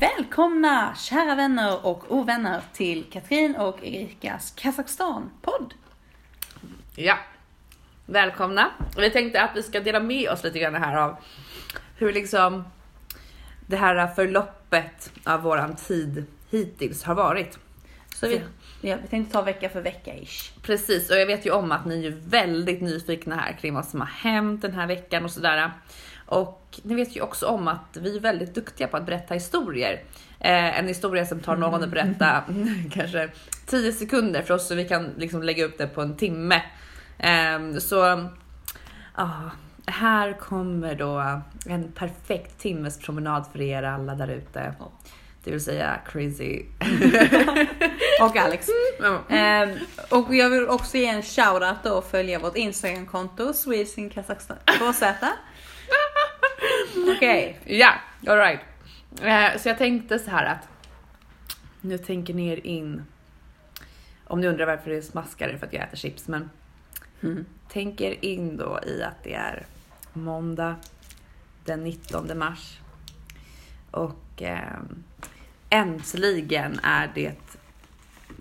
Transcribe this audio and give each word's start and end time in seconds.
Välkomna 0.00 0.94
kära 0.94 1.34
vänner 1.34 1.86
och 1.86 2.04
ovänner 2.08 2.60
till 2.72 3.04
Katrin 3.04 3.56
och 3.56 3.84
Erikas 3.84 4.52
Kazakstan-podd. 4.56 5.74
Ja, 6.96 7.18
välkomna. 8.06 8.70
Vi 8.96 9.10
tänkte 9.10 9.42
att 9.42 9.56
vi 9.56 9.62
ska 9.62 9.80
dela 9.80 10.00
med 10.00 10.30
oss 10.30 10.44
lite 10.44 10.58
grann 10.58 10.74
här 10.74 10.96
av 10.96 11.16
hur 11.96 12.12
liksom 12.12 12.64
det 13.66 13.76
här 13.76 14.06
förloppet 14.06 15.12
av 15.24 15.42
våran 15.42 15.76
tid 15.76 16.26
hittills 16.50 17.04
har 17.04 17.14
varit. 17.14 17.58
Så 18.14 18.28
vi, 18.28 18.42
ja, 18.80 18.96
vi 19.02 19.08
tänkte 19.08 19.32
ta 19.32 19.42
vecka 19.42 19.68
för 19.68 19.80
vecka 19.80 20.14
ish. 20.14 20.52
Precis, 20.62 21.10
och 21.10 21.16
jag 21.16 21.26
vet 21.26 21.46
ju 21.46 21.50
om 21.50 21.72
att 21.72 21.86
ni 21.86 22.06
är 22.06 22.16
väldigt 22.26 22.82
nyfikna 22.82 23.36
här 23.36 23.52
kring 23.52 23.74
vad 23.74 23.84
som 23.84 24.00
har 24.00 24.08
hänt 24.08 24.62
den 24.62 24.72
här 24.72 24.86
veckan 24.86 25.24
och 25.24 25.30
sådär. 25.30 25.70
Och 26.30 26.80
ni 26.82 26.94
vet 26.94 27.16
ju 27.16 27.20
också 27.20 27.46
om 27.46 27.68
att 27.68 27.96
vi 28.00 28.16
är 28.16 28.20
väldigt 28.20 28.54
duktiga 28.54 28.88
på 28.88 28.96
att 28.96 29.06
berätta 29.06 29.34
historier. 29.34 29.92
Eh, 30.40 30.78
en 30.78 30.88
historia 30.88 31.26
som 31.26 31.40
tar 31.40 31.56
någon 31.56 31.82
att 31.82 31.90
berätta 31.90 32.44
kanske 32.92 33.28
10 33.66 33.92
sekunder 33.92 34.42
för 34.42 34.54
oss 34.54 34.68
så 34.68 34.74
vi 34.74 34.88
kan 34.88 35.10
liksom 35.16 35.42
lägga 35.42 35.64
upp 35.64 35.78
det 35.78 35.86
på 35.86 36.02
en 36.02 36.16
timme. 36.16 36.62
Eh, 37.18 37.78
så 37.78 38.28
ah, 39.14 39.50
här 39.86 40.32
kommer 40.32 40.94
då 40.94 41.40
en 41.66 41.92
perfekt 41.92 42.58
timmes 42.58 42.98
promenad 42.98 43.44
för 43.52 43.60
er 43.60 43.82
alla 43.82 44.14
där 44.14 44.28
ute. 44.28 44.74
Det 45.44 45.50
vill 45.50 45.64
säga 45.64 46.00
crazy. 46.06 46.62
Och 48.22 48.36
Alex. 48.36 48.68
Mm. 48.98 49.20
Ehm, 49.28 49.78
och 50.08 50.34
jag 50.34 50.50
vill 50.50 50.68
också 50.68 50.96
ge 50.96 51.06
en 51.06 51.22
shoutout 51.22 51.82
då 51.82 51.90
och 51.90 52.04
följa 52.04 52.38
vårt 52.38 52.56
Instagramkonto, 52.56 53.52
Swedes 53.52 53.98
in 53.98 54.10
Kazakstan. 54.10 54.56
KZ. 54.66 55.04
Okej. 57.16 57.60
Ja, 57.64 57.92
alright. 58.26 58.60
Eh, 59.22 59.60
så 59.60 59.68
jag 59.68 59.78
tänkte 59.78 60.18
så 60.18 60.30
här 60.30 60.44
att 60.46 60.68
nu 61.80 61.98
tänker 61.98 62.34
ni 62.34 62.48
er 62.48 62.66
in. 62.66 63.04
Om 64.26 64.40
ni 64.40 64.46
undrar 64.46 64.66
varför 64.66 64.90
det 64.90 65.02
smaskar 65.02 65.48
är 65.48 65.56
för 65.58 65.66
att 65.66 65.72
jag 65.72 65.82
äter 65.82 65.96
chips, 65.96 66.28
men 66.28 66.50
Mm. 67.22 67.44
tänk 67.68 68.00
er 68.00 68.16
in 68.24 68.56
då 68.56 68.80
i 68.86 69.02
att 69.02 69.24
det 69.24 69.34
är 69.34 69.66
måndag 70.12 70.76
den 71.64 71.84
19 71.84 72.38
mars 72.38 72.78
och 73.90 74.42
eh, 74.42 74.78
äntligen 75.70 76.80
är 76.82 77.10
det 77.14 77.34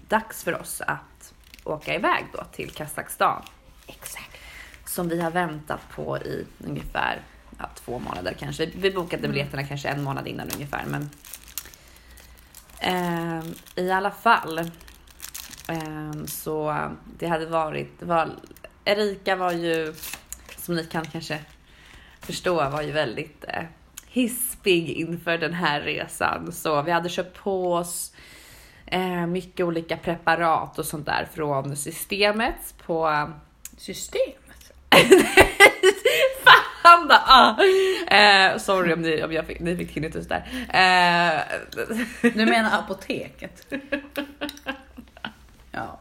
dags 0.08 0.44
för 0.44 0.62
oss 0.62 0.82
att 0.88 1.34
åka 1.64 1.96
iväg 1.96 2.26
då 2.34 2.44
till 2.44 2.72
Kazakstan. 2.72 3.42
Exakt. 3.88 4.38
som 4.86 5.10
vi 5.10 5.22
har 5.22 5.32
väntat 5.32 5.82
på 5.96 6.18
i 6.18 6.46
ungefär 6.64 7.22
ja, 7.60 7.70
två 7.76 8.00
månader 8.00 8.36
kanske. 8.40 8.66
Vi 8.66 8.92
bokade 8.92 9.28
biljetterna 9.28 9.64
kanske 9.64 9.90
en 9.90 10.04
månad 10.04 10.28
innan 10.28 10.50
ungefär, 10.56 10.86
men 10.86 11.10
ehm, 12.80 13.54
i 13.76 13.92
alla 13.92 14.12
fall 14.12 14.72
ehm, 15.68 16.28
så 16.28 16.88
det 17.20 17.28
hade 17.28 17.46
varit. 17.46 18.02
Var, 18.02 18.30
Erika 18.86 19.36
var 19.36 19.52
ju 19.52 19.94
som 20.58 20.76
ni 20.76 20.84
kan 20.84 21.06
kanske 21.06 21.40
förstå 22.22 22.70
var 22.70 22.82
ju 22.82 22.92
väldigt 22.92 23.46
eh, 23.48 23.64
hispig 24.08 24.90
inför 24.90 25.38
den 25.38 25.54
här 25.54 25.82
resan 25.82 26.52
så 26.52 26.82
vi 26.82 26.92
hade 26.92 27.10
köpt 27.10 27.38
på 27.44 27.74
oss 27.74 28.14
eh, 28.86 29.28
mycket 29.28 29.66
olika 29.66 29.98
preparat 29.98 30.80
och 30.80 30.86
sånt 30.86 31.06
där 31.06 31.28
från 31.34 31.76
systemet 31.76 32.76
på 32.86 33.30
Systemet. 33.80 34.72
Då! 37.10 37.16
Ah. 37.26 37.56
Eh, 38.16 38.58
sorry 38.58 38.94
om, 38.94 39.02
ni, 39.02 39.24
om 39.24 39.34
jag 39.34 39.46
fick, 39.48 39.60
ni 39.60 39.78
fick 39.78 39.94
tinnitus 39.94 40.28
där. 40.28 40.38
Eh, 40.74 41.42
Du 42.34 42.46
menar 42.46 42.80
apoteket? 42.80 43.66
Ja. 45.72 46.00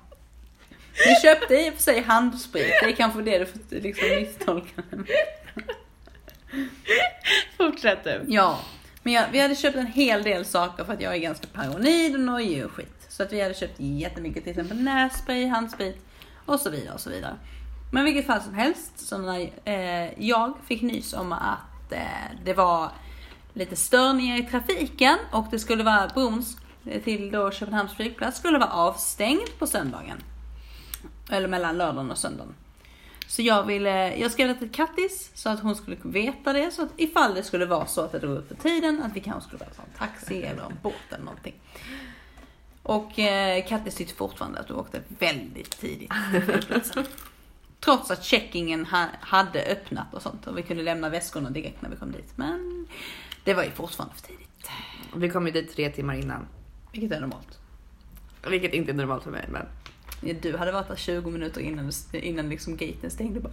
Vi 1.07 1.15
köpte 1.29 1.55
i 1.55 1.71
och 1.71 1.75
för 1.75 1.83
sig 1.83 2.03
handsprit, 2.03 2.73
det 2.83 2.87
är 2.89 2.93
kanske 2.93 3.23
det 3.23 3.49
du 3.71 3.81
liksom 3.81 4.09
misstolka. 4.09 4.83
fortsätt 7.57 8.05
du. 8.05 8.21
Ja, 8.29 8.59
men 9.03 9.13
jag, 9.13 9.25
vi 9.33 9.39
hade 9.39 9.55
köpt 9.55 9.77
en 9.77 9.87
hel 9.87 10.23
del 10.23 10.45
saker 10.45 10.85
för 10.85 10.93
att 10.93 11.01
jag 11.01 11.15
är 11.15 11.19
ganska 11.19 11.47
paranoid 11.47 12.15
och 12.15 12.21
nojig 12.21 12.65
och 12.65 12.73
skit. 12.73 13.07
Så 13.09 13.23
att 13.23 13.33
vi 13.33 13.41
hade 13.41 13.55
köpt 13.55 13.75
jättemycket, 13.77 14.43
till 14.43 14.51
exempel 14.51 14.77
nässpray, 14.83 15.47
handsprit 15.47 15.97
och 16.47 16.61
så 16.61 16.71
vidare 16.71 16.95
och 16.95 17.01
så 17.01 17.11
vidare. 17.11 17.35
Men 17.91 18.05
vilket 18.05 18.27
fall 18.27 18.41
som 18.41 18.55
helst, 18.55 18.93
så 18.97 19.19
när 19.19 19.53
eh, 19.65 20.25
jag 20.29 20.55
fick 20.67 20.83
nys 20.83 21.13
om 21.13 21.33
att 21.33 21.93
eh, 21.93 22.01
det 22.45 22.55
var 22.55 22.91
lite 23.53 23.77
störningar 23.77 24.37
i 24.37 24.43
trafiken 24.43 25.19
och 25.33 25.47
det 25.51 25.59
skulle 25.59 25.85
vara 25.85 26.09
brons 26.09 26.57
eh, 26.87 27.03
till 27.03 27.31
då 27.31 27.51
Köpenhamns 27.51 27.95
flygplats 27.95 28.39
skulle 28.39 28.59
vara 28.59 28.71
avstängd 28.71 29.59
på 29.59 29.67
söndagen. 29.67 30.23
Eller 31.31 31.49
mellan 31.49 31.79
lördagen 31.79 32.11
och 32.11 32.19
söndagen. 32.19 32.55
Så 33.27 33.43
jag 33.43 33.65
ville, 33.65 34.17
jag 34.17 34.33
skrev 34.33 34.49
det 34.49 34.55
till 34.55 34.71
Kattis 34.71 35.31
så 35.35 35.49
att 35.49 35.61
hon 35.61 35.77
skulle 35.77 35.97
veta 36.03 36.53
det. 36.53 36.71
Så 36.71 36.83
att 36.83 36.93
ifall 36.97 37.35
det 37.35 37.43
skulle 37.43 37.67
vara 37.67 37.87
så 37.87 38.01
att 38.01 38.13
det 38.13 38.19
drog 38.19 38.37
ut 38.37 38.49
på 38.49 38.55
tiden, 38.55 39.03
att 39.03 39.17
vi 39.17 39.21
kanske 39.21 39.43
skulle 39.43 39.59
behöva 39.59 39.77
ta 39.77 39.83
en 39.83 39.99
taxi 39.99 40.43
eller 40.43 40.63
en 40.63 40.79
båt 40.83 40.95
eller 41.11 41.25
någonting. 41.25 41.55
Och 42.83 43.19
eh, 43.19 43.67
Kattis 43.67 43.95
tyckte 43.95 44.15
fortfarande 44.15 44.61
att 44.61 44.67
du 44.67 44.75
åkte 44.75 45.01
väldigt 45.19 45.81
tidigt 45.81 46.13
till 46.33 46.43
flygplatsen. 46.43 47.05
Trots 47.81 48.11
att 48.11 48.25
checkingen 48.25 48.87
ha, 48.87 49.07
hade 49.21 49.63
öppnat 49.63 50.15
och 50.15 50.23
sånt 50.23 50.47
och 50.47 50.59
vi 50.59 50.63
kunde 50.63 50.83
lämna 50.83 51.09
väskorna 51.09 51.51
direkt 51.51 51.83
när 51.83 51.91
vi 51.91 51.97
kom 51.97 52.13
dit. 52.13 52.33
Men 52.37 52.87
det 53.45 53.55
var 53.55 53.65
ju 53.65 53.71
fortfarande 53.71 54.15
för 54.15 54.23
tidigt. 54.23 54.71
Vi 55.17 55.31
kom 55.31 55.47
ju 55.47 55.53
dit 55.53 55.77
tre 55.77 55.91
timmar 55.91 56.15
innan. 56.15 56.47
Vilket 56.93 57.13
är 57.13 57.21
normalt. 57.21 57.59
Vilket 58.49 58.73
inte 58.75 58.93
är 58.93 58.95
normalt 58.95 59.23
för 59.23 59.31
mig. 59.31 59.45
Men 59.49 59.67
Ja, 60.23 60.35
Du 60.43 60.57
hade 60.57 60.73
varit 60.73 60.89
där 60.89 60.97
20 60.97 61.31
minuter 61.31 61.61
innan, 61.61 61.91
innan 62.13 62.49
liksom 62.49 62.77
gaten 62.77 63.11
stängde. 63.11 63.41
Bara, 63.41 63.53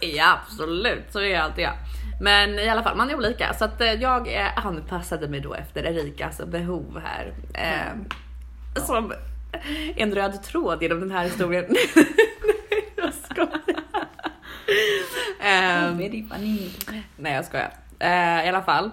ja, 0.00 0.38
absolut. 0.42 1.04
Så 1.12 1.18
är 1.18 1.24
jag 1.24 1.40
alltid 1.40 1.64
jag. 1.64 1.74
Men 2.20 2.58
i 2.58 2.68
alla 2.68 2.82
fall, 2.82 2.96
man 2.96 3.10
är 3.10 3.16
olika. 3.16 3.54
Så 3.54 3.64
att 3.64 3.80
eh, 3.80 3.92
jag 3.92 4.34
eh, 4.34 4.66
anpassade 4.66 5.28
mig 5.28 5.40
då 5.40 5.54
efter 5.54 5.84
Erikas 5.84 6.40
behov 6.46 7.00
här. 7.04 7.34
Eh, 7.54 8.82
Som 8.86 9.12
en 9.96 10.14
röd 10.14 10.42
tråd 10.42 10.82
genom 10.82 11.00
den 11.00 11.10
här 11.10 11.24
historien. 11.24 11.64
Ehm. 15.40 15.96
Nej 17.16 17.32
jag 17.32 17.44
skojar. 17.44 17.72
Eh, 17.98 18.46
I 18.46 18.48
alla 18.48 18.62
fall. 18.62 18.90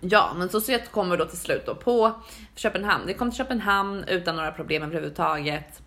Ja 0.00 0.32
men 0.36 0.48
så 0.48 0.60
sett 0.60 0.92
kommer 0.92 1.10
vi 1.10 1.16
då 1.16 1.24
till 1.24 1.38
slut 1.38 1.66
då 1.66 1.74
på 1.74 2.12
Köpenhamn. 2.54 3.06
Vi 3.06 3.14
kom 3.14 3.30
till 3.30 3.38
Köpenhamn 3.38 4.04
utan 4.04 4.36
några 4.36 4.50
problem 4.52 4.82
överhuvudtaget. 4.82 5.82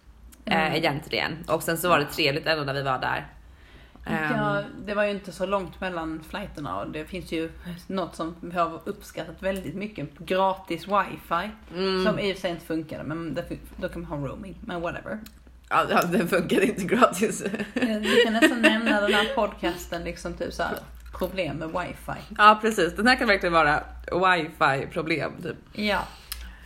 Eh, 0.46 0.75
egentligen. 0.75 1.31
Och 1.47 1.63
sen 1.63 1.78
så 1.78 1.90
var 1.90 2.00
det 2.00 2.06
trevligt 2.06 2.47
ändå 2.47 2.63
när 2.63 2.74
vi 2.74 2.81
var 2.81 3.00
där. 3.00 3.28
Ehm, 4.07 4.35
Ja, 4.38 4.63
det 4.85 4.94
var 4.94 5.03
ju 5.03 5.12
inte 5.12 5.31
så 5.31 5.46
långt 5.46 5.81
mellan 5.81 6.23
flighterna 6.29 6.79
och 6.79 6.91
det 6.91 7.06
finns 7.06 7.31
ju 7.31 7.52
något 7.88 8.16
som 8.16 8.35
vi 8.41 8.58
har 8.58 8.81
uppskattat 8.85 9.35
väldigt 9.44 9.75
mycket. 9.75 10.18
Gratis 10.19 10.88
wifi. 10.88 11.50
Mm. 11.75 12.06
Som 12.06 12.19
i 12.19 12.31
och 12.31 12.35
för 12.35 12.41
sig 12.41 12.52
inte 12.52 12.66
funkade 12.66 13.03
men 13.03 13.40
då 13.78 13.90
kan 13.90 14.02
man 14.02 14.19
ha 14.19 14.28
roaming. 14.28 14.56
Men 14.66 14.81
whatever. 14.81 15.19
Ja, 15.90 16.02
den 16.12 16.28
funkade 16.28 16.66
inte 16.66 16.84
gratis. 16.84 17.44
Vi 17.74 18.22
kan 18.24 18.34
nästan 18.34 18.62
nämna 18.62 19.02
den 19.02 19.14
här 19.14 19.36
podcasten 19.36 20.04
liksom 20.04 20.34
typ 20.34 20.54
så 20.54 20.64
här, 20.64 20.78
problem 21.18 21.58
med 21.58 21.68
wifi. 21.68 22.22
ja 22.38 22.58
precis, 22.62 22.96
den 22.96 23.08
här 23.08 23.16
kan 23.16 23.28
verkligen 23.28 23.54
vara 23.54 23.84
wifi 24.12 24.88
problem 24.94 25.32
typ. 25.44 25.58
Ja. 25.74 26.00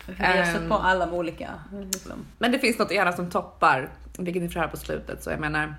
För 0.05 0.13
vi 0.13 0.23
har 0.23 0.45
sett 0.45 0.55
Ehm. 0.55 0.69
på 0.69 0.75
alla 0.75 1.05
de 1.05 1.13
olika. 1.13 1.49
Liksom. 1.91 2.25
Men 2.39 2.51
det 2.51 2.59
finns 2.59 2.79
något 2.79 2.91
gärna 2.91 3.13
som 3.13 3.29
toppar, 3.31 3.89
vilket 4.17 4.43
ni 4.43 4.49
får 4.49 4.59
höra 4.59 4.69
på 4.69 4.77
slutet. 4.77 5.23
Så 5.23 5.29
jag 5.29 5.39
menar. 5.39 5.75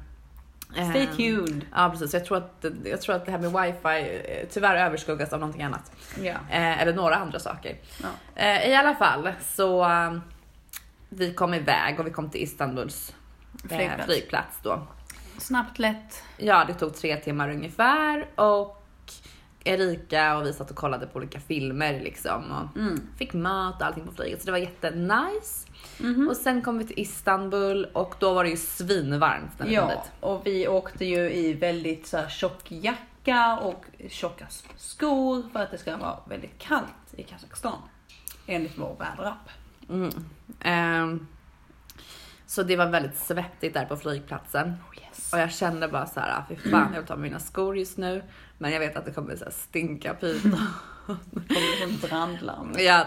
Stay 0.73 1.03
ehm, 1.07 1.17
tuned. 1.17 1.67
Ja 1.75 1.91
precis, 1.91 2.15
jag 2.15 2.25
tror, 2.25 2.37
att, 2.39 2.65
jag 2.85 3.01
tror 3.01 3.17
att 3.17 3.27
det 3.27 3.33
här 3.33 3.39
med 3.39 3.51
wifi 3.53 4.21
eh, 4.29 4.49
tyvärr 4.53 4.77
överskuggas 4.87 5.33
av 5.33 5.41
någonting 5.41 5.63
annat. 5.63 5.93
Ja. 6.23 6.35
Eh, 6.51 6.83
eller 6.83 6.93
några 6.95 7.15
andra 7.17 7.39
saker. 7.39 7.77
Ja. 8.03 8.09
Eh, 8.43 8.71
I 8.71 8.75
alla 8.75 8.95
fall 8.95 9.33
så 9.55 9.85
vi 11.17 11.35
kom 11.35 11.55
iväg 11.55 12.01
och 12.01 12.07
vi 12.07 12.11
kom 12.11 12.31
till 12.31 12.43
Istanbuls 12.43 13.15
eh, 13.65 13.77
Flygplats. 13.77 14.05
flygplats 14.05 14.59
då. 14.63 14.87
Snabbt, 15.39 15.79
lätt. 15.79 16.23
Ja, 16.37 16.65
det 16.65 16.75
tog 16.75 16.95
tre 16.95 17.17
timmar 17.17 17.49
ungefär 17.51 18.27
och 18.41 18.83
Erika 19.65 20.37
och 20.37 20.47
vi 20.47 20.53
satt 20.53 20.71
och 20.71 20.77
kollade 20.77 21.07
på 21.07 21.19
olika 21.19 21.41
filmer 21.41 22.01
liksom 22.01 22.45
och 22.53 22.77
Mm. 22.81 23.01
fick 23.19 23.33
mat 23.35 23.81
och 23.81 23.87
allting 23.87 24.07
på 24.07 24.13
flyget 24.13 24.41
så 24.41 24.47
det 24.47 24.53
var 24.53 24.59
jättenice. 24.59 25.67
Mhm. 25.99 26.29
Och 26.29 26.37
sen 26.37 26.63
kom 26.63 26.79
vi 26.79 26.85
till 26.87 26.99
Istanbul 27.01 27.85
och 27.93 28.15
då 28.19 28.35
var 28.35 28.45
det 28.45 28.51
ju 28.51 28.57
svinvarmt 28.57 29.59
när 29.59 29.67
vi 29.67 29.77
kom 29.77 29.89
Ja, 29.89 29.95
dit. 29.95 30.13
och 30.21 30.47
vi 30.47 30.69
åkte 30.69 31.05
ju 31.05 31.31
i 31.33 31.53
väldigt 31.53 32.07
så 32.07 32.17
här, 32.17 32.29
tjock 32.29 32.63
jacka 32.73 33.59
och 33.63 33.85
tjocka 34.09 34.47
skor 34.77 35.43
för 35.53 35.61
att 35.63 35.71
det 35.71 35.79
ska 35.79 35.97
vara 35.97 36.19
väldigt 36.29 36.59
kallt 36.59 37.15
i 37.17 37.23
Kazakstan. 37.23 37.79
Enligt 38.47 38.79
vår 38.79 38.97
väderapp. 38.99 39.49
Mm. 39.89 40.11
Ehm, 40.61 41.27
så 42.47 42.63
det 42.63 42.77
var 42.77 42.87
väldigt 42.87 43.19
svettigt 43.19 43.75
där 43.75 43.85
på 43.85 43.97
flygplatsen. 43.97 44.69
Oh 44.69 45.03
yes. 45.05 45.33
Och 45.33 45.39
jag 45.39 45.53
kände 45.53 45.89
bara 45.89 46.07
så 46.07 46.21
här, 46.21 46.39
"Ah, 46.39 46.45
fy 46.49 46.57
fan 46.71 46.91
jag 46.93 47.01
vill 47.01 47.09
ta 47.09 47.17
mina 47.17 47.39
skor 47.39 47.79
just 47.79 47.97
nu. 47.99 48.23
Men 48.59 48.73
jag 48.73 48.81
vet 48.81 48.97
att 48.97 49.05
det 49.05 49.13
kommer 49.13 49.37
så 49.37 49.45
här 49.45 49.51
stinka 49.53 50.15
pipa. 50.15 50.49
Det 51.07 51.55
kommer 51.55 51.81
som 51.87 52.09
brandlarm. 52.09 52.73
ja. 52.79 53.07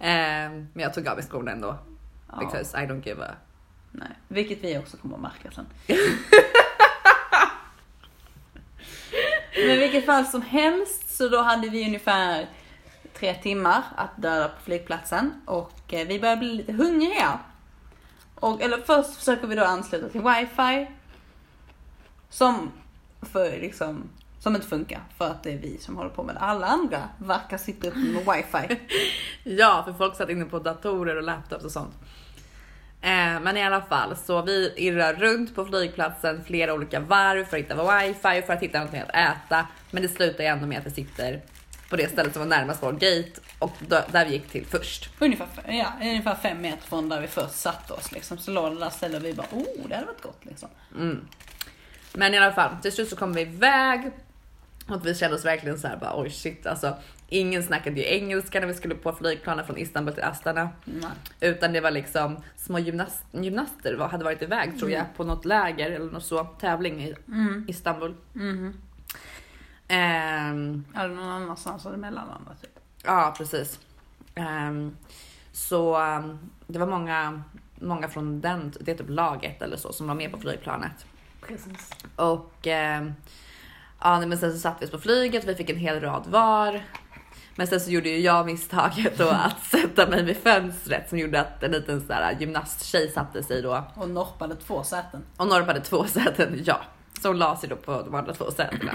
eh, 0.00 0.50
men 0.50 0.72
jag 0.74 0.94
tog 0.94 1.08
av 1.08 1.16
mig 1.16 1.24
skorna 1.24 1.50
ändå. 1.52 1.78
Ja. 2.32 2.38
Because 2.38 2.82
I 2.82 2.86
don't 2.86 3.06
give 3.06 3.24
a... 3.24 3.30
Nej, 3.92 4.08
vilket 4.28 4.64
vi 4.64 4.78
också 4.78 4.96
kommer 4.96 5.16
att 5.16 5.22
märka 5.22 5.50
sen. 5.50 5.66
Men 9.66 9.78
vilket 9.78 10.06
fall 10.06 10.24
som 10.26 10.42
helst 10.42 11.16
så 11.16 11.28
då 11.28 11.42
hade 11.42 11.68
vi 11.68 11.84
ungefär 11.86 12.46
tre 13.18 13.34
timmar 13.34 13.82
att 13.96 14.10
döda 14.16 14.48
på 14.48 14.62
flygplatsen 14.62 15.42
och 15.46 15.94
eh, 15.94 16.06
vi 16.06 16.20
börjar 16.20 16.36
bli 16.36 16.54
lite 16.54 16.72
hungriga. 16.72 17.38
Och, 18.34 18.62
eller 18.62 18.78
först 18.78 19.14
försöker 19.14 19.46
vi 19.46 19.54
då 19.54 19.64
ansluta 19.64 20.08
till 20.08 20.20
wifi. 20.20 20.86
Som 22.28 22.72
för 23.22 23.50
liksom 23.50 24.08
som 24.38 24.54
inte 24.54 24.66
funkar 24.66 25.00
för 25.18 25.30
att 25.30 25.42
det 25.42 25.52
är 25.52 25.58
vi 25.58 25.78
som 25.78 25.96
håller 25.96 26.10
på 26.10 26.22
med 26.22 26.34
det. 26.34 26.38
Alla 26.38 26.66
andra 26.66 27.08
verkar 27.18 27.58
sitta 27.58 27.88
uppe 27.88 27.98
med 27.98 28.22
wifi. 28.34 28.80
Ja, 29.44 29.82
för 29.86 29.92
folk 29.92 30.16
satt 30.16 30.30
inne 30.30 30.44
på 30.44 30.58
datorer 30.58 31.16
och 31.16 31.22
laptops 31.22 31.64
och 31.64 31.70
sånt. 31.70 31.94
Eh, 33.00 33.40
men 33.40 33.56
i 33.56 33.62
alla 33.62 33.82
fall, 33.82 34.16
så 34.16 34.42
vi 34.42 34.72
irrar 34.76 35.14
runt 35.14 35.54
på 35.54 35.64
flygplatsen 35.64 36.44
flera 36.44 36.74
olika 36.74 37.00
varv 37.00 37.44
för 37.44 37.56
att 37.56 37.62
hitta 37.62 37.98
wifi 37.98 38.40
och 38.40 38.44
för 38.44 38.52
att 38.52 38.62
hitta 38.62 38.78
någonting 38.78 39.00
att 39.00 39.14
äta. 39.14 39.66
Men 39.90 40.02
det 40.02 40.08
slutar 40.08 40.44
ju 40.44 40.48
ändå 40.50 40.66
med 40.66 40.78
att 40.78 40.86
vi 40.86 40.90
sitter 40.90 41.40
på 41.90 41.96
det 41.96 42.12
stället 42.12 42.32
som 42.32 42.42
var 42.42 42.48
närmast 42.48 42.82
vår 42.82 42.92
gate 42.92 43.40
och 43.58 43.72
då, 43.88 44.00
där 44.12 44.24
vi 44.24 44.32
gick 44.32 44.48
till 44.48 44.66
först. 44.66 45.10
Ungefär, 45.18 45.48
ja, 45.68 45.92
ungefär 46.00 46.34
fem 46.34 46.60
meter 46.60 46.88
från 46.88 47.08
där 47.08 47.20
vi 47.20 47.26
först 47.26 47.54
satte 47.54 47.92
oss 47.92 48.12
liksom. 48.12 48.38
Så 48.38 48.50
låg 48.50 48.72
det 48.72 48.80
där 48.80 48.90
stället 48.90 49.20
och 49.20 49.26
vi 49.26 49.34
bara 49.34 49.46
oh 49.52 49.88
det 49.88 49.94
hade 49.94 50.06
varit 50.06 50.22
gott 50.22 50.44
liksom. 50.44 50.68
Men 52.14 52.34
i 52.34 52.38
alla 52.38 52.52
fall, 52.52 52.76
till 52.82 52.92
slut 52.92 53.08
så 53.08 53.16
kom 53.16 53.32
vi 53.32 53.40
iväg 53.40 54.10
och 54.88 55.06
vi 55.06 55.14
kände 55.14 55.36
oss 55.36 55.44
verkligen 55.44 55.78
så 55.78 55.88
här 55.88 55.96
bara 55.96 56.20
oj 56.20 56.30
shit 56.30 56.66
alltså. 56.66 56.96
Ingen 57.28 57.62
snackade 57.62 58.00
ju 58.00 58.06
engelska 58.06 58.60
när 58.60 58.66
vi 58.66 58.74
skulle 58.74 58.94
på 58.94 59.12
flygplanet 59.12 59.66
från 59.66 59.78
Istanbul 59.78 60.14
till 60.14 60.22
Astana. 60.22 60.68
Nej. 60.84 61.10
Utan 61.40 61.72
det 61.72 61.80
var 61.80 61.90
liksom 61.90 62.42
små 62.56 62.78
gymnast, 62.78 63.24
gymnaster 63.32 64.08
hade 64.10 64.24
varit 64.24 64.42
iväg 64.42 64.78
tror 64.78 64.90
jag 64.90 65.04
på 65.16 65.24
något 65.24 65.44
läger 65.44 65.90
eller 65.90 66.10
något 66.10 66.24
så, 66.24 66.44
tävling 66.44 67.02
i 67.02 67.14
Istanbul. 67.66 68.14
Ehm, 69.88 70.84
Eller 70.96 71.14
någon 71.14 71.28
annanstans 71.28 71.84
hade 71.84 71.96
mellanlandat 71.96 72.60
typ. 72.62 72.78
ja 73.04 73.34
precis. 73.38 73.80
Ehm, 74.34 74.96
så 75.52 76.00
um, 76.02 76.38
det 76.66 76.78
var 76.78 76.86
många, 76.86 77.42
många 77.80 78.08
från 78.08 78.40
den, 78.40 78.72
det 78.80 78.94
typ 78.94 79.08
laget 79.10 79.62
eller 79.62 79.76
så 79.76 79.92
som 79.92 80.08
var 80.08 80.14
med 80.14 80.32
på 80.32 80.38
flygplanet. 80.38 81.06
Precis. 81.48 81.90
Och 82.16 82.66
ehm, 82.66 83.14
ja, 84.00 84.20
men 84.20 84.38
sen 84.38 84.52
så 84.52 84.58
satt 84.58 84.82
vi 84.82 84.86
på 84.86 84.98
flyget, 84.98 85.44
vi 85.44 85.54
fick 85.54 85.70
en 85.70 85.76
hel 85.76 86.00
rad 86.00 86.26
var. 86.26 86.82
Men 87.58 87.66
sen 87.66 87.80
så 87.80 87.90
gjorde 87.90 88.08
ju 88.08 88.18
jag 88.18 88.46
misstaget 88.46 89.18
då 89.18 89.28
att 89.30 89.64
sätta 89.64 90.06
mig 90.10 90.22
vid 90.22 90.36
fönstret 90.36 91.08
som 91.08 91.18
gjorde 91.18 91.40
att 91.40 91.62
en 91.62 91.70
liten 91.72 92.06
så 92.06 92.12
här 92.12 92.36
gymnasttjej 92.40 93.10
satte 93.10 93.42
sig 93.42 93.62
då 93.62 93.84
Och 93.94 94.10
norpade 94.10 94.56
två 94.56 94.82
säten. 94.82 95.22
och 95.36 95.46
Norp 95.48 95.66
hade 95.66 95.80
två 95.80 96.04
säten, 96.04 96.62
ja. 96.64 96.80
Så 97.22 97.28
hon 97.28 97.38
la 97.38 97.56
sig 97.56 97.68
då 97.68 97.76
på 97.76 98.02
de 98.02 98.14
andra 98.14 98.34
två 98.34 98.50
sätena. 98.50 98.92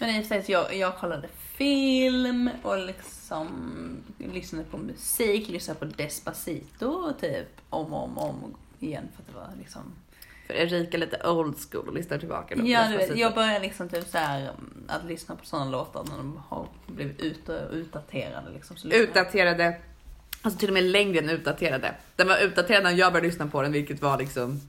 Men 0.00 0.10
i 0.10 0.20
och 0.20 0.26
för 0.26 0.42
sig 0.42 0.44
jag, 0.52 0.76
jag 0.76 0.98
kollade 0.98 1.28
film 1.28 2.50
och 2.62 2.78
liksom 2.78 3.48
lyssnade 4.18 4.64
på 4.64 4.78
musik, 4.78 5.48
lyssnade 5.48 5.80
på 5.80 5.84
Despacito 5.84 7.12
typ 7.20 7.46
om 7.70 7.92
och 7.92 8.04
om, 8.04 8.18
om 8.18 8.54
igen 8.78 9.08
för 9.14 9.22
att 9.22 9.28
det 9.28 9.34
var 9.34 9.48
liksom 9.58 9.82
För 10.46 10.54
Erika 10.54 10.98
lite 10.98 11.28
old 11.28 11.56
school 11.70 11.88
och 11.88 11.94
lyssnar 11.94 12.18
tillbaka 12.18 12.54
då 12.56 12.66
Ja, 12.66 12.88
du 12.88 12.96
vet, 12.96 13.16
jag 13.18 13.34
börjar 13.34 13.60
liksom 13.60 13.88
typ 13.88 14.08
så 14.08 14.18
här 14.18 14.40
mm, 14.40 14.84
att 14.88 15.04
lyssna 15.04 15.36
på 15.36 15.46
sådana 15.46 15.70
låtar 15.70 16.04
när 16.08 16.16
de 16.16 16.42
har 16.48 16.66
blivit 16.86 17.20
ut, 17.20 17.50
utdaterade 17.72 18.50
liksom. 18.54 18.76
Utdaterade, 18.92 19.80
alltså 20.42 20.60
till 20.60 20.68
och 20.68 20.74
med 20.74 20.84
längre 20.84 21.18
än 21.18 21.30
utdaterade. 21.30 21.94
Den 22.16 22.28
var 22.28 22.38
utdaterad 22.38 22.82
när 22.82 22.90
jag 22.90 23.12
började 23.12 23.26
lyssna 23.26 23.46
på 23.46 23.62
den, 23.62 23.72
vilket 23.72 24.02
var 24.02 24.18
liksom 24.18 24.60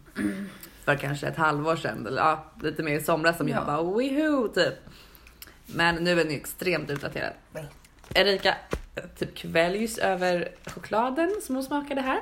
för 0.85 0.95
kanske 0.95 1.27
ett 1.27 1.37
halvår 1.37 1.75
sedan, 1.75 2.07
eller 2.07 2.21
ja, 2.21 2.45
lite 2.61 2.83
mer 2.83 2.95
i 2.95 3.01
somras 3.01 3.37
som 3.37 3.49
Ja. 3.49 3.55
jag 3.55 3.65
bara 3.65 3.97
wihoo 3.97 4.47
typ. 4.47 4.73
Men 5.75 5.95
nu 5.95 6.11
är 6.11 6.15
den 6.15 6.31
extremt 6.31 6.89
utdaterad. 6.89 7.33
Erika 8.15 8.55
typ 9.19 9.35
kväljs 9.35 9.97
över 9.97 10.49
chokladen 10.65 11.31
som 11.43 11.55
hon 11.55 11.63
smakade 11.63 12.01
här. 12.01 12.19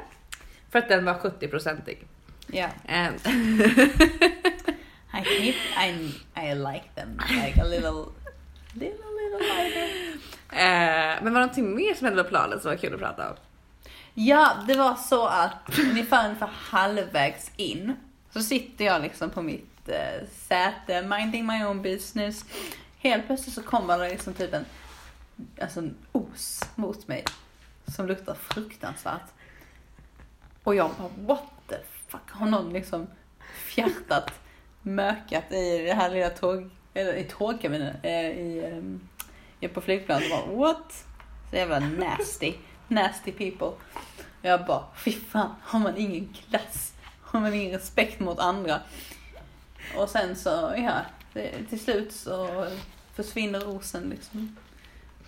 För 0.71 0.79
att 0.79 0.89
den 0.89 1.05
var 1.05 1.13
70-procentig. 1.13 1.97
Ja. 2.47 2.67
Eh, 2.87 3.07
I 5.13 5.23
keep, 5.23 5.55
I, 5.87 6.13
I 6.35 6.55
like 6.55 6.85
them 6.95 7.21
like 7.43 7.61
a 7.61 7.65
little, 7.65 8.05
little, 8.73 9.05
little 9.19 9.39
lighter. 9.39 9.89
eh, 10.51 11.23
men 11.23 11.33
var 11.33 11.39
det 11.41 11.45
någonting 11.47 11.75
mer 11.75 11.93
som 11.93 12.05
hände 12.05 12.23
på 12.23 12.29
planen 12.29 12.59
som 12.59 12.69
var 12.71 12.77
kul 12.77 12.93
att 12.93 12.99
prata 12.99 13.29
om? 13.29 13.35
Ja, 14.13 14.53
det 14.67 14.75
var 14.75 14.95
så 14.95 15.25
att 15.27 15.79
ungefär, 15.79 16.25
ungefär 16.25 16.49
halvvägs 16.53 17.51
in 17.55 17.95
så 18.33 18.41
sitter 18.41 18.85
jag 18.85 19.01
liksom 19.01 19.29
på 19.29 19.41
mitt 19.41 19.89
eh, 19.89 20.27
säte, 20.47 21.01
minding 21.01 21.45
my 21.45 21.63
own 21.63 21.81
business. 21.81 22.45
Helt 23.01 23.25
plötsligt 23.27 23.55
så 23.55 23.63
kommer 23.63 23.97
det 23.97 24.09
liksom 24.09 24.33
typ 24.33 24.53
en, 24.53 24.65
alltså 25.61 25.79
en 25.79 25.95
os 26.11 26.61
mot 26.75 27.07
mig 27.07 27.23
som 27.87 28.07
luktar 28.07 28.33
fruktansvärt. 28.33 29.31
Och 30.63 30.75
jag 30.75 30.91
bara 30.97 31.09
what 31.27 31.43
the 31.67 31.75
fuck, 32.07 32.31
har 32.31 32.47
någon 32.47 32.73
liksom 32.73 33.07
fjärtat, 33.53 34.31
mökat 34.81 35.51
i 35.51 35.77
det 35.77 35.93
här 35.93 36.09
lilla 36.09 36.29
tåg, 36.29 36.69
eller 36.93 37.13
i 37.13 37.23
tågkabinen, 37.23 37.95
eh, 38.03 38.29
i, 38.29 38.65
ehm, 38.65 39.09
i, 39.59 39.67
på 39.67 39.81
flygplanet 39.81 40.31
och 40.31 40.47
bara 40.47 40.57
what? 40.57 41.05
Så 41.49 41.55
jävla 41.55 41.79
nasty, 41.79 42.53
nasty 42.87 43.31
people. 43.31 43.67
Och 43.67 44.45
jag 44.45 44.65
bara, 44.65 44.83
fy 44.95 45.11
fan, 45.11 45.55
har 45.61 45.79
man 45.79 45.97
ingen 45.97 46.33
klass? 46.33 46.93
Har 47.21 47.39
man 47.39 47.53
ingen 47.53 47.71
respekt 47.71 48.19
mot 48.19 48.39
andra? 48.39 48.79
Och 49.97 50.09
sen 50.09 50.35
så, 50.35 50.73
ja, 50.77 51.01
det, 51.41 51.63
till 51.69 51.79
slut 51.79 52.11
så 52.11 52.67
försvinner 53.15 53.59
rosen 53.59 54.09
liksom. 54.09 54.55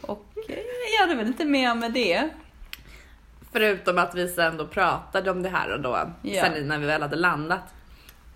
Och 0.01 0.25
eh, 0.49 0.55
ja, 0.99 1.05
det 1.05 1.11
är 1.11 1.15
väl 1.15 1.27
inte 1.27 1.45
mer 1.45 1.75
med 1.75 1.93
det. 1.93 2.29
Förutom 3.51 3.97
att 3.97 4.15
vi 4.15 4.27
sen 4.27 4.57
då 4.57 4.67
pratade 4.67 5.31
om 5.31 5.43
det 5.43 5.49
här 5.49 5.69
och 5.73 5.79
då, 5.81 6.11
Ja. 6.21 6.43
sen 6.43 6.67
när 6.67 6.77
vi 6.77 6.85
väl 6.85 7.01
hade 7.01 7.15
landat. 7.15 7.63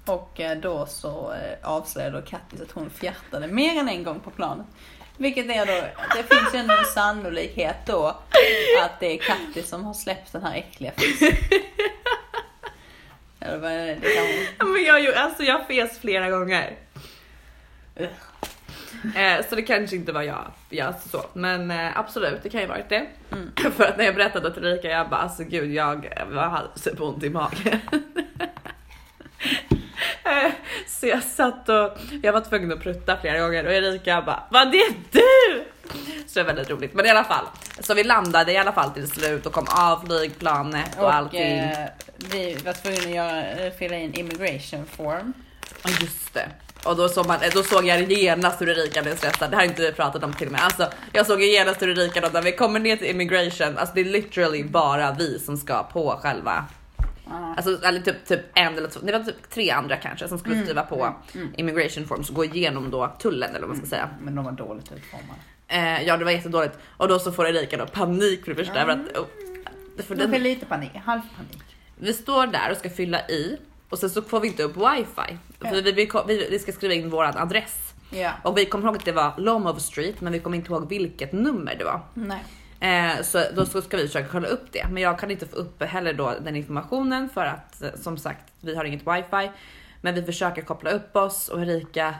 Och 0.06 0.40
eh, 0.40 0.58
då 0.58 0.86
så 0.86 1.34
eh, 1.34 1.70
avslöjade 1.70 2.20
då 2.22 2.26
Kattis 2.26 2.62
att 2.62 2.72
hon 2.72 2.90
fjärtade 2.90 3.48
mer 3.48 3.80
än 3.80 3.90
en 3.90 4.04
gång 4.04 4.20
på 4.20 4.30
planet. 4.32 4.66
Vilket 5.18 5.46
är 5.46 5.66
då, 5.66 5.88
det 6.16 6.24
finns 6.36 6.54
ju 6.54 6.60
ändå 6.60 6.74
en 6.74 6.86
sannolikhet 6.86 7.76
då 7.86 8.08
att 8.84 9.00
det 9.00 9.06
är 9.14 9.18
Kattis 9.18 9.70
som 9.70 9.84
har 9.84 9.94
släppt 9.94 10.32
den 10.32 10.44
här 10.44 10.56
äckliga 10.56 10.92
fisken. 10.92 11.38
Eller 13.40 13.58
vad 13.58 13.72
är 13.72 13.86
det? 13.86 13.96
det 14.02 14.16
kan. 14.58 14.72
Men 14.72 14.84
jag, 14.84 15.14
alltså 15.14 15.44
jag 15.44 15.68
fes 15.68 16.00
flera 16.00 16.30
gånger. 16.30 16.76
Ugh. 18.00 18.10
Eh, 19.16 19.46
så 19.50 19.56
det 19.56 19.62
kanske 19.62 19.96
inte 19.96 20.12
var 20.12 20.22
jag, 20.22 20.52
jag 20.70 20.94
så. 21.12 21.26
Men 21.34 21.72
eh, 21.72 21.98
absolut, 22.00 22.44
det 22.44 22.50
kan 22.50 22.62
ju 22.62 22.68
varit 22.68 22.90
det. 22.90 23.06
Mm. 23.32 23.52
För 23.78 23.84
att 23.84 23.98
när 23.98 24.06
jag 24.06 24.16
berättade 24.16 24.54
till 24.54 24.66
Erika, 24.66 24.88
jag 24.88 25.10
bara 25.10 25.20
alltså 25.20 25.44
gud, 25.44 25.72
jag 25.74 26.06
hade 26.32 26.68
typ 26.84 27.02
ont 27.02 27.24
i 27.24 27.30
magen. 27.30 27.80
Eh, 30.24 30.52
så 30.88 31.08
jag 31.08 31.24
satt 31.24 31.70
och 31.70 31.98
jag 32.24 32.34
var 32.34 32.42
tvungen 32.42 32.72
att 32.72 32.80
prutta 32.80 33.18
flera 33.22 33.40
gånger 33.40 33.66
och 33.66 33.72
Erika 33.74 34.22
bara 34.22 34.44
Vad 34.50 34.72
det 34.72 34.78
är 34.78 34.94
du? 35.12 35.64
Så 36.28 36.40
det 36.40 36.44
var 36.44 36.54
väldigt 36.54 36.70
roligt. 36.70 36.94
Men 36.94 37.06
i 37.06 37.10
alla 37.10 37.24
fall, 37.24 37.46
så 37.80 37.94
vi 37.94 38.04
landade 38.04 38.52
i 38.52 38.58
alla 38.58 38.72
fall 38.72 38.92
till 38.92 39.08
slut 39.10 39.46
och 39.46 39.54
kom 39.54 39.66
av 39.70 40.06
flygplanet 40.06 40.96
och, 40.98 41.04
Och 41.04 41.14
allting. 41.14 41.42
eh, 41.42 41.88
vi 42.18 42.54
var 42.66 42.74
tvungna 42.74 43.00
att 43.02 43.10
göra, 43.16 43.46
eh, 43.66 43.74
fylla 43.74 43.96
in 43.96 44.14
immigration 44.14 44.86
form. 44.86 45.34
Ja 45.84 45.90
just 46.02 46.34
det. 46.34 46.50
Och 46.86 46.96
då 46.96 47.10
såg, 47.10 47.28
man, 47.28 47.40
då 47.54 47.64
såg 47.64 47.86
jag 47.86 48.12
genast 48.12 48.62
hur 48.62 48.70
Erika 48.70 49.02
blev 49.02 49.16
stressad. 49.16 49.52
Det 49.52 49.56
här 49.56 49.64
har 49.64 49.70
inte 49.70 49.82
vi 49.82 49.92
pratat 49.92 50.24
om 50.24 50.34
till 50.34 50.48
och 50.48 50.52
med. 50.52 50.62
Alltså, 50.62 50.88
jag 51.12 51.26
såg 51.26 51.42
genast 51.42 51.82
hur 51.82 52.00
Erika 52.00 52.22
då, 52.22 52.30
när 52.34 52.42
vi 52.42 52.52
kommer 52.52 52.80
ner 52.80 52.98
till 52.98 53.08
immigration, 53.08 53.78
alltså 53.78 53.96
det 53.96 54.02
är 54.02 54.06
literally 54.06 54.64
bara 54.64 55.12
vi 55.12 55.40
som 55.40 55.58
ska 55.58 55.84
på 55.84 56.20
själva. 56.22 56.66
Alltså 57.58 57.84
eller 57.84 58.02
typ, 58.02 58.26
typ 58.26 58.40
en 58.54 58.78
eller 58.78 58.90
två, 58.90 59.00
det 59.04 59.12
var 59.12 59.20
typ 59.20 59.50
tre 59.50 59.72
andra 59.72 59.98
kanske 59.98 60.28
som 60.28 60.40
skulle 60.40 60.64
skriva 60.64 60.84
på 60.84 61.16
immigration 61.58 62.08
forms 62.08 62.30
och 62.30 62.36
gå 62.36 62.46
igenom 62.46 62.92
då 62.92 63.16
tullen 63.20 63.50
eller 63.50 63.60
vad 63.60 63.70
man 63.70 63.78
ska 63.78 63.86
säga. 63.86 64.10
Men 64.22 64.36
de 64.36 64.46
var 64.46 64.52
dåligt 64.52 64.92
utformade. 64.92 65.40
Eh, 65.68 66.08
ja 66.08 66.18
det 66.18 66.26
var 66.26 66.32
jättedåligt 66.32 66.78
och 66.98 67.08
då 67.08 67.20
så 67.20 67.32
får 67.32 67.48
Erika 67.48 67.78
då 67.78 67.86
panik 67.86 68.46
för 68.46 68.54
det 68.54 68.66
första 68.66 68.82
över 68.82 68.94
att 68.94 69.18
oh, 69.18 69.26
för 70.08 70.16
den, 70.16 70.32
lite 70.32 70.66
panik, 70.66 70.92
halvpanik. 71.06 71.64
vi 71.96 72.14
står 72.14 72.48
där 72.48 72.72
och 72.72 72.78
ska 72.78 72.90
fylla 72.90 73.28
i 73.28 73.58
och 73.90 74.00
sen 74.00 74.10
så 74.10 74.22
får 74.22 74.40
vi 74.40 74.48
inte 74.48 74.64
upp 74.64 74.78
wifi. 74.78 75.38
För 75.60 75.82
vi, 75.82 75.92
vi, 75.92 76.10
vi, 76.28 76.48
vi 76.52 76.60
ska 76.60 76.72
skriva 76.72 76.94
in 76.94 77.10
våran 77.10 77.38
adress. 77.38 77.94
Ja. 78.12 78.32
Och 78.44 78.58
vi 78.58 78.66
kommer 78.66 78.86
ihåg 78.88 78.96
att 78.98 79.06
det 79.06 79.12
var 79.12 79.34
Lomov 79.38 79.76
Street, 79.80 80.22
men 80.22 80.34
vi 80.34 80.40
kommer 80.40 80.58
inte 80.58 80.72
ihåg 80.72 80.90
vilket 80.90 81.32
nummer 81.34 81.76
det 81.80 81.84
var. 81.84 82.02
Nej. 82.14 82.44
Eh, 82.80 83.22
så 83.24 83.44
då 83.56 83.66
ska 83.66 83.98
vi 83.98 84.08
försöka 84.08 84.28
kolla 84.28 84.48
upp 84.48 84.66
det, 84.72 84.86
men 84.92 85.04
jag 85.04 85.20
kan 85.20 85.32
inte 85.32 85.46
få 85.48 85.56
upp 85.56 85.84
heller 85.84 86.14
då 86.14 86.34
den 86.44 86.56
informationen 86.56 87.30
för 87.30 87.46
att 87.46 87.82
eh, 87.82 87.90
som 88.02 88.18
sagt, 88.18 88.54
vi 88.62 88.76
har 88.76 88.86
inget 88.86 89.02
wifi. 89.08 89.52
Men 90.02 90.16
vi 90.16 90.24
försöker 90.24 90.62
koppla 90.62 90.90
upp 90.92 91.16
oss 91.16 91.50
och 91.50 91.62
Erika 91.62 92.16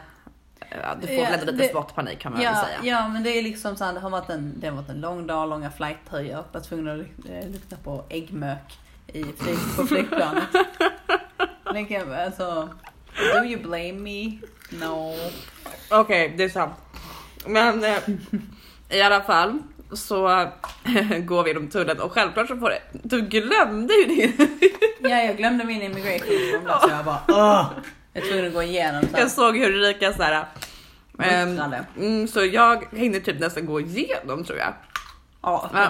Ja, 0.70 0.96
du 1.02 1.08
får 1.08 1.16
Ja, 1.16 1.30
väl 1.30 1.40
lite 1.40 1.52
det- 1.52 1.70
spottpanik 1.70 2.20
kan 2.20 2.32
man 2.32 2.42
väl 2.42 2.52
Ja, 2.56 2.66
säga. 2.66 2.80
ja, 2.98 3.08
men 3.08 3.24
det 3.24 3.30
är 3.30 3.44
liksom 3.44 3.76
så 3.76 3.84
här, 3.84 3.94
det 3.94 4.00
har 4.00 4.10
varit 4.10 4.30
en, 4.30 4.54
det 4.60 4.68
har 4.68 4.76
varit 4.76 4.90
en 4.90 5.02
lång 5.02 5.28
dag, 5.28 5.50
långa 5.50 5.72
flighter. 5.72 6.20
Jag 6.22 6.44
var 6.52 6.62
tvungen 6.62 6.88
att 7.02 7.30
eh, 7.30 7.50
lukta 7.52 7.76
på 7.84 8.04
äggmök 8.10 8.78
i 9.08 9.24
flyg, 9.24 9.58
på 9.78 9.86
flygplanet. 9.88 10.44
Kan 11.84 11.98
jag- 11.98 12.14
alltså, 12.26 12.70
do 13.34 13.44
you 13.46 13.62
blame 13.62 13.92
me? 13.94 14.38
No. 14.70 15.14
Okej, 15.92 16.34
det 16.38 16.44
är 16.44 16.50
sant. 16.50 16.74
Men 17.48 17.84
eh, 17.84 17.98
i 18.90 19.02
alla 19.02 19.22
fall 19.22 19.60
så 19.94 20.48
går 21.26 21.44
vi 21.44 21.50
genom 21.50 21.68
tullen 21.68 22.00
och 22.00 22.12
självklart 22.12 22.48
så 22.48 22.58
får 22.58 22.70
det, 22.70 22.82
du 22.92 23.22
glömde 23.22 23.94
ju 23.94 24.06
din. 24.06 24.34
Ja, 25.00 25.10
jag 25.24 25.38
glömde 25.38 25.64
min 25.66 25.82
immigration 25.82 26.62
så 26.82 26.90
jag 26.90 27.06
bara 27.06 27.20
åh. 27.28 27.72
Jag 28.14 28.24
tvungen 28.26 28.48
att 28.48 28.54
gå 28.54 28.64
igenom 28.64 29.02
så 29.02 29.08
här. 29.16 29.20
Jag 29.20 29.32
såg 29.32 29.58
hur 29.58 29.74
såhär. 30.14 30.46
ehm, 31.20 31.50
Muttrade. 31.50 31.86
mm, 31.98 32.28
så 32.28 32.46
jag 32.46 32.84
hinner 32.92 33.20
typ 33.20 33.40
nästan 33.40 33.66
gå 33.66 33.80
igenom 33.82 34.44
tror 34.44 34.58
jag. 34.60 34.74
Ja, 35.42 35.70
Ja. 35.74 35.88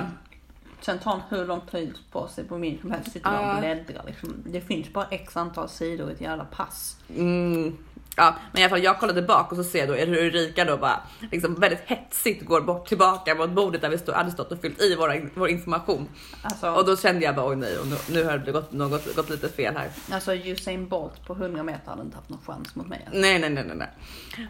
Sen 0.86 1.00
tar 1.00 1.12
han 1.12 1.22
hur 1.30 1.46
lång 1.46 1.62
tid 1.72 1.98
på 2.12 2.27
sig 2.27 2.44
på 2.44 2.58
min 2.58 2.80
som 2.82 2.92
helst. 2.92 3.12
Sitter 3.12 3.34
Ja. 3.34 3.54
och 3.54 3.60
bläddrar 3.60 4.04
liksom. 4.08 4.44
Det 4.46 4.62
finns 4.62 4.94
bara 4.94 5.08
x 5.12 5.38
antal 5.38 5.70
sidor 5.70 6.10
i 6.10 6.13
ett 6.13 6.22
jävla 6.22 6.46
pass. 6.46 6.98
Mm. 7.10 7.77
Ja, 8.18 8.36
men 8.51 8.62
i 8.62 8.63
alla 8.63 8.70
fall 8.70 8.84
jag 8.84 9.00
kollade 9.00 9.22
bak 9.22 9.51
och 9.51 9.58
så 9.58 9.63
ser 9.63 9.80
jag 9.80 9.88
då 9.88 9.94
hur 9.94 10.25
Ulrika 10.25 10.65
då 10.65 10.77
bara 10.77 11.00
liksom 11.32 11.56
väldigt 11.56 11.80
hetsigt 11.86 12.46
går 12.46 12.62
bort 12.62 12.88
tillbaka 12.88 13.36
mot 13.36 13.50
bordet 13.50 13.82
där 13.82 13.89
vi 13.89 13.98
stod, 13.98 14.15
hade 14.15 14.32
stått 14.32 14.51
och 14.51 14.62
fyllt 14.62 14.82
i 14.82 14.96
våra, 14.96 15.13
vår 15.36 15.50
information. 15.50 16.08
Alltså, 16.42 16.72
Och 16.72 16.86
då 16.86 16.98
kände 16.98 17.25
jag 17.25 17.36
bara 17.36 17.48
oj 17.50 17.56
nej, 17.56 17.77
och 17.77 17.88
nu, 17.88 17.96
nu 18.10 18.24
har 18.24 18.38
det 18.38 18.51
gått, 18.51 18.72
något, 18.72 19.15
gått 19.15 19.30
lite 19.30 19.50
fel 19.50 19.75
här. 19.77 19.89
alltså 20.12 20.34
Usain 20.36 20.88
Bolt 20.88 21.27
på 21.27 21.34
100 21.34 21.63
meter 21.63 21.89
hade 21.89 22.01
inte 22.01 22.18
haft 22.18 22.30
någon 22.30 22.42
chans 22.46 22.75
mot 22.75 22.88
mig. 22.88 23.01
Alltså. 23.06 23.22
Nej, 23.22 23.39
nej, 23.39 23.50
nej, 23.50 23.65
nej. 23.75 23.88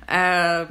nej. 0.07 0.61
Eh, 0.61 0.67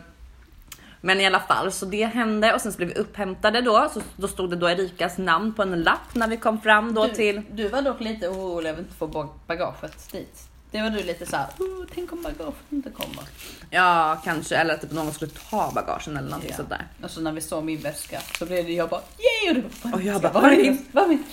men 1.04 1.20
i 1.20 1.26
alla 1.26 1.40
fall, 1.40 1.72
så 1.72 1.86
det 1.86 2.04
hände 2.06 2.54
och 2.54 2.60
sen 2.60 2.72
så 2.72 2.76
blev 2.76 2.88
vi 2.88 2.94
upphämtade 2.94 3.60
då. 3.60 3.88
Så 3.94 4.00
då 4.16 4.28
stod 4.28 4.50
det 4.50 4.56
då 4.56 4.70
Erikas 4.70 5.18
namn 5.18 5.54
på 5.54 5.62
en 5.62 5.82
lapp 5.82 6.14
när 6.14 6.28
vi 6.28 6.36
kom 6.36 6.60
fram 6.60 6.94
då 6.94 7.06
Du, 7.06 7.14
till. 7.14 7.42
du 7.52 7.68
var 7.68 7.82
dock 7.82 8.00
lite 8.00 8.28
orolig 8.28 8.70
över 8.70 8.80
att 8.80 8.86
inte 8.86 8.98
få 8.98 9.06
bag- 9.06 9.34
bagaget 9.46 10.12
dit. 10.12 10.48
Det 10.70 10.82
var 10.82 10.90
du 10.90 11.02
lite 11.02 11.26
såhär, 11.26 11.46
oh, 11.58 11.84
tänk 11.94 12.12
om 12.12 12.22
bagaget 12.22 12.54
inte 12.70 12.90
kommer. 12.90 13.24
Ja, 13.70 14.20
kanske 14.24 14.56
eller 14.56 14.74
att 14.74 14.80
typ 14.80 14.92
någon 14.92 15.12
skulle 15.12 15.30
ta 15.50 15.72
bagagen 15.74 16.16
eller 16.16 16.28
någonting 16.28 16.50
Ja. 16.50 16.56
sånt 16.56 16.68
där. 16.68 16.86
Och 17.02 17.10
så 17.10 17.20
när 17.20 17.32
vi 17.32 17.40
såg 17.40 17.64
min 17.64 17.80
väska 17.80 18.20
så 18.38 18.46
blev 18.46 18.64
det 18.66 18.72
jag 18.72 18.88
bara, 18.88 19.00
yay! 19.00 19.48
Och 19.50 19.54
du 19.54 19.62
bara, 19.82 19.94
Och 19.94 20.02
jag 20.02 20.18
"Ska 20.20 20.28
bara, 20.32 20.42
var 20.42 20.50
min? 20.50 20.60
min?" 20.62 20.86
Var 20.92 21.06
min? 21.08 21.24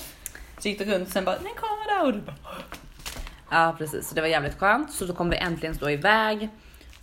Så 0.60 0.68
gick 0.68 0.80
det 0.80 0.86
runt 0.86 1.10
sen 1.10 1.26
bara, 1.26 1.36
den 1.36 1.54
kommer 1.56 1.98
där 2.00 2.06
och 2.06 2.14
du 2.14 2.20
bara, 2.22 2.36
Ja, 3.50 3.76
precis. 3.78 4.10
Så 4.10 4.16
det 4.16 4.22
var 4.22 4.28
jävligt 4.28 4.60
skönt. 4.60 4.94
Så 4.94 5.06
då 5.06 5.14
kom 5.14 5.30
vi 5.30 5.38
äntligen 5.38 5.76
stå 5.76 5.90
iväg. 5.90 6.50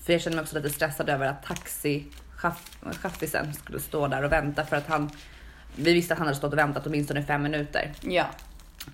För 0.05 0.13
jag 0.13 0.23
kände 0.23 0.37
mig 0.37 0.43
också 0.43 0.57
lite 0.57 0.71
stressad 0.71 1.09
över 1.09 1.27
att 1.27 1.45
taxichaffisen 2.41 3.55
skulle 3.55 3.81
stå 3.81 4.09
där 4.09 4.23
och 4.23 4.33
vänta 4.33 4.65
för 4.65 4.77
att 4.77 4.87
han. 4.87 5.11
Vi 5.77 5.95
visste 5.95 6.15
att 6.15 6.19
han 6.19 6.27
hade 6.27 6.39
stått 6.39 6.53
och 6.53 6.59
väntat 6.59 6.87
åtminstone 6.87 7.23
fem 7.23 7.43
minuter. 7.43 7.93
ja. 8.03 8.27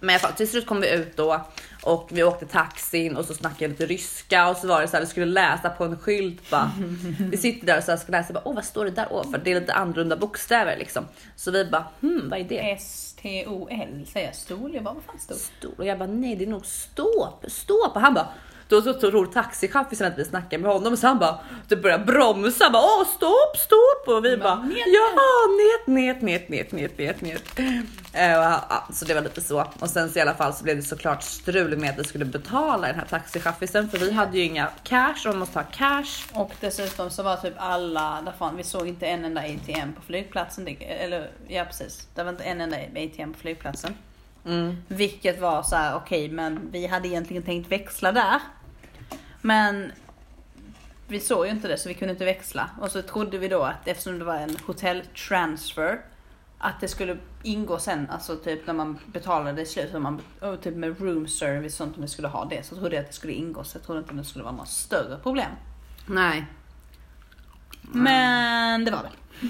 Men 0.01 0.11
i 0.11 0.13
alla 0.13 0.19
fall, 0.19 0.33
till 0.33 0.51
slut 0.51 0.67
kom 0.67 0.81
vi 0.81 0.91
ut 0.95 1.17
då 1.17 1.47
och 1.83 2.09
vi 2.13 2.23
åkte 2.23 2.47
taxin 2.47 3.17
och 3.17 3.25
så 3.25 3.35
snackade 3.35 3.65
jag 3.65 3.71
lite 3.71 3.87
ryska 3.87 4.49
och 4.49 4.57
så 4.57 4.67
var 4.67 4.81
det 4.81 4.89
så 4.89 4.97
här, 4.97 5.01
vi 5.01 5.07
skulle 5.07 5.27
läsa 5.27 5.71
på 5.71 5.85
en 5.85 5.99
skylt 5.99 6.51
bara. 6.51 6.71
Vi 7.19 7.37
sitter 7.37 7.67
där 7.67 7.79
och 7.79 7.85
så 7.85 7.91
här 7.91 7.99
ska 7.99 8.13
läsa 8.13 8.33
bara, 8.33 8.49
åh 8.49 8.55
vad 8.55 8.65
står 8.65 8.85
det 8.85 8.91
där 8.91 9.13
ovanför? 9.13 9.41
Det 9.45 9.53
är 9.53 9.61
lite 9.61 9.73
annorlunda 9.73 10.17
bokstäver 10.17 10.77
liksom. 10.77 11.05
Så 11.37 11.51
vi 11.51 11.65
bara, 11.65 11.85
hmm 12.01 12.29
vad 12.31 12.41
är 12.41 12.45
det? 12.45 12.71
S-T-O-L 12.71 14.07
säger 14.13 14.27
jag, 14.27 14.35
stol. 14.37 14.75
Jag 14.75 14.85
bara, 14.85 14.95
vad 14.95 15.05
fan 15.05 15.19
stol? 15.19 15.37
Stol. 15.37 15.75
Och 15.79 15.87
jag 15.87 15.99
bara, 15.99 16.09
nej 16.09 16.37
det 16.37 16.45
är 16.45 16.49
nog 16.49 16.67
ståp, 16.67 17.45
ståp. 17.49 17.95
Och 17.95 18.01
han 18.01 18.15
bara, 18.15 18.29
då 18.69 18.83
så 18.83 18.93
tror 18.93 19.27
taxichaffisen 19.27 20.07
att 20.07 20.19
vi 20.19 20.25
snackar 20.25 20.59
med 20.59 20.73
honom 20.73 20.97
så 20.97 21.07
han 21.07 21.19
bara, 21.19 21.39
du 21.69 21.77
börjar 21.77 21.99
bromsa, 21.99 22.71
bara, 22.71 22.83
åh 22.83 23.07
stopp, 23.07 23.57
stopp. 23.57 24.17
Och 24.17 24.25
vi 24.25 24.37
bara, 24.37 24.63
njet, 24.65 24.87
jaha, 24.87 25.47
net, 25.57 25.87
net, 25.87 26.23
net, 26.23 26.49
net, 26.49 26.73
net, 26.73 26.99
net, 26.99 27.21
net. 27.21 27.59
Eh, 28.13 28.39
och, 28.39 28.45
ja, 28.45 28.89
så 28.93 29.05
det 29.05 29.15
var 29.15 29.21
lite 29.21 29.41
så. 29.41 29.67
Och 29.79 29.91
sen 29.91 30.11
så 30.11 30.19
i 30.19 30.23
alla 30.23 30.35
fall 30.35 30.55
så 30.55 30.65
blev 30.65 30.77
det 30.77 30.83
såklart 30.83 31.23
strul 31.23 31.77
med 31.77 31.91
att 31.91 31.99
vi 31.99 32.05
skulle 32.05 32.25
betala 32.25 32.87
den 32.87 32.97
här 32.97 33.07
taxichaffisen 33.07 33.89
för 33.89 33.99
vi 33.99 34.13
hade 34.13 34.39
ju 34.39 34.45
inga 34.45 34.69
cash 34.83 35.17
och 35.27 35.27
man 35.27 35.39
måste 35.39 35.59
ha 35.59 35.67
cash. 35.73 36.27
Och 36.33 36.53
dessutom 36.61 37.11
så 37.11 37.23
var 37.23 37.37
typ 37.37 37.55
alla, 37.57 38.23
där 38.25 38.33
fan, 38.39 38.57
vi 38.57 38.65
såg 38.65 38.89
inte 38.89 39.07
en 39.07 39.25
enda 39.25 39.41
ATM 39.41 39.93
på 39.93 40.03
flygplatsen. 40.03 40.77
Eller 40.81 41.31
ja 41.49 41.65
precis, 41.65 42.09
det 42.15 42.23
var 42.23 42.31
inte 42.31 42.45
en 42.45 42.61
enda 42.61 42.77
ATM 42.77 43.33
på 43.33 43.39
flygplatsen. 43.39 43.95
Mm. 44.47 44.77
Vilket 44.89 45.41
var 45.41 45.63
så 45.63 45.77
här: 45.77 45.97
okej 45.97 46.29
men 46.29 46.71
vi 46.71 46.87
hade 46.87 47.09
egentligen 47.09 47.43
tänkt 47.43 47.73
växla 47.73 48.13
där. 48.13 48.41
Men 49.41 49.93
vi 51.09 51.21
såg 51.21 51.47
ju 51.47 51.53
inte 51.53 51.69
det 51.69 51.79
så 51.79 51.89
vi 51.89 51.95
kunde 51.95 52.13
inte 52.13 52.25
växla. 52.25 52.71
Och 52.81 52.91
så 52.91 53.03
trodde 53.03 53.39
vi 53.39 53.49
då 53.49 53.63
att 53.63 53.89
eftersom 53.89 54.19
det 54.19 54.25
var 54.25 54.37
en 54.37 54.57
hotelltransfer 54.67 56.01
att 56.59 56.81
det 56.81 56.89
skulle 56.89 57.17
ingå 57.43 57.79
sen, 57.79 58.11
alltså 58.11 58.37
typ 58.37 58.67
när 58.67 58.75
man 58.75 58.99
betalade 59.07 59.63
i 59.63 59.67
slutet, 59.67 60.03
man, 60.03 60.21
och 60.41 60.61
typ 60.63 60.77
med 60.77 61.01
room 61.01 61.29
service 61.29 61.73
och 61.73 61.77
sånt 61.77 61.97
om 61.97 62.03
vi 62.03 62.09
skulle 62.09 62.29
ha 62.29 62.45
det. 62.45 62.67
Så 62.67 62.77
trodde 62.77 62.95
jag 62.95 63.03
att 63.03 63.09
det 63.09 63.15
skulle 63.15 63.33
ingå 63.33 63.65
så 63.65 63.79
jag 63.79 63.85
trodde 63.85 64.01
inte 64.01 64.15
det 64.15 64.25
skulle 64.25 64.45
vara 64.45 64.53
några 64.53 64.67
större 64.67 65.19
problem. 65.19 65.51
Nej, 66.07 66.47
Men 67.83 68.85
det 68.85 68.91
var 68.91 69.03
det. 69.03 69.49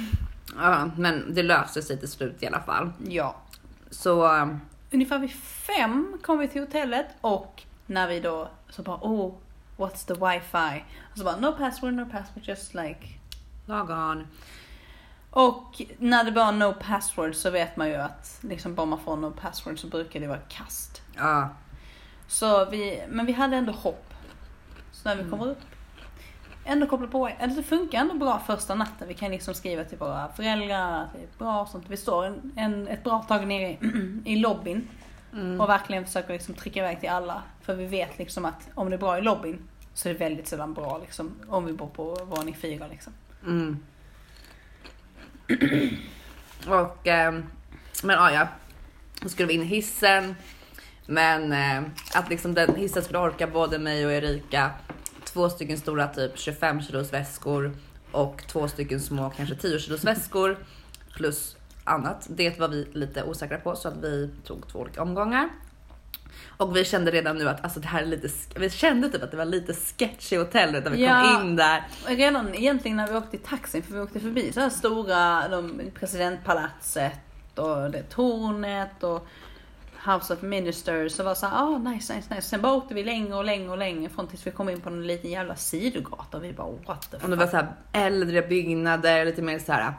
ja, 0.56 0.90
men 0.96 1.34
det 1.34 1.42
löste 1.42 1.82
sig 1.82 1.98
till 1.98 2.10
slut 2.10 2.42
i 2.42 2.46
alla 2.46 2.60
fall. 2.60 2.92
Ja. 3.08 3.36
Så 3.90 4.36
eh, 4.36 4.46
Ungefär 4.94 5.18
vid 5.18 5.32
fem 5.32 6.18
kom 6.22 6.38
vi 6.38 6.48
till 6.48 6.60
hotellet 6.60 7.06
och 7.20 7.62
när 7.86 8.08
vi 8.08 8.20
då 8.20 8.48
så 8.68 8.82
bara 8.82 8.96
oh 8.96 9.34
what's 9.76 10.06
the 10.06 10.14
wifi? 10.14 10.84
Och 11.12 11.18
så 11.18 11.24
bara 11.24 11.36
no 11.36 11.52
password, 11.52 11.94
no 11.94 12.10
password, 12.10 12.48
just 12.48 12.74
like 12.74 13.08
lagom. 13.66 14.26
Och 15.30 15.82
när 15.98 16.24
det 16.24 16.32
bara 16.32 16.50
no 16.50 16.74
password 16.80 17.34
så 17.34 17.50
vet 17.50 17.76
man 17.76 17.88
ju 17.88 17.94
att 17.94 18.38
liksom 18.40 18.74
bara 18.74 18.86
man 18.86 19.00
får 19.00 19.16
no 19.16 19.30
password 19.30 19.78
så 19.78 19.86
brukar 19.86 20.20
det 20.20 20.26
vara 20.26 20.38
kast. 20.38 21.02
Ja, 21.16 21.48
Så 22.26 22.64
vi, 22.64 23.02
men 23.08 23.26
vi 23.26 23.32
hade 23.32 23.56
ändå 23.56 23.72
hopp. 23.72 24.14
Så 24.92 25.08
när 25.08 25.16
vi 25.16 25.30
kommer 25.30 25.46
upp, 25.46 25.62
ändå 26.64 26.86
koppla 26.86 27.06
på, 27.06 27.28
eller 27.38 27.54
det 27.54 27.62
funkar 27.62 27.98
ändå 28.00 28.14
bra 28.14 28.38
första 28.46 28.74
natten. 28.74 29.08
Vi 29.08 29.14
kan 29.14 29.30
liksom 29.30 29.54
skriva 29.54 29.84
till 29.84 29.98
våra 29.98 30.28
föräldrar 30.28 31.02
att 31.02 31.12
det 31.12 31.18
är 31.18 31.38
bra 31.38 31.62
och 31.62 31.68
sånt. 31.68 31.84
Vi 31.88 31.96
står 31.96 32.24
en, 32.24 32.52
en, 32.56 32.88
ett 32.88 33.04
bra 33.04 33.22
tag 33.22 33.46
nere 33.46 33.70
i, 33.70 33.78
i 34.24 34.36
lobbyn 34.36 34.88
Mm. 35.32 35.60
och 35.60 35.68
verkligen 35.68 36.06
försöker 36.06 36.32
liksom 36.32 36.54
trycka 36.54 36.80
iväg 36.80 37.00
till 37.00 37.08
alla. 37.08 37.42
För 37.62 37.74
vi 37.74 37.86
vet 37.86 38.18
liksom 38.18 38.44
att 38.44 38.68
om 38.74 38.90
det 38.90 38.96
är 38.96 38.98
bra 38.98 39.18
i 39.18 39.22
lobbyn 39.22 39.58
så 39.94 40.08
är 40.08 40.12
det 40.12 40.18
väldigt 40.18 40.48
sällan 40.48 40.74
bra 40.74 40.98
liksom 40.98 41.34
om 41.48 41.64
vi 41.66 41.72
bor 41.72 41.86
på 41.86 42.14
våning 42.24 42.54
fyra 42.54 42.86
liksom. 42.86 43.12
Mm. 43.46 43.78
Och 46.66 47.06
ehm, 47.06 47.46
men 48.02 48.16
ja, 48.16 48.32
ja. 48.32 48.48
Då 49.20 49.28
skulle 49.28 49.48
vi 49.48 49.54
in 49.54 49.62
i 49.62 49.64
hissen. 49.64 50.34
Men 51.06 51.52
eh, 51.52 51.90
att 52.14 52.28
liksom 52.30 52.54
den 52.54 52.74
hissen 52.76 53.02
skulle 53.02 53.18
orka 53.18 53.46
både 53.46 53.78
mig 53.78 54.06
och 54.06 54.12
Erika. 54.12 54.70
Två 55.24 55.50
stycken 55.50 55.78
stora 55.78 56.08
typ 56.08 56.38
25 56.38 56.82
kilos 56.82 57.12
väskor 57.12 57.72
och 58.12 58.42
två 58.48 58.68
stycken 58.68 59.00
små 59.00 59.30
kanske 59.36 59.54
10 59.54 59.78
kilos 59.78 60.04
väskor 60.04 60.58
plus 61.14 61.56
annat. 61.84 62.26
Det 62.30 62.58
var 62.58 62.68
vi 62.68 62.88
lite 62.92 63.22
osäkra 63.24 63.58
på 63.58 63.76
så 63.76 63.88
att 63.88 63.96
vi 63.96 64.30
tog 64.46 64.68
två 64.68 64.78
olika 64.78 65.02
omgångar. 65.02 65.48
Och 66.56 66.76
vi 66.76 66.84
kände 66.84 67.10
redan 67.10 67.38
nu 67.38 67.48
att 67.48 67.64
alltså, 67.64 67.80
det 67.80 67.86
här 67.86 68.02
är 68.02 68.06
lite, 68.06 68.28
vi 68.56 68.70
kände 68.70 69.08
typ 69.08 69.22
att 69.22 69.30
det 69.30 69.36
var 69.36 69.44
lite 69.44 69.74
sketchy 69.74 70.36
hotellet 70.38 70.84
när 70.84 70.90
vi 70.90 71.04
Ja. 71.04 71.22
kom 71.36 71.40
in 71.48 71.56
där. 71.56 71.84
Redan 72.06 72.54
egentligen 72.54 72.96
när 72.96 73.08
vi 73.08 73.16
åkte 73.16 73.36
i 73.36 73.38
taxin, 73.38 73.82
för 73.82 73.92
vi 73.92 74.00
åkte 74.00 74.20
förbi 74.20 74.52
så 74.52 74.60
här 74.60 74.70
stora, 74.70 75.48
de, 75.48 75.80
presidentpalatset 75.94 77.12
och 77.54 77.90
det 77.90 78.02
tornet 78.02 79.02
och 79.02 79.26
House 80.06 80.34
of 80.34 80.42
Ministers. 80.42 81.12
Så 81.12 81.22
var 81.24 81.34
så 81.34 81.46
ah 81.46 81.78
nice, 81.78 82.14
nice, 82.14 82.34
nice. 82.34 82.48
Sen 82.48 82.60
bara 82.62 82.72
åkte 82.72 82.94
vi 82.94 83.04
längre 83.04 83.34
och 83.34 83.44
längre 83.44 83.70
och 83.70 83.78
längre 83.78 84.08
från 84.10 84.26
tills 84.26 84.46
vi 84.46 84.50
kom 84.50 84.68
in 84.68 84.80
på 84.80 84.88
en 84.90 85.06
liten 85.06 85.30
jävla 85.30 85.56
sidogata 85.56 86.36
och 86.36 86.44
vi 86.44 86.52
bara 86.52 86.70
what 86.86 87.10
the 87.10 87.16
Och 87.16 87.30
det 87.30 87.36
var 87.36 87.46
så 87.46 87.56
här 87.56 87.72
äldre 87.92 88.42
byggnader, 88.42 89.24
lite 89.24 89.42
mer 89.42 89.58
så 89.58 89.72
här. 89.72 89.92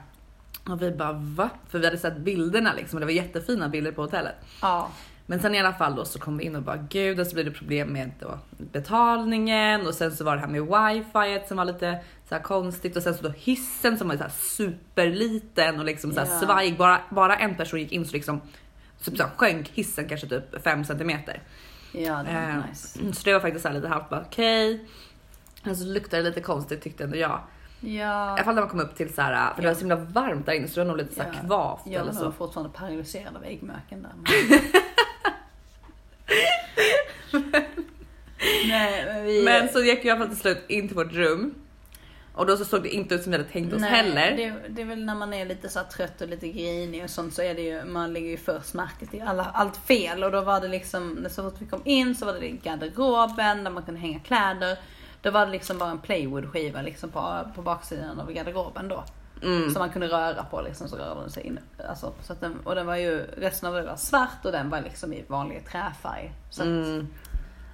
Och 0.69 0.81
vi 0.81 0.91
bara 0.91 1.13
va? 1.13 1.49
För 1.69 1.79
vi 1.79 1.85
hade 1.85 1.97
sett 1.97 2.17
bilderna 2.17 2.73
liksom 2.73 2.97
och 2.97 2.99
det 2.99 3.05
var 3.05 3.13
jättefina 3.13 3.69
bilder 3.69 3.91
på 3.91 4.01
hotellet. 4.01 4.35
Ja. 4.61 4.89
Men 5.27 5.39
sen 5.39 5.55
i 5.55 5.59
alla 5.59 5.73
fall 5.73 5.95
då 5.95 6.05
så 6.05 6.19
kom 6.19 6.37
vi 6.37 6.43
in 6.43 6.55
och 6.55 6.61
bara 6.61 6.77
gud 6.77 7.19
och 7.19 7.27
så 7.27 7.33
blev 7.33 7.45
det 7.45 7.51
problem 7.51 7.87
med 7.93 8.11
då 8.19 8.39
betalningen 8.57 9.87
och 9.87 9.93
sen 9.93 10.11
så 10.11 10.23
var 10.23 10.35
det 10.35 10.41
här 10.41 10.47
med 10.47 10.61
wifi 10.61 11.47
som 11.47 11.57
var 11.57 11.65
lite 11.65 11.99
så 12.29 12.35
konstigt 12.39 12.95
och 12.97 13.03
sen 13.03 13.13
så 13.13 13.23
då 13.23 13.29
hissen 13.29 13.97
som 13.97 14.07
var 14.07 14.15
så 14.15 14.23
här 14.23 14.29
superliten 14.29 15.79
och 15.79 15.85
liksom 15.85 16.11
så 16.13 16.19
här 16.19 16.27
Ja. 16.27 16.39
svajig. 16.39 16.77
Bara, 16.77 17.01
bara 17.09 17.35
en 17.35 17.55
person 17.55 17.79
gick 17.79 17.91
in 17.91 18.05
så 18.05 18.13
liksom 18.13 18.41
så 19.05 19.15
så 19.17 19.23
här 19.23 19.29
sjönk 19.37 19.69
hissen 19.73 20.07
kanske 20.09 20.27
typ 20.27 20.63
5 20.63 20.83
centimeter. 20.85 21.41
Ja, 21.91 21.99
det 21.99 22.33
var 22.33 22.41
Eh, 22.41 22.69
nice. 22.69 22.99
Så 23.13 23.21
det 23.25 23.33
var 23.33 23.39
faktiskt 23.39 23.63
så 23.65 23.71
lite 23.71 23.87
halvt 23.87 24.09
bara 24.09 24.21
okej. 24.27 24.85
Men 25.63 25.75
så 25.75 25.85
luktade 25.85 26.23
det 26.23 26.29
lite 26.29 26.41
konstigt 26.41 26.81
tyckte 26.81 27.03
ändå 27.03 27.17
jag. 27.17 27.39
I 27.81 27.97
Ja. 27.99 28.07
alla 28.07 28.43
fall 28.43 28.55
när 28.55 28.61
man 28.61 28.69
kom 28.69 28.79
upp 28.79 28.95
till 28.95 29.13
så 29.13 29.21
här, 29.21 29.53
för 29.53 29.61
det 29.61 29.67
var 29.67 29.73
så 29.75 29.79
himla 29.79 29.95
varmt 29.95 30.45
där 30.45 30.53
inne 30.53 30.67
så 30.67 30.73
det 30.79 30.79
var 30.85 30.87
nog 30.87 30.97
lite 30.97 31.15
så 31.15 31.21
här 31.23 31.31
Ja. 31.41 31.47
kvavt 31.47 31.81
Jag 31.85 31.93
eller 31.93 32.05
var 32.11 32.19
så. 32.19 32.23
nog 32.25 32.35
fortfarande 32.35 32.77
paralyserad 32.77 33.35
av 33.35 33.43
äggmöken 33.43 34.01
där. 34.03 34.11
Nej, 38.67 39.05
men 39.05 39.23
vi... 39.25 39.43
Men 39.43 39.69
så 39.69 39.83
gick 39.83 40.03
vi 40.03 40.07
i 40.07 40.11
alla 40.11 40.19
fall 40.19 40.29
till 40.29 40.37
slut 40.39 40.63
in 40.67 40.87
till 40.87 40.97
vårt 40.97 41.11
rum. 41.13 41.53
Och 42.35 42.45
då 42.45 42.57
så 42.57 42.65
såg 42.65 42.83
det 42.83 42.89
inte 42.89 43.15
ut 43.15 43.23
som 43.23 43.31
vi 43.31 43.37
hade 43.37 43.49
tänkt 43.49 43.73
oss 43.73 43.83
heller. 43.83 44.37
Det, 44.37 44.53
det 44.69 44.81
är 44.81 44.85
väl 44.85 45.05
när 45.05 45.15
man 45.15 45.33
är 45.33 45.45
lite 45.45 45.69
så 45.69 45.79
trött 45.83 46.21
och 46.21 46.27
lite 46.27 46.47
grinig 46.47 47.03
och 47.03 47.09
sånt 47.09 47.33
så 47.33 47.41
är 47.41 47.55
det 47.55 47.61
ju, 47.61 47.85
man 47.85 48.13
lägger 48.13 48.29
ju 48.29 48.37
först 48.37 48.73
märke 48.73 49.05
till 49.05 49.21
alla, 49.21 49.43
allt 49.43 49.77
fel. 49.77 50.23
Och 50.23 50.31
då 50.31 50.41
var 50.41 50.61
det 50.61 50.67
liksom, 50.67 51.27
så 51.29 51.43
fort 51.43 51.61
vi 51.61 51.65
kom 51.65 51.81
in 51.85 52.15
så 52.15 52.25
var 52.25 52.33
det 52.33 52.49
garderoben 52.49 53.63
där 53.63 53.71
man 53.71 53.83
kunde 53.83 53.99
hänga 53.99 54.19
kläder. 54.19 54.77
Då 55.21 55.31
var 55.31 55.45
det 55.45 55.51
liksom 55.51 55.77
bara 55.77 55.89
en 55.89 55.99
playwood 55.99 56.49
skiva 56.51 56.81
liksom 56.81 57.09
på, 57.09 57.51
på 57.55 57.61
baksidan 57.61 58.19
av 58.19 58.31
garderoben 58.31 58.87
då. 58.87 59.03
Mm. 59.43 59.69
Som 59.69 59.79
man 59.79 59.89
kunde 59.89 60.07
röra 60.07 60.43
på 60.43 60.61
liksom 60.61 60.87
så 60.87 60.95
rörde 60.95 61.21
den 61.21 61.29
sig 61.29 61.43
in. 61.43 61.59
Alltså, 61.89 62.13
så 62.21 62.33
att 62.33 62.41
den, 62.41 62.59
och 62.63 62.75
den 62.75 62.85
var 62.85 62.95
ju, 62.95 63.25
resten 63.37 63.69
av 63.69 63.75
det 63.75 63.83
var 63.83 63.95
svart 63.95 64.45
och 64.45 64.51
den 64.51 64.69
var 64.69 64.81
liksom 64.81 65.13
i 65.13 65.25
vanlig 65.27 65.65
träfärg. 65.65 66.31
Så, 66.49 66.61
att, 66.61 66.67
Mm. 66.67 67.07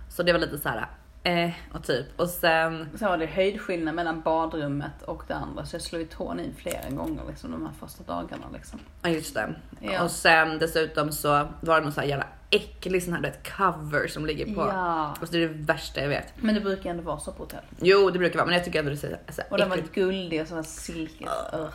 Så 0.10 0.24
det 0.24 0.34
var 0.34 0.40
lite 0.40 0.58
så 0.58 0.70
här, 0.70 0.88
eh, 1.24 1.52
och 1.74 1.84
typ. 1.84 2.20
Och 2.20 2.30
sen, 2.30 2.90
så 3.00 3.06
var 3.06 3.18
det 3.18 3.26
höjdskillnad 3.26 3.96
mellan 3.96 4.22
badrummet 4.22 5.04
och 5.06 5.24
det 5.28 5.36
andra. 5.36 5.66
Så 5.66 5.76
jag 5.76 5.82
slog 5.82 6.02
ju 6.02 6.08
tån 6.08 6.40
in 6.40 6.56
flera 6.58 6.90
gånger 6.90 7.24
liksom 7.30 7.52
de 7.52 7.66
här 7.66 7.74
första 7.80 8.04
dagarna 8.04 8.46
liksom. 8.54 8.80
ja 9.02 9.10
just 9.10 9.34
det. 9.34 9.56
Ja. 9.80 10.04
Och 10.04 10.12
sen 10.12 10.60
dessutom 10.60 11.12
så 11.12 11.48
var 11.62 11.76
det 11.76 11.82
någon 11.82 11.92
så 11.92 12.02
här 12.02 12.08
jävla 12.08 12.28
äcklig 12.50 13.04
sån 13.04 13.14
här 13.14 13.22
vet, 13.22 13.58
cover 13.58 14.08
som 14.08 14.26
ligger 14.26 14.56
på. 14.56 14.62
Ja. 14.62 15.16
Och 15.22 15.28
så 15.28 15.34
det 15.34 15.44
är 15.44 15.48
det 15.48 15.54
värsta 15.54 16.02
jag 16.02 16.10
vet. 16.10 16.34
Men 16.36 16.56
det 16.56 16.62
brukar 16.62 16.90
ändå 16.90 17.04
vara 17.04 17.20
så 17.20 17.32
på 17.32 17.44
hotell. 17.44 17.64
Jo 17.80 18.10
det 18.10 18.20
brukar 18.20 18.36
vara 18.36 18.46
men 18.46 18.56
jag 18.56 18.66
tycker 18.66 18.80
ändå 18.80 18.92
det 18.92 19.04
är 19.04 19.18
så, 19.28 19.34
så 19.34 19.42
Och 19.50 19.58
den 19.58 19.70
var 19.70 19.84
guldig 19.94 20.42
och 20.42 20.48
så 20.48 20.56
var 20.56 20.64
silkig. 20.64 21.28
Ugh. 21.54 21.70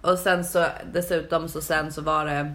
Och 0.00 0.18
sen 0.18 0.44
så 0.44 0.66
dessutom 0.92 1.48
så 1.48 1.60
sen 1.60 1.92
så 1.92 2.02
var 2.02 2.26
det 2.26 2.54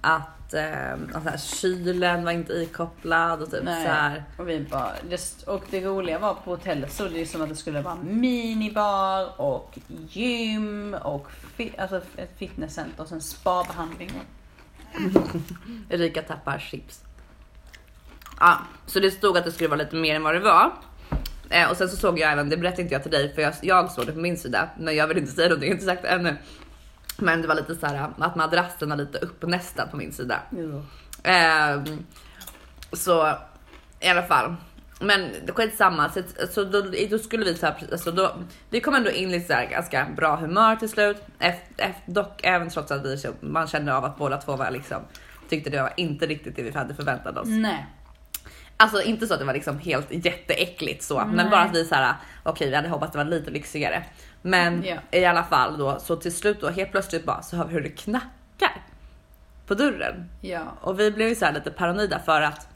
att 0.00 0.54
ehm, 0.54 1.10
alltså 1.14 1.30
här, 1.30 1.38
kylen 1.38 2.24
var 2.24 2.32
inte 2.32 2.52
ikopplad 2.52 3.42
och 3.42 3.50
typ 3.50 3.64
Nej. 3.64 3.84
så 3.84 3.90
här. 3.90 4.24
Och 4.36 4.48
vi 4.48 4.60
bara, 4.60 4.92
det, 5.08 5.46
och 5.46 5.64
det 5.70 5.80
roliga 5.80 6.18
var 6.18 6.34
på 6.34 6.50
hotellet 6.50 6.92
så 6.92 7.08
det 7.08 7.20
är 7.20 7.26
som 7.26 7.42
att 7.42 7.48
det 7.48 7.56
skulle 7.56 7.80
vara 7.80 7.94
minibar 7.94 9.40
och 9.40 9.78
gym 10.08 10.96
och 11.02 11.30
fi, 11.56 11.72
alltså 11.78 12.00
ett 12.16 12.38
fitnesscenter 12.38 13.02
och 13.02 13.08
sen 13.08 13.20
spabehandling. 13.20 14.10
Erika 15.88 16.22
tappar 16.22 16.58
chips. 16.58 17.00
Ja, 18.40 18.58
så 18.86 19.00
det 19.00 19.10
stod 19.10 19.38
att 19.38 19.44
det 19.44 19.52
skulle 19.52 19.68
vara 19.68 19.78
lite 19.78 19.96
mer 19.96 20.14
än 20.14 20.22
vad 20.22 20.34
det 20.34 20.40
var. 20.40 20.72
Eh, 21.50 21.70
och 21.70 21.76
sen 21.76 21.88
så 21.88 21.96
såg 21.96 22.18
jag 22.18 22.32
även, 22.32 22.48
det 22.48 22.56
berättade 22.56 22.82
inte 22.82 22.94
jag 22.94 23.02
till 23.02 23.12
dig 23.12 23.34
för 23.34 23.42
jag, 23.42 23.54
jag 23.62 23.90
såg 23.90 24.06
det 24.06 24.12
på 24.12 24.18
min 24.18 24.36
sida, 24.36 24.68
men 24.78 24.96
jag 24.96 25.06
vill 25.06 25.18
inte 25.18 25.32
säga 25.32 25.48
någonting, 25.48 25.68
jag 25.68 25.74
har 25.74 25.80
inte 25.80 25.86
sagt 25.86 26.02
det 26.02 26.08
ännu. 26.08 26.36
Men 27.18 27.42
det 27.42 27.48
var 27.48 27.54
lite 27.54 27.74
så 27.74 27.86
här 27.86 28.10
att 28.18 28.36
madrassen 28.36 28.88
var 28.88 28.96
lite 28.96 29.18
uppnästad 29.18 29.86
på 29.86 29.96
min 29.96 30.12
sida. 30.12 30.40
Ehm, 31.22 31.84
så 32.92 33.34
i 34.00 34.08
alla 34.08 34.22
fall. 34.22 34.54
Men 35.00 35.30
det 35.46 35.52
skitsamma, 35.52 36.08
så, 36.08 36.22
så 36.50 36.64
då, 36.64 36.84
då 37.10 37.18
skulle 37.18 37.44
vi 37.44 37.54
så 37.54 37.66
här, 37.66 37.76
alltså 37.92 38.12
då, 38.12 38.36
vi 38.70 38.80
kom 38.80 38.94
ändå 38.94 39.10
in 39.10 39.34
i 39.34 39.40
så 39.40 39.52
här 39.52 39.66
ganska 39.66 40.06
bra 40.16 40.36
humör 40.36 40.76
till 40.76 40.88
slut. 40.88 41.16
Efter, 41.38 41.84
efter, 41.84 42.12
dock 42.12 42.40
även 42.42 42.70
trots 42.70 42.90
att 42.90 43.04
vi, 43.04 43.16
man 43.40 43.66
kände 43.66 43.94
av 43.94 44.04
att 44.04 44.18
båda 44.18 44.36
två 44.36 44.56
var 44.56 44.70
liksom, 44.70 45.02
tyckte 45.48 45.70
det 45.70 45.82
var 45.82 45.92
inte 45.96 46.26
riktigt 46.26 46.56
det 46.56 46.62
vi 46.62 46.70
hade 46.70 46.94
förväntat 46.94 47.36
oss. 47.36 47.48
Nej. 47.48 47.86
Alltså 48.76 49.02
inte 49.02 49.26
så 49.26 49.34
att 49.34 49.40
det 49.40 49.46
var 49.46 49.54
liksom 49.54 49.78
helt 49.78 50.06
jätteäckligt 50.10 51.02
så, 51.02 51.18
men 51.18 51.36
Nej. 51.36 51.50
bara 51.50 51.60
att 51.60 51.74
vi 51.74 51.84
så 51.84 51.94
här, 51.94 52.14
okej 52.42 52.68
vi 52.68 52.76
hade 52.76 52.88
hoppats 52.88 53.12
det 53.12 53.18
var 53.18 53.24
lite 53.24 53.50
lyxigare. 53.50 54.04
Men 54.50 54.82
Ja. 54.84 54.96
i 55.10 55.24
alla 55.24 55.44
fall 55.44 55.78
då, 55.78 55.98
så 56.00 56.16
till 56.16 56.34
slut 56.36 56.60
då 56.60 56.68
helt 56.68 56.90
plötsligt 56.90 57.24
bara 57.24 57.42
så 57.42 57.56
hör 57.56 57.64
vi 57.64 57.72
hur 57.72 57.80
det 57.80 57.88
knackar 57.88 58.82
på 59.66 59.74
dörren. 59.74 60.30
Ja. 60.40 60.62
Och 60.80 61.00
vi 61.00 61.10
blev 61.10 61.28
ju 61.28 61.34
så 61.34 61.44
här 61.44 61.52
lite 61.52 61.70
paranoida 61.70 62.18
för 62.18 62.42
att 62.42 62.68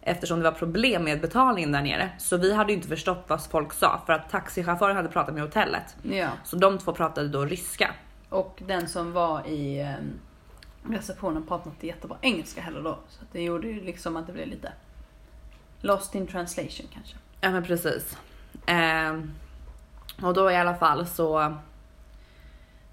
eftersom 0.00 0.38
det 0.38 0.44
var 0.50 0.58
problem 0.58 1.04
med 1.04 1.20
betalningen 1.20 1.72
där 1.72 1.82
nere 1.82 2.10
så 2.18 2.36
vi 2.36 2.54
hade 2.54 2.70
ju 2.72 2.76
inte 2.76 2.88
förstått 2.88 3.24
vad 3.26 3.44
folk 3.44 3.72
sa 3.72 4.02
för 4.06 4.12
att 4.12 4.30
taxichauffören 4.30 4.96
hade 4.96 5.08
pratat 5.08 5.34
med 5.34 5.42
hotellet. 5.42 5.96
Ja. 6.02 6.28
Så 6.44 6.56
de 6.56 6.78
två 6.78 6.92
pratade 6.92 7.28
då 7.28 7.44
ryska. 7.44 7.90
Och 8.28 8.62
den 8.66 8.88
som 8.88 9.12
var 9.12 9.46
i 9.46 9.80
eh, 9.80 9.92
receptionen 10.94 11.46
pratade 11.46 11.70
inte 11.70 11.86
jättebra 11.86 12.16
engelska 12.20 12.60
heller 12.60 12.82
då. 12.82 12.98
Så 13.08 13.24
det 13.32 13.42
gjorde 13.42 13.68
ju 13.68 13.80
liksom 13.84 14.16
att 14.16 14.26
det 14.26 14.32
blev 14.32 14.46
lite 14.48 14.72
lost 15.80 16.14
in 16.14 16.26
translation 16.26 16.86
kanske. 16.94 17.16
Ja 17.40 17.50
men 17.50 17.64
precis. 17.64 18.18
Ehm, 18.66 19.32
och 20.22 20.34
då 20.34 20.50
i 20.50 20.56
alla 20.56 20.74
fall 20.74 21.06
så, 21.06 21.54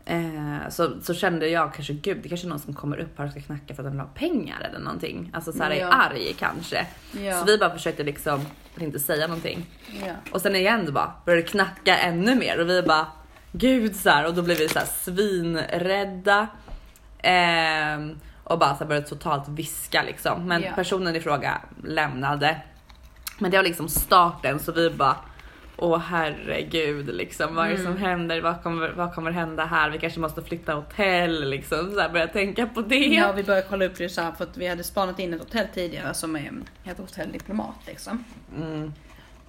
eh, 0.06 0.70
så 0.70 1.02
så 1.02 1.14
kände 1.14 1.48
jag 1.48 1.74
kanske 1.74 1.94
gud 1.94 2.20
det 2.24 2.30
kanske 2.30 2.48
är 2.48 2.50
någon 2.50 2.60
som 2.60 2.74
kommer 2.74 2.98
upp 2.98 3.18
här 3.18 3.26
och 3.26 3.32
ska 3.32 3.42
knacka 3.42 3.74
för 3.76 3.84
att 3.84 3.88
de 3.88 3.92
vill 3.92 4.00
ha 4.00 4.08
pengar 4.08 4.62
eller 4.70 4.80
någonting. 4.80 5.32
Alltså 5.34 5.52
så 5.52 5.64
här 5.64 5.72
är 5.72 5.80
Ja. 5.80 5.88
arg 5.88 6.36
kanske. 6.40 6.86
Ja. 7.12 7.40
Så 7.40 7.46
vi 7.46 7.58
bara 7.58 7.70
försökte 7.70 8.04
liksom 8.04 8.42
inte 8.78 9.00
säga 9.00 9.28
någonting. 9.28 9.66
ja. 10.06 10.14
Och 10.32 10.42
sen 10.42 10.56
igen 10.56 10.86
det 10.86 10.92
bara 10.92 11.14
började 11.26 11.48
knacka 11.48 11.98
ännu 11.98 12.36
mer 12.36 12.60
och 12.62 12.70
vi 12.70 12.82
bara 12.82 13.08
gud 13.52 13.96
så 13.96 14.10
här 14.10 14.26
och 14.28 14.34
då 14.34 14.42
blev 14.42 14.58
vi 14.58 14.70
så 14.70 14.80
här 14.80 14.86
svinrädda. 14.86 16.48
Ehm, 17.20 18.20
och 18.44 18.60
bara 18.60 18.76
så 18.76 18.86
började 18.86 19.08
totalt 19.08 19.48
viska 19.50 20.04
liksom. 20.04 20.48
Men 20.48 20.62
Ja. 20.62 20.72
personen 20.76 21.16
i 21.16 21.20
fråga 21.20 21.62
lämnade. 21.84 22.62
Men 23.40 23.52
det 23.52 23.58
var 23.58 23.64
liksom 23.64 23.90
starten 23.90 24.60
så 24.60 24.72
vi 24.72 24.90
bara 24.90 25.16
Åh 25.84 26.00
herregud 26.00 27.16
liksom 27.16 27.56
vad 27.56 27.68
är 27.68 27.72
det 27.72 27.84
som 27.84 27.98
händer? 27.98 28.42
Vad 28.42 28.64
kommer, 28.64 28.90
vad 28.90 29.14
kommer 29.14 29.32
hända 29.32 29.66
här? 29.66 29.90
Vi 29.90 30.00
kanske 30.00 30.20
måste 30.20 30.44
flytta 30.44 30.74
hotell 30.74 31.50
liksom. 31.50 31.92
Så 31.94 32.00
här 32.00 32.10
börja 32.10 32.28
tänka 32.28 32.68
på 32.68 32.82
det. 32.82 32.96
Ja, 32.96 33.32
vi 33.32 33.44
började 33.44 33.68
kolla 33.70 33.86
upp 33.86 33.96
det 33.98 34.10
så 34.10 34.22
här 34.22 34.32
för 34.32 34.44
att 34.44 34.58
vi 34.58 34.68
hade 34.68 34.84
spanat 34.84 35.20
in 35.20 35.34
ett 35.34 35.40
hotell 35.40 35.68
tidigare 35.74 36.14
som 36.14 36.36
är, 36.36 36.52
heter 36.84 37.02
Hotell 37.02 37.32
Diplomat 37.32 37.76
liksom. 37.88 38.24
Mm. 38.58 38.94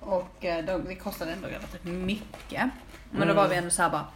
Och 0.00 0.44
eh, 0.44 0.64
då, 0.64 0.78
det 0.78 0.94
kostade 0.94 1.32
ändå 1.32 1.48
relativt 1.48 1.84
mycket. 1.84 2.70
Men 3.10 3.28
då 3.28 3.34
var 3.34 3.48
vi 3.48 3.56
ändå 3.56 3.70
så 3.70 3.82
här 3.82 3.90
bara, 3.90 4.06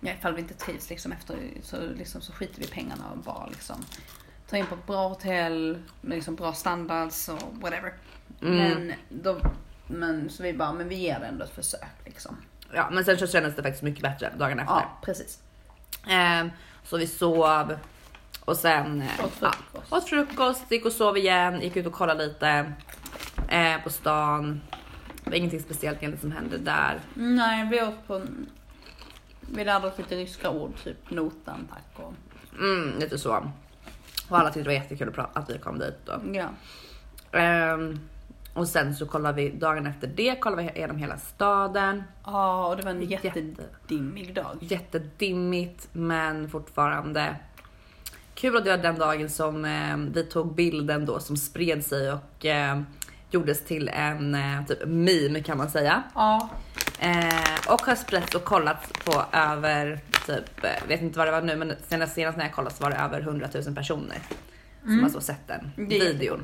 ja, 0.00 0.12
ifall 0.12 0.34
vi 0.34 0.40
inte 0.40 0.54
trivs 0.54 0.90
liksom 0.90 1.12
efter 1.12 1.36
så, 1.62 1.76
liksom, 1.98 2.20
så 2.20 2.32
skiter 2.32 2.60
vi 2.60 2.64
i 2.64 2.70
pengarna 2.70 3.04
och 3.12 3.18
bara 3.18 3.46
liksom 3.46 3.76
tar 4.50 4.56
in 4.56 4.66
på 4.66 4.74
ett 4.74 4.86
bra 4.86 5.08
hotell 5.08 5.78
med 6.00 6.16
liksom 6.16 6.34
bra 6.34 6.52
standards 6.52 7.28
och 7.28 7.42
whatever. 7.60 7.92
Men 8.40 8.92
då, 9.08 9.40
men 9.86 10.30
så 10.30 10.42
vi 10.42 10.52
bara, 10.52 10.72
men 10.72 10.88
vi 10.88 10.94
ger 10.94 11.20
det 11.20 11.26
ändå 11.26 11.44
ett 11.44 11.54
försök 11.54 11.88
liksom. 12.04 12.36
Ja 12.72 12.88
men 12.92 13.04
sen 13.04 13.18
så 13.18 13.26
kändes 13.26 13.56
det 13.56 13.62
faktiskt 13.62 13.82
mycket 13.82 14.02
bättre 14.02 14.32
dagen 14.38 14.58
efter. 14.60 14.74
Ja, 14.74 14.98
precis. 15.02 15.38
Ehm, 16.08 16.50
så 16.84 16.96
vi 16.96 17.06
sov 17.06 17.76
och 18.44 18.56
sen 18.56 19.02
eh, 19.02 19.24
Åt 19.24 19.32
ja, 19.40 19.52
frukost. 19.72 19.92
åt 19.92 20.08
frukost, 20.08 20.70
gick 20.70 20.84
och 20.86 20.92
sov 20.92 21.16
igen, 21.16 21.60
gick 21.60 21.76
ut 21.76 21.86
och 21.86 21.92
kollade 21.92 22.26
lite 22.26 22.72
eh, 23.48 23.82
på 23.84 23.90
stan. 23.90 24.60
Det 25.24 25.30
var 25.30 25.36
ingenting 25.36 25.60
speciellt 25.60 25.98
egentligen 25.98 26.20
som 26.20 26.32
hände 26.32 26.58
där. 26.58 27.00
Nej, 27.14 27.68
vi 27.70 27.82
åt 27.82 28.06
på, 28.06 28.22
vi 29.40 29.64
lärde 29.64 29.86
oss 29.86 29.98
lite 29.98 30.16
ryska 30.16 30.50
ord, 30.50 30.72
typ 30.84 31.10
notan 31.10 31.68
tack 31.72 32.04
och 32.06 32.12
Mm, 32.58 32.98
lite 32.98 33.18
så. 33.18 33.52
Och 34.28 34.38
alla 34.38 34.48
tyckte 34.48 34.60
det 34.60 34.64
var 34.76 34.82
jättekul 34.82 35.14
att, 35.20 35.36
att 35.36 35.50
vi 35.50 35.58
kom 35.58 35.78
dit 35.78 35.94
då. 36.04 36.20
ja. 36.32 36.48
Ehm, 37.38 38.00
och 38.56 38.68
sen 38.68 38.94
så 38.96 39.06
kollade 39.06 39.42
vi 39.42 39.50
dagen 39.50 39.86
efter 39.86 40.06
det, 40.08 40.36
kollade 40.40 40.62
vi 40.62 40.68
igenom 40.78 40.96
hela 40.98 41.16
staden. 41.18 42.02
Ja, 42.24 42.66
och 42.66 42.76
det 42.76 42.82
var 42.82 42.90
en 42.90 43.02
Jätte- 43.02 43.26
jättedimmig 43.40 44.34
dag. 44.34 44.56
Jättedimmigt 44.60 45.88
men 45.92 46.50
fortfarande 46.50 47.36
kul 48.34 48.56
att 48.56 48.64
det 48.64 48.70
var 48.70 48.78
den 48.82 48.98
dagen 48.98 49.30
som 49.30 49.64
eh, 49.64 49.96
vi 49.96 50.24
tog 50.24 50.54
bilden 50.54 51.06
då 51.06 51.20
som 51.20 51.36
spred 51.36 51.84
sig 51.84 52.12
och 52.12 52.46
eh, 52.46 52.80
gjordes 53.30 53.64
till 53.64 53.88
en 53.88 54.34
eh, 54.34 54.64
typ 54.68 54.78
meme 54.86 55.42
kan 55.42 55.58
man 55.58 55.70
säga. 55.70 56.02
Ja, 56.14 56.48
Eh, 57.00 57.72
och 57.72 57.80
har 57.80 57.94
spritts 57.94 58.34
och 58.34 58.44
kollats 58.44 58.88
på 59.04 59.24
över 59.32 60.00
typ, 60.26 60.64
eh, 60.64 60.88
vet 60.88 61.02
inte 61.02 61.18
vad 61.18 61.28
det 61.28 61.32
var 61.32 61.42
nu 61.42 61.56
men 61.56 61.72
senast, 61.88 62.14
senast 62.14 62.38
när 62.38 62.44
jag 62.44 62.54
kollade 62.54 62.74
så 62.74 62.82
var 62.82 62.90
det 62.90 62.96
över 62.96 63.20
100 63.20 63.48
000 63.66 63.74
personer 63.74 64.18
som 64.82 65.02
har 65.02 65.08
så 65.10 65.20
sett 65.20 65.46
den 65.48 65.70
Mm. 65.76 65.88
Det 65.88 65.98
videon. 65.98 66.42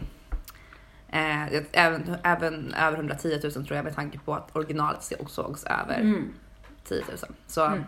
Eh, 1.12 1.62
även, 1.72 2.16
även 2.24 2.74
över 2.74 2.96
110 2.96 3.40
000 3.42 3.52
tror 3.52 3.72
jag 3.76 3.84
med 3.84 3.94
tanke 3.94 4.18
på 4.18 4.34
att 4.34 4.56
originalet 4.56 5.02
så- 5.02 5.26
sågs 5.28 5.64
över 5.64 6.00
Mm. 6.00 6.32
10 6.84 7.02
000. 7.08 7.16
Så 7.46 7.64
Mm. 7.64 7.84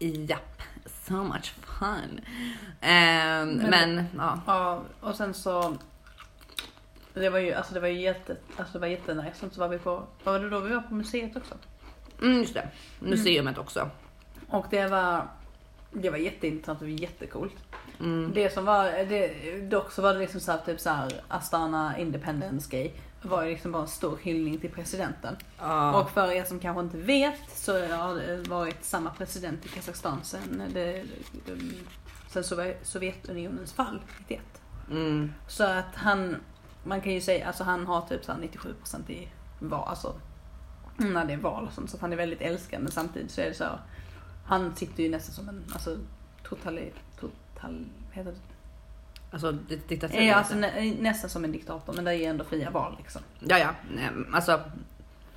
japp, 0.00 0.62
so 1.06 1.24
much 1.24 1.54
fun. 1.78 2.20
Ehm, 2.80 3.48
men, 3.56 4.04
ja. 4.16 4.40
ja, 4.46 4.82
och 5.00 5.14
sen 5.14 5.34
så 5.34 5.76
det 7.14 7.30
var 7.30 7.38
ju, 7.38 7.52
alltså 7.54 7.74
det 7.74 7.80
var 7.80 7.88
ju 7.88 8.00
jätte, 8.00 8.36
alltså 8.56 8.72
det 8.72 8.78
var 8.78 8.86
jättenice. 8.86 9.34
Sen 9.34 9.50
så 9.50 9.60
var 9.60 9.68
vi 9.68 9.78
på, 9.78 10.04
var 10.24 10.38
det 10.38 10.50
då 10.50 10.60
vi 10.60 10.74
var 10.74 10.80
på 10.80 10.94
museet 10.94 11.36
också? 11.36 11.54
Mm, 12.22 12.38
just 12.38 12.54
det. 12.54 12.68
Museumet 12.98 13.58
också. 13.58 13.90
Och 14.48 14.66
det 14.70 14.86
var, 14.86 15.28
det 15.92 16.10
var 16.10 16.18
jätteintressant 16.18 16.82
och 16.82 16.88
jättecoolt. 16.88 17.54
Mm. 18.00 18.32
Det 18.34 18.54
som 18.54 18.64
var, 18.64 18.84
det, 18.84 19.60
dock 19.60 19.92
så 19.92 20.02
var 20.02 20.14
det 20.14 20.20
liksom 20.20 20.40
så 20.40 20.52
här, 20.52 20.58
typ 20.58 20.80
så 20.80 20.90
här 20.90 21.12
Astana 21.28 21.98
Independence. 21.98 22.76
Det 23.22 23.28
var 23.28 23.42
ju 23.42 23.50
liksom 23.50 23.72
bara 23.72 23.82
en 23.82 23.88
stor 23.88 24.18
hyllning 24.22 24.58
till 24.58 24.70
presidenten. 24.70 25.36
Ja. 25.58 26.00
Och 26.00 26.10
för 26.10 26.32
er 26.32 26.44
som 26.44 26.58
kanske 26.58 26.82
inte 26.82 26.96
vet 26.96 27.50
så 27.54 27.86
har 27.86 28.14
det 28.14 28.48
varit 28.48 28.84
samma 28.84 29.10
president 29.10 29.66
i 29.66 29.68
Kazakstan 29.68 30.18
sen, 30.22 30.62
det, 30.74 31.04
sen 32.28 32.44
Sovjetunionens 32.82 33.72
fall 33.72 34.00
91. 34.18 34.40
Mm. 34.90 35.32
Så 35.48 35.64
att 35.64 35.94
han, 35.94 36.36
man 36.84 37.00
kan 37.00 37.12
ju 37.12 37.20
säga, 37.20 37.46
alltså 37.46 37.64
han 37.64 37.86
har 37.86 38.00
typ 38.00 38.24
så 38.24 38.32
här 38.32 38.40
97% 38.40 39.10
i 39.10 39.28
val, 39.60 39.88
alltså 39.88 40.14
när 40.96 41.24
det 41.24 41.32
är 41.32 41.36
val 41.36 41.66
och 41.66 41.72
sånt. 41.72 41.90
Så 41.90 41.96
att 41.96 42.02
han 42.02 42.12
är 42.12 42.16
väldigt 42.16 42.40
älskad 42.40 42.82
men 42.82 42.92
samtidigt 42.92 43.30
så 43.30 43.40
är 43.40 43.46
det 43.46 43.54
så. 43.54 43.64
Han 44.46 44.76
sitter 44.76 45.02
ju 45.02 45.08
nästan 45.08 45.34
som 45.34 45.48
en 45.48 45.64
alltså, 45.72 45.98
totali, 46.48 46.92
vad 47.62 48.16
heter 48.16 48.30
det? 48.32 48.38
Alltså 49.30 49.52
di- 49.52 49.80
diktatur. 49.88 50.20
Ja, 50.20 50.34
alltså, 50.34 50.54
nä, 50.54 50.94
nästan 51.00 51.30
som 51.30 51.44
en 51.44 51.52
diktator 51.52 51.92
men 51.92 52.04
det 52.04 52.10
är 52.10 52.14
ju 52.14 52.24
ändå 52.24 52.44
fria 52.44 52.70
val 52.70 52.94
liksom. 52.98 53.22
ja, 53.40 53.58
ja, 53.58 53.70
alltså 54.32 54.60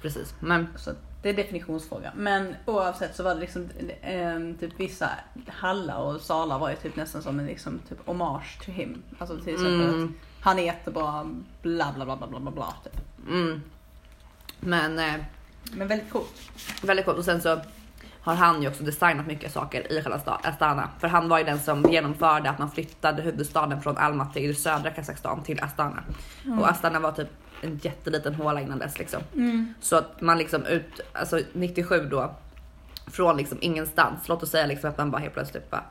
precis. 0.01 0.33
Men 0.39 0.67
Så 0.77 0.91
det 1.21 1.29
är 1.29 1.33
definitionsfråga. 1.33 2.11
Men 2.15 2.55
oavsett 2.65 3.15
så 3.15 3.23
var 3.23 3.35
det 3.35 3.41
liksom 3.41 3.69
eh, 4.01 4.39
typ 4.59 4.79
vissa 4.79 5.09
hallar 5.47 5.97
och 5.97 6.21
salar 6.21 6.59
var 6.59 6.69
ju 6.69 6.75
typ 6.75 6.95
nästan 6.95 7.21
som 7.23 7.39
en 7.39 7.45
liksom 7.45 7.79
typ 7.89 8.05
hommage 8.07 8.59
to 8.65 8.71
him. 8.71 9.03
Alltså 9.19 9.37
till 9.39 9.53
exempel 9.53 9.89
Mm. 9.89 10.03
att 10.03 10.43
han 10.45 10.59
är 10.59 10.63
jättebra, 10.63 11.29
bla 11.61 11.93
bla 11.95 12.05
bla 12.05 12.17
bla 12.17 12.27
bla 12.27 12.39
bla, 12.39 12.51
bla 12.51 12.73
typ. 12.83 13.01
mm. 13.27 13.61
Men 14.59 14.99
eh, 14.99 15.15
Men 15.71 15.87
väldigt 15.87 16.09
coolt. 16.09 16.33
väldigt 16.81 17.05
coolt 17.05 17.17
och 17.17 17.25
sen 17.25 17.41
så 17.41 17.61
har 18.23 18.35
han 18.35 18.61
ju 18.61 18.67
också 18.67 18.83
designat 18.83 19.27
mycket 19.27 19.51
saker 19.53 19.91
i 19.91 20.01
själva 20.03 20.17
sta- 20.17 20.37
Astana. 20.49 20.89
För 20.99 21.07
han 21.07 21.29
var 21.29 21.37
ju 21.37 21.43
den 21.43 21.59
som 21.59 21.85
genomförde 21.91 22.49
att 22.49 22.59
man 22.59 22.71
flyttade 22.71 23.21
huvudstaden 23.21 23.81
från 23.81 23.97
Almaty 23.97 24.39
i 24.39 24.53
södra 24.53 24.89
Kazakstan 24.89 25.43
till 25.43 25.63
Astana. 25.63 26.03
Och 26.59 26.69
Astana 26.69 26.99
var 26.99 27.11
typ 27.11 27.27
en 27.61 27.79
jätteliten 27.83 28.35
håla 28.35 28.61
innan 28.61 28.79
dess 28.79 28.99
liksom. 28.99 29.21
Så 29.81 29.95
att 29.95 30.21
man 30.21 30.37
liksom 30.37 30.65
ut, 30.65 30.99
alltså 31.13 31.39
97 31.53 32.05
då, 32.11 32.35
från 33.11 33.37
liksom 33.37 33.57
ingenstans, 33.61 34.27
låt 34.29 34.43
oss 34.43 34.49
säga 34.49 34.65
liksom 34.65 34.89
att 34.89 34.97
man 34.97 35.11
bara 35.11 35.21
helt 35.21 35.33
plötsligt 35.33 35.69
bara 35.71 35.83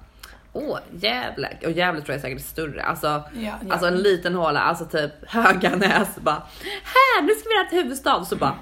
Åh 0.53 0.79
Gävle, 0.93 1.49
och 1.65 1.71
Gävle 1.71 2.01
tror 2.01 2.11
jag 2.11 2.17
är 2.19 2.23
säkert 2.23 2.45
större, 2.47 2.83
alltså, 2.83 3.07
Ja, 3.07 3.23
ja. 3.35 3.53
alltså 3.73 3.87
en 3.87 3.97
liten 3.97 4.35
håla, 4.35 4.61
alltså 4.61 4.85
typ 4.85 5.13
Höganäs 5.29 6.09
bara 6.21 6.43
här 6.85 7.23
nu 7.23 7.29
ska 7.35 7.49
vi 7.49 7.69
till 7.71 7.79
huvudstad 7.83 8.25
så 8.25 8.37
bara 8.37 8.55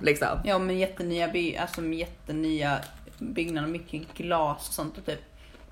liksom. 0.00 0.40
Ja 0.44 0.58
men 0.58 0.78
jättenya, 0.78 1.28
by, 1.28 1.56
alltså 1.56 1.82
jättenya 1.84 2.78
byggnader, 3.18 3.68
mycket 3.68 4.14
glas 4.14 4.68
och 4.68 4.74
sånt 4.74 4.98
och 4.98 5.06
typ 5.06 5.20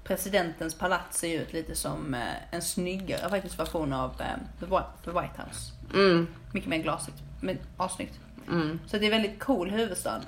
presidentens 0.05 0.75
palats 0.75 1.19
ser 1.19 1.29
ju 1.29 1.35
ut 1.43 1.53
lite 1.53 1.75
som 1.75 2.15
eh, 2.15 2.21
en 2.51 2.63
snyggare 2.63 3.31
faktiskt 3.31 3.59
version 3.59 3.93
av 3.93 4.11
eh, 4.21 4.27
the, 4.61 4.67
White, 5.11 5.43
House. 5.47 5.73
Mm, 5.95 6.27
Mycket 6.53 6.69
mer 6.69 6.79
glasigt, 6.79 7.17
men 7.41 7.59
assnyggt. 7.77 8.21
mm, 8.49 8.81
Så 8.87 8.99
det 8.99 9.07
är 9.07 9.11
väldigt 9.11 9.41
cool 9.41 9.71
huvudstad. 9.71 10.21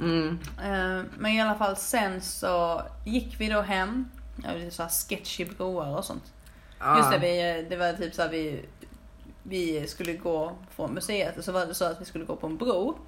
mm. 0.00 0.38
Eh, 0.58 1.02
Men 1.18 1.32
i 1.32 1.40
alla 1.40 1.54
fall 1.54 1.76
sen 1.76 2.20
så 2.20 2.82
gick 3.04 3.40
vi 3.40 3.48
då 3.48 3.60
hem. 3.60 4.08
Det 4.36 4.48
är 4.48 4.70
så 4.70 4.88
sketchy 4.88 5.44
broar 5.44 5.96
och 5.98 6.04
sånt. 6.04 6.32
Ja. 6.78 6.98
Just 6.98 7.10
det, 7.10 7.18
vi, 7.18 7.66
det 7.68 7.76
var 7.76 7.92
typ 7.92 8.14
så 8.14 8.28
vi, 8.28 8.64
vi 9.42 9.86
skulle 9.86 10.12
gå 10.12 10.52
från 10.76 10.94
museet 10.94 11.38
och 11.38 11.44
så 11.44 11.52
var 11.52 11.66
det 11.66 11.74
så 11.74 11.84
att 11.84 12.00
vi 12.00 12.04
skulle 12.04 12.24
gå 12.24 12.36
på 12.36 12.46
en 12.46 12.56
bro. 12.56 12.98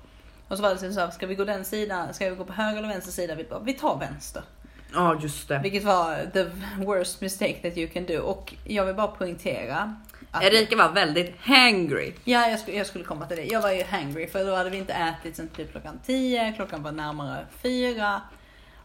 Och 0.48 0.56
så 0.56 0.62
var 0.62 0.70
det 0.70 0.92
så 0.92 1.00
här, 1.00 1.10
ska 1.10 1.26
vi 1.26 1.34
gå 1.34 1.44
den 1.44 1.64
sidan, 1.64 2.14
ska 2.14 2.30
vi 2.30 2.36
gå 2.36 2.44
på 2.44 2.52
höger 2.52 2.78
eller 2.78 2.88
vänster 2.88 3.12
sida? 3.12 3.34
Vi 3.34 3.44
bara, 3.44 3.60
vi 3.60 3.72
tar 3.74 3.98
vänster. 3.98 4.42
Ja 4.94 5.18
just 5.22 5.48
det. 5.48 5.60
Vilket 5.62 5.84
var 5.84 6.30
the 6.32 6.46
worst 6.84 7.20
mistake 7.20 7.54
that 7.62 7.78
you 7.78 7.88
can 7.88 8.06
do. 8.06 8.18
Och 8.18 8.54
jag 8.64 8.86
vill 8.86 8.94
bara 8.94 9.06
poängtera. 9.06 9.96
Att, 10.30 10.42
Erika 10.42 10.76
var 10.76 10.92
väldigt 10.92 11.34
hangry. 11.40 12.12
Ja, 12.24 12.48
jag 12.48 12.60
skulle, 12.60 12.76
jag 12.76 12.86
skulle 12.86 13.04
komma 13.04 13.26
till 13.26 13.36
det. 13.36 13.44
Jag 13.44 13.60
var 13.60 13.72
ju 13.72 13.84
hangry 13.84 14.26
för 14.26 14.44
då 14.44 14.54
hade 14.54 14.70
vi 14.70 14.76
inte 14.76 14.92
ätit 14.92 15.36
sen 15.36 15.48
typ 15.48 15.70
klockan 15.70 16.00
10, 16.06 16.52
klockan 16.56 16.82
var 16.82 16.92
närmare 16.92 17.46
4. 17.62 18.22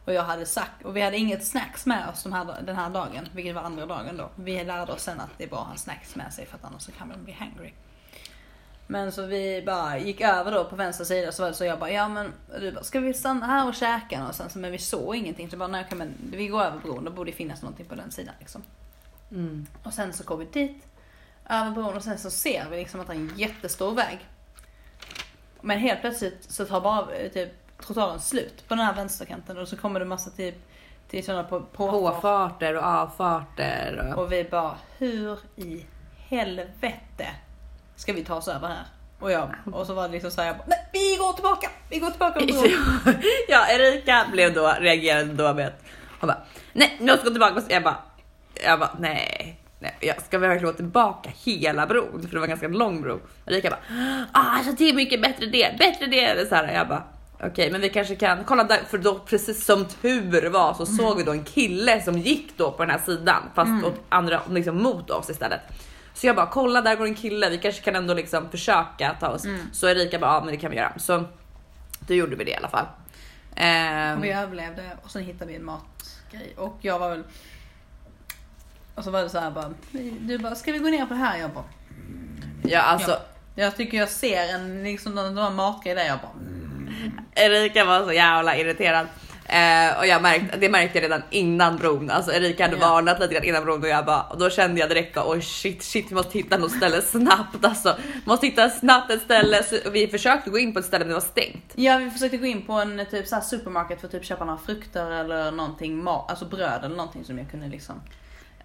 Och 0.10 0.16
jag 0.16 0.24
hade 0.24 0.46
sagt, 0.46 0.86
och 0.86 0.96
vi 0.96 1.02
hade 1.02 1.18
inget 1.18 1.46
snacks 1.48 1.86
med 1.86 2.10
oss 2.10 2.24
de 2.24 2.34
här, 2.34 2.62
den 2.62 2.76
här 2.76 2.90
dagen, 2.90 3.28
vilket 3.34 3.56
var 3.56 3.62
andra 3.62 3.86
dagen 3.86 4.18
då. 4.18 4.30
Vi 4.36 4.64
lärde 4.64 4.92
oss 4.92 5.02
sen 5.02 5.20
att 5.20 5.30
det 5.38 5.44
är 5.44 5.48
bra 5.48 5.60
att 5.60 5.68
ha 5.68 5.76
snacks 5.76 6.16
med 6.16 6.34
sig 6.34 6.46
för 6.46 6.56
att 6.56 6.64
annars 6.64 6.82
så 6.82 6.92
kan 6.92 7.08
man 7.08 7.24
bli 7.24 7.34
hangry. 7.34 7.72
Men 8.88 9.12
så 9.12 9.26
vi 9.26 9.64
bara 9.66 9.98
gick 9.98 10.22
över 10.22 10.52
då 10.52 10.66
på 10.66 10.76
vänster 10.76 11.06
sida 11.06 11.32
så 11.32 11.44
var 11.44 11.50
det 11.50 11.56
så 11.56 11.66
jag 11.66 11.80
bara, 11.80 11.92
ja 11.92 12.08
men 12.08 12.34
du 12.60 12.72
bara, 12.72 12.84
ska 12.84 13.00
vi 13.00 13.14
stanna 13.14 13.46
här 13.46 13.68
och 13.68 13.76
käka 13.76 14.20
någonstans? 14.20 14.56
Men 14.56 14.72
vi 14.72 14.78
såg 14.78 15.16
ingenting 15.16 15.50
så 15.50 15.58
bara, 15.58 15.68
nej 15.68 15.84
okej 15.86 15.98
men 15.98 16.14
vi 16.32 16.48
går 16.48 16.62
över 16.62 16.80
bron, 16.80 17.04
då 17.04 17.12
borde 17.12 17.32
det 17.32 17.38
finnas 17.38 17.62
någonting 17.62 17.86
på 17.86 17.96
den 17.96 18.12
sidan 18.12 18.36
liksom. 18.40 18.64
Mm. 19.32 19.68
Och 19.84 19.94
sen 19.94 20.14
så 20.14 20.24
går 20.24 20.38
vi 20.38 20.46
dit, 20.46 20.88
över 21.50 21.72
bron 21.72 21.96
och 21.96 22.04
sen 22.04 22.18
så 22.18 22.32
ser 22.32 22.70
vi 22.70 22.78
liksom 22.78 23.00
att 23.00 23.08
det 23.08 23.14
är 23.14 23.18
en 23.18 23.34
jättestor 23.36 23.96
väg. 23.96 24.20
Men 25.62 25.80
helt 25.80 26.02
plötsligt 26.02 26.44
så 26.44 26.66
tar 26.66 26.82
bara 26.82 27.30
typ 27.34 27.69
trottoaren 27.86 28.20
slut 28.20 28.68
på 28.68 28.76
den 28.76 28.86
här 28.86 28.94
vänsterkanten 28.94 29.58
och 29.58 29.68
så 29.68 29.78
kommer 29.78 30.00
det 30.00 30.06
massa 30.06 30.30
typ 30.30 30.56
till 31.10 31.26
sådana 31.26 31.44
på, 31.44 31.62
på, 31.62 31.92
Påfarter 31.92 32.76
och 32.76 32.84
avfarter. 32.84 34.14
Och... 34.14 34.24
Och 34.24 34.32
vi 34.32 34.44
bara, 34.44 34.76
hur 34.98 35.40
i 35.56 35.86
helvete 36.30 37.28
ska 37.96 38.14
vi 38.14 38.24
ta 38.24 38.36
oss 38.36 38.48
över 38.48 38.68
här? 38.68 38.86
Och, 39.20 39.32
jag, 39.32 39.50
och 39.74 39.88
så 39.88 39.94
var 39.94 40.08
det 40.08 40.14
liksom 40.14 40.32
såhär, 40.32 40.48
jag 40.48 40.58
bara, 40.58 40.68
nej 40.68 40.90
vi 40.94 41.18
går 41.20 41.34
tillbaka, 41.34 41.70
vi 41.90 42.00
går 42.00 42.10
tillbaka 42.10 42.40
på 42.40 42.46
bron. 42.46 43.16
ja, 43.48 43.68
Erika 43.70 44.26
blev 44.32 44.54
då, 44.54 44.74
reagerade 44.80 45.34
då 45.34 45.54
med 45.54 45.68
att 45.68 45.84
hon 46.20 46.28
bara, 46.28 46.44
nej 46.74 46.98
nu 47.00 47.14
ska 47.14 47.24
gå 47.24 47.30
tillbaka. 47.30 47.62
Jag 47.70 47.84
bara, 47.84 47.98
jag 48.64 48.80
bara, 48.80 48.96
nej. 49.00 49.56
Nej, 49.82 49.98
jag 50.00 50.22
ska 50.22 50.38
vi 50.38 50.48
verkligen 50.48 50.72
gå 50.72 50.78
tillbaka 50.78 51.30
hela 51.46 51.88
bron? 51.88 52.22
För 52.22 52.30
det 52.30 52.36
var 52.36 52.44
en 52.44 52.50
ganska 52.50 52.68
lång 52.68 53.02
bro. 53.02 53.20
Erika 53.46 53.70
bara, 53.70 53.80
ah, 54.32 54.58
alltså 54.58 54.72
det 54.72 54.90
är 54.90 54.94
mycket 54.94 55.22
bättre 55.22 55.46
det, 55.46 55.78
bättre 55.80 56.06
det. 56.06 56.50
Så 56.50 56.56
här, 56.56 56.74
jag 56.74 56.88
bara, 56.88 57.04
okej, 57.44 57.72
men 57.72 57.82
vi 57.82 57.90
kanske 57.90 58.16
kan 58.16 58.44
kolla 58.44 58.64
där, 58.64 58.80
för 58.90 58.98
då 58.98 59.20
precis 59.20 59.66
som 59.66 59.86
tur 59.86 60.50
var 60.50 60.74
så 60.74 60.86
såg 60.86 61.18
vi 61.18 61.24
då 61.24 61.32
en 61.32 61.44
kille 61.44 62.02
som 62.02 62.18
gick 62.18 62.58
då 62.58 62.72
på 62.72 62.84
den 62.86 62.92
här 62.92 63.00
sidan, 63.06 63.44
fast 63.56 63.86
åt 63.86 64.02
andra, 64.10 64.42
liksom 64.50 64.84
mot 64.84 65.10
oss 65.10 65.30
istället. 65.30 65.62
Så 66.14 66.28
jag 66.28 66.36
bara, 66.36 66.46
kolla 66.48 66.82
där 66.82 66.96
går 66.96 67.06
en 67.06 67.16
kille, 67.16 67.50
vi 67.50 67.58
kanske 67.58 67.82
kan 67.82 67.96
ändå 67.96 68.14
liksom 68.14 68.50
försöka 68.50 69.16
ta 69.20 69.28
oss. 69.28 69.46
Så 69.72 69.88
Erika 69.88 70.20
bara, 70.20 70.32
ja 70.34 70.40
men 70.44 70.52
det 70.54 70.58
kan 70.58 70.72
vi 70.72 70.78
göra. 70.78 70.94
Så 71.00 71.24
då 72.00 72.14
gjorde 72.14 72.36
vi 72.36 72.44
det 72.44 72.52
i 72.52 72.56
alla 72.56 72.70
fall. 72.70 72.86
Ehm, 73.56 74.18
Och 74.18 74.24
vi 74.24 74.32
överlevde 74.32 74.90
och 75.04 75.12
sen 75.12 75.24
hittade 75.24 75.46
vi 75.52 75.56
en 75.56 75.66
matgrej. 75.66 76.54
Och 76.58 76.78
jag 76.82 77.00
var 77.00 77.10
väl... 77.10 77.24
Och 78.96 79.04
så 79.04 79.12
var 79.12 79.22
det 79.24 79.30
så 79.30 79.40
här 79.40 79.52
bara, 79.52 79.74
du 80.20 80.38
bara, 80.38 80.56
ska 80.56 80.72
vi 80.72 80.78
gå 80.80 80.90
ner 80.90 81.06
på 81.06 81.14
det 81.14 81.20
här? 81.20 81.38
Jag 81.40 81.50
bara, 81.52 81.64
ja 82.64 82.82
alltså 82.82 83.12
Ja. 83.12 83.64
jag 83.64 83.76
tycker 83.78 83.98
jag 83.98 84.10
ser 84.10 84.54
en 84.54 84.84
liksom 84.84 85.16
någon 85.16 85.56
matgrej 85.56 85.96
där. 85.96 86.06
Jag 86.06 86.20
bara, 86.20 86.32
Erika 87.36 87.86
var 87.86 88.04
så 88.06 88.14
jävla 88.14 88.58
irriterad. 88.58 89.08
Eh, 89.46 89.98
och 90.00 90.08
jag 90.08 90.22
märkte, 90.22 90.58
det 90.58 90.70
märkte 90.70 90.98
jag 90.98 91.04
redan 91.04 91.22
innan 91.30 91.78
bron. 91.78 92.10
Alltså 92.10 92.32
Erika 92.34 92.64
hade 92.64 92.78
Ja. 92.78 92.90
varnat 92.90 93.20
lite 93.20 93.34
grann 93.34 93.44
innan 93.44 93.64
bron 93.66 93.82
och 93.84 93.88
jag 93.90 94.06
bara, 94.06 94.22
och 94.22 94.38
då 94.40 94.50
kände 94.50 94.80
jag 94.80 94.90
direkt 94.90 95.18
oj 95.18 95.42
shit 95.42 95.84
shit 95.84 96.12
vi 96.12 96.16
måste 96.16 96.38
hitta 96.38 96.58
något 96.58 96.72
ställe 96.72 97.02
snabbt 97.02 97.66
alltså. 97.66 97.96
Måste 98.26 98.46
hitta 98.48 98.70
snabbt 98.70 99.12
ett 99.12 99.22
ställe. 99.22 99.64
Så 99.64 99.90
vi 99.92 100.08
försökte 100.08 100.50
gå 100.50 100.60
in 100.60 100.74
på 100.74 100.80
ett 100.80 100.86
ställe 100.86 101.00
men 101.06 101.08
det 101.08 101.14
var 101.14 101.22
stängt. 101.22 101.72
Ja 101.76 101.98
vi 101.98 102.10
försökte 102.12 102.38
gå 102.38 102.46
in 102.46 102.62
på 102.66 102.74
en 102.74 103.06
typ 103.12 103.28
så 103.28 103.36
här 103.36 103.42
supermarket 103.42 104.00
för 104.00 104.08
att 104.08 104.12
typ 104.12 104.26
köpa 104.26 104.46
några 104.46 104.60
frukter 104.60 105.12
eller 105.12 105.52
någonting, 105.52 106.08
alltså 106.08 106.46
bröd 106.46 106.86
eller 106.86 106.96
någonting 106.96 107.24
som 107.26 107.38
jag 107.38 107.52
kunde 107.52 107.68
liksom 107.68 108.02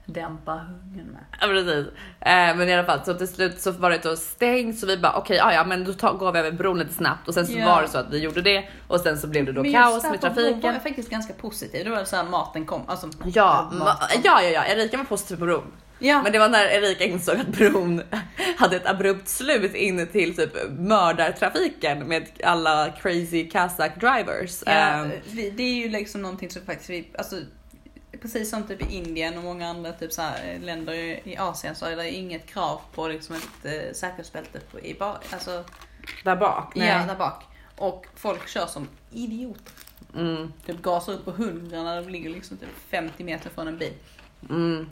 dämpa 0.07 0.53
hungern 0.53 1.07
med. 1.07 1.25
Ja 1.40 1.47
precis. 1.47 1.87
Eh, 2.21 2.57
men 2.57 2.69
i 2.69 2.75
alla 2.75 2.85
fall 2.85 3.05
så 3.05 3.14
till 3.14 3.29
slut 3.29 3.61
så 3.61 3.71
var 3.71 3.90
det 3.90 3.99
då 4.03 4.17
stängt 4.17 4.79
så 4.79 4.87
vi 4.87 4.97
bara 4.97 5.12
okej 5.17 5.37
ja, 5.37 5.53
ja 5.53 5.64
men 5.64 5.85
då 5.85 5.93
tar, 5.93 6.12
går 6.14 6.33
vi 6.33 6.38
över 6.38 6.51
bron 6.53 6.79
lite 6.79 6.95
snabbt 6.95 7.29
och 7.29 7.35
sen 7.35 7.47
så 7.47 7.53
Ja. 7.59 7.67
var 7.67 7.83
det 7.83 7.88
så 7.88 7.99
att 7.99 8.11
vi 8.12 8.19
gjorde 8.19 8.43
det 8.43 8.64
och 8.88 9.01
sen 9.01 9.19
så 9.19 9.27
blev 9.27 9.45
det 9.45 9.53
då 9.53 9.62
Men 9.62 9.73
kaos 9.73 10.03
med 10.03 10.12
på 10.12 10.19
bron 10.31 10.35
var 10.35 10.51
trafiken. 10.51 10.81
faktiskt 10.81 11.11
ganska 11.11 11.33
positiv. 11.35 11.85
Det 11.85 11.90
var 11.90 12.05
så 12.05 12.17
här 12.17 12.25
maten 12.25 12.67
kom, 12.67 12.83
alltså 12.87 13.09
Ja, 13.25 13.71
mat 13.73 13.88
ma- 13.88 14.12
kom. 14.12 14.21
ja, 14.25 14.43
ja, 14.43 14.49
ja, 14.51 14.64
Erika 14.64 14.97
var 14.97 15.05
positiv 15.05 15.37
på 15.37 15.45
bron. 15.45 15.73
ja. 15.99 16.23
Men 16.23 16.33
det 16.33 16.38
var 16.38 16.49
när 16.49 16.64
Erika 16.67 17.05
insåg 17.05 17.37
att 17.37 17.47
bron 17.49 18.03
hade 18.59 18.77
ett 18.77 18.87
abrupt 18.87 19.29
slut 19.29 19.75
in 19.75 20.07
till 20.12 20.37
typ 20.37 20.53
mördartrafiken 20.79 21.99
med 22.09 22.27
alla 22.45 22.90
crazy 23.03 23.51
kazak 23.51 24.01
drivers. 24.01 24.62
Ja, 24.67 24.73
Ehm, 24.73 25.11
det 25.57 25.62
är 25.62 25.75
ju 25.75 25.88
liksom 25.88 26.23
någonting 26.23 26.51
som 26.51 26.62
faktiskt 26.62 26.90
vi, 26.90 27.09
alltså 27.19 27.37
precis 28.25 28.51
som 28.51 28.63
typ 28.67 28.83
i 28.91 28.95
Indien 28.97 29.39
och 29.39 29.45
många 29.45 29.69
andra 29.69 29.93
typ 29.93 30.13
så 30.13 30.23
här 30.23 30.59
länder 30.63 30.95
i 31.29 31.37
Asien 31.39 31.75
så 31.75 31.87
är 31.87 31.97
det 31.97 32.11
inget 32.11 32.47
krav 32.47 32.81
på 32.95 33.09
liksom 33.09 33.37
ett 33.37 33.65
eh, 33.65 33.93
säkerhetsbälte 33.95 34.61
på, 34.61 34.81
i 34.81 34.95
ba, 34.95 35.17
alltså, 35.31 35.65
där 36.25 36.37
bak. 36.37 36.73
Nej. 36.75 36.89
ja, 36.89 37.07
där 37.07 37.17
bak. 37.17 37.45
Och 37.77 38.07
folk 38.17 38.49
kör 38.49 38.67
som 38.67 38.89
idioter. 39.13 39.73
Mm, 40.17 40.53
Typ 40.67 40.83
gasar 40.83 41.13
upp 41.13 41.25
på 41.25 41.31
100 41.31 41.83
när 41.83 42.03
de 42.03 42.09
ligger 42.09 42.31
liksom 42.31 42.57
typ 42.57 42.69
50 42.89 43.25
meter 43.25 43.51
från 43.51 43.69
en 43.69 43.79
bil. 43.79 43.93
mm, 44.51 44.89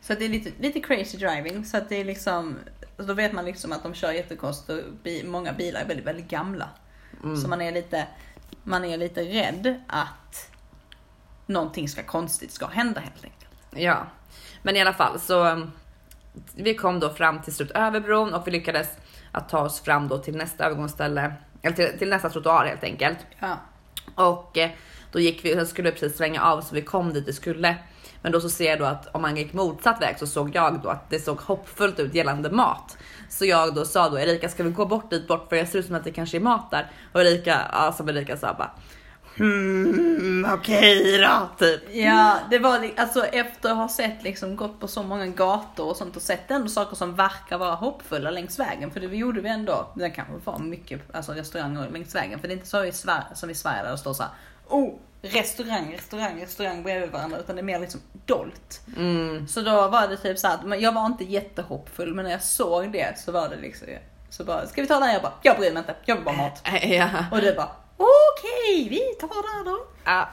Så 0.00 0.14
det 0.14 0.24
är 0.24 0.28
lite, 0.28 0.50
lite 0.60 0.80
crazy 0.80 1.18
driving. 1.18 1.64
Så 1.64 1.76
att 1.76 1.88
det 1.88 1.96
är 1.96 2.04
liksom, 2.04 2.58
då 2.96 3.14
vet 3.14 3.32
man 3.32 3.44
liksom 3.44 3.72
att 3.72 3.82
de 3.82 3.94
kör 3.94 4.12
jättekonstigt 4.12 4.70
och 4.86 4.92
bi, 5.02 5.24
många 5.26 5.52
bilar 5.52 5.80
är 5.80 5.86
väldigt, 5.86 6.06
väldigt 6.06 6.28
gamla. 6.28 6.68
mm. 7.22 7.36
Så 7.36 7.48
man 7.48 7.60
är 7.62 7.72
lite, 7.72 8.06
man 8.62 8.84
är 8.84 8.96
lite 8.98 9.22
rädd 9.22 9.82
att 9.86 10.50
någonting 11.46 11.88
ska 11.88 12.02
konstigt 12.02 12.52
ska 12.52 12.66
hända 12.66 13.00
helt 13.00 13.24
enkelt. 13.24 13.50
Ja, 13.70 14.06
men 14.62 14.76
i 14.76 14.80
alla 14.80 14.92
fall 14.92 15.20
så 15.20 15.44
um, 15.44 15.72
vi 16.54 16.74
kom 16.74 17.00
då 17.00 17.10
fram 17.10 17.42
till 17.42 17.54
slut 17.54 17.70
över 17.70 18.00
bron 18.00 18.34
och 18.34 18.46
vi 18.46 18.50
lyckades 18.50 18.88
att 19.32 19.48
ta 19.48 19.60
oss 19.60 19.80
fram 19.80 20.08
då 20.08 20.18
till 20.18 20.36
nästa 20.36 20.64
övergångsställe 20.64 21.34
eller 21.62 21.76
till, 21.76 21.98
till 21.98 22.08
nästa 22.08 22.30
trottoar 22.30 22.66
helt 22.66 22.84
enkelt. 22.84 23.18
Ja. 23.38 23.56
Och 24.14 24.58
eh, 24.58 24.70
Då 25.12 25.20
gick 25.20 25.44
vi, 25.44 25.52
sen 25.52 25.66
skulle 25.66 25.90
precis 25.90 26.16
svänga 26.16 26.42
av 26.42 26.60
så 26.60 26.74
vi 26.74 26.82
kom 26.82 27.12
dit 27.12 27.28
vi 27.28 27.32
skulle. 27.32 27.76
Men 28.22 28.32
då 28.32 28.40
så 28.40 28.48
ser 28.48 28.70
jag 28.70 28.78
då 28.78 28.84
att 28.84 29.14
om 29.14 29.22
man 29.22 29.36
gick 29.36 29.52
motsatt 29.52 30.02
väg 30.02 30.18
så 30.18 30.26
såg 30.26 30.54
jag 30.54 30.80
då 30.82 30.88
att 30.88 31.10
det 31.10 31.20
såg 31.20 31.40
hoppfullt 31.40 32.00
ut 32.00 32.14
gällande 32.14 32.50
mat. 32.50 32.98
Så 33.28 33.44
jag 33.44 33.74
då 33.74 33.84
sa 33.84 34.08
då 34.08 34.18
Erika 34.18 34.48
ska 34.48 34.62
vi 34.62 34.70
gå 34.70 34.86
bort 34.86 35.10
dit 35.10 35.28
bort 35.28 35.48
för 35.48 35.56
det 35.56 35.66
ser 35.66 35.78
ut 35.78 35.86
som 35.86 35.94
att 35.94 36.04
det 36.04 36.12
kanske 36.12 36.36
är 36.36 36.40
mat 36.40 36.70
där. 36.70 36.90
Och 37.12 37.20
Erika, 37.20 37.60
ja 37.72 37.92
som 37.92 38.08
Erika 38.08 38.36
sa 38.36 38.54
bara 38.54 38.70
Hmm, 39.36 40.46
okej 40.54 41.18
då, 41.18 41.48
typ. 41.58 41.94
Ja, 41.94 42.38
det 42.50 42.58
var 42.58 42.90
alltså 42.96 43.24
efter 43.24 43.70
att 43.70 43.76
ha 43.76 43.88
sett 43.88 44.22
liksom 44.22 44.56
gått 44.56 44.80
på 44.80 44.88
så 44.88 45.02
många 45.02 45.26
gator 45.26 45.88
och 45.88 45.96
sånt 45.96 46.16
och 46.16 46.22
sett 46.22 46.50
ändå 46.50 46.68
saker 46.68 46.96
som 46.96 47.14
verkar 47.14 47.58
vara 47.58 47.74
hoppfulla 47.74 48.30
längs 48.30 48.58
vägen. 48.58 48.90
För 48.90 49.00
det 49.00 49.06
gjorde 49.06 49.40
vi 49.40 49.48
ändå. 49.48 49.88
Det 49.94 50.10
kanske 50.10 50.34
var 50.44 50.58
mycket 50.58 51.00
alltså, 51.12 51.32
restauranger 51.32 51.90
längs 51.90 52.14
vägen. 52.14 52.40
För 52.40 52.48
det 52.48 52.54
är 52.54 52.56
inte 52.56 52.68
så 52.68 52.84
i 52.84 52.92
Sverige, 52.92 53.24
som 53.34 53.50
i 53.50 53.54
Sverige 53.54 53.82
där 53.82 53.90
det 53.90 53.98
står 53.98 54.14
så 54.14 54.22
här. 54.22 54.32
Oh, 54.68 54.94
restaurang, 55.22 55.92
restaurang, 55.92 56.42
restaurang 56.42 56.82
bredvid 56.82 57.10
varandra. 57.10 57.38
Utan 57.38 57.56
det 57.56 57.62
är 57.62 57.64
mer 57.64 57.80
liksom 57.80 58.00
dolt. 58.26 58.80
Mm. 58.96 59.48
Så 59.48 59.60
då 59.60 59.88
var 59.88 60.08
det 60.08 60.16
typ 60.16 60.38
så 60.38 60.48
men 60.64 60.80
jag 60.80 60.92
var 60.92 61.06
inte 61.06 61.24
jättehoppfull. 61.24 62.14
Men 62.14 62.24
när 62.24 62.32
jag 62.32 62.42
såg 62.42 62.92
det 62.92 63.18
så 63.18 63.32
var 63.32 63.48
det 63.48 63.56
liksom, 63.56 63.88
så 64.30 64.44
bara, 64.44 64.66
ska 64.66 64.82
vi 64.82 64.88
ta 64.88 65.00
den? 65.00 65.12
Jag 65.12 65.22
bara, 65.22 65.32
jag 65.42 65.56
bryr 65.56 65.72
mig 65.72 65.78
inte. 65.78 65.94
Jag 66.04 66.14
vill 66.16 66.24
bara 66.24 66.36
mat. 66.36 66.62
Ja. 66.82 67.08
Och 67.32 67.40
det 67.40 67.56
bara, 67.56 67.70
okej, 67.96 68.88
vi 68.88 68.98
tar 69.20 69.64
det 69.64 69.70
då. 69.70 69.78
Ja. 70.04 70.28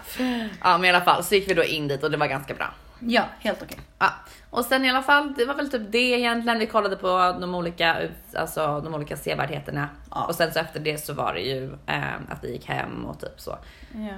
ja, 0.63 0.77
men 0.77 0.85
i 0.85 0.89
alla 0.89 1.01
fall 1.01 1.23
så 1.23 1.35
gick 1.35 1.49
vi 1.49 1.53
då 1.53 1.63
in 1.63 1.87
dit 1.87 2.03
och 2.03 2.11
det 2.11 2.17
var 2.17 2.27
ganska 2.27 2.53
bra. 2.53 2.73
Ja, 2.99 3.23
helt 3.39 3.61
okej. 3.61 3.79
Ja, 3.99 4.09
och 4.49 4.65
sen 4.65 4.85
i 4.85 4.89
alla 4.89 5.01
fall, 5.03 5.33
det 5.37 5.45
var 5.45 5.53
väl 5.55 5.71
typ 5.71 5.81
det 5.91 5.97
egentligen. 5.97 6.59
Vi 6.59 6.67
kollade 6.67 6.95
på 6.95 7.37
de 7.41 7.55
olika, 7.55 7.97
alltså 8.35 8.81
de 8.81 8.93
olika 8.95 9.17
sevärdheterna 9.17 9.89
Ja. 10.11 10.25
och 10.25 10.35
sen 10.35 10.53
så 10.53 10.59
efter 10.59 10.79
det 10.79 10.97
så 10.97 11.13
var 11.13 11.33
det 11.33 11.39
ju 11.41 11.73
eh, 11.87 12.13
att 12.29 12.43
vi 12.43 12.51
gick 12.51 12.65
hem 12.65 13.05
och 13.05 13.19
typ 13.19 13.39
så. 13.39 13.57
Ja. 13.93 14.15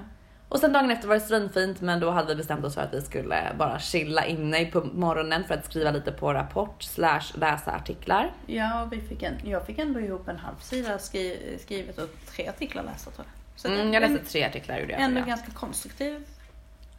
Och 0.50 0.60
sen 0.60 0.74
dagen 0.74 0.92
efter 0.92 1.08
var 1.08 1.16
det 1.16 1.22
svinfint, 1.22 1.82
men 1.82 2.00
då 2.00 2.10
hade 2.12 2.28
vi 2.28 2.36
bestämt 2.36 2.66
oss 2.66 2.76
för 2.76 2.82
att 2.82 2.94
vi 2.94 3.02
skulle 3.02 3.52
bara 3.60 3.80
chilla 3.80 4.26
inne 4.26 4.66
på 4.66 4.82
morgonen 4.84 5.44
för 5.44 5.54
att 5.54 5.66
skriva 5.66 5.92
lite 5.92 6.12
på 6.12 6.34
rapport 6.34 6.84
slash 6.84 7.22
läsa 7.34 7.72
artiklar. 7.72 8.32
Ja, 8.46 8.88
vi 8.92 9.02
fick 9.02 9.24
en, 9.24 9.34
jag 9.44 9.66
fick 9.66 9.80
ändå 9.80 10.00
ihop 10.00 10.28
en 10.28 10.38
halv 10.38 10.56
sida 10.62 11.00
skri, 11.00 11.58
skrivet 11.62 11.98
och 11.98 12.10
tre 12.36 12.48
artiklar 12.48 12.84
lästa 12.84 13.12
tror 13.12 13.26
jag. 13.28 13.62
Så 13.62 13.68
Mm, 13.68 13.88
det- 13.92 13.94
jag 13.94 14.12
läste 14.12 14.26
tre 14.32 14.44
artiklar 14.46 14.78
gjorde 14.78 14.92
jag. 14.92 15.02
Ändå 15.02 15.20
jag. 15.20 15.28
ganska 15.28 15.52
konstruktiv. 15.52 16.24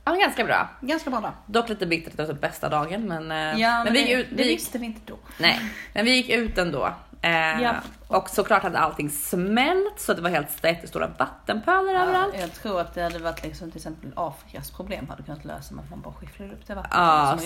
Ja, 0.05 0.11
men 0.11 0.21
ganska 0.21 0.45
bra. 0.45 0.69
Ganska 0.81 1.11
bra 1.11 1.21
dag. 1.21 1.33
Dock 1.47 1.69
lite 1.69 1.87
bittert 1.87 2.11
att 2.11 2.17
det 2.17 2.23
var 2.23 2.33
typ 2.33 2.41
bästa 2.41 2.69
dagen, 2.69 3.03
men, 3.09 3.31
eh, 3.31 3.61
Ja, 3.61 3.85
men, 3.85 3.93
vi 3.93 4.05
det, 4.05 4.13
ut. 4.13 4.27
det 4.31 4.37
Vi 4.37 4.49
gick, 4.51 4.59
visste 4.61 4.79
vi 4.79 4.87
inte 4.87 5.01
då. 5.05 5.19
nej, 5.41 5.61
men 5.95 6.05
vi 6.05 6.11
gick 6.17 6.29
ut 6.31 6.59
ändå. 6.59 6.87
Eh, 7.23 7.31
Ja. 7.63 7.75
Och 8.09 8.31
såklart 8.31 8.63
hade 8.63 8.79
allting 8.79 9.11
smält 9.11 10.01
så 10.01 10.15
det 10.15 10.23
var 10.23 10.31
helt 10.31 10.65
jättestora 10.65 11.11
vattenpölar 11.19 11.95
överallt. 11.95 12.35
Ja, 12.35 12.41
jag 12.41 12.53
tror 12.53 12.81
att 12.81 12.95
det 12.95 13.03
hade 13.03 13.19
varit 13.19 13.43
liksom 13.43 13.71
till 13.71 13.79
exempel 13.79 14.11
Afrikas 14.17 14.71
problem 14.71 15.09
hade 15.09 15.23
kunnat 15.23 15.45
lösa 15.45 15.75
med 15.75 15.85
att 15.85 15.91
man 15.91 16.01
bara 16.01 16.15
skyfflade 16.15 16.53
upp 16.53 16.67
det 16.67 16.75
vattnet. 16.75 16.95
Ja, 16.95 17.39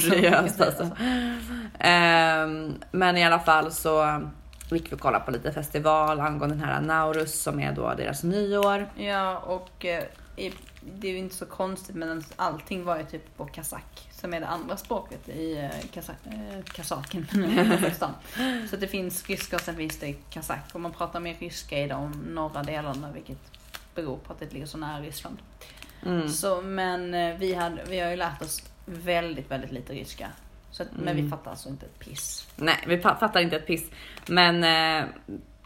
seriöst 0.00 0.60
alltså. 0.60 0.90
Ehm, 1.78 2.74
men 2.90 3.16
i 3.16 3.24
alla 3.24 3.38
fall 3.38 3.72
så 3.72 4.22
gick 4.70 4.92
vi 4.92 4.96
och 4.96 5.00
kollade 5.00 5.24
på 5.24 5.30
lite 5.30 5.52
festival 5.52 6.20
angående 6.20 6.56
den 6.56 6.64
här 6.64 6.80
Naurus 6.80 7.42
som 7.42 7.60
är 7.60 7.72
då 7.72 7.94
deras 7.94 8.22
nyår. 8.22 8.88
Ja, 8.96 9.38
och 9.38 9.84
eh, 9.84 10.04
i, 10.36 10.52
det 10.94 11.08
är 11.08 11.12
ju 11.12 11.18
inte 11.18 11.34
så 11.34 11.46
konstigt 11.46 11.96
men 11.96 12.24
allting 12.36 12.84
var 12.84 12.96
ju 12.98 13.04
typ 13.04 13.36
på 13.36 13.44
kazak 13.44 14.08
som 14.12 14.34
är 14.34 14.40
det 14.40 14.46
andra 14.46 14.76
språket 14.76 15.28
i 15.28 15.56
eh, 15.58 15.88
kazak, 15.92 16.16
eh, 16.26 16.62
kazaken. 16.72 17.26
Så 18.70 18.76
det 18.76 18.86
finns 18.88 19.26
ryska 19.28 19.56
och 19.56 19.62
sen 19.62 19.76
finns 19.76 19.98
det 19.98 20.12
kazak 20.30 20.58
och 20.72 20.80
man 20.80 20.92
pratar 20.92 21.20
mer 21.20 21.34
ryska 21.38 21.78
i 21.78 21.88
de 21.88 22.10
norra 22.10 22.62
delarna 22.62 23.10
vilket 23.12 23.38
beror 23.94 24.16
på 24.16 24.32
att 24.32 24.40
det 24.40 24.52
ligger 24.52 24.66
så 24.66 24.78
nära 24.78 25.00
Ryssland. 25.02 25.36
Mm. 26.06 26.28
Så, 26.28 26.62
men 26.62 27.14
eh, 27.14 27.36
vi, 27.36 27.54
hade, 27.54 27.84
vi 27.88 28.00
har 28.00 28.10
ju 28.10 28.16
lärt 28.16 28.42
oss 28.42 28.62
väldigt, 28.84 29.50
väldigt 29.50 29.72
lite 29.72 29.92
ryska. 29.92 30.28
Så 30.70 30.82
att, 30.82 30.88
Men 30.92 31.14
vi 31.16 31.20
Mm. 31.20 31.30
fattar 31.30 31.50
alltså 31.50 31.68
inte 31.68 31.86
ett 31.86 31.98
piss. 31.98 32.48
Nej, 32.56 32.76
vi 32.86 32.96
fa- 32.96 33.18
fattar 33.18 33.40
inte 33.40 33.56
ett 33.56 33.66
piss. 33.66 33.90
Men 34.26 34.64
eh, 34.64 35.08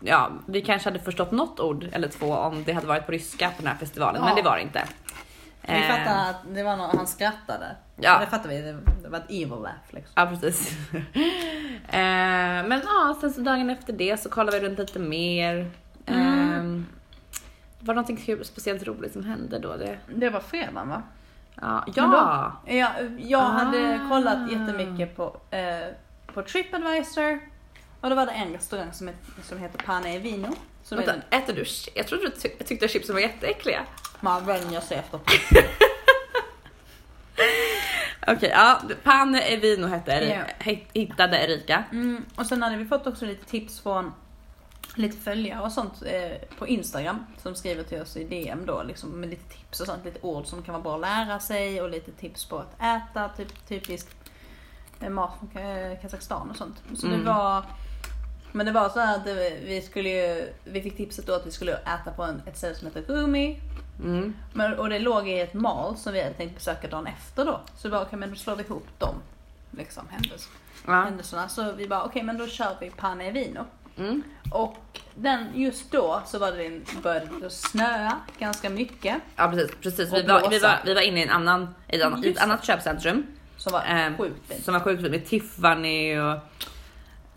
ja, 0.01 0.31
vi 0.47 0.61
kanske 0.63 0.89
hade 0.89 1.01
förstått 1.01 1.31
något 1.31 1.61
ord 1.61 1.89
eller 1.93 2.09
två 2.09 2.33
om 2.35 2.65
det 2.65 2.73
hade 2.73 2.87
varit 2.87 3.07
på 3.07 3.13
ryska 3.13 3.49
på 3.51 3.63
den 3.63 3.67
här 3.67 3.77
festivalen, 3.79 4.21
Ja. 4.23 4.27
men 4.27 4.37
det 4.37 4.43
var 4.43 4.57
det 4.57 4.63
inte. 4.63 4.85
Vi 5.63 5.73
Eh, 5.75 5.83
fattar 5.89 6.31
att 6.31 6.37
det 6.55 6.63
var 6.63 6.77
någon, 6.77 6.97
han 6.97 7.07
skrattade. 7.07 7.77
Ja. 7.97 8.19
Det 8.21 8.27
fattar 8.27 8.49
vi, 8.49 8.61
det, 9.03 9.09
var 9.09 9.19
ett 9.19 9.31
evil 9.31 9.49
laugh 9.49 9.75
liksom. 9.91 10.13
Ja 10.17 10.27
precis. 10.27 10.77
eh, 11.89 12.65
men 12.69 12.81
ja, 12.85 13.17
sen 13.21 13.33
så 13.33 13.41
dagen 13.41 13.71
efter 13.71 13.93
det 13.93 14.21
så 14.21 14.29
kollade 14.31 14.61
vi 14.61 14.67
runt 14.69 14.79
lite 14.79 14.99
mer. 14.99 15.71
Mm. 16.07 16.27
Eh, 16.57 16.83
var 17.81 17.95
det 17.95 18.01
någonting 18.01 18.17
kul- 18.17 18.45
speciellt 18.45 18.83
roligt 18.87 19.13
som 19.13 19.25
hände 19.25 19.59
då? 19.59 19.77
Det, 19.77 19.99
Det 20.15 20.31
var 20.31 20.41
fredagen 20.41 20.89
va? 20.89 21.03
ja, 21.61 21.85
ja. 21.95 22.03
då- 23.01 23.17
jag 23.19 23.41
hade 23.41 23.95
Ah. 24.05 24.09
kollat 24.09 24.53
jättemycket 24.53 25.17
på, 25.17 25.37
eh, 25.51 25.89
på 26.35 26.43
Tripadvisor. 26.43 27.41
Och 28.01 28.11
då 28.11 28.17
var 28.17 28.27
det 28.27 28.33
en 28.33 28.53
restaurang 28.53 28.93
som, 28.93 29.09
het, 29.09 29.17
som 29.43 29.59
heter 29.59 29.79
Pane 29.79 30.15
e 30.17 30.19
Vino. 30.19 30.49
Som 30.85 30.99
är 30.99 31.07
Vänta, 31.07 31.37
äter 31.37 31.53
du 31.55 31.63
chi- 31.65 31.89
Jag 31.95 32.07
trodde 32.07 32.25
du 32.25 32.31
ty- 32.31 32.65
tyckte 32.65 32.85
att 32.85 32.91
chipsen 32.91 33.15
var 33.15 33.21
jätteäckliga. 33.23 33.81
man 34.21 34.47
vänjer 34.47 34.81
sig 34.81 34.97
efter. 34.99 35.21
Okej, 38.27 38.51
ja. 38.55 38.81
Pane 39.03 39.41
e 39.49 39.57
vino 39.57 39.87
hette. 39.87 40.13
Erika, 40.13 40.47
he- 40.59 40.87
hittade 40.93 41.37
Erika. 41.45 41.85
Mm, 41.93 42.25
och 42.37 42.47
sen 42.47 42.63
hade 42.63 42.77
vi 42.77 42.85
fått 42.85 43.07
också 43.07 43.25
lite 43.27 43.45
tips 43.45 43.81
från 43.81 44.13
lite 44.95 45.17
följare 45.17 45.61
och 45.63 45.73
sånt 45.73 46.03
eh, 46.07 46.49
på 46.59 46.67
Instagram 46.69 47.27
som 47.43 47.55
skriver 47.55 47.83
till 47.85 48.01
oss 48.03 48.17
i 48.17 48.25
DM 48.25 48.67
då 48.67 48.83
liksom 48.83 49.11
med 49.21 49.31
lite 49.31 49.49
tips 49.57 49.81
och 49.81 49.87
sånt, 49.87 50.05
lite 50.05 50.19
ord 50.23 50.47
som 50.47 50.63
kan 50.63 50.73
vara 50.73 50.83
bra 50.83 50.95
att 50.95 51.01
lära 51.29 51.41
sig 51.41 51.83
och 51.83 51.91
lite 51.91 52.13
tips 52.13 52.45
på 52.45 52.59
att 52.59 52.75
äta, 52.81 53.29
typ 53.29 53.69
typisk 53.69 54.09
eh, 55.01 55.09
mat 55.11 55.33
från 55.39 55.49
Ka- 55.51 56.01
Kazakstan 56.03 56.51
och 56.51 56.57
sånt. 56.57 56.83
Så 56.97 57.07
Mm. 57.07 57.19
det 57.19 57.25
var 57.27 57.65
men 58.53 58.67
det 58.67 58.73
var 58.73 58.89
så 58.89 59.01
att 59.01 59.27
vi 59.65 59.83
skulle 59.91 60.09
ju, 60.09 60.53
vi 60.65 60.83
fick 60.83 60.97
tipset 60.97 61.27
då 61.27 61.33
att 61.35 61.47
vi 61.47 61.51
skulle 61.51 61.73
äta 61.73 62.11
på 62.17 62.23
en, 62.23 62.43
ett 62.47 62.57
ställe 62.59 62.75
som 62.75 62.87
heter 62.87 63.03
Rumi. 63.03 63.61
Mm. 64.05 64.35
Men, 64.53 64.79
och 64.79 64.89
det 64.89 64.99
låg 64.99 65.29
i 65.29 65.41
ett 65.41 65.55
mall 65.55 65.97
som 65.97 66.13
vi 66.13 66.23
hade 66.23 66.35
tänkt 66.35 66.55
besöka 66.55 66.89
dagen 66.89 67.07
efter 67.07 67.45
då. 67.45 67.61
Så 67.77 67.89
vi 67.89 67.93
bara, 67.93 68.03
okej 68.03 68.19
men 68.19 68.31
då 68.31 68.37
slår 68.37 68.57
vi 68.57 68.63
ihop 68.63 68.87
dem. 68.99 69.15
Liksom 69.71 70.09
händels, 70.11 70.49
Ja. 70.87 70.93
händelserna. 71.03 71.49
Så 71.49 71.73
vi 71.73 71.89
bara, 71.89 72.05
okej 72.05 72.23
men 72.23 72.39
då 72.39 72.47
kör 72.47 72.77
vi 72.81 72.91
Pane 72.91 73.25
e 73.29 73.31
Vino. 73.31 73.65
Mm. 73.99 74.23
Och 74.51 75.01
den, 75.15 75.47
just 75.55 75.91
då 75.93 76.23
så 76.27 76.39
var 76.39 76.53
det, 76.53 76.81
började 77.03 77.27
det 77.41 77.51
snöa 77.51 78.17
ganska 78.39 78.71
mycket. 78.71 79.17
ja 79.37 79.49
precis, 79.51 79.77
precis. 79.83 80.13
Vi 80.13 80.23
var, 80.23 80.51
vi, 80.51 80.59
var, 80.59 80.79
vi 80.85 80.95
var 80.95 81.01
inne 81.01 81.21
i 81.21 81.23
en 81.23 81.31
annan, 81.31 81.75
i 81.89 81.97
ett 81.97 82.05
annat, 82.05 82.25
i 82.25 82.31
ett 82.31 82.43
annat 82.43 82.65
köpcentrum. 82.65 83.27
Som 83.57 83.73
var 83.73 83.85
Eh, 83.85 84.17
sjukt 84.17 84.49
fint. 84.49 84.65
Som 84.65 84.75
var 84.75 84.81
sjukt 84.81 85.01
fint 85.03 85.11
med 85.13 85.27
Tiffany 85.27 86.19
och 86.19 86.39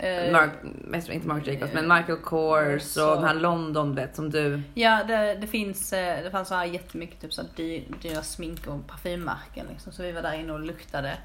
Eh, 0.03 0.31
Mark, 0.31 0.51
mest- 0.63 1.09
inte 1.09 1.27
Mark 1.27 1.47
Jacobs 1.47 1.73
men 1.73 1.87
Michael 1.87 2.17
Kors 2.17 2.81
så- 2.81 3.09
och 3.09 3.15
den 3.15 3.25
här 3.25 3.33
London 3.35 3.95
vet 3.95 4.15
som 4.15 4.29
du. 4.29 4.61
Ja, 4.73 5.03
det, 5.03 5.35
det 5.41 5.47
finns, 5.47 5.93
eh, 5.93 6.23
det 6.23 6.31
fanns 6.31 6.47
så 6.47 6.55
här 6.55 6.65
jättemycket 6.65 7.21
typ 7.21 7.33
så 7.33 7.41
här 7.41 7.49
dyr, 7.55 7.83
dyra 8.01 8.21
smink 8.21 8.67
och 8.67 8.87
parfymmärken 8.87 9.65
liksom. 9.71 9.91
Så 9.91 10.03
vi 10.03 10.11
var 10.11 10.21
där 10.21 10.33
inne 10.33 10.53
och 10.53 10.59
luktade 10.59 11.17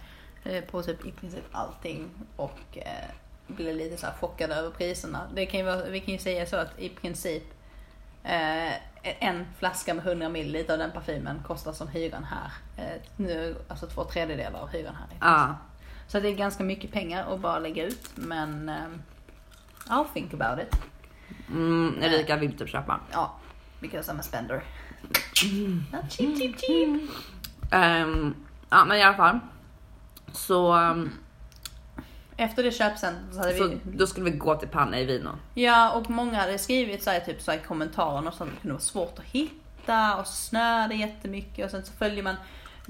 eh, 0.45 0.65
på 0.65 0.83
typ 0.83 1.07
i 1.07 1.11
princip 1.11 1.45
allting 1.53 2.11
och 2.37 2.59
eh, 2.73 3.11
blev 3.47 3.77
lite 3.77 3.97
så 3.97 4.07
här 4.07 4.13
chockade 4.15 4.55
över 4.55 4.71
priserna. 4.71 5.21
Det 5.35 5.47
kan 5.47 5.61
ju 5.61 5.67
vara, 5.67 5.85
vi 5.85 6.01
kan 6.01 6.13
ju 6.15 6.19
säga 6.21 6.47
så 6.47 6.57
att 6.57 6.79
i 6.81 6.89
princip 6.89 7.43
eh, 8.25 8.73
en 9.21 9.47
flaska 9.59 9.95
med 9.95 10.07
100 10.07 10.27
ml 10.29 10.57
av 10.71 10.79
den 10.79 10.91
parfymen 10.91 11.43
kostar 11.47 11.73
som 11.73 11.89
hyran 11.89 12.25
här. 12.25 12.53
Eh, 12.85 13.01
nu, 13.17 13.55
alltså 13.69 13.87
två 13.87 14.05
tredjedelar 14.05 14.61
av 14.61 14.69
hyran 14.69 14.95
här. 14.95 15.19
Ja. 15.21 15.57
Så 16.09 16.21
det 16.21 16.29
är 16.29 16.35
ganska 16.35 16.65
mycket 16.65 16.93
pengar 16.93 17.35
att 17.35 17.41
bara 17.41 17.59
lägga 17.59 17.85
ut 17.85 18.11
men 18.15 18.69
ehm, 18.69 19.03
I'll 19.87 20.07
think 20.15 20.35
about 20.35 20.59
it. 20.67 20.81
Mm, 21.51 22.03
Erika 22.03 22.37
vill 22.37 22.59
typ 22.59 22.69
köpa. 22.69 23.01
Ja, 23.13 23.35
because 23.81 24.13
I'm 24.13 24.21
a 24.21 24.23
spender. 24.23 24.65
Not 25.93 26.13
cheap, 26.13 26.39
cheap, 26.39 26.61
cheap. 26.61 27.11
Ehm, 27.73 28.35
ja 28.71 28.85
men 28.85 28.99
i 28.99 29.03
alla 29.03 29.17
fall. 29.17 29.39
Så, 30.33 30.75
um, 30.75 31.11
Efter 32.37 32.63
det 32.63 32.73
köpcentret 32.73 33.35
så 33.35 33.39
hade 33.41 33.57
så 33.57 33.69
vi... 33.69 33.79
då 33.85 34.07
skulle 34.07 34.31
vi 34.31 34.37
gå 34.37 34.55
till 34.55 34.69
Panna 34.69 35.01
i 35.01 35.05
Vino. 35.05 35.31
Ja, 35.55 35.93
och 35.93 36.11
många 36.11 36.41
hade 36.41 36.59
skrivit 36.59 37.03
så 37.03 37.11
här, 37.11 37.21
typ 37.21 37.43
så 37.43 37.51
här, 37.51 37.59
i 37.59 37.63
kommentarerna 37.63 38.31
och 38.31 38.35
sånt. 38.35 38.51
Det 38.55 38.61
kunde 38.61 38.75
vara 38.75 38.83
svårt 38.83 39.19
att 39.19 39.25
hitta 39.25 40.17
och 40.17 40.27
snöade 40.27 40.95
jättemycket 40.95 41.65
och 41.65 41.71
sen 41.71 41.85
så 41.85 41.93
följer 41.93 42.23
man 42.23 42.37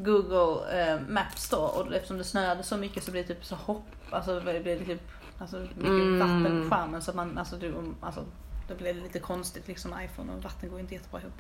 Google 0.00 0.80
eh, 0.82 1.00
Maps 1.08 1.48
då 1.50 1.58
och 1.58 1.94
eftersom 1.94 2.18
det 2.18 2.24
snöade 2.24 2.62
så 2.62 2.76
mycket 2.76 3.04
så 3.04 3.10
blir 3.10 3.22
det 3.22 3.28
typ 3.34 3.44
så 3.44 3.54
hopp, 3.54 3.86
alltså 4.10 4.40
det 4.40 4.60
blir 4.60 4.84
typ 4.84 5.02
alltså, 5.38 5.56
mycket 5.56 5.84
Mm. 5.84 6.18
vatten 6.18 6.62
på 6.70 6.74
skärmen 6.76 7.02
så 7.02 7.12
man, 7.12 7.38
alltså, 7.38 7.56
du, 7.56 7.74
alltså 8.00 8.24
det 8.68 8.74
blir 8.74 8.94
lite 8.94 9.18
konstigt 9.18 9.68
liksom 9.68 9.94
iPhone 10.04 10.32
och 10.32 10.42
vatten 10.42 10.70
går 10.70 10.80
inte 10.80 10.94
jättebra 10.94 11.20
ihop. 11.20 11.32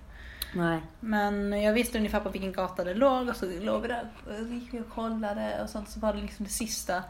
Nej. 0.54 0.80
Men 1.00 1.62
jag 1.62 1.72
visste 1.72 1.98
ungefär 1.98 2.20
på 2.20 2.28
vilken 2.28 2.52
gata 2.52 2.84
det 2.84 2.94
låg 2.94 3.28
och 3.28 3.36
så 3.36 3.46
låg 3.60 3.82
vi 3.82 3.88
där 3.88 4.08
och 4.26 4.48
gick 4.48 4.74
vi 4.74 4.80
och 4.80 4.90
kollade 4.94 5.58
och 5.62 5.70
sånt 5.70 5.88
så 5.90 6.00
var 6.00 6.12
det 6.12 6.20
liksom 6.20 6.44
det 6.44 6.50
sista, 6.50 7.02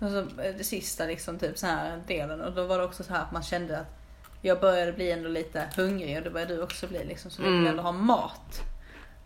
alltså 0.00 0.26
det 0.36 0.64
sista 0.64 1.04
liksom 1.06 1.38
typ 1.38 1.58
så 1.58 1.66
här 1.66 2.02
delen 2.06 2.40
och 2.40 2.52
då 2.52 2.66
var 2.66 2.78
det 2.78 2.84
också 2.84 3.04
så 3.04 3.12
här 3.12 3.22
att 3.22 3.32
man 3.32 3.42
kände 3.42 3.78
att 3.80 3.86
jag 4.42 4.60
började 4.60 4.92
bli 4.92 5.10
ändå 5.10 5.28
lite 5.28 5.68
hungrig 5.76 6.16
och 6.18 6.22
det 6.24 6.30
började 6.30 6.54
du 6.56 6.62
också 6.62 6.86
bli 6.86 7.04
liksom 7.04 7.30
så 7.30 7.42
vi 7.42 7.48
Mm. 7.48 7.64
ville 7.64 7.82
ha 7.82 7.92
mat. 7.92 8.60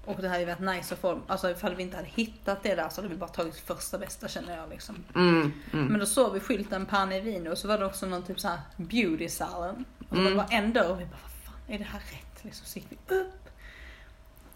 Och 0.09 0.23
det 0.23 0.29
hade 0.29 0.41
ju 0.41 0.47
varit 0.47 0.61
nice 0.77 0.95
att 0.95 1.01
få, 1.01 1.21
alltså 1.27 1.51
ifall 1.51 1.75
vi 1.75 1.83
inte 1.83 1.97
hade 1.97 2.09
hittat 2.09 2.63
det 2.63 2.75
där 2.75 2.89
så 2.89 3.01
hade 3.01 3.15
vi 3.15 3.21
bara 3.21 3.31
tagit 3.31 3.57
första 3.57 3.99
bästa 3.99 4.29
känner 4.29 4.57
jag 4.57 4.69
liksom. 4.71 5.05
Mm, 5.15 5.53
mm. 5.73 5.87
Men 5.87 6.01
då 6.01 6.07
såg 6.07 6.33
vi 6.35 6.41
skylten 6.41 6.87
Pane 6.87 7.21
Vino 7.21 7.51
och 7.51 7.59
så 7.59 7.69
var 7.69 7.79
det 7.79 7.87
också 7.87 8.07
någon 8.07 8.23
typ 8.23 8.41
såhär 8.41 8.61
beauty 8.77 9.29
salon. 9.29 9.85
Och 10.09 10.17
så 10.17 10.23
var 10.23 10.31
det 10.31 10.37
bara 10.37 10.47
en 10.47 10.73
dörr 10.73 10.91
och 10.91 11.01
vi 11.01 11.05
bara, 11.05 11.19
vad 11.23 11.33
fan 11.45 11.75
är 11.75 11.79
det 11.79 11.85
här 11.85 12.01
rätt? 12.01 12.45
Liksom, 12.45 12.67
så 12.67 12.79
gick 12.79 12.87
vi 12.89 13.15
upp. 13.15 13.49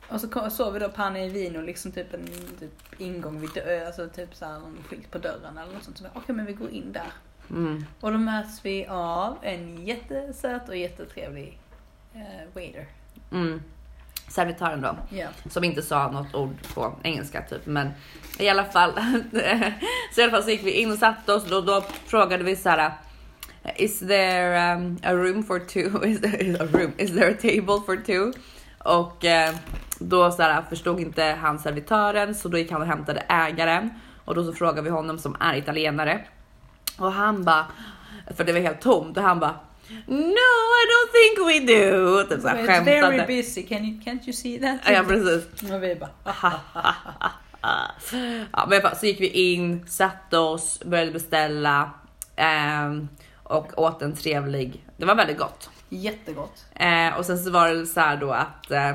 Och 0.09 0.21
så 0.21 0.51
såg 0.51 0.73
vi 0.73 0.79
då 0.79 0.89
Pane 0.89 1.29
Vino, 1.29 1.61
liksom 1.61 1.93
typ 1.93 2.15
en 2.15 2.27
typ 2.61 3.01
ingång 3.01 3.41
vid 3.41 3.51
dörren, 3.51 3.87
alltså 3.87 4.09
typ 4.09 4.35
såhär 4.35 4.59
någon 4.59 4.85
skylt 4.89 5.11
på 5.11 5.19
dörren 5.19 5.59
eller 5.59 5.73
något 5.73 5.85
sånt. 5.85 5.99
Så 5.99 6.05
vi, 6.05 6.11
okej 6.15 6.35
men 6.35 6.47
vi 6.47 6.53
går 6.53 6.71
in 6.71 6.93
där. 6.93 7.13
Mm. 7.51 7.85
Och 8.01 8.13
då 8.13 8.19
möts 8.19 8.65
vi 8.65 8.87
av 8.87 9.39
en 9.43 9.87
jättesöt 9.87 10.69
och 10.69 10.77
jättetrevlig 10.77 11.59
eh, 12.15 12.55
waiter. 12.55 12.87
Mm. 13.31 13.63
Servitören 14.33 14.81
då. 14.81 14.97
Ja. 15.11 15.27
Som 15.51 15.65
inte 15.65 15.83
sa 15.83 16.11
något 16.11 16.35
ord 16.35 16.57
på 16.75 16.95
engelska 17.03 17.43
typ. 17.43 17.67
Men 17.67 17.91
i 18.39 18.49
alla 18.49 18.65
fall. 18.65 18.93
så 20.15 20.21
i 20.21 20.25
alla 20.25 20.33
fall 20.33 20.43
så 20.43 20.51
gick 20.51 20.67
vi 20.67 20.71
in 20.71 20.93
och 20.93 20.99
satte 20.99 21.33
oss. 21.33 21.45
Då, 21.49 21.61
då 21.61 21.85
frågade 22.07 22.45
vi 22.45 22.57
så 22.57 22.69
här. 22.69 22.93
Is 23.77 23.99
there 23.99 24.75
um, 24.75 24.99
a 25.03 25.13
room 25.13 25.43
for 25.43 25.59
two? 25.59 26.05
Is 26.07 26.21
there 26.21 26.65
a 26.65 26.69
room? 26.73 26.93
Is 26.97 27.11
there 27.11 27.31
a 27.31 27.37
table 27.43 27.81
for 27.87 27.97
two? 27.97 28.39
Och 28.79 29.25
eh, 29.25 29.55
då 29.99 30.31
så 30.31 30.43
här, 30.43 30.63
förstod 30.69 31.01
inte 31.01 31.25
han 31.41 31.59
servitören 31.59 32.35
så 32.35 32.49
då 32.49 32.59
gick 32.59 32.71
han 32.71 32.81
och 32.81 32.87
hämtade 32.87 33.21
ägaren 33.29 33.91
och 34.25 34.35
då 34.35 34.45
så 34.45 34.53
frågade 34.53 34.83
vi 34.83 34.91
honom 34.91 35.19
som 35.19 35.37
är 35.41 35.55
italienare 35.55 36.25
och 36.99 37.13
han 37.13 37.45
bara 37.45 37.67
för 38.37 38.45
det 38.45 38.53
var 38.53 38.61
helt 38.61 38.81
tomt 38.81 39.17
och 39.17 39.23
han 39.23 39.41
bara 39.41 39.55
No, 40.07 40.51
I 40.81 40.85
don't 40.93 41.11
think 41.13 41.49
we 41.49 41.75
do. 41.75 42.23
Typ 42.25 42.41
så 42.43 42.49
här, 42.49 42.57
It's 42.57 42.85
very 42.85 43.01
skämtade. 43.01 43.27
busy, 43.27 43.63
Can 43.63 43.85
you, 43.85 44.01
can't 44.01 44.21
you 44.27 44.33
see 44.33 44.59
that? 44.61 44.79
Ja, 44.95 45.03
precis. 45.09 45.71
Och 45.73 45.83
vi 45.83 45.95
bara, 45.97 46.11
Ja, 47.63 48.67
men 48.69 48.73
i 48.73 48.77
alla 48.77 48.81
fall 48.81 48.97
så 48.97 49.07
gick 49.07 49.21
vi 49.21 49.29
in, 49.29 49.87
satte 49.89 50.39
oss, 50.39 50.81
började 50.85 51.11
beställa 51.13 51.91
ehm, 52.37 53.09
och 53.43 53.79
åt 53.83 54.03
en 54.03 54.17
trevlig. 54.17 54.85
Det 54.97 55.05
var 55.07 55.15
väldigt 55.15 55.39
gott. 55.39 55.71
jättegott. 55.89 56.65
Eh, 56.75 57.19
och 57.19 57.27
sen 57.27 57.39
så 57.39 57.51
var 57.51 57.69
det 57.69 57.87
så 57.87 58.01
här 58.01 58.17
då 58.17 58.31
att 58.31 58.71
eh, 58.71 58.95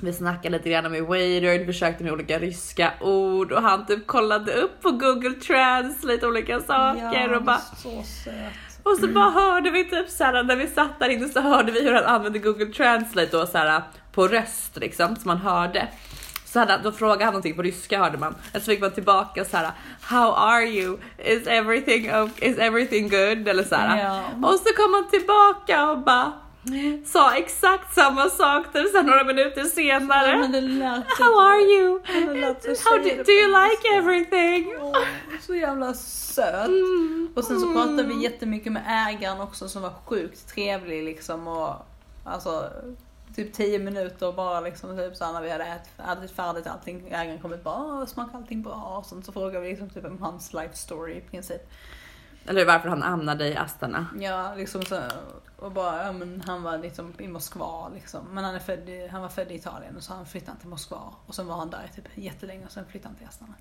vi 0.00 0.12
snackade 0.12 0.56
lite 0.58 0.70
grann 0.70 0.92
med 0.92 1.02
waitern, 1.02 1.66
försökte 1.66 2.04
med 2.04 2.12
olika 2.12 2.38
ryska 2.38 2.92
ord 3.00 3.52
och 3.52 3.62
han 3.62 3.86
typ 3.86 4.06
kollade 4.06 4.52
upp 4.52 4.80
på 4.82 4.90
Google 4.90 5.30
Translate 5.34 6.26
olika 6.26 6.60
saker 6.60 7.32
och 7.32 7.42
bara 7.42 7.58
så 7.58 8.02
söt. 8.02 8.71
Och 8.82 8.96
så 9.00 9.06
bara 9.06 9.30
hörde 9.30 9.70
vi 9.70 9.84
typ 9.84 10.08
så 10.08 10.24
här 10.24 10.42
när 10.42 10.56
vi 10.56 10.68
satt 10.68 10.98
där 10.98 11.08
inne 11.08 11.28
så 11.28 11.40
hörde 11.40 11.72
vi 11.72 11.82
hur 11.82 11.92
han 11.92 12.04
använde 12.04 12.38
Google 12.38 12.66
Translate 12.66 13.36
då 13.36 13.46
så 13.46 13.58
här 13.58 13.82
på 14.12 14.28
röst 14.28 14.76
liksom 14.76 15.16
så 15.16 15.28
man 15.28 15.38
hörde. 15.38 15.88
Så 16.44 16.58
hade, 16.58 16.80
då 16.82 16.92
frågade 16.92 17.24
han 17.24 17.32
någonting 17.32 17.56
på 17.56 17.62
ryska 17.62 17.98
hörde 17.98 18.18
man. 18.18 18.34
Och 18.54 18.60
så 18.60 18.60
fick 18.60 18.80
man 18.80 18.90
tillbaka 18.90 19.44
så 19.44 19.56
här 19.56 19.70
How 20.00 20.34
are 20.34 20.64
you? 20.64 20.98
Is 21.18 21.46
everything 21.46 22.14
okay? 22.14 22.50
Is 22.50 22.58
everything 22.58 23.08
good? 23.08 23.48
Eller 23.48 23.64
så 23.64 23.74
här. 23.74 24.04
Ja. 24.04 24.48
Och 24.48 24.54
så 24.54 24.74
kom 24.76 24.94
han 24.94 25.10
tillbaka 25.10 25.90
och 25.90 25.98
bara 25.98 26.32
sa 27.04 27.36
exakt 27.36 27.94
samma 27.94 28.28
sak 28.28 28.72
typ 28.72 28.92
sen 28.92 29.06
några 29.06 29.24
minuter 29.24 29.64
senare. 29.64 30.30
How 31.18 31.40
are 31.40 31.60
you? 31.60 32.00
How 32.84 32.98
do, 32.98 33.22
do 33.24 33.32
you 33.32 33.48
like 33.48 33.88
everything? 33.94 34.76
Åh, 34.80 34.96
så 35.40 35.54
jävla 35.54 35.94
söt. 35.94 36.66
Mm. 36.68 37.28
Och 37.36 37.44
sen 37.44 37.60
så 37.60 37.72
pratade 37.72 38.02
vi 38.02 38.22
jättemycket 38.22 38.72
med 38.72 38.82
ägaren 39.08 39.40
också 39.40 39.68
som 39.68 39.82
var 39.82 39.92
sjukt 40.04 40.48
trevlig 40.48 41.04
liksom 41.04 41.48
och 41.48 41.74
alltså 42.24 42.70
typ 43.36 43.52
10 43.52 43.78
minuter 43.78 44.32
bara 44.32 44.60
liksom 44.60 44.96
typ 44.96 45.16
så 45.16 45.32
när 45.32 45.42
vi 45.42 45.50
hade 45.50 45.64
ätit, 45.64 45.92
ätit 46.18 46.36
färdigt 46.36 46.66
allting. 46.66 47.08
Ägaren 47.10 47.38
kom 47.38 47.52
ut 47.52 47.64
bara 47.64 47.76
"Åh, 47.76 48.06
smakar 48.06 48.38
allting 48.38 48.62
bra? 48.62 48.96
Och 48.98 49.06
sen 49.06 49.22
så 49.22 49.32
frågade 49.32 49.60
vi 49.60 49.68
liksom 49.70 49.90
typ 49.90 50.04
om 50.04 50.22
hans 50.22 50.52
life 50.52 50.76
story 50.76 51.12
i 51.12 51.20
princip. 51.20 51.62
Eller 52.46 52.64
varför 52.64 52.88
han 52.88 53.02
hamnade 53.02 53.48
i 53.48 53.56
Astana. 53.56 54.06
Ja, 54.20 54.54
liksom 54.56 54.82
så 54.84 55.00
och 55.62 55.72
bara, 55.72 56.04
ja 56.06 56.12
men 56.12 56.42
han 56.46 56.62
var 56.62 56.78
liksom 56.78 57.12
i 57.18 57.28
Moskva 57.28 57.88
liksom. 57.94 58.20
Men 58.32 58.44
han 58.44 58.54
är 58.54 58.58
född 58.58 58.88
i, 58.88 59.08
han 59.08 59.22
var 59.22 59.28
född 59.28 59.50
i 59.50 59.54
Italien 59.54 59.96
och 59.96 60.02
så 60.02 60.12
han 60.12 60.26
flyttade 60.26 60.58
till 60.58 60.68
Moskva. 60.68 61.14
Och 61.26 61.34
sen 61.34 61.46
var 61.46 61.56
han 61.56 61.70
där 61.70 61.90
typ 61.96 62.04
jättelänge 62.14 62.64
och 62.66 62.72
sen 62.72 62.84
flyttade 62.86 63.08
han 63.08 63.16
till 63.16 63.26
Astana. 63.26 63.54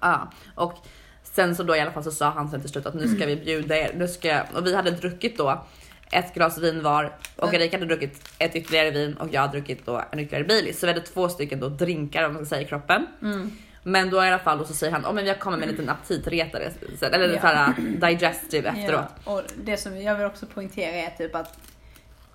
Ja, 0.00 0.30
och 0.54 0.74
sen 1.22 1.56
så 1.56 1.62
då 1.62 1.76
i 1.76 1.80
alla 1.80 1.92
fall 1.92 2.04
så 2.04 2.10
sa 2.10 2.30
han 2.30 2.50
sen 2.50 2.60
till 2.60 2.70
slut 2.70 2.86
att 2.86 2.94
nu 2.94 3.08
ska 3.08 3.26
vi 3.26 3.36
bjuda 3.36 3.76
er. 3.76 3.92
Nu 3.96 4.08
ska 4.08 4.42
och 4.54 4.66
vi 4.66 4.76
hade 4.76 4.90
druckit 4.90 5.38
då 5.38 5.64
ett 6.12 6.34
glas 6.34 6.58
vin 6.58 6.82
var 6.82 7.12
och 7.36 7.48
Mm. 7.48 7.60
Erika 7.60 7.76
hade 7.76 7.86
druckit 7.86 8.28
ett 8.38 8.56
ytterligare 8.56 8.90
vin 8.90 9.14
och 9.14 9.28
jag 9.30 9.40
hade 9.40 9.52
druckit 9.52 9.86
då 9.86 10.04
en 10.10 10.18
ytterligare 10.18 10.44
Baileys. 10.44 10.80
Så 10.80 10.86
vi 10.86 10.92
hade 10.92 11.06
två 11.06 11.28
stycken 11.28 11.60
då 11.60 11.68
drinkar 11.68 12.24
om 12.24 12.34
man 12.34 12.46
ska 12.46 12.54
säga 12.54 12.62
i 12.62 12.68
kroppen. 12.68 13.06
Mm. 13.22 13.50
Men 13.82 14.10
då 14.10 14.16
i 14.24 14.28
alla 14.28 14.38
fall 14.38 14.66
så 14.66 14.74
säger 14.74 14.92
han, 14.92 15.06
oh, 15.06 15.12
men 15.12 15.26
jag 15.26 15.40
kommer 15.40 15.56
med 15.56 15.68
en 15.68 15.70
liten 15.74 15.88
aptitretare 15.88 16.72
sen- 16.98 17.14
eller 17.14 17.28
Ja. 17.34 17.40
så 17.40 17.46
här 17.46 17.74
digestive 18.10 18.68
efteråt. 18.68 19.04
Ja, 19.24 19.32
och 19.32 19.42
det 19.64 19.76
som 19.76 20.00
jag 20.02 20.16
vill 20.16 20.26
också 20.26 20.46
poängtera 20.46 20.92
är 20.96 21.10
typ 21.10 21.34
att 21.34 21.58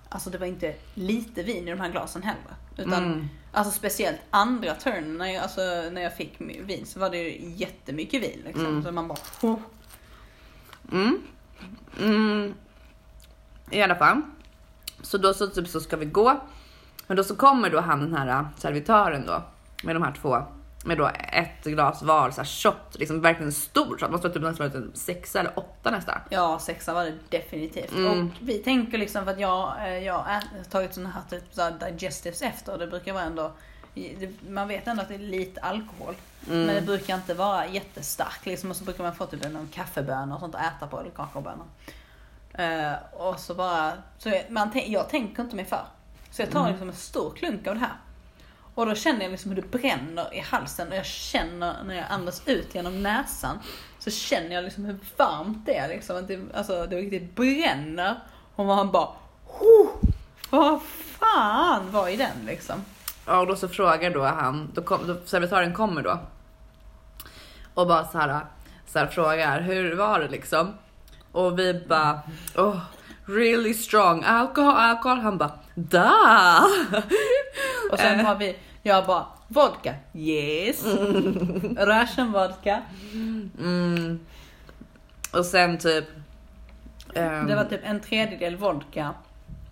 Alltså 0.08 0.30
det 0.30 0.38
var 0.38 0.46
inte 0.46 0.74
lite 0.94 1.42
vin 1.42 1.68
i 1.68 1.70
de 1.70 1.80
här 1.80 1.88
glasen 1.90 2.22
heller. 2.22 2.54
Utan 2.76 3.04
Mm. 3.04 3.28
alltså 3.52 3.72
speciellt 3.78 4.18
andra 4.30 4.74
turnen 4.74 5.18
när 5.18 5.26
jag, 5.26 5.42
alltså, 5.42 5.60
när 5.92 6.00
jag 6.02 6.16
fick 6.16 6.34
vin 6.40 6.86
så 6.86 7.00
var 7.00 7.10
det 7.10 7.16
ju 7.18 7.50
jättemycket 7.56 8.22
vin 8.22 8.42
liksom. 8.44 8.66
Mm. 8.66 8.82
Så 8.82 8.92
man 8.92 9.08
bara 9.08 9.18
oh. 9.42 9.58
Mm. 10.92 11.18
Mm. 12.00 12.54
I 13.70 13.82
alla 13.82 13.94
fall. 13.94 14.22
Så 15.02 15.18
då 15.18 15.34
så, 15.34 15.46
typ, 15.46 15.68
så 15.68 15.80
ska 15.80 15.96
vi 15.96 16.06
gå. 16.06 16.40
Men 17.06 17.16
då 17.16 17.24
så 17.24 17.36
kommer 17.36 17.70
då 17.70 17.80
han 17.80 18.00
den 18.00 18.14
här 18.14 18.28
äh, 18.28 18.46
servitören 18.56 19.26
då 19.26 19.42
med 19.82 19.96
de 19.96 20.02
här 20.02 20.12
två 20.20 20.42
med 20.86 20.98
då 20.98 21.10
ett 21.32 21.64
glas 21.64 22.02
var 22.02 22.30
så 22.30 22.36
här 22.36 22.48
shot, 22.48 22.98
liksom 22.98 23.20
verkligen 23.20 23.52
stor 23.52 23.98
shot. 23.98 24.10
Måste 24.10 24.28
vara 24.28 24.34
typ 24.34 24.42
nästan 24.42 24.68
varit 24.68 24.74
en 24.74 24.92
sexa 24.94 25.40
eller 25.40 25.58
åtta 25.58 25.90
nästan. 25.90 26.20
Ja, 26.30 26.58
sexa 26.58 26.94
var 26.94 27.04
det 27.04 27.14
definitivt. 27.28 27.92
Mm. 27.92 28.26
Och 28.26 28.32
vi 28.40 28.58
tänker 28.58 28.98
liksom 28.98 29.24
för 29.24 29.32
att 29.32 29.40
jag, 29.40 29.74
eh, 29.86 29.98
jag 29.98 30.14
har 30.14 30.42
tagit 30.70 30.94
sådana 30.94 31.10
här 31.10 31.22
typ 31.30 31.44
så 31.50 31.62
här 31.62 31.90
digestives 31.90 32.42
efter 32.42 32.72
och 32.72 32.78
det 32.78 32.86
brukar 32.86 33.12
vara 33.12 33.24
ändå 33.24 33.52
man 34.48 34.68
vet 34.68 34.86
ändå 34.86 35.02
att 35.02 35.08
det 35.08 35.14
är 35.14 35.18
lite 35.18 35.60
alkohol. 35.60 36.14
Men 36.40 36.66
det 36.66 36.82
brukar 36.82 37.14
inte 37.14 37.34
vara 37.34 37.66
jättestarkt 37.66 38.46
liksom. 38.46 38.70
Och 38.70 38.76
så 38.76 38.84
brukar 38.84 39.04
man 39.04 39.14
få 39.14 39.26
typ 39.26 39.52
någon 39.52 39.68
kaffebönor 39.68 40.34
och 40.34 40.40
sånt 40.40 40.54
att 40.54 40.76
äta 40.76 40.86
på 40.86 41.00
eller 41.00 41.10
kakaobönor. 41.10 41.66
Eh, 42.52 42.92
och 43.12 43.40
så 43.40 43.54
bara, 43.54 43.92
så 44.18 44.28
jag, 44.28 44.50
man, 44.50 44.70
jag 44.86 45.08
tänker 45.08 45.42
inte 45.42 45.56
mig 45.56 45.64
för. 45.64 45.86
Så 46.30 46.42
jag 46.42 46.50
tar 46.50 46.68
liksom 46.70 46.88
en 46.88 46.94
stor 46.94 47.34
klunk 47.34 47.66
av 47.66 47.74
det 47.74 47.80
här. 47.80 47.96
Och 48.76 48.86
då 48.86 48.94
känner 48.94 49.22
jag 49.22 49.30
liksom 49.30 49.50
hur 49.50 49.62
det 49.62 49.70
bränner 49.70 50.34
i 50.34 50.40
halsen 50.40 50.88
och 50.88 50.96
jag 50.96 51.06
känner 51.06 51.84
när 51.84 51.94
jag 51.94 52.04
andas 52.08 52.42
ut 52.46 52.74
genom 52.74 53.02
näsan 53.02 53.58
så 53.98 54.10
känner 54.10 54.54
jag 54.54 54.64
liksom 54.64 54.84
hur 54.84 54.98
varmt 55.16 55.66
det 55.66 55.76
är 55.76 55.88
liksom. 55.88 56.16
Att 56.16 56.28
det, 56.28 56.40
alltså 56.54 56.86
det 56.86 56.96
riktigt 56.96 57.34
bränner. 57.34 58.20
Och 58.54 58.64
man 58.64 58.90
bara 58.90 59.08
oh, 59.60 59.88
vad 60.50 60.82
fan 60.82 61.90
var 61.90 62.08
i 62.08 62.16
den 62.16 62.46
liksom? 62.46 62.84
Ja, 63.26 63.40
och 63.40 63.46
då 63.46 63.56
så 63.56 63.68
frågar 63.68 64.10
då 64.10 64.22
han, 64.24 64.70
då, 64.74 64.82
kom, 64.82 65.06
då 65.06 65.16
servitören 65.24 65.74
kommer 65.74 66.02
då. 66.02 66.18
Och 67.74 67.86
bara 67.86 68.04
så 68.04 68.18
här, 68.18 68.40
så 68.86 68.98
här 68.98 69.06
frågar, 69.06 69.60
hur 69.60 69.94
var 69.94 70.20
det 70.20 70.28
liksom? 70.28 70.74
Och 71.32 71.58
vi 71.58 71.84
bara, 71.88 72.20
oh, 72.56 72.78
really 73.26 73.74
strong 73.74 74.24
alcohol, 74.24 74.74
alcohol. 74.74 75.18
Han 75.18 75.38
bara, 75.38 75.58
da! 75.74 76.66
Och 77.90 77.98
sen 77.98 78.24
har 78.24 78.34
vi, 78.34 78.56
jag 78.86 79.06
bara 79.06 79.26
vodka, 79.48 79.94
yes. 80.14 80.84
Russian 81.76 82.32
vodka. 82.32 82.82
Mm. 83.58 84.20
Och 85.32 85.46
sen 85.46 85.78
typ. 85.78 86.04
ehm, 87.14 87.46
Det 87.46 87.56
var 87.56 87.64
typ 87.64 87.80
en 87.84 88.00
tredjedel 88.00 88.56
vodka, 88.56 89.14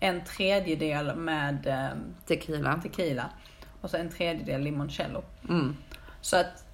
en 0.00 0.24
tredjedel 0.24 1.16
med 1.16 1.66
eh, 1.66 1.88
tequila. 2.26 2.80
tequila 2.82 3.30
och 3.80 3.90
så 3.90 3.96
en 3.96 4.10
tredjedel 4.10 4.60
limoncello. 4.60 5.22
Mm. 5.48 5.76
Så 6.20 6.36
att 6.36 6.64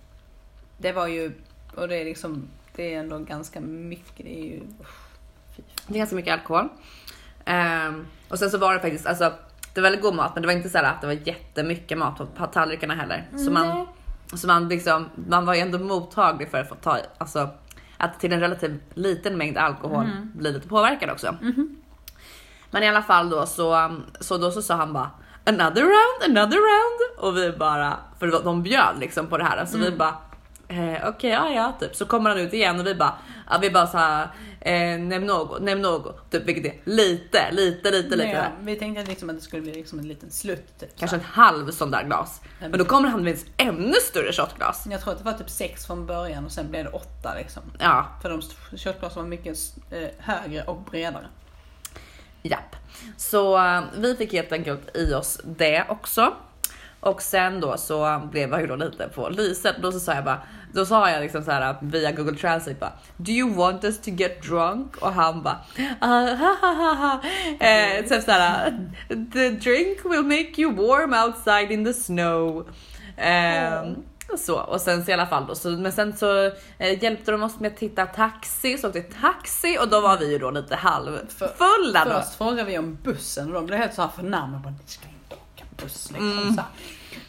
det 0.79 0.93
var 0.93 1.07
ju, 1.07 1.33
och 1.75 1.89
det 1.89 1.97
är 1.97 2.05
liksom, 2.05 2.49
det 2.77 2.95
är 2.95 3.01
ändå 3.01 3.19
ganska 3.19 3.61
mycket, 3.61 4.25
det 4.25 4.41
är 4.41 4.45
ju, 4.45 4.61
fan. 4.61 5.65
Det 5.87 5.95
är 5.95 5.99
ganska 5.99 6.17
mycket 6.17 6.33
alkohol. 6.33 6.69
Ehm, 7.45 8.07
och 8.29 8.39
sen 8.39 8.51
så 8.51 8.59
var 8.59 8.75
det 8.75 8.81
faktiskt, 8.81 9.07
alltså 9.07 9.33
det 9.75 9.81
var 9.81 9.83
väldigt 9.83 10.03
god 10.03 10.15
mat 10.15 10.35
men 10.35 10.43
det 10.43 10.47
var 10.47 10.55
inte 10.55 10.69
så 10.69 10.79
här 10.79 10.85
att 10.85 11.01
det 11.01 11.07
var 11.07 11.19
jättemycket 11.25 11.99
mat 11.99 12.37
på, 12.37 12.47
tallrikarna 12.47 12.95
heller. 12.95 13.29
Så 13.37 13.51
man, 13.51 13.87
så 14.35 14.47
man 14.47 14.69
liksom, 14.69 15.09
man 15.29 15.47
var 15.47 15.55
ju 15.55 15.61
ändå 15.61 15.79
mottaglig 15.79 16.51
för 16.51 16.59
att 16.61 16.69
få 16.69 16.75
ta, 16.75 16.99
alltså 17.19 17.49
att 17.97 18.21
till 18.21 18.33
en 18.33 18.41
relativt 18.41 18.81
liten 18.95 19.39
mängd 19.39 19.59
alkohol 19.59 20.07
bli 20.35 20.53
lite 20.53 20.69
påverkad 20.69 21.11
också. 21.11 21.37
Men 22.71 22.83
i 22.83 22.89
alla 22.89 23.03
fall 23.03 23.31
då 23.31 23.47
så, 23.47 23.99
så 24.21 24.39
då 24.39 24.51
så 24.51 24.63
sa 24.63 24.75
han 24.75 24.93
bara 24.93 25.11
another 25.47 25.83
round, 25.83 26.39
another 26.39 26.57
round 26.57 27.19
och 27.19 27.37
vi 27.37 27.53
bara, 27.59 27.97
för 28.19 28.45
de 28.45 28.63
bjöd 28.63 28.99
liksom 29.01 29.27
på 29.27 29.39
det 29.39 29.45
här 29.45 29.67
så 29.67 29.79
vi 29.79 29.91
bara 29.91 30.15
Eh, 30.71 31.09
Okej, 31.09 31.31
ja 31.31 31.49
ja, 31.49 31.73
typ. 31.81 31.97
Så 31.97 32.07
kommer 32.07 32.31
han 32.31 32.39
ut 32.39 32.53
igen 32.53 32.81
och 32.81 32.87
vi 32.87 32.95
bara, 32.95 33.13
ja, 33.51 33.59
vi 33.61 33.71
bara 33.71 33.87
såhär, 33.87 34.29
eh, 34.61 34.99
nämn 34.99 35.27
något. 35.83 36.31
Typ 36.31 36.45
vilket 36.45 36.65
är 36.65 36.81
lite, 36.85 37.51
lite, 37.53 37.91
lite, 37.91 38.17
lite. 38.17 38.29
Ja, 38.29 38.45
vi 38.61 38.77
tänkte 38.77 39.05
liksom 39.05 39.31
att 39.31 39.37
det 39.37 39.43
skulle 39.43 39.63
bli 39.63 39.75
liksom 39.75 39.99
en 39.99 40.09
liten 40.09 40.31
slutt. 40.31 40.79
Typ, 40.81 40.99
Kanske 40.99 41.17
så 41.17 41.21
en 41.23 41.27
halv 41.27 41.71
sån 41.71 41.91
där 41.91 42.05
glas. 42.05 42.41
Men 42.61 42.79
då 42.79 42.85
kommer 42.85 43.09
han 43.09 43.25
med 43.25 43.35
ett 43.35 43.47
ännu 43.57 43.95
större 43.95 44.33
shotglas. 44.33 44.87
Jag 44.91 45.01
tror 45.01 45.13
att 45.13 45.19
det 45.19 45.25
var 45.25 45.33
typ 45.33 45.51
sex 45.51 45.87
från 45.87 46.07
början 46.07 46.45
och 46.45 46.53
sen 46.53 46.71
blev 46.71 46.85
det 46.85 46.91
åtta 46.91 47.35
liksom. 47.39 47.63
Ja, 47.79 48.07
För 48.23 48.31
de 48.31 48.43
shotglasen 48.79 49.23
var 49.23 49.29
mycket 49.29 49.59
eh, 49.91 50.09
högre 50.19 50.63
och 50.63 50.81
bredare. 50.83 51.27
japp. 52.43 52.77
Så 53.17 53.59
eh, 53.59 53.83
vi 53.99 54.17
fick 54.17 54.33
helt 54.33 54.53
enkelt 54.53 54.97
i 54.97 55.15
oss 55.15 55.41
det 55.45 55.85
också. 55.89 56.35
Och 57.01 57.23
sen 57.23 57.61
då 57.61 57.77
så 57.77 58.29
blev 58.33 58.51
jag 58.51 58.61
ju 58.61 58.67
då 58.67 58.77
lite 58.77 59.09
på 59.15 59.29
lyset. 59.29 59.77
Då 59.83 59.93
så 59.93 60.01
sa 60.01 60.15
jag 60.15 60.25
bara, 60.25 60.43
då 60.73 60.87
sa 60.87 61.11
jag 61.11 61.21
liksom 61.21 61.45
så 61.45 61.51
här 61.51 61.77
via 61.81 62.13
Google 62.13 62.37
Translate 62.37 62.81
bara, 62.81 62.93
Do 63.17 63.33
you 63.33 63.55
want 63.55 63.85
us 63.85 64.01
to 64.01 64.11
get 64.11 64.43
drunk? 64.43 64.97
Och 64.97 65.13
han 65.13 65.43
bara, 65.43 65.59
ah, 66.01 66.35
ha, 66.35 66.57
ha, 66.61 66.73
ha, 66.75 66.95
ha. 66.95 67.21
Eh, 67.67 68.07
så 68.07 68.21
så 68.21 68.31
här, 68.31 68.91
The 69.09 69.51
drink 69.51 70.05
will 70.05 70.23
make 70.23 70.61
you 70.61 70.75
warm 70.75 71.15
outside 71.15 71.71
in 71.71 71.85
the 71.85 71.95
snow. 71.95 72.69
Eh, 73.17 73.93
så 74.39 74.61
och 74.61 74.81
sen 74.81 75.05
så 75.05 75.11
i 75.11 75.15
alla 75.15 75.27
fall 75.27 75.47
då, 75.47 75.55
så, 75.55 75.69
men 75.71 75.93
sen 75.93 76.17
så 76.17 76.47
eh, 76.79 77.03
hjälpte 77.03 77.33
de 77.33 77.43
oss 77.43 77.61
med 77.61 77.73
att 77.73 77.79
hitta 77.79 78.07
taxi, 78.07 78.79
så 78.79 78.89
åkte 78.89 79.03
taxi 79.03 79.79
och 79.81 79.89
då 79.89 80.01
var 80.01 80.19
vi 80.19 80.33
ju 80.33 80.39
då 80.39 80.51
lite 80.51 80.77
halvfulla 80.77 82.05
då. 82.05 82.11
Först 82.11 82.35
frågade 82.35 82.65
vi 82.65 82.79
om 82.79 82.99
bussen 83.03 83.49
och 83.49 83.55
de 83.55 83.67
blev 83.67 83.79
helt 83.79 83.95
så 83.95 84.03
här 84.03 84.09
förnärmade. 84.09 84.63
Bara, 84.63 84.71
Ni 84.71 84.79
ska 84.87 85.07
inte 85.09 85.35
åka 85.35 85.65
buss 85.83 86.11
liksom. 86.11 86.39
Mm. 86.39 86.55
Så 86.55 86.61
här. 86.61 86.71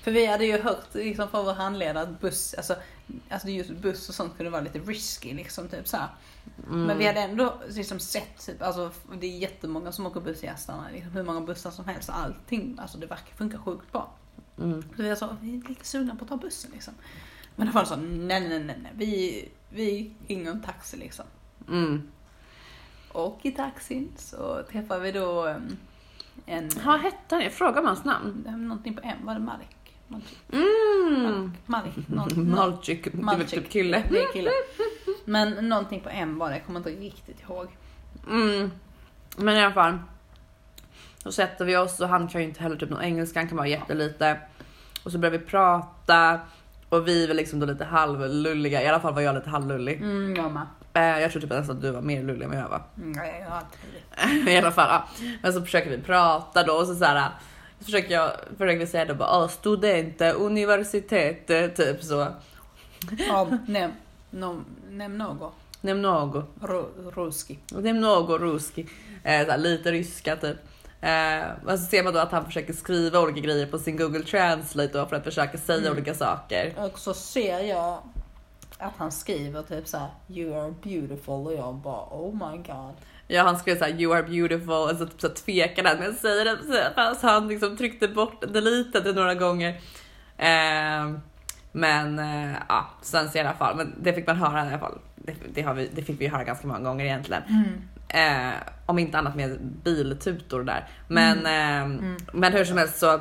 För 0.03 0.11
vi 0.11 0.25
hade 0.25 0.45
ju 0.45 0.61
hört 0.61 0.87
liksom, 0.91 1.27
från 1.29 1.45
vår 1.45 1.53
handledare 1.53 2.03
att 2.03 2.21
buss, 2.21 2.53
alltså, 2.53 2.75
alltså 3.29 3.49
just 3.49 3.71
buss 3.71 4.09
och 4.09 4.15
sånt 4.15 4.37
kunde 4.37 4.49
vara 4.49 4.61
lite 4.61 4.79
risky 4.79 5.33
liksom. 5.33 5.67
Typ, 5.67 5.87
så. 5.87 5.97
Mm. 6.67 6.83
Men 6.83 6.97
vi 6.97 7.07
hade 7.07 7.19
ändå 7.19 7.61
liksom 7.69 7.99
sett, 7.99 8.45
typ, 8.45 8.61
alltså, 8.61 8.91
det 9.19 9.27
är 9.27 9.37
jättemånga 9.37 9.91
som 9.91 10.05
åker 10.05 10.19
buss 10.19 10.43
i 10.43 10.47
Astarna. 10.47 10.87
Liksom, 10.93 11.11
hur 11.11 11.23
många 11.23 11.41
bussar 11.41 11.71
som 11.71 11.85
helst. 11.85 12.09
Allting, 12.09 12.77
alltså 12.81 12.97
det 12.97 13.05
verkar 13.05 13.35
funka 13.35 13.57
sjukt 13.57 13.91
bra. 13.91 14.13
Mm. 14.57 14.83
Så 14.95 15.03
vi 15.03 15.15
sa, 15.15 15.37
vi 15.41 15.57
är 15.57 15.69
lite 15.69 15.85
sugna 15.85 16.15
på 16.15 16.23
att 16.23 16.29
ta 16.29 16.37
bussen 16.37 16.71
liksom. 16.73 16.93
Men 17.55 17.67
då 17.67 17.73
var 17.73 17.81
det 17.81 17.87
så, 17.87 17.95
nej 17.95 18.49
nej 18.49 18.63
nej 18.63 18.79
nej, 18.83 18.91
vi, 18.95 19.49
vi 19.69 20.13
ringer 20.27 20.51
en 20.51 20.61
taxi 20.61 20.97
liksom. 20.97 21.25
Mm. 21.67 22.11
Och 23.11 23.39
i 23.41 23.51
taxin 23.51 24.11
så 24.17 24.63
träffade 24.71 25.01
vi 25.01 25.11
då 25.11 25.55
en, 26.45 26.69
Vad 26.85 26.99
hette 26.99 27.35
han? 27.35 27.43
Jag 27.43 27.53
frågar 27.53 27.79
om 27.79 27.85
hans 27.85 28.03
namn. 28.03 28.43
någonting 28.67 28.95
på 28.95 29.01
M, 29.03 29.17
var 29.23 29.33
det 29.33 29.39
Malik? 29.39 29.80
Mm. 30.51 31.51
Malik? 31.65 31.93
Malchik, 32.07 33.03
typ 33.47 33.69
kille. 33.69 34.03
Det 34.09 34.23
är 34.23 34.33
kille. 34.33 34.51
Men 35.25 35.69
någonting 35.69 35.99
på 35.99 36.09
M 36.09 36.37
var 36.37 36.49
det, 36.49 36.55
jag 36.55 36.65
kommer 36.65 36.79
inte 36.79 36.89
riktigt 36.89 37.41
ihåg. 37.41 37.67
Mm. 38.29 38.71
Men 39.37 39.55
i 39.57 39.63
alla 39.63 39.73
fall. 39.73 39.97
Då 41.23 41.31
sätter 41.31 41.65
vi 41.65 41.77
oss 41.77 41.99
och 41.99 42.07
han 42.09 42.27
kan 42.27 42.41
ju 42.41 42.47
inte 42.47 42.63
heller 42.63 42.75
typ 42.75 42.89
någon 42.89 43.01
engelska, 43.01 43.39
han 43.39 43.47
kan 43.47 43.57
bara 43.57 43.67
jättelite. 43.67 44.39
Och 45.03 45.11
så 45.11 45.17
börjar 45.17 45.31
vi 45.31 45.45
prata 45.45 46.39
och 46.89 47.07
vi 47.07 47.23
är 47.23 47.27
väl 47.27 47.37
liksom 47.37 47.59
då 47.59 47.65
lite 47.65 47.85
halvlulliga. 47.85 48.83
I 48.83 48.87
alla 48.87 48.99
fall 48.99 49.13
var 49.13 49.21
jag 49.21 49.35
lite 49.35 49.49
halvlullig. 49.49 50.01
Mm, 50.01 50.35
jag 50.35 50.51
med. 50.51 50.67
Eh, 50.93 51.21
jag 51.21 51.31
tror 51.31 51.41
typ 51.41 51.49
nästan 51.49 51.75
att 51.75 51.81
du 51.81 51.91
var 51.91 52.01
mer 52.01 52.23
lullig 52.23 52.43
än 52.43 52.51
vad 52.51 52.59
jag 52.59 52.69
var. 52.69 52.81
Mm, 52.97 53.25
jag 53.25 53.51
alltid 53.51 54.47
I 54.53 54.57
alla 54.57 54.71
fall. 54.71 54.89
Ja. 54.89 55.25
Men 55.41 55.53
så 55.53 55.61
försöker 55.61 55.89
vi 55.89 55.97
prata 55.97 56.63
då 56.63 56.73
och 56.73 56.87
så, 56.87 56.95
så 56.95 57.05
här. 57.05 57.29
Så 57.81 57.85
försöker 57.85 58.13
jag 58.13 58.31
försöker 58.57 58.85
säga 58.85 59.05
då 59.05 59.13
bara 59.15 59.29
"Ah, 59.29 59.47
studenter, 59.47 60.33
universitet, 60.33 61.47
typ 61.75 62.03
så. 62.03 62.27
Ja, 63.27 63.47
näm, 63.67 63.91
nom, 64.29 64.65
näm 64.89 65.17
något. 65.17 65.53
Nämn 65.81 66.01
något. 66.01 66.45
Ru- 66.59 67.11
Ruski. 67.15 67.59
Nämn 67.71 68.01
något 68.01 68.41
ruski. 68.41 68.87
Eh, 69.23 69.57
lite 69.57 69.91
ryska 69.91 70.35
typ. 70.35 70.57
Eh, 71.01 71.43
men 71.63 71.79
så 71.79 71.85
ser 71.85 72.03
man 72.03 72.13
då 72.13 72.19
att 72.19 72.31
han 72.31 72.45
försöker 72.45 72.73
skriva 72.73 73.19
olika 73.19 73.39
grejer 73.39 73.65
på 73.65 73.79
sin 73.79 73.97
Google 73.97 74.23
Translate 74.23 74.97
då 74.99 75.05
för 75.05 75.15
att 75.15 75.23
försöka 75.23 75.57
säga 75.57 75.91
olika 75.91 76.13
saker. 76.13 76.73
Och 76.77 76.99
så 76.99 77.13
ser 77.13 77.59
jag 77.59 77.97
att 78.77 78.93
han 78.97 79.11
skriver 79.11 79.63
typ 79.63 79.87
så 79.87 79.97
här: 79.97 80.07
You 80.27 80.53
are 80.55 80.73
beautiful 80.83 81.33
och 81.47 81.53
jag 81.53 81.75
bara 81.75 82.03
oh 82.09 82.33
my 82.33 82.57
god. 82.57 82.93
Ja, 83.33 83.43
han 83.43 83.57
skrev 83.59 83.77
så 83.77 83.83
här 83.83 84.01
you 84.01 84.13
are 84.15 84.23
beautiful 84.23 84.69
och 84.71 84.95
så, 84.97 85.07
så 85.17 85.29
tvekade 85.29 85.89
han 85.89 86.09
att 86.09 86.17
säga 86.17 86.43
det 86.43 86.57
så- 87.19 87.27
han 87.27 87.47
liksom 87.47 87.77
tryckte 87.77 88.07
bort 88.07 88.53
deletade 88.53 89.13
några 89.13 89.33
gånger. 89.35 89.69
Eh, 90.37 91.11
men 91.71 92.19
eh, 92.19 92.55
ja, 92.69 92.89
sen 93.01 93.29
så 93.29 93.37
i 93.37 93.41
alla 93.41 93.53
fall, 93.53 93.75
men 93.77 93.93
det 94.01 94.13
fick 94.13 94.27
man 94.27 94.35
höra 94.37 94.65
i 94.65 94.67
alla 94.69 94.79
fall. 94.79 94.97
Det, 95.15 95.33
det, 95.53 95.61
har 95.61 95.73
vi, 95.73 95.89
det 95.95 96.01
fick 96.03 96.21
vi 96.21 96.27
höra 96.27 96.43
ganska 96.43 96.67
många 96.67 96.79
gånger 96.79 97.05
egentligen. 97.05 97.43
Eh, 98.07 98.53
om 98.85 98.99
inte 98.99 99.17
annat 99.17 99.35
med 99.35 99.57
biltutor 99.83 100.63
där. 100.63 100.87
Men, 101.07 101.37
eh, 101.45 102.11
men 102.33 102.53
hur 102.53 102.65
som 102.65 102.77
helst 102.77 102.99
så 102.99 103.17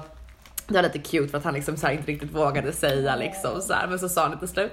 det 0.67 0.75
var 0.75 0.83
lite 0.83 0.99
cute 0.99 1.29
för 1.29 1.39
att 1.39 1.45
han 1.45 1.55
liksom 1.55 1.77
så 1.77 1.91
inte 1.91 2.11
riktigt 2.13 2.35
vågade 2.35 2.73
säga 2.73 3.17
liksom 3.17 3.61
så 3.61 3.73
här, 3.73 3.87
men 3.89 3.99
så 3.99 4.09
sa 4.09 4.23
han 4.23 4.31
det 4.31 4.39
till 4.39 4.49
slut. 4.49 4.73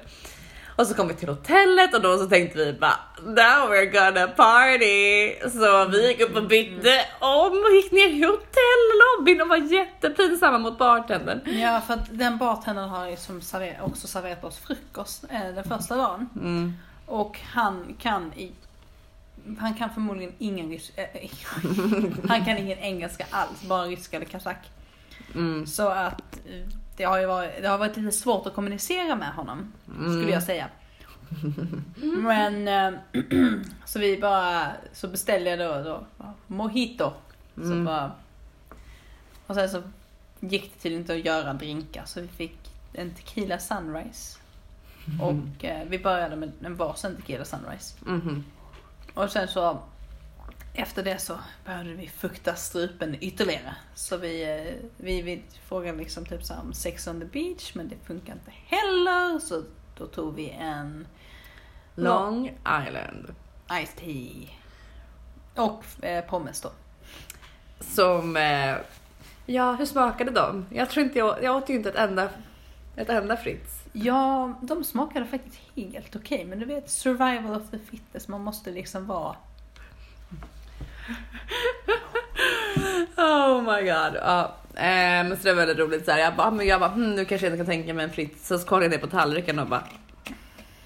Och 0.77 0.87
så 0.87 0.93
kom 0.93 1.07
vi 1.07 1.13
till 1.13 1.29
hotellet 1.29 1.93
och 1.93 2.01
då 2.01 2.17
så 2.17 2.25
tänkte 2.25 2.57
vi 2.57 2.73
bara 2.73 2.99
now 3.23 3.69
we're 3.71 3.91
gonna 3.91 4.27
party. 4.27 5.49
Så 5.59 5.85
vi 5.85 6.07
gick 6.07 6.21
upp 6.21 6.35
och 6.35 6.47
bytte 6.47 7.05
om 7.19 7.51
och 7.51 7.75
gick 7.75 7.91
ner 7.91 8.07
i 8.07 8.21
hotellobbyn 8.23 9.41
och 9.41 9.47
var 9.47 9.73
jättepinsamma 9.73 10.57
mot 10.57 10.77
bartendern. 10.77 11.41
Ja, 11.59 11.81
för 11.81 11.93
att 11.93 12.07
den 12.09 12.37
bartendern 12.37 12.89
har 12.89 13.09
ju 13.09 13.17
som 13.17 13.41
server, 13.41 13.79
också 13.83 14.07
serverat 14.07 14.43
oss 14.43 14.57
frukost 14.57 15.23
eh, 15.29 15.53
den 15.55 15.63
första 15.63 15.95
dagen. 15.95 16.29
Mm. 16.35 16.73
Och 17.05 17.39
han 17.53 17.95
kan 17.99 18.33
i 18.33 18.51
han 19.59 19.73
kan 19.73 19.89
förmodligen 19.89 20.33
ingen 20.37 20.71
rys- 20.71 20.91
äh, 20.95 21.29
Han 22.29 22.45
kan 22.45 22.57
ingen 22.57 22.77
engelska 22.79 23.25
alls, 23.31 23.61
bara 23.61 23.83
ryska 23.83 24.17
eller 24.17 24.25
kazak. 24.25 24.57
Mm. 25.35 25.67
Så 25.67 25.87
att 25.89 26.39
eh, 26.45 26.86
det 26.97 27.03
har 27.03 27.19
ju 27.19 27.25
varit, 27.25 27.61
det 27.61 27.67
har 27.67 27.77
varit 27.77 27.97
lite 27.97 28.11
svårt 28.11 28.47
att 28.47 28.53
kommunicera 28.53 29.15
med 29.15 29.33
honom, 29.33 29.73
skulle 29.85 30.31
jag 30.31 30.43
säga. 30.43 30.69
Men 31.95 32.67
eh, 32.67 32.99
så 33.85 33.99
vi 33.99 34.17
bara, 34.21 34.71
så 34.93 35.07
beställde 35.07 35.49
jag 35.49 35.59
då, 35.59 35.89
då 35.89 36.33
mojito. 36.47 37.13
Så 37.55 37.83
bara, 37.83 38.11
och 39.47 39.55
sen 39.55 39.69
så 39.69 39.81
gick 40.39 40.73
det 40.73 40.79
tydligen 40.79 41.01
inte 41.01 41.13
att 41.13 41.25
göra 41.25 41.53
drinkar 41.53 42.05
så 42.05 42.21
vi 42.21 42.27
fick 42.27 42.57
en 42.93 43.11
tequila 43.11 43.59
sunrise. 43.59 44.39
Och 45.21 45.65
eh, 45.65 45.87
vi 45.87 45.99
började 45.99 46.35
med 46.35 46.51
en 46.63 46.75
varsin 46.75 47.15
tequila 47.15 47.45
sunrise. 47.45 47.95
Mhm. 48.05 48.45
Och 49.13 49.31
sen 49.31 49.47
så 49.47 49.79
efter 50.77 51.03
det 51.03 51.17
så 51.19 51.37
började 51.65 51.93
vi 51.93 52.07
fukta 52.07 52.55
strupen 52.55 53.15
ytterligare. 53.21 53.75
Så 53.95 54.17
vi, 54.17 54.43
eh, 54.43 54.89
vi, 54.97 55.21
vi 55.21 55.43
frågade 55.67 55.97
liksom 55.97 56.25
typ 56.25 56.43
så 56.43 56.53
om 56.53 56.73
sex 56.73 57.07
on 57.07 57.19
the 57.19 57.25
beach 57.25 57.75
men 57.75 57.87
det 57.87 57.95
funkar 58.05 58.33
inte 58.33 58.51
heller. 58.65 59.39
Så 59.39 59.63
då 59.97 60.05
tog 60.05 60.35
vi 60.35 60.49
en 60.49 61.07
Long 61.95 62.47
Island. 62.47 63.35
Ice 63.85 63.93
tea. 63.95 64.49
Och 65.55 66.05
eh, 66.05 66.25
pommes 66.25 66.61
då. 66.61 66.71
Som, 67.79 68.37
eh, 68.37 68.75
ja 69.45 69.71
hur 69.71 69.85
smakade 69.85 70.31
de? 70.31 70.65
Jag 70.69 70.89
tror 70.89 71.05
inte 71.05 71.19
jag, 71.19 71.43
jag 71.43 71.55
åt 71.55 71.69
ju 71.69 71.75
inte 71.75 71.89
ett 71.89 71.95
enda, 71.95 72.29
ett 72.95 73.09
enda 73.09 73.37
Fritz. 73.37 73.83
Ja, 73.93 74.53
de 74.61 74.83
smakade 74.83 75.25
faktiskt 75.25 75.59
helt 75.75 76.15
okej. 76.15 76.45
men 76.45 76.59
du 76.59 76.65
vet, 76.65 76.89
survival 76.89 77.61
of 77.61 77.69
the 77.69 77.79
fittest. 77.79 78.27
Man 78.27 78.41
måste 78.41 78.71
liksom 78.71 79.07
vara... 79.07 79.35
Oh 83.17 83.61
my 83.61 83.81
god. 83.81 84.15
Ja. 84.21 84.55
Eh, 84.75 85.29
så 85.29 85.35
det 85.43 85.53
var 85.53 85.53
väldigt 85.53 85.77
roligt 85.77 86.05
så 86.05 86.11
här. 86.11 86.19
Jag 86.19 86.35
bara, 86.35 86.51
men 86.51 86.67
jag 86.67 86.79
bara 86.79 86.89
hm, 86.89 87.15
nu 87.15 87.25
kanske 87.25 87.47
jag 87.47 87.53
inte 87.53 87.57
kan 87.57 87.65
tänka 87.65 87.93
mig 87.93 88.03
en 88.03 88.11
Fritz. 88.11 88.47
Så 88.47 88.59
kollade 88.59 88.85
jag 88.85 88.91
ner 88.91 88.97
på 88.97 89.07
tallriken 89.07 89.59
och 89.59 89.67
bara 89.67 89.83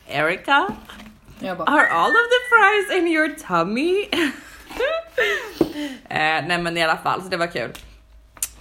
Erica, 0.08 0.68
Jag 1.40 1.58
bara, 1.58 1.70
are 1.72 1.88
all 1.88 2.10
of 2.12 2.16
the 2.30 2.40
fries 2.50 3.00
in 3.02 3.08
your 3.08 3.30
tummy? 3.30 4.02
eh, 6.10 6.48
nej 6.48 6.58
men 6.62 6.78
i 6.78 6.84
alla 6.84 6.98
fall, 6.98 7.22
så 7.22 7.28
det 7.30 7.38
var 7.38 7.48
kul. 7.48 7.72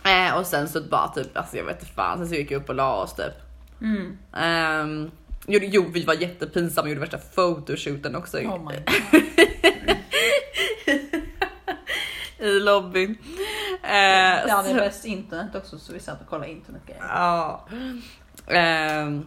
Eh, 0.04 0.36
och 0.38 0.46
sen 0.46 0.68
så 0.68 0.80
bara 0.80 1.08
typ, 1.08 1.36
alltså 1.36 1.56
jag 1.56 1.64
vet 1.64 1.80
inte 1.82 1.94
fan, 1.94 2.18
sen 2.18 2.28
så 2.28 2.34
gick 2.34 2.50
jag 2.50 2.62
upp 2.62 2.68
och 2.68 2.74
la 2.74 2.94
oss 2.94 3.14
typ. 3.14 3.34
mm, 3.80 4.18
Um, 4.82 5.11
jo, 5.46 5.61
jo, 5.62 5.90
vi 5.92 6.04
var 6.04 6.14
jättepinsamma 6.14 6.88
gjorde 6.88 7.00
värsta 7.00 7.18
photoshooten 7.34 8.16
också 8.16 8.38
oh 8.38 8.68
my 8.70 8.74
god. 8.76 9.30
I 12.41 12.61
lobbyn. 12.61 13.18
Eh, 13.82 14.45
Vi 14.45 14.51
hade 14.51 14.68
så- 14.68 14.74
bäst 14.74 15.05
internet 15.05 15.55
också 15.55 15.78
så 15.78 15.93
vi 15.93 16.01
satt 16.01 16.20
och 16.20 16.26
kollade 16.28 16.51
internetgrejer. 16.51 17.03
Ja. 17.09 17.66
Ehm, 18.47 19.26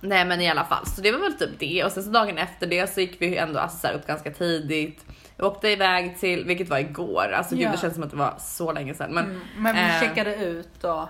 nej 0.00 0.24
men 0.24 0.40
i 0.40 0.50
alla 0.50 0.64
fall, 0.64 0.86
så 0.86 1.00
det 1.00 1.12
var 1.12 1.18
väl 1.18 1.32
typ 1.38 1.58
det. 1.58 1.84
Och 1.84 1.92
sen 1.92 2.02
så 2.02 2.10
dagen 2.10 2.38
efter 2.38 2.66
det 2.66 2.86
så 2.94 3.00
gick 3.00 3.16
vi 3.22 3.36
ändå 3.36 3.58
alltså, 3.60 3.88
upp 3.88 4.06
ganska 4.06 4.30
tidigt. 4.30 5.04
Jag 5.36 5.46
åkte 5.46 5.68
iväg 5.68 6.18
till, 6.20 6.44
vilket 6.44 6.68
var 6.68 6.78
igår, 6.78 7.32
alltså 7.32 7.54
gud 7.54 7.64
Ja. 7.64 7.70
det 7.72 7.78
känns 7.78 7.94
som 7.94 8.02
att 8.02 8.10
det 8.10 8.16
var 8.16 8.34
så 8.38 8.72
länge 8.72 8.94
sedan. 8.94 9.14
Men, 9.14 9.24
Mm, 9.24 9.40
men 9.56 9.74
vi 9.74 9.80
eh, 9.82 10.00
checkade 10.00 10.36
ut 10.36 10.84
och 10.84 11.08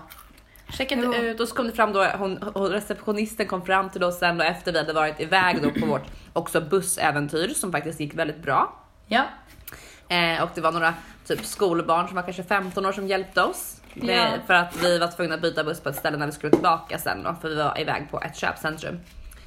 Checka 0.69 0.95
inte 0.95 1.17
Jo. 1.17 1.23
ut 1.23 1.39
och 1.39 1.47
så 1.47 1.55
kom 1.55 1.67
det 1.67 1.73
fram 1.73 1.93
då, 1.93 2.03
hon, 2.17 2.37
receptionisten 2.69 3.47
kom 3.47 3.65
fram 3.65 3.89
till 3.89 4.03
oss 4.03 4.19
sen 4.19 4.37
då 4.37 4.43
efter 4.43 4.71
vi 4.71 4.77
hade 4.77 4.93
varit 4.93 5.19
iväg 5.19 5.61
då 5.63 5.79
på 5.79 5.85
vårt 5.85 6.05
också 6.33 6.61
bussäventyr 6.61 7.47
som 7.49 7.71
faktiskt 7.71 7.99
gick 7.99 8.13
väldigt 8.15 8.43
bra. 8.43 8.79
Ja. 9.07 9.23
Eh, 10.11 10.43
och 10.43 10.49
det 10.55 10.61
var 10.61 10.71
några 10.71 10.93
typ 11.25 11.45
skolbarn 11.45 12.07
som 12.07 12.15
var 12.15 12.23
kanske 12.23 12.43
15 12.43 12.85
år 12.85 12.91
som 12.91 13.07
hjälpte 13.07 13.41
oss. 13.43 13.81
Ja. 13.93 14.33
För 14.47 14.53
att 14.53 14.75
vi 14.83 14.97
var 14.99 15.07
tvungna 15.07 15.35
att 15.35 15.41
byta 15.41 15.63
buss 15.63 15.79
på 15.79 15.89
ett 15.89 15.95
ställe 15.95 16.17
när 16.17 16.25
vi 16.25 16.31
skulle 16.31 16.51
tillbaka 16.51 16.97
sen 16.99 17.23
då, 17.23 17.35
för 17.41 17.49
vi 17.49 17.55
var 17.55 17.79
iväg 17.79 18.07
på 18.11 18.21
ett 18.21 18.35
köpcentrum. 18.35 18.99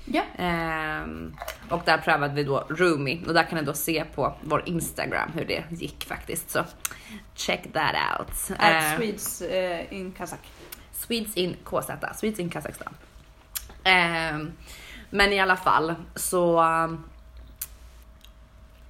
Ja. 0.04 0.22
Ehm, 0.38 1.34
och 1.70 1.82
där 1.84 1.98
prövade 1.98 2.34
vi 2.34 2.44
då 2.44 2.66
Roomy 2.68 3.20
och 3.26 3.34
där 3.34 3.42
kan 3.44 3.58
ni 3.58 3.64
då 3.64 3.72
se 3.74 4.04
på 4.14 4.34
vår 4.42 4.62
Instagram 4.68 5.30
hur 5.34 5.44
det 5.44 5.64
gick 5.70 6.04
faktiskt. 6.04 6.50
Så 6.50 6.64
check 7.34 7.62
that 7.72 7.94
out. 8.18 8.58
At 8.58 8.72
Ehm, 8.72 8.96
Swedes 8.98 9.40
eh, 9.42 9.92
in 9.92 10.12
Kazak. 10.12 10.40
Swedes 10.92 11.36
in 11.36 11.56
KZ, 11.64 11.90
Swedes 12.14 12.38
in 12.38 12.50
Kazakstan. 12.50 12.94
Ehm, 13.84 14.52
men 15.10 15.32
i 15.32 15.40
alla 15.40 15.56
fall 15.56 15.94
så. 16.14 16.62
um, 16.62 17.04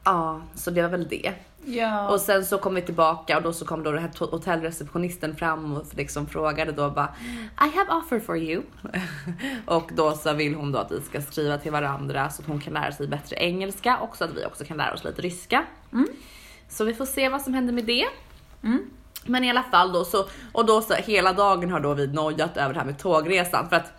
Ja, 0.07 0.41
så 0.55 0.71
det 0.71 0.83
var 0.83 0.89
väl 0.89 1.09
det. 1.09 1.33
Ja. 1.67 2.09
Och 2.09 2.21
sen 2.21 2.45
så 2.47 2.59
kom 2.59 2.75
vi 2.75 2.83
tillbaka 2.83 3.37
och 3.37 3.43
då 3.43 3.53
så 3.53 3.65
kom 3.67 3.83
då 3.83 3.91
den 3.93 4.03
här 4.03 4.09
to- 4.09 4.31
hotellreceptionisten 4.31 5.37
fram 5.37 5.77
och 5.77 5.85
liksom 5.97 6.27
frågade 6.27 6.73
då 6.73 6.91
bara 6.91 7.15
I 7.61 7.77
have 7.79 7.93
offer 7.93 8.21
for 8.21 8.37
you. 8.39 8.63
och 9.67 9.91
då 9.95 10.13
så 10.13 10.33
vill 10.33 10.55
hon 10.55 10.73
då 10.73 10.79
att 10.79 10.93
vi 10.93 11.01
ska 11.01 11.23
skriva 11.23 11.59
till 11.59 11.73
varandra 11.73 12.31
så 12.31 12.43
att 12.43 12.49
hon 12.49 12.61
kan 12.61 12.73
lära 12.75 12.93
sig 12.93 13.09
bättre 13.09 13.37
engelska 13.37 13.99
och 13.99 14.17
så 14.17 14.25
att 14.25 14.31
vi 14.37 14.45
också 14.47 14.65
kan 14.65 14.77
lära 14.77 14.93
oss 14.95 15.05
lite 15.05 15.23
ryska. 15.23 15.65
Så 16.69 16.85
vi 16.85 16.95
får 16.95 17.07
se 17.07 17.29
vad 17.29 17.43
som 17.43 17.55
händer 17.55 17.73
med 17.73 17.85
det. 17.85 18.05
Mm. 18.63 18.83
Men 19.27 19.45
i 19.45 19.51
alla 19.51 19.63
fall 19.63 19.93
då 19.93 20.05
så 20.05 20.27
och 20.53 20.67
då 20.67 20.83
så 20.83 20.95
hela 20.95 21.33
dagen 21.33 21.71
har 21.71 21.81
då 21.81 21.95
vi 21.95 22.07
nojat 22.07 22.57
över 22.57 22.75
det 22.75 22.81
här 22.81 22.87
med 22.87 22.99
tågresan 22.99 23.69
för 23.69 23.77
att 23.77 23.93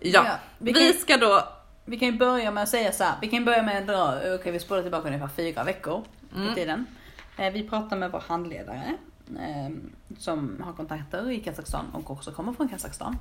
ja, 0.00 0.22
Ja, 0.26 0.32
vi 0.58 0.72
vi, 0.72 0.92
kan- 0.92 1.00
ska 1.00 1.16
då 1.16 1.42
Vi 1.84 1.98
kan 1.98 2.08
ju 2.08 2.18
börja 2.18 2.50
med 2.50 2.62
att 2.62 2.68
säga 2.68 2.92
så 2.92 3.04
här. 3.04 3.14
Vi 3.20 3.28
kan 3.28 3.44
börja 3.44 3.62
med 3.62 3.78
att 3.78 3.86
dra, 3.86 4.34
okej 4.34 4.52
vi 4.52 4.58
spolar 4.60 4.82
tillbaka 4.82 5.06
ungefär 5.08 5.28
fyra 5.36 5.64
veckor 5.64 6.04
i 6.34 6.54
tiden. 6.54 6.86
Eh, 7.36 7.52
vi 7.52 7.68
pratar 7.68 7.96
med 7.96 8.12
vår 8.12 8.22
handledare 8.28 8.94
eh, 9.38 9.74
som 10.18 10.62
har 10.64 10.72
kontakter 10.72 11.30
i 11.30 11.40
Kazakstan 11.40 11.86
och 11.92 12.10
också 12.10 12.32
kommer 12.32 12.52
från 12.52 12.68
Kazakstan. 12.68 13.16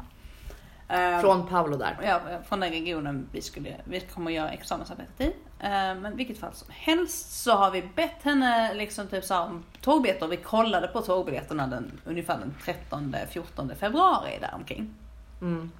Eh, 0.87 1.19
från 1.19 1.47
Paolo 1.47 1.77
där. 1.77 1.97
Ja, 2.03 2.21
från 2.47 2.59
den 2.59 2.69
regionen 2.69 3.27
vi, 3.31 3.41
skulle, 3.41 3.75
vi 3.83 3.99
kommer 3.99 4.31
göra 4.31 4.51
examensarbetet 4.51 5.21
i. 5.21 5.25
Eh, 5.59 5.69
Men 5.69 6.15
vilket 6.15 6.37
fall 6.37 6.53
som 6.53 6.67
helst 6.71 7.43
så 7.43 7.51
har 7.51 7.71
vi 7.71 7.81
bett 7.95 8.23
henne 8.23 8.73
liksom 8.73 9.07
typ 9.07 9.23
så 9.23 9.39
om 9.39 9.63
tågbiljetter. 9.81 10.27
Vi 10.27 10.37
kollade 10.37 10.87
på 10.87 11.01
tågbiljetterna 11.01 11.67
den, 11.67 11.99
ungefär 12.05 12.39
den 12.39 12.55
13-14 12.89 13.75
februari 13.75 14.37
däromkring. 14.41 14.93
Mm. 15.41 15.71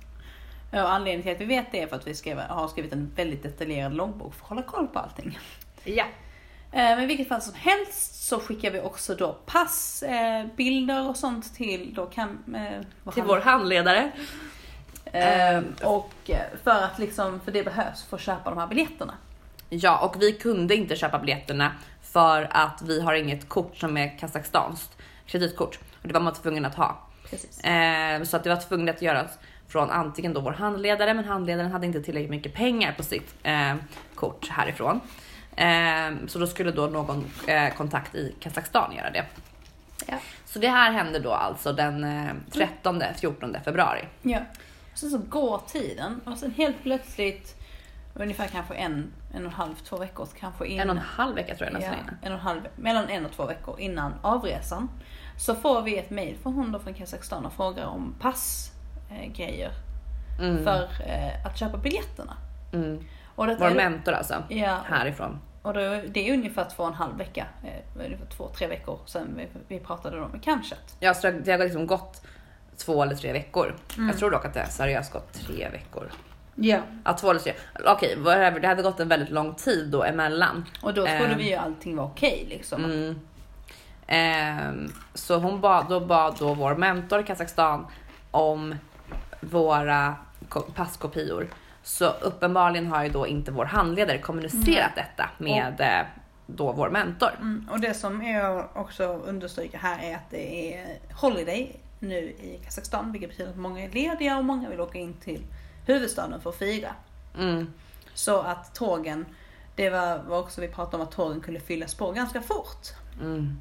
Och 0.71 0.93
anledningen 0.93 1.23
till 1.23 1.31
att 1.31 1.41
vi 1.41 1.55
vet 1.55 1.71
det 1.71 1.81
är 1.81 1.88
för 1.88 1.95
att 1.95 2.07
vi 2.07 2.15
skrev, 2.15 2.39
har 2.39 2.67
skrivit 2.67 2.93
en 2.93 3.11
väldigt 3.15 3.43
detaljerad 3.43 3.93
loggbok 3.93 4.34
för 4.34 4.43
att 4.43 4.49
hålla 4.49 4.61
koll 4.61 4.88
på 4.88 4.99
allting. 4.99 5.39
Ja. 5.84 6.05
Eh, 6.74 6.95
Men 6.95 7.03
i 7.03 7.05
vilket 7.05 7.28
fall 7.28 7.41
som 7.41 7.53
helst 7.53 8.24
så 8.28 8.39
skickar 8.39 8.71
vi 8.71 8.80
också 8.80 9.15
då 9.15 9.34
pass, 9.45 10.03
eh, 10.03 11.09
och 11.09 11.17
sånt 11.17 11.55
till 11.55 11.93
då 11.93 12.05
kan, 12.05 12.55
eh, 12.55 13.11
Till 13.13 13.24
vår 13.24 13.38
handledare. 13.39 14.11
Eh, 15.05 15.61
och 15.84 16.32
för 16.63 16.84
att 16.84 16.99
liksom, 16.99 17.39
för 17.39 17.51
det 17.51 17.63
behövs 17.63 18.03
för 18.03 18.17
att 18.17 18.24
köpa 18.24 18.49
de 18.49 18.59
här 18.59 18.67
biljetterna. 18.67 19.13
Ja, 19.69 19.97
och 19.97 20.21
vi 20.21 20.34
kunde 20.34 20.76
inte 20.76 20.95
köpa 20.95 21.19
biljetterna 21.19 21.71
för 22.01 22.47
att 22.51 22.82
vi 22.82 23.01
har 23.01 23.13
inget 23.13 23.49
kort 23.49 23.78
som 23.78 23.97
är 23.97 24.17
kazakstanskt 24.19 24.97
kreditkort 25.26 25.80
och 26.01 26.07
det 26.07 26.13
var 26.13 26.21
man 26.21 26.34
tvungen 26.34 26.65
att 26.65 26.76
ha. 26.76 26.97
Eh, 27.63 28.24
så 28.24 28.38
att 28.38 28.43
det 28.43 28.49
var 28.49 28.67
tvunget 28.67 28.95
att 28.95 29.01
göras 29.01 29.39
från 29.67 29.89
antingen 29.89 30.34
då 30.34 30.41
vår 30.41 30.51
handledare, 30.51 31.13
men 31.13 31.26
handledaren 31.26 31.71
hade 31.71 31.86
inte 31.86 32.01
tillräckligt 32.01 32.32
mycket 32.32 32.53
pengar 32.53 32.93
på 32.97 33.03
sitt 33.03 33.36
eh, 33.43 33.76
kort 34.15 34.47
härifrån. 34.49 34.99
Eh, 35.56 36.28
så 36.28 36.39
då 36.39 36.47
skulle 36.47 36.72
då 36.72 36.88
någon 36.88 37.32
eh, 37.47 37.74
kontakt 37.74 38.16
i 38.16 38.36
Kazakstan 38.39 38.95
göra 38.95 39.10
det. 39.10 39.26
Ja. 40.08 40.16
Så 40.45 40.60
det 40.60 40.68
här 40.68 40.91
hände 40.91 41.20
då 41.20 41.32
alltså 41.32 41.74
den 41.74 42.04
eh, 42.04 42.34
13-14 42.51 43.64
februari. 43.64 44.08
ja. 44.22 44.39
Och 44.91 44.99
sen 44.99 45.10
så 45.10 45.18
går 45.18 45.62
tiden 45.68 46.22
och 46.26 46.38
sen 46.38 46.51
helt 46.51 46.84
plötsligt, 46.84 47.56
ungefär 48.14 48.47
kanske 48.47 48.74
en, 48.74 49.14
en 49.34 49.45
och 49.45 49.51
en 49.51 49.58
halv, 49.58 49.76
två 49.76 49.97
veckor 49.97 50.28
kanske 50.39 50.66
innan. 50.68 50.82
En 50.82 50.89
och 50.89 50.95
en 50.95 51.01
halv 51.10 51.36
vecka 51.36 51.56
tror 51.56 51.70
jag 51.70 51.74
ja, 51.76 51.80
nästan 51.80 51.99
innan. 52.04 52.16
en 52.22 52.32
och 52.32 52.39
en 52.39 52.43
halv, 52.45 52.62
mellan 52.76 53.10
en 53.10 53.26
och 53.26 53.32
två 53.32 53.45
veckor 53.45 53.80
innan 53.80 54.14
avresan. 54.22 54.89
Så 55.38 55.56
får 55.56 55.82
vi 55.82 55.97
ett 55.97 56.10
mail 56.10 56.38
från 56.43 56.54
hon 56.54 56.72
då 56.72 56.80
från 56.80 56.93
Kazakstan 56.93 57.45
och 57.45 57.54
frågar 57.54 57.86
om 57.86 58.16
passgrejer 58.20 59.68
eh, 59.70 59.74
Mm. 60.39 60.64
för 60.64 60.84
eh, 61.06 61.45
att 61.45 61.60
köpa 61.60 61.78
biljetterna. 61.78 62.38
Mm. 62.74 62.99
Och 63.36 63.47
Vår 63.47 63.65
är- 63.65 63.75
mentor 63.75 64.11
alltså, 64.13 64.43
Ja, 64.49 64.77
härifrån. 64.86 65.39
och 65.61 65.73
då, 65.73 65.79
det 66.07 66.29
är 66.29 66.34
ungefär 66.34 66.65
två 66.75 66.84
och 66.84 66.89
en 66.89 66.95
halv 66.95 67.17
vecka, 67.17 67.45
eh, 67.63 68.05
ungefär 68.05 68.25
två, 68.25 68.47
tre 68.57 68.67
veckor 68.67 68.99
sedan 69.05 69.34
vi, 69.38 69.47
vi 69.67 69.79
pratade 69.79 70.17
med 70.27 70.43
Kamchat. 70.43 70.95
Ja, 70.99 71.13
så 71.13 71.31
det 71.31 71.51
har 71.51 71.57
liksom 71.59 71.88
gått 71.88 72.21
två 72.77 73.03
eller 73.03 73.15
tre 73.15 73.34
veckor. 73.34 73.75
Mm. 73.97 74.09
Jag 74.09 74.17
tror 74.17 74.31
dock 74.31 74.45
att 74.45 74.53
det 74.53 74.65
seriöst 74.67 75.13
gått 75.13 75.34
tre 75.34 75.69
veckor. 75.69 76.09
Ja. 76.55 76.77
Ja, 77.05 77.13
två 77.13 77.29
eller 77.29 77.39
tre. 77.39 77.53
Okej, 77.88 78.15
whatever. 78.19 78.59
Det 78.59 78.67
hade 78.67 78.81
gått 78.84 78.99
en 78.99 79.07
väldigt 79.07 79.29
lång 79.29 79.55
tid 79.55 79.89
då 79.91 80.03
emellan. 80.03 80.65
Och 80.81 80.93
då 80.93 81.05
trodde 81.05 81.25
Ehm. 81.31 81.38
vi 81.38 81.49
ju 81.49 81.55
allting 81.55 81.95
var 81.95 82.05
okej 82.05 82.45
liksom. 82.49 82.86
Mm. 82.86 83.19
Ehm, 84.07 84.91
så 85.13 85.38
hon 85.38 85.61
bad, 85.61 85.86
då 85.89 85.99
bad 85.99 86.36
då 86.39 86.53
vår 86.53 86.75
mentor 86.75 87.19
i 87.19 87.23
Kazakstan 87.23 87.88
om 88.31 88.75
våra 89.41 90.15
ko- 90.49 90.65
passkopior. 90.75 91.47
Så 91.84 92.09
uppenbarligen 92.09 92.88
har 92.88 93.03
ju 93.03 93.09
då 93.09 93.27
inte 93.27 93.51
vår 93.51 93.65
handledare 93.65 94.17
kommunicerat 94.17 94.91
detta 94.95 95.29
med 95.38 95.81
eh, 95.81 96.05
då 96.45 96.71
vår 96.71 96.89
mentor. 96.89 97.29
Mm, 97.41 97.69
och 97.71 97.79
det 97.79 97.93
som 97.93 98.23
jag 98.23 98.69
också 98.73 99.03
understryker 99.03 99.77
här 99.77 100.03
är 100.03 100.15
att 100.15 100.29
det 100.29 100.75
är 100.75 100.97
holiday 101.13 101.79
nu 101.99 102.17
i 102.17 102.59
Kazakstan, 102.63 103.11
vilket 103.11 103.29
betyder 103.29 103.51
att 103.51 103.57
många 103.57 103.84
är 103.84 103.89
lediga 103.89 104.38
och 104.38 104.45
många 104.45 104.69
vill 104.69 104.81
åka 104.81 104.97
in 104.97 105.13
till 105.13 105.43
huvudstaden 105.86 106.41
för 106.41 106.49
att 106.49 106.55
fira. 106.55 106.95
Mm. 107.38 107.73
Så 108.13 108.39
att 108.39 108.75
tågen, 108.75 109.25
det 109.75 109.89
var, 109.89 110.23
var 110.23 110.39
också 110.39 110.61
vi 110.61 110.67
pratade 110.67 110.97
om 110.97 111.03
att 111.03 111.15
tågen 111.15 111.41
kunde 111.41 111.59
fyllas 111.59 111.95
på 111.95 112.11
ganska 112.11 112.41
fort. 112.41 112.88
Mm. 113.21 113.59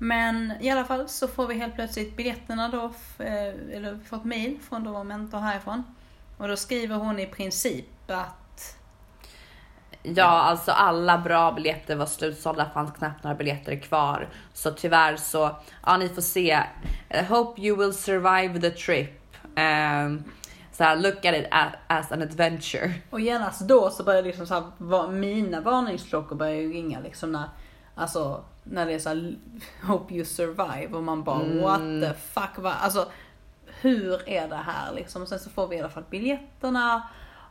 Men 0.00 0.52
i 0.60 0.70
alla 0.70 0.84
fall 0.84 1.08
så 1.08 1.28
får 1.28 1.46
vi 1.46 1.54
helt 1.54 1.74
plötsligt 1.74 2.16
biljetterna 2.16 2.68
då, 2.68 2.84
eh, 3.24 3.76
eller 3.76 3.92
vi 3.92 4.04
får 4.04 4.16
ett 4.16 4.24
mail 4.24 4.58
från 4.68 4.84
då 4.84 4.92
vår 4.92 5.04
mentor 5.04 5.38
härifrån. 5.38 5.84
Och 6.38 6.48
då 6.48 6.56
skriver 6.56 6.96
hon 6.96 7.18
i 7.18 7.26
princip 7.26 8.10
att 8.10 8.34
Ja, 10.02 10.24
alltså 10.24 10.72
alla 10.72 11.18
bra 11.18 11.52
biljetter 11.52 11.96
var 11.96 12.06
slutsålda, 12.06 12.70
fanns 12.74 12.92
knappt 12.92 13.24
några 13.24 13.34
biljetter 13.36 13.76
kvar. 13.76 14.28
Så 14.52 14.70
tyvärr 14.70 15.16
så, 15.16 15.56
ja 15.86 15.96
ni 15.96 16.08
får 16.08 16.22
se. 16.22 16.62
I 17.10 17.22
hope 17.28 17.60
you 17.62 17.76
will 17.76 17.94
survive 17.94 18.60
the 18.60 18.70
trip. 18.70 19.36
Um, 19.44 20.24
så 20.72 20.84
här, 20.84 20.96
look 20.96 21.24
at 21.24 21.34
it 21.34 21.46
as, 21.86 22.12
an 22.12 22.22
adventure. 22.22 22.92
Och 23.10 23.20
genast 23.20 23.60
då 23.60 23.90
så 23.90 24.02
börjar 24.04 24.22
liksom 24.22 24.46
så 24.46 24.54
här, 24.54 25.08
mina 25.08 25.60
varningsklockor 25.60 26.36
börjar 26.36 26.54
ju 26.54 26.72
ringa 26.72 27.00
liksom 27.00 27.32
när, 27.32 27.48
alltså 27.94 28.44
när 28.64 28.86
det 28.86 28.92
är 28.92 28.98
så 28.98 29.08
här, 29.08 29.36
hope 29.82 30.14
you 30.14 30.24
survive 30.24 30.88
och 30.92 31.02
man 31.02 31.24
bara 31.24 31.42
Mm. 31.42 31.62
what 31.62 31.80
the 31.80 32.20
fuck, 32.32 32.58
va? 32.58 32.72
alltså 32.72 33.08
hur 33.80 34.28
är 34.28 34.48
det 34.48 34.56
här 34.56 34.92
liksom? 34.94 35.22
Och 35.22 35.28
sen 35.28 35.38
så 35.38 35.50
får 35.50 35.68
vi 35.68 35.76
i 35.76 35.80
alla 35.80 35.88
fall 35.90 36.04
biljetterna 36.10 37.08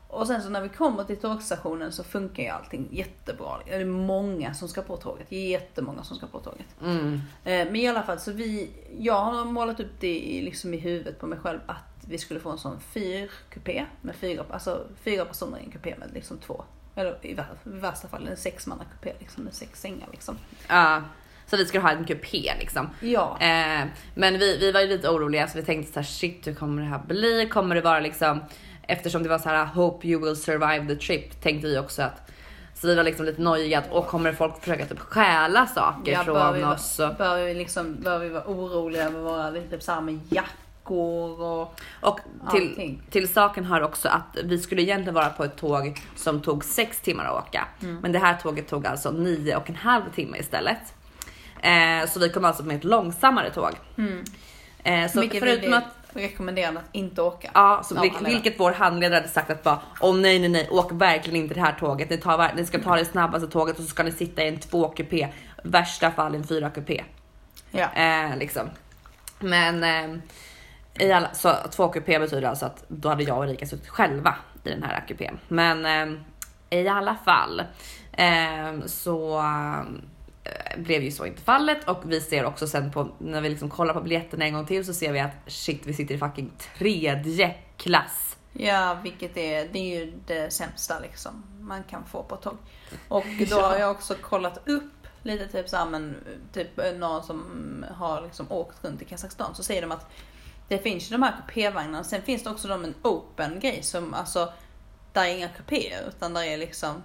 och 0.10 0.28
sen 0.28 0.42
så 0.44 0.50
när 0.50 0.62
vi 0.62 0.70
kommer 0.70 1.04
till 1.04 1.18
tågstationen 1.18 1.92
så 1.92 2.04
funkar 2.04 2.44
ju 2.44 2.50
allting 2.50 2.88
jättebra. 2.92 3.58
Det 3.66 3.74
är 3.74 3.86
många 3.86 4.54
som 4.54 4.68
ska 4.68 4.82
på 4.82 4.98
tåget, 4.98 5.32
jättemånga 5.32 6.04
som 6.04 6.18
ska 6.18 6.28
på 6.28 6.40
tåget. 6.40 6.66
Mm. 6.84 7.14
Eh, 7.44 7.66
Men 7.66 7.76
i 7.76 7.88
alla 7.88 8.04
fall 8.04 8.20
så 8.20 8.32
vi, 8.32 8.70
jag 9.00 9.20
har 9.24 9.46
målat 9.46 9.80
upp 9.80 10.00
det 10.00 10.20
i, 10.20 10.42
liksom 10.42 10.74
i 10.74 10.78
huvudet 10.78 11.20
på 11.20 11.28
mig 11.28 11.40
själv 11.40 11.60
att 11.66 12.06
vi 12.10 12.18
skulle 12.18 12.40
få 12.40 12.50
en 12.50 12.58
sån 12.58 12.80
fyrkupé 12.80 13.86
med 14.02 14.16
fyra, 14.16 14.46
alltså 14.52 14.86
fyra 15.04 15.26
personer 15.26 15.58
i 15.60 15.64
en 15.64 15.72
kupé 15.72 15.96
med 16.00 16.14
liksom 16.14 16.38
två, 16.38 16.64
eller 16.96 17.18
i, 17.22 17.34
vär- 17.36 17.44
i 17.66 17.70
värsta 17.70 18.08
fall 18.08 18.28
en 18.28 18.38
sexmannakupé 18.38 19.14
liksom 19.20 19.44
med 19.44 19.54
sex 19.54 19.82
sängar 19.82 20.08
liksom. 20.12 20.38
Ja, 20.68 21.02
så 21.48 21.58
vi 21.58 21.66
skulle 21.66 21.84
ha 21.84 21.92
en 21.92 22.06
kupé 22.06 22.54
liksom. 22.60 22.90
Ja. 23.00 23.38
Eh, 23.40 23.88
men 24.14 24.40
vi, 24.40 24.58
vi 24.58 24.72
var 24.72 24.82
ju 24.82 24.88
lite 24.88 25.10
oroliga 25.10 25.48
så 25.48 25.58
vi 25.58 25.64
tänkte 25.64 25.94
så 25.94 26.00
här, 26.00 26.08
shit 26.08 26.48
hur 26.48 26.54
kommer 26.54 26.82
det 26.82 26.88
här 26.88 27.02
bli? 27.08 27.50
Kommer 27.52 27.76
det 27.76 27.82
vara 27.82 28.00
liksom 28.00 28.42
eftersom 28.88 29.24
det 29.24 29.30
var 29.30 29.40
så 29.40 29.50
här 29.50 29.66
hope 29.66 30.08
you 30.08 30.26
will 30.26 30.36
survive 30.36 30.88
the 30.88 30.96
trip 30.96 31.42
tänkte 31.42 31.68
vi 31.68 31.78
också 31.78 32.02
att 32.02 32.32
så 32.74 32.88
vi 32.88 32.96
var 32.96 33.04
liksom 33.04 33.26
lite 33.26 33.42
nojiga 33.42 33.80
att, 33.80 33.92
och 33.92 34.08
kommer 34.08 34.34
folk 34.34 34.60
försöka 34.60 34.86
typ 34.86 35.00
stjäla 35.00 35.68
saker 35.68 36.12
Ja, 36.12 36.24
bör 36.24 36.54
från 36.54 36.54
vi, 36.54 36.64
oss? 36.64 37.00
Och, 37.00 37.16
bör 37.16 37.46
vi 37.46 37.54
liksom, 37.54 37.96
bör 38.04 38.20
vi 38.20 38.30
vara 38.30 38.44
oroliga 38.48 39.06
över 39.06 39.20
våra 39.20 39.52
typ 39.52 39.84
såhär 39.84 40.02
med 40.02 40.20
jackor 40.30 41.42
och 41.42 41.80
och 42.02 42.20
till, 42.52 42.70
allting. 42.70 43.02
till 43.10 43.28
saken 43.34 43.66
har 43.66 43.82
också 43.82 44.10
att 44.10 44.38
vi 44.44 44.60
skulle 44.60 44.82
egentligen 44.82 45.14
vara 45.14 45.30
på 45.30 45.44
ett 45.44 45.56
tåg 45.56 46.02
som 46.16 46.42
tog 46.42 46.64
sex 46.64 47.02
timmar 47.02 47.26
att 47.26 47.48
åka. 47.48 47.68
Mm. 47.82 47.98
Men 48.02 48.12
det 48.12 48.20
här 48.20 48.38
tåget 48.44 48.68
tog 48.68 48.88
alltså 48.88 49.12
nio 49.12 49.56
och 49.56 49.70
en 49.70 49.76
halv 49.76 50.04
timme 50.16 50.38
istället. 50.38 50.94
Eh, 51.62 52.10
så 52.10 52.20
vi 52.20 52.30
kom 52.30 52.46
alltså 52.46 52.64
med 52.64 52.78
ett 52.78 52.84
långsammare 52.84 53.50
tåg. 53.50 53.72
Mm. 53.98 54.24
Eh, 54.84 55.12
så 55.12 55.20
Vilket 55.20 55.40
förutom 55.40 55.74
att 55.74 55.84
rekommenderande 56.14 56.80
att 56.80 56.86
inte 56.92 57.22
åka. 57.22 57.52
Ja, 57.54 57.82
så 57.86 58.02
vilket 58.26 58.60
vår 58.60 58.72
handledare 58.72 59.20
hade 59.20 59.28
sagt 59.28 59.50
att 59.50 59.64
bara 59.64 59.80
åh 60.02 60.16
nej 60.16 60.40
nej 60.40 60.50
nej 60.50 60.70
åk 60.70 60.92
verkligen 60.92 61.44
inte 61.44 61.54
det 61.54 61.62
här 61.62 61.76
tåget. 61.80 62.10
Ni, 62.10 62.18
tar, 62.18 62.56
ni 62.56 62.66
ska 62.66 62.80
ta 62.80 62.96
det 62.96 63.06
snabbaste 63.06 63.48
tåget 63.48 63.78
och 63.78 63.84
så 63.84 63.90
ska 63.90 64.04
ni 64.04 64.12
sitta 64.12 64.44
i 64.44 64.48
en 64.48 64.60
tvåkupé. 64.60 65.28
Värsta 65.64 66.12
fall 66.12 66.36
en 66.36 66.48
fyra 66.48 66.70
kupé. 66.70 67.04
Ja. 67.72 67.94
Eh, 67.94 68.38
liksom. 68.38 68.70
Men 69.40 69.84
eh, 69.84 70.20
i 71.08 71.12
alla, 71.12 71.34
så 71.34 71.56
två 71.72 71.88
kupé 71.90 72.20
betyder 72.20 72.48
alltså 72.48 72.66
att 72.66 72.84
då 72.88 73.10
hade 73.10 73.24
jag 73.24 73.38
och 73.38 73.46
Erika 73.46 73.66
suttit 73.66 73.90
själva 73.90 74.36
i 74.64 74.70
den 74.70 74.84
här 74.84 75.04
kupén. 75.08 75.40
Men 75.48 75.86
eh, 75.86 76.80
i 76.80 76.88
alla 76.88 77.16
fall 77.26 77.60
eh, 78.12 78.86
så 78.86 79.44
blev 80.78 81.04
ju 81.04 81.12
så 81.12 81.26
inte 81.26 81.42
fallet 81.42 81.90
och 81.90 82.12
vi 82.12 82.22
ser 82.22 82.46
också 82.46 82.68
sen 82.68 82.92
på 82.92 83.10
när 83.20 83.42
vi 83.42 83.50
liksom 83.50 83.70
kollar 83.70 83.94
på 83.94 84.02
biljetterna 84.02 84.46
en 84.46 84.54
gång 84.54 84.66
till 84.66 84.86
så 84.86 84.94
ser 84.94 85.14
vi 85.14 85.20
att 85.20 85.32
shit 85.48 85.82
vi 85.86 85.94
sitter 85.94 86.16
i 86.16 86.18
fucking 86.18 86.52
tredje 86.78 87.56
klass. 87.78 88.38
Ja, 88.54 88.98
vilket 89.04 89.38
är, 89.38 89.68
det 89.72 89.80
är 89.80 90.00
ju 90.00 90.14
det 90.28 90.54
sämsta 90.54 91.00
liksom 91.00 91.44
man 91.60 91.84
kan 91.84 92.06
få 92.06 92.24
på 92.24 92.36
tåg. 92.36 92.58
Och 93.08 93.26
då 93.40 93.46
Ja. 93.50 93.68
har 93.68 93.78
jag 93.78 93.92
också 93.92 94.16
kollat 94.22 94.68
upp 94.68 94.84
lite 95.24 95.48
typ 95.48 95.70
så 95.70 95.78
här, 95.78 95.86
men 95.86 96.16
typ 96.54 96.80
eh, 96.80 96.92
någon 96.94 97.24
som 97.24 97.86
har 97.96 98.22
liksom 98.22 98.52
åkt 98.52 98.84
runt 98.86 99.02
i 99.02 99.06
Kazakstan 99.06 99.56
så 99.56 99.64
säger 99.64 99.82
de 99.82 99.92
att 99.92 100.10
det 100.68 100.78
finns 100.78 101.12
ju 101.12 101.16
de 101.18 101.24
här 101.24 101.34
kupévagnarna. 101.48 102.04
Sen 102.04 102.22
finns 102.22 102.44
det 102.44 102.50
också 102.50 102.68
de 102.68 102.84
en 102.84 102.94
open 103.02 103.60
grej 103.60 103.84
som 103.84 104.14
alltså 104.14 104.54
där 105.14 105.26
är 105.26 105.36
inga 105.38 105.50
kupéer 105.50 106.02
utan 106.08 106.34
där 106.34 106.44
är 106.44 106.58
liksom 106.58 107.04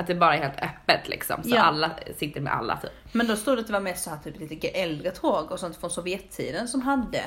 Att 0.00 0.06
det 0.06 0.14
bara 0.14 0.36
är 0.36 0.40
helt 0.42 0.62
öppet 0.62 1.08
liksom 1.08 1.42
så 1.42 1.48
Ja. 1.50 1.60
alla 1.62 1.90
sitter 2.16 2.40
med 2.40 2.52
alla 2.54 2.76
typ. 2.76 2.90
Men 3.12 3.26
då 3.26 3.36
stod 3.36 3.56
det 3.56 3.60
att 3.60 3.66
det 3.66 3.72
var 3.72 3.80
mest 3.80 4.04
så 4.04 4.10
här 4.10 4.18
typ 4.18 4.40
lite 4.40 4.68
äldre 4.68 5.10
tåg 5.10 5.52
och 5.52 5.60
sånt 5.60 5.76
från 5.76 5.90
Sovjettiden 5.90 6.68
som 6.68 6.82
hade 6.82 7.22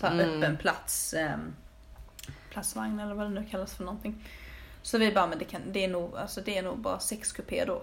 så 0.00 0.06
Mm. 0.06 0.20
öppen 0.42 0.56
plats. 0.56 1.14
Eh, 1.14 1.36
platsvagn 2.50 3.00
eller 3.00 3.14
vad 3.14 3.26
det 3.26 3.40
nu 3.40 3.46
kallas 3.50 3.74
för 3.74 3.84
någonting. 3.84 4.24
Så 4.82 4.98
vi 4.98 5.12
bara, 5.12 5.26
men 5.26 5.38
det, 5.38 5.44
kan, 5.44 5.60
det, 5.72 5.84
är, 5.84 5.88
nog, 5.88 6.16
alltså 6.16 6.40
det 6.40 6.58
är 6.58 6.62
nog 6.62 6.78
bara 6.78 6.98
sex 6.98 7.32
kupé 7.32 7.64
då. 7.64 7.82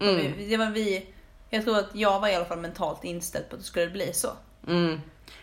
Mm. 0.00 0.16
Vi, 0.16 0.46
det 0.48 0.56
var 0.56 0.70
vi, 0.70 1.06
jag 1.50 1.64
tror 1.64 1.78
att 1.78 1.94
jag 1.94 2.20
var 2.20 2.28
i 2.28 2.34
alla 2.34 2.44
fall 2.44 2.58
mentalt 2.60 3.04
inställd 3.04 3.48
på 3.48 3.54
att 3.54 3.60
det 3.60 3.66
skulle 3.66 3.90
bli 3.90 4.12
så. 4.12 4.28
Mm, 4.68 5.00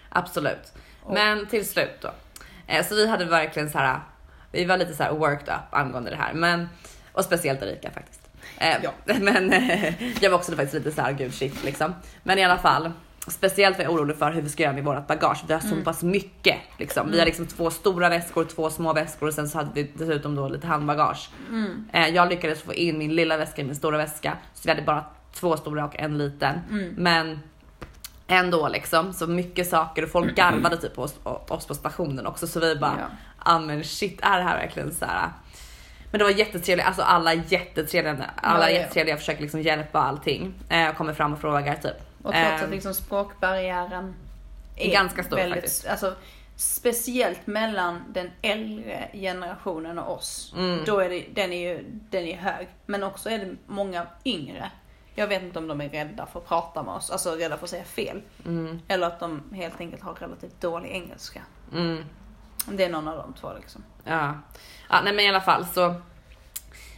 absolut. 0.09 0.73
Och- 1.03 1.13
Men 1.13 1.45
till 1.47 1.67
slut 1.69 2.01
då. 2.01 2.11
Eh, 2.67 2.85
så 2.85 2.95
vi 2.95 3.07
hade 3.07 3.25
verkligen 3.25 3.69
så 3.69 3.77
här. 3.77 3.99
Vi 4.51 4.65
var 4.65 4.77
lite 4.77 4.93
så 4.93 5.03
här 5.03 5.11
worked 5.13 5.49
up 5.53 5.73
angående 5.73 6.09
det 6.09 6.15
här, 6.15 6.33
men 6.33 6.69
och 7.13 7.23
speciellt 7.23 7.61
Erika 7.61 7.91
faktiskt. 7.91 8.21
Eh, 8.57 8.75
Ja. 8.83 8.91
Men 9.19 9.53
eh, 9.53 9.93
jag 10.23 10.29
var 10.31 10.37
också 10.37 10.51
faktiskt 10.51 10.73
lite 10.73 10.91
så 10.91 11.01
här 11.01 11.11
gud 11.13 11.33
shit 11.33 11.63
liksom. 11.63 11.93
Men 12.23 12.39
i 12.39 12.43
alla 12.43 12.57
fall. 12.57 12.91
Speciellt 13.27 13.77
var 13.77 13.83
jag 13.83 13.93
orolig 13.93 14.15
för 14.17 14.31
hur 14.31 14.41
vi 14.41 14.49
ska 14.49 14.63
göra 14.63 14.73
med 14.73 14.83
vårt 14.83 15.07
bagage. 15.07 15.43
Vi 15.47 15.53
har 15.53 15.59
så 15.61 15.75
pass 15.83 16.03
mycket 16.03 16.55
liksom. 16.77 17.11
Vi 17.11 17.19
har 17.19 17.25
liksom 17.25 17.47
två 17.47 17.69
stora 17.71 18.09
väskor, 18.09 18.45
två 18.45 18.69
små 18.69 18.93
väskor 18.93 19.27
och 19.27 19.33
sen 19.33 19.49
så 19.49 19.57
hade 19.57 19.69
vi 19.73 19.91
dessutom 19.95 20.35
då 20.35 20.47
lite 20.49 20.67
handbagage. 20.67 21.29
Eh, 21.93 22.07
jag 22.07 22.29
lyckades 22.29 22.61
få 22.61 22.73
in 22.73 22.97
min 22.97 23.15
lilla 23.15 23.37
väska 23.37 23.61
i 23.61 23.65
min 23.65 23.75
stora 23.75 23.97
väska 23.97 24.37
så 24.53 24.61
vi 24.63 24.69
hade 24.69 24.81
bara 24.81 25.05
två 25.33 25.57
stora 25.57 25.85
och 25.85 25.99
en 25.99 26.17
liten. 26.17 26.59
Men 26.97 27.39
ändå 28.27 28.67
liksom 28.67 29.13
så 29.13 29.27
mycket 29.27 29.69
saker 29.69 30.03
och 30.03 30.09
folk 30.09 30.35
garvade 30.35 30.77
typ 30.77 30.95
på 30.95 31.01
oss, 31.03 31.15
oss 31.23 31.65
på 31.67 31.73
stationen 31.75 32.25
också 32.27 32.47
så 32.47 32.59
vi 32.59 32.75
bara 32.75 32.95
Ja. 32.99 33.05
ja 33.45 33.59
men 33.59 33.83
shit 33.83 34.19
är 34.23 34.37
det 34.37 34.43
här 34.43 34.57
verkligen 34.57 34.93
så 34.95 35.05
här? 35.05 35.29
Men 36.11 36.19
det 36.19 36.23
var 36.23 36.31
jättetrevligt, 36.31 36.87
alltså 36.87 37.01
alla 37.01 37.33
är 37.33 37.43
jättetrevliga, 37.47 38.29
alla 38.35 38.69
är 38.69 38.73
Ja, 38.73 38.79
jättetrevliga 38.79 39.17
försöker 39.17 39.41
liksom 39.41 39.61
hjälpa 39.61 39.99
allting. 39.99 40.53
Eh, 40.69 40.89
och 40.89 40.95
kommer 40.95 41.13
fram 41.13 41.33
och 41.33 41.41
frågar 41.41 41.75
typ. 41.75 41.91
Och 42.23 42.33
trots 42.33 42.37
Eh, 42.37 42.63
att 42.63 42.69
liksom 42.69 42.93
språkbarriären 42.93 44.15
är 44.75 44.91
Ganska 44.91 45.23
stor 45.23 45.37
faktiskt. 45.37 45.87
Alltså, 45.87 46.15
speciellt 46.55 47.47
mellan 47.47 48.03
den 48.13 48.31
äldre 48.41 49.09
generationen 49.13 49.99
och 49.99 50.17
oss. 50.17 50.53
Mm. 50.57 50.79
Då 50.85 50.99
är 50.99 51.09
det, 51.09 51.25
den 51.33 51.53
är 51.53 51.69
ju 51.69 51.85
den 52.09 52.25
är 52.25 52.37
hög. 52.37 52.67
Men 52.85 53.03
också 53.03 53.29
är 53.29 53.39
det 53.39 53.55
många 53.67 54.07
yngre. 54.25 54.71
Jag 55.15 55.27
vet 55.27 55.43
inte 55.43 55.59
om 55.59 55.67
de 55.67 55.81
är 55.81 55.89
rädda 55.89 56.25
för 56.25 56.39
att 56.39 56.47
prata 56.47 56.83
med 56.83 56.93
oss, 56.93 57.11
alltså 57.11 57.35
rädda 57.35 57.57
för 57.57 57.63
att 57.63 57.69
säga 57.69 57.83
fel. 57.83 58.21
mm, 58.45 58.81
Eller 58.87 59.07
att 59.07 59.19
de 59.19 59.53
helt 59.53 59.79
enkelt 59.79 60.03
har 60.03 60.13
relativt 60.13 60.61
dålig 60.61 60.89
engelska. 60.91 61.41
mm. 61.73 62.05
Det 62.65 62.83
är 62.83 62.89
någon 62.89 63.07
av 63.07 63.17
de 63.17 63.33
två 63.33 63.53
liksom. 63.53 63.83
Ja. 64.03 64.33
ja, 64.89 65.01
nej 65.03 65.13
men 65.13 65.25
i 65.25 65.29
alla 65.29 65.41
fall 65.41 65.65
så. 65.65 65.95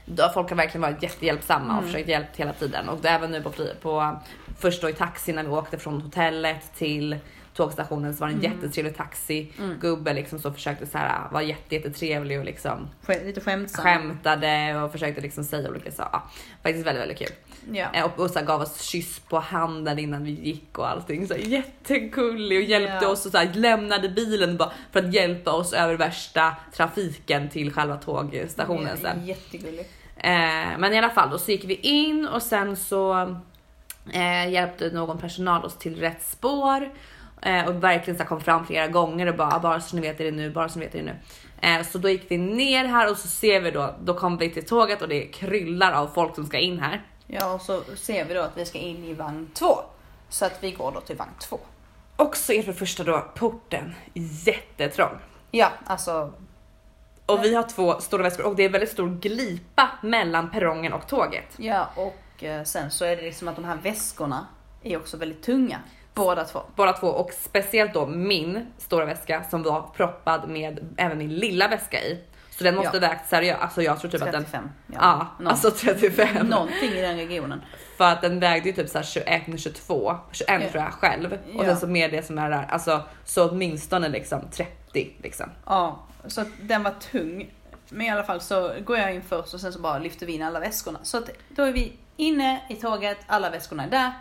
Då, 0.06 0.30
folk 0.34 0.50
har 0.50 0.56
verkligen 0.58 0.82
varit 0.82 1.04
jättehjälpsamma 1.04 1.66
Mm. 1.66 1.78
och 1.78 1.84
försökt 1.84 2.10
hjälpa 2.10 2.30
hela 2.36 2.54
tiden 2.54 2.90
och 2.90 3.06
även 3.06 3.32
nu 3.32 3.42
på, 3.42 3.52
på 3.82 4.22
först 4.60 4.82
då 4.82 4.90
i 4.90 4.94
taxi 4.94 5.34
när 5.34 5.44
vi 5.44 5.50
åkte 5.50 5.78
från 5.78 6.02
hotellet 6.02 6.76
till 6.76 7.18
tågstationen 7.54 8.14
så 8.14 8.20
var 8.20 8.28
det 8.28 8.34
en 8.34 8.40
Mm. 8.40 8.52
jättetrevlig 8.52 8.98
taxi 8.98 9.52
Mm. 9.60 10.16
liksom 10.16 10.40
så 10.40 10.52
försökte 10.54 10.88
så 10.88 10.98
här 10.98 11.42
jätte, 11.42 11.76
jättetrevlig 11.76 12.40
och 12.40 12.46
liksom 12.46 12.88
Lite 13.26 13.42
skämtsam. 13.42 13.84
skämtade 13.84 14.82
och 14.82 14.92
försökte 14.92 15.22
liksom 15.22 15.44
säga 15.44 15.70
olika 15.70 15.92
saker. 15.92 16.10
Ja, 16.14 16.24
faktiskt 16.64 16.86
väldigt, 16.88 17.02
väldigt 17.02 17.18
kul. 17.18 17.32
Ja. 17.72 17.88
Eh, 17.94 18.06
Och, 18.06 18.20
och 18.20 18.30
så 18.30 18.40
här, 18.40 18.46
gav 18.46 18.62
oss 18.62 18.82
kyss 18.82 19.20
på 19.20 19.40
handen 19.40 20.00
innan 20.00 20.24
vi 20.24 20.32
gick 20.32 20.78
och 20.78 20.90
allting. 20.90 21.28
Så 21.28 21.34
här, 21.34 21.42
jättegullig 21.42 22.58
och 22.58 22.64
hjälpte 22.64 23.00
Ja. 23.06 23.08
oss 23.12 23.26
och 23.26 23.32
så 23.32 23.38
här, 23.38 23.52
lämnade 23.54 24.10
bilen 24.10 24.58
bara 24.58 24.72
för 24.92 25.00
att 25.00 25.14
hjälpa 25.14 25.52
oss 25.52 25.74
över 25.74 25.96
värsta 25.96 26.56
trafiken 26.74 27.50
till 27.50 27.72
själva 27.74 27.98
tågstationen 27.98 28.98
sen. 28.98 29.26
Jättegullig. 29.26 29.88
Eh, 30.18 30.78
men 30.78 30.94
i 30.94 30.98
alla 30.98 31.10
fall 31.10 31.30
då 31.30 31.38
så 31.38 31.52
gick 31.52 31.64
vi 31.66 31.74
in 31.76 32.28
och 32.28 32.42
sen 32.42 32.76
så 32.76 33.36
eh, 34.14 34.50
hjälpte 34.52 34.90
någon 34.94 35.18
personal 35.18 35.66
oss 35.66 35.78
till 35.78 36.00
rätt 36.00 36.24
spår 36.24 36.90
eh, 37.46 37.68
och 37.68 37.84
verkligen 37.84 38.18
så 38.18 38.26
kom 38.26 38.42
fram 38.42 38.66
flera 38.66 38.88
gånger 38.88 39.28
och 39.28 39.36
bara 39.36 39.60
bara 39.60 39.82
så 39.82 39.96
ni 39.96 40.02
vet 40.02 40.20
är 40.20 40.24
det 40.24 40.32
nu, 40.32 40.50
bara 40.52 40.70
så 40.70 40.80
ni 40.80 40.86
vet 40.86 40.96
är 40.96 41.00
det 41.00 41.06
nu. 41.06 41.16
Eh, 41.62 41.84
så 41.84 41.98
då 41.98 42.10
gick 42.10 42.32
vi 42.32 42.38
ner 42.38 42.86
här 42.86 43.12
och 43.12 43.18
så 43.18 43.28
ser 43.28 43.62
vi 43.62 43.72
då, 43.72 43.96
då 44.04 44.14
kom 44.14 44.38
vi 44.38 44.50
till 44.50 44.66
tåget 44.66 45.02
och 45.02 45.08
det 45.08 45.26
kryllar 45.26 45.92
av 45.92 46.08
folk 46.08 46.36
som 46.36 46.46
ska 46.46 46.58
in 46.58 46.80
här. 46.80 47.02
Ja, 47.28 47.54
och 47.54 47.62
så 47.62 47.82
ser 47.98 48.26
vi 48.26 48.34
då 48.34 48.42
att 48.42 48.58
vi 48.58 48.66
ska 48.66 48.78
in 48.78 49.04
i 49.04 49.14
vagn 49.14 49.50
två. 49.54 49.80
Så 50.30 50.46
att 50.46 50.58
vi 50.62 50.72
går 50.72 50.92
då 50.92 51.02
till 51.02 51.16
vagn 51.16 51.32
två. 51.40 51.60
Och 52.16 52.38
så 52.38 52.54
är 52.54 52.64
för 52.64 52.74
första 52.74 53.04
då 53.04 53.26
porten 53.36 53.96
jättetrång. 54.14 55.18
Ja, 55.52 55.72
alltså 55.86 56.34
Och 57.26 57.44
vi 57.44 57.56
har 57.56 57.64
två 57.64 58.00
stora 58.00 58.24
väskor 58.24 58.46
och 58.46 58.56
det 58.56 58.64
är 58.64 58.70
väldigt 58.70 58.92
stor 58.92 59.10
glipa 59.10 59.90
mellan 60.02 60.50
perrongen 60.52 60.94
och 60.94 61.08
tåget. 61.08 61.46
Ja, 61.58 61.90
och 61.96 62.44
eh, 62.44 62.64
sen 62.64 62.92
så 62.92 63.06
är 63.06 63.16
det 63.16 63.22
liksom 63.22 63.48
att 63.48 63.56
de 63.56 63.66
här 63.66 63.78
väskorna 63.84 64.48
är 64.84 64.98
också 64.98 65.18
väldigt 65.18 65.44
tunga. 65.44 65.80
Båda 66.14 66.44
två. 66.44 66.62
Båda 66.76 66.94
två 66.94 67.08
och 67.08 67.32
speciellt 67.34 67.94
då 67.94 68.06
min 68.06 68.68
stora 68.78 69.06
väska 69.06 69.44
som 69.50 69.64
var 69.64 69.82
proppad 69.96 70.50
med 70.50 70.94
även 70.98 71.18
min 71.18 71.34
lilla 71.36 71.68
väska 71.68 72.02
i. 72.02 72.20
Så 72.50 72.64
den 72.64 72.76
måste 72.76 72.98
Ja. 72.98 73.02
vägt 73.02 73.30
seriöst. 73.30 73.62
Alltså 73.62 73.82
jag 73.82 74.00
tror 74.00 74.12
typ 74.12 74.22
att 74.22 74.32
den 74.32 74.44
35. 74.44 74.70
Ja, 74.94 75.28
Någon- 75.40 75.48
alltså 75.48 75.72
35. 75.72 76.48
Någonting 76.48 76.90
i 76.90 77.02
den 77.02 77.18
regionen. 77.18 77.62
För 77.98 78.04
att 78.06 78.22
den 78.22 78.40
vägde 78.40 78.70
ju 78.70 78.76
typ 78.76 78.90
så 78.90 78.98
här 78.98 79.06
21, 79.06 79.58
22, 79.60 80.16
21 80.32 80.62
Ja. 80.64 80.70
tror 80.70 80.84
jag 80.84 80.94
själv. 80.94 81.34
Och 81.34 81.40
Ja. 81.64 81.66
sen 81.66 81.78
så 81.78 81.88
med 81.88 82.12
det 82.12 82.26
som 82.26 82.38
är 82.38 82.50
där, 82.50 82.66
alltså 82.70 83.02
så 83.26 83.50
åtminstone 83.50 84.10
liksom 84.10 84.42
30 84.52 85.12
liksom. 85.24 85.50
Ja, 85.66 86.00
så 86.28 86.42
att 86.42 86.48
den 86.62 86.84
var 86.84 86.92
tung. 87.12 87.52
Men 87.90 88.02
i 88.08 88.10
alla 88.10 88.24
fall 88.24 88.42
så 88.42 88.72
går 88.86 88.98
jag 88.98 89.16
in 89.16 89.22
först 89.22 89.54
och 89.54 89.60
sen 89.62 89.74
så 89.74 89.80
bara 89.80 90.00
lyfter 90.00 90.26
vi 90.26 90.34
in 90.34 90.44
alla 90.44 90.60
väskorna. 90.60 91.00
Så 91.04 91.18
att 91.18 91.30
då 91.50 91.64
är 91.64 91.72
vi 91.72 91.94
inne 92.18 92.62
i 92.70 92.76
tåget, 92.76 93.18
alla 93.28 93.50
väskorna 93.50 93.84
är 93.84 93.90
där. 93.90 94.12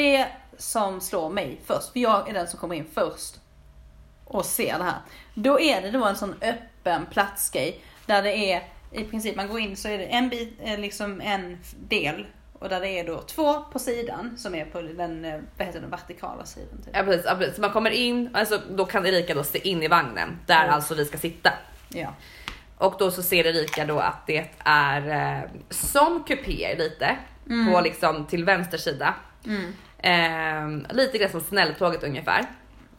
Det 0.00 0.26
som 0.58 1.00
slår 1.00 1.30
mig 1.30 1.60
först, 1.66 1.92
för 1.92 2.00
jag 2.00 2.28
är 2.28 2.32
den 2.34 2.46
som 2.48 2.58
kommer 2.60 2.74
in 2.74 2.86
först 2.94 3.40
och 4.24 4.44
ser 4.44 4.78
det 4.78 4.84
här. 4.84 4.98
Då 5.34 5.60
är 5.60 5.82
det 5.82 5.90
då 5.90 6.04
en 6.04 6.16
sån 6.16 6.34
öppen 6.42 7.06
platsgrej 7.10 7.80
där 8.06 8.22
det 8.22 8.52
är 8.52 8.62
i 8.92 9.04
princip, 9.04 9.36
man 9.36 9.48
går 9.48 9.60
in 9.60 9.76
så 9.76 9.88
är 9.88 9.98
det 9.98 10.04
en 10.04 10.28
bit, 10.28 10.58
eh, 10.62 10.78
liksom 10.78 11.20
en 11.20 11.58
del 11.88 12.26
och 12.58 12.68
där 12.68 12.80
det 12.80 12.88
är 12.88 13.06
då 13.06 13.22
två 13.22 13.62
på 13.72 13.78
sidan 13.78 14.38
som 14.38 14.54
är 14.54 14.64
på 14.64 14.82
den, 14.82 15.24
eh, 15.24 15.40
vad 15.58 15.66
heter 15.66 15.80
den, 15.80 15.90
vertikala 15.90 16.44
sidan. 16.44 16.82
Typ. 16.84 16.96
Ja 16.96 17.02
precis, 17.02 17.26
ja, 17.26 17.34
precis. 17.34 17.54
Så 17.54 17.60
man 17.60 17.70
kommer 17.72 17.90
in, 17.90 18.30
alltså 18.34 18.60
då 18.70 18.84
kan 18.84 19.06
Erika 19.06 19.34
då 19.34 19.44
se 19.44 19.68
in 19.68 19.82
i 19.82 19.88
vagnen 19.88 20.38
där 20.46 20.62
Mm. 20.62 20.74
alltså 20.74 20.94
vi 20.94 21.04
ska 21.04 21.18
sitta. 21.18 21.52
Ja. 21.88 22.14
Och 22.78 22.94
då 22.98 23.10
så 23.10 23.22
ser 23.22 23.46
Erika 23.46 23.84
då 23.84 23.98
att 23.98 24.26
det 24.26 24.50
är 24.64 25.08
eh, 25.40 25.50
som 25.70 26.24
kupéer 26.24 26.76
lite 26.78 27.16
på 27.72 27.80
liksom 27.80 28.26
till 28.26 28.44
vänster 28.44 28.78
sida. 28.78 29.14
Mm. 29.46 29.72
Eh, 30.02 30.68
lite 30.90 31.18
grann 31.18 31.30
som 31.30 31.40
snälltåget 31.40 32.04
ungefär. 32.04 32.46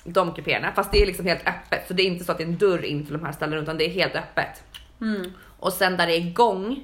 De 0.03 0.33
kupéerna, 0.33 0.71
fast 0.75 0.91
det 0.91 1.01
är 1.01 1.05
liksom 1.05 1.25
helt 1.25 1.47
öppet 1.47 1.87
så 1.87 1.93
det 1.93 2.03
är 2.03 2.07
inte 2.07 2.25
så 2.25 2.31
att 2.31 2.37
det 2.37 2.43
är 2.43 2.47
en 2.47 2.57
dörr 2.57 2.85
in 2.85 3.05
till 3.05 3.13
de 3.13 3.25
här 3.25 3.31
ställena 3.31 3.61
utan 3.61 3.77
det 3.77 3.85
är 3.85 3.89
helt 3.89 4.15
öppet. 4.15 4.63
Mm. 5.01 5.31
Och 5.59 5.73
sen 5.73 5.97
där 5.97 6.07
det 6.07 6.13
är 6.13 6.33
gång, 6.33 6.83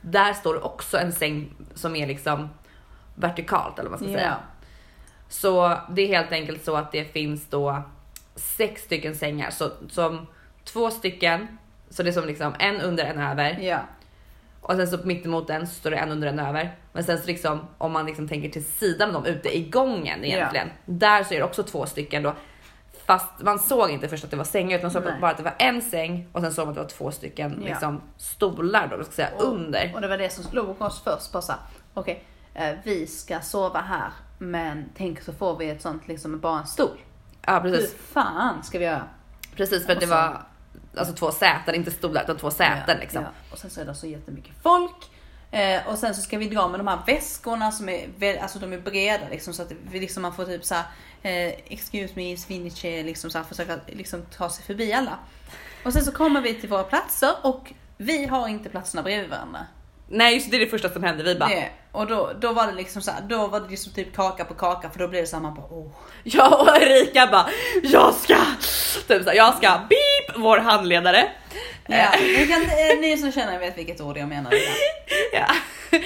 där 0.00 0.32
står 0.32 0.64
också 0.64 0.98
en 0.98 1.12
säng 1.12 1.54
som 1.74 1.96
är 1.96 2.06
liksom 2.06 2.48
vertikalt 3.14 3.78
eller 3.78 3.90
vad 3.90 4.00
man 4.00 4.08
ska 4.08 4.18
säga. 4.18 4.36
Ja. 4.40 4.62
Så 5.28 5.78
det 5.90 6.02
är 6.02 6.08
helt 6.08 6.32
enkelt 6.32 6.64
så 6.64 6.76
att 6.76 6.92
det 6.92 7.04
finns 7.04 7.46
då 7.46 7.82
sex 8.34 8.82
stycken 8.82 9.14
sängar, 9.14 9.50
så 9.50 9.70
som 9.88 10.26
två 10.64 10.90
stycken, 10.90 11.58
så 11.90 12.02
det 12.02 12.10
är 12.10 12.12
som 12.12 12.26
liksom 12.26 12.54
en 12.58 12.80
under 12.80 13.04
en 13.04 13.18
över 13.18 13.58
Ja. 13.60 13.78
Och 14.66 14.76
sen 14.76 14.88
så 14.88 14.98
mittemot 15.04 15.46
den 15.46 15.66
så 15.66 15.74
står 15.74 15.90
det 15.90 15.96
en 15.96 16.10
under 16.12 16.28
en 16.28 16.38
över. 16.38 16.76
Men 16.92 17.04
sen 17.04 17.18
så 17.18 17.26
liksom 17.26 17.60
om 17.78 17.92
man 17.92 18.06
liksom 18.06 18.28
tänker 18.28 18.48
till 18.48 18.64
sidan 18.64 19.08
av 19.08 19.14
dem 19.14 19.24
ute 19.26 19.56
i 19.56 19.68
gången 19.68 20.24
egentligen, 20.24 20.70
där 20.84 21.24
så 21.24 21.34
är 21.34 21.38
det 21.38 21.44
också 21.44 21.62
två 21.62 21.86
stycken 21.86 22.22
då 22.22 22.34
Fast 23.06 23.42
man 23.42 23.58
såg 23.58 23.90
inte 23.90 24.08
först 24.08 24.24
att 24.24 24.30
det 24.30 24.36
var 24.36 24.44
sängar 24.44 24.78
utan 24.78 24.92
man 24.92 25.02
såg 25.02 25.20
bara 25.20 25.30
att 25.30 25.36
det 25.36 25.42
var 25.42 25.54
en 25.58 25.82
säng 25.82 26.28
och 26.32 26.40
sen 26.40 26.52
såg 26.52 26.64
man 26.66 26.68
att 26.70 26.74
det 26.74 26.82
var 26.82 26.88
två 26.88 27.10
stycken 27.10 27.58
Ja. 27.62 27.68
liksom, 27.68 28.00
stolar 28.16 28.88
då, 28.88 29.04
ska 29.04 29.12
säga, 29.12 29.30
under. 29.38 29.92
Och 29.94 30.00
det 30.00 30.08
var 30.08 30.18
det 30.18 30.32
som 30.32 30.44
slog 30.44 30.82
oss 30.82 31.02
först. 31.04 31.32
Bara 31.32 31.42
så 31.42 31.52
här, 31.52 31.60
okej, 31.94 32.24
eh, 32.54 32.74
vi 32.84 33.06
ska 33.06 33.40
sova 33.40 33.80
här. 33.80 34.10
Men 34.38 34.84
tänk 34.96 35.20
så 35.20 35.32
får 35.32 35.56
vi 35.56 35.70
ett 35.70 35.82
sånt 35.82 36.08
liksom 36.08 36.40
bara 36.40 36.58
en 36.60 36.66
stol. 36.66 36.98
Ja 37.46 37.60
Hur 37.60 37.70
precis, 37.72 37.96
fan 38.12 38.62
ska 38.62 38.78
vi 38.78 38.84
göra? 38.84 39.02
precis 39.56 39.86
för 39.86 39.92
att 39.92 40.00
det 40.00 40.06
Och 40.06 40.10
var 40.10 40.36
alltså 40.96 41.14
två 41.14 41.32
säten, 41.32 41.74
inte 41.74 41.90
stolar 41.90 42.22
utan 42.22 42.36
två 42.36 42.50
säten 42.50 42.84
Ja, 42.96 43.00
liksom. 43.00 43.22
ja. 43.22 43.28
Och 43.52 43.58
sen 43.58 43.70
så 43.70 43.80
är 43.80 43.84
det 43.84 43.94
så 43.94 44.06
jättemycket 44.06 44.54
folk. 44.62 45.10
Eh, 45.50 45.88
och 45.88 45.98
sen 45.98 46.14
så 46.14 46.22
ska 46.22 46.38
vi 46.38 46.48
dra 46.48 46.68
med 46.68 46.80
de 46.80 46.86
här 46.86 46.98
väskorna 47.06 47.72
som 47.72 47.88
är, 47.88 48.38
alltså 48.42 48.58
de 48.58 48.72
är 48.72 48.78
breda 48.78 49.28
liksom 49.30 49.54
så 49.54 49.62
att 49.62 49.72
vi 49.90 50.00
liksom 50.00 50.22
man 50.22 50.34
får 50.34 50.44
typ 50.44 50.64
så 50.64 50.74
här, 50.74 50.84
eh, 51.22 51.54
excuse 51.68 52.12
me, 52.16 52.36
sviniche, 52.36 53.02
liksom 53.02 53.30
så 53.30 53.38
här, 53.38 53.44
försöka 53.44 53.78
liksom 53.86 54.22
ta 54.22 54.50
sig 54.50 54.64
förbi 54.64 54.92
alla. 54.92 55.18
Och 55.84 55.92
sen 55.92 56.04
så 56.04 56.12
kommer 56.12 56.40
vi 56.40 56.54
till 56.54 56.68
våra 56.68 56.82
platser 56.82 57.30
och 57.42 57.72
vi 57.96 58.26
har 58.26 58.48
inte 58.48 58.68
platserna 58.68 59.02
bredvid 59.02 59.30
varandra. 59.30 59.66
Nej 60.08 60.34
just 60.34 60.50
det, 60.50 60.56
det 60.56 60.62
är 60.62 60.64
det 60.64 60.70
första 60.70 60.90
som 60.90 61.02
hände, 61.02 61.22
vi 61.24 61.34
bara 61.34 61.48
Det, 61.48 61.68
och 61.92 62.06
då, 62.06 62.32
då 62.40 62.52
var 62.52 62.66
det 62.66 62.72
liksom 62.72 63.02
så 63.02 63.10
här, 63.10 63.20
då 63.20 63.46
var 63.46 63.60
det 63.60 63.68
liksom 63.68 63.92
typ 63.92 64.16
kaka 64.16 64.44
på 64.44 64.54
kaka 64.54 64.90
för 64.90 64.98
då 64.98 65.08
blev 65.08 65.22
det 65.22 65.26
så 65.28 65.36
här, 65.36 65.42
man 65.42 65.54
bara 65.54 65.66
oh. 65.66 65.90
Jag 66.22 66.60
och 66.60 66.76
Erika 66.82 67.26
bara, 67.26 67.46
jag 67.82 68.14
ska, 68.14 68.36
typ 69.08 69.22
så 69.24 69.28
här, 69.30 69.36
jag 69.36 69.56
ska, 69.56 69.68
beep, 69.88 70.36
vår 70.36 70.58
handledare. 70.58 71.28
Ja, 71.88 72.08
ni, 72.20 72.46
kan, 72.46 72.62
eh, 72.62 73.00
ni 73.00 73.16
som 73.18 73.32
känner 73.32 73.58
vet 73.58 73.78
vilket 73.78 74.00
ord 74.00 74.16
jag 74.18 74.28
menar. 74.28 74.52
Ja. 74.52 74.58
Ja. 75.92 75.98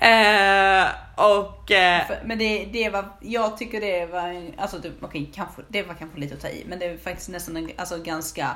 eh, 0.00 0.86
och 1.16 1.70
eh, 1.70 2.06
För- 2.06 2.18
Men 2.24 2.38
det, 2.38 2.64
det 2.72 2.90
var, 2.90 3.04
jag 3.20 3.58
tycker 3.58 3.80
det 3.80 4.06
var, 4.06 4.50
alltså 4.58 4.80
typ, 4.80 4.92
okej, 5.02 5.30
kanske, 5.34 5.62
det 5.68 5.82
var 5.82 5.94
kanske 5.94 6.20
lite 6.20 6.34
att 6.34 6.40
ta 6.40 6.48
i, 6.48 6.64
men 6.68 6.78
det 6.78 6.86
är 6.86 6.96
faktiskt 6.96 7.28
nästan 7.28 7.56
en, 7.56 7.70
alltså, 7.76 7.98
ganska 7.98 8.50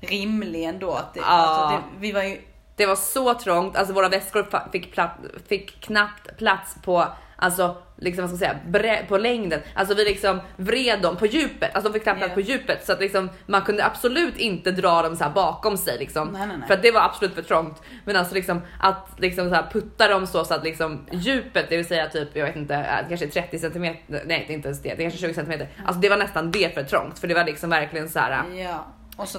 rimlig 0.00 0.64
ändå. 0.64 0.92
Att 0.92 1.14
det, 1.14 1.20
Ja. 1.20 1.26
alltså, 1.26 1.76
det, 1.76 1.82
vi 2.00 2.12
var 2.12 2.22
ju, 2.22 2.40
det 2.82 2.86
var 2.86 2.96
så 2.96 3.34
trångt, 3.34 3.76
alltså 3.76 3.94
våra 3.94 4.08
väskor 4.08 4.46
fick, 4.72 4.92
platt, 4.92 5.16
fick 5.48 5.80
knappt 5.80 6.36
plats 6.38 6.76
på, 6.84 7.06
alltså 7.36 7.76
liksom 7.96 8.22
vad 8.28 8.36
ska 8.38 8.46
man 8.48 8.54
säga, 8.56 8.60
bre, 8.70 9.04
på 9.08 9.18
längden. 9.18 9.60
Alltså 9.74 9.94
vi 9.94 10.04
liksom 10.04 10.40
vred 10.56 11.02
dem 11.02 11.16
på 11.16 11.26
djupet, 11.26 11.74
alltså 11.74 11.88
de 11.90 11.94
fick 11.94 12.02
knappt 12.02 12.20
Ja. 12.20 12.28
på 12.28 12.40
djupet 12.40 12.86
så 12.86 12.92
att 12.92 13.00
liksom 13.00 13.30
man 13.46 13.62
kunde 13.62 13.84
absolut 13.84 14.36
inte 14.36 14.70
dra 14.70 15.02
dem 15.02 15.16
så 15.16 15.24
här 15.24 15.30
bakom 15.30 15.76
sig 15.76 15.98
liksom. 15.98 16.28
Nej, 16.28 16.46
nej, 16.46 16.56
nej. 16.58 16.66
För 16.66 16.74
att 16.74 16.82
det 16.82 16.90
var 16.90 17.00
absolut 17.00 17.34
för 17.34 17.42
trångt. 17.42 17.82
Men 18.04 18.16
alltså 18.16 18.34
liksom 18.34 18.60
att 18.80 19.08
liksom 19.18 19.50
så 19.50 19.62
putta 19.72 20.08
dem 20.08 20.26
så, 20.26 20.44
så 20.44 20.54
att 20.54 20.64
liksom 20.64 21.06
djupet, 21.12 21.66
det 21.68 21.76
vill 21.76 21.86
säga 21.86 22.08
typ, 22.08 22.36
jag 22.36 22.46
vet 22.46 22.56
inte, 22.56 22.74
äh, 22.74 23.08
kanske 23.08 23.26
30 23.26 23.58
centimeter, 23.58 24.22
nej 24.26 24.46
inte 24.48 24.68
ens 24.68 24.82
det, 24.82 24.94
det 24.94 25.02
kanske 25.02 25.18
20 25.20 25.34
centimeter. 25.34 25.68
Alltså 25.84 26.00
det 26.00 26.08
var 26.08 26.16
nästan 26.16 26.50
det 26.50 26.74
för 26.74 26.82
trångt 26.82 27.18
för 27.18 27.28
det 27.28 27.34
var 27.34 27.44
liksom 27.44 27.70
verkligen 27.70 28.08
så 28.08 28.18
här. 28.18 28.44
ja. 28.54 28.86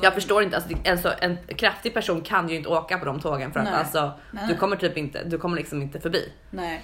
Jag 0.01 0.13
förstår 0.13 0.43
inte, 0.43 0.55
alltså, 0.55 0.73
alltså, 0.85 1.13
en 1.21 1.37
kraftig 1.57 1.93
person 1.93 2.21
kan 2.21 2.49
ju 2.49 2.55
inte 2.55 2.69
åka 2.69 2.97
på 2.97 3.05
de 3.05 3.19
tågen 3.19 3.53
för 3.53 3.59
att 3.59 3.65
Nej. 3.65 3.73
alltså, 3.73 4.11
Nej, 4.31 4.47
du 4.47 4.55
kommer 4.55 4.75
typ 4.75 4.97
inte, 4.97 5.23
du 5.23 5.37
kommer 5.37 5.57
liksom 5.57 5.81
inte 5.81 5.99
förbi. 5.99 6.31
Nej. 6.49 6.83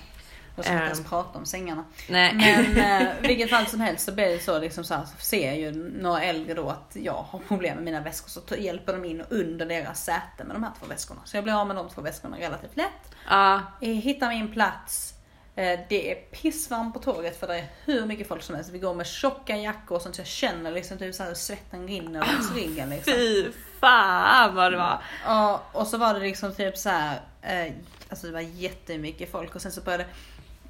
Och 0.56 0.66
så 0.66 0.72
inte 0.72 0.84
ens 0.84 1.00
Ehm. 1.00 1.06
prata 1.06 1.38
om 1.40 1.46
sängarna. 1.46 1.84
Nej. 2.10 2.34
Men 2.34 3.02
eh, 3.02 3.08
vilket 3.22 3.50
fall 3.50 3.66
som 3.66 3.80
helst 3.82 4.06
så 4.06 4.12
blir 4.12 4.26
det 4.30 4.40
så 4.40 4.60
liksom 4.60 4.84
så 4.84 4.94
här, 4.94 5.06
så 5.06 5.18
ser 5.18 5.54
ju 5.54 5.72
några 6.02 6.22
äldre 6.24 6.54
då 6.54 6.70
att 6.70 6.92
jag 6.94 7.26
har 7.30 7.40
problem 7.40 7.76
med 7.76 7.84
mina 7.84 8.02
väskor 8.02 8.30
så 8.48 8.56
hjälper 8.56 8.94
de 8.94 9.06
in 9.06 9.24
under 9.30 9.66
deras 9.66 10.04
säte 10.04 10.44
med 10.44 10.56
de 10.56 10.64
här 10.64 10.72
två 10.80 10.86
väskorna. 10.86 11.22
Så 11.26 11.38
jag 11.38 11.44
blir 11.44 11.62
av 11.62 11.68
med 11.68 11.76
de 11.76 11.90
två 11.90 12.02
väskorna 12.02 12.38
relativt 12.38 12.78
lätt. 12.78 13.16
Jag 13.30 13.62
hittar 13.88 14.30
min 14.30 14.52
plats. 14.52 15.14
Eh, 15.60 15.80
Det 15.90 16.12
är 16.12 16.16
pissvarmt 16.16 16.94
på 16.94 17.00
tåget 17.00 17.40
för 17.40 17.48
det 17.48 17.58
är 17.60 17.68
hur 17.86 18.06
mycket 18.06 18.28
folk 18.28 18.44
som 18.44 18.56
helst. 18.56 18.70
Vi 18.72 18.80
går 18.80 18.94
med 18.94 19.08
tjocka 19.08 19.58
jackor 19.58 19.96
och 19.96 20.02
sånt 20.02 20.16
så 20.16 20.22
jag 20.22 20.28
känner 20.28 20.72
liksom 20.72 20.98
typ 20.98 21.16
så 21.16 21.24
här 21.24 21.30
hur 21.30 21.36
svetten 21.36 21.88
rinner 21.88 22.26
längs 22.26 22.56
ryggen 22.56 22.90
liksom. 22.90 23.14
fy 23.14 23.52
fan 23.80 24.56
vad 24.56 24.72
det 24.72 24.78
var. 24.78 25.04
Ja, 25.26 25.64
och 25.72 25.88
så 25.88 25.98
var 25.98 26.14
det 26.14 26.20
liksom 26.20 26.54
typ 26.54 26.78
så 26.78 26.90
här, 26.90 27.22
eh, 27.42 27.74
alltså 28.10 28.28
det 28.28 28.34
var 28.34 28.40
jättemycket 28.40 29.32
folk 29.32 29.56
och 29.56 29.62
sen 29.62 29.72
så 29.72 29.82
började 29.82 30.06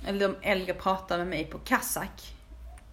eller 0.06 0.28
de 0.28 0.36
äldre 0.42 0.74
prata 0.74 1.18
med 1.18 1.28
mig 1.28 1.46
på 1.46 1.58
kazak. 1.58 2.34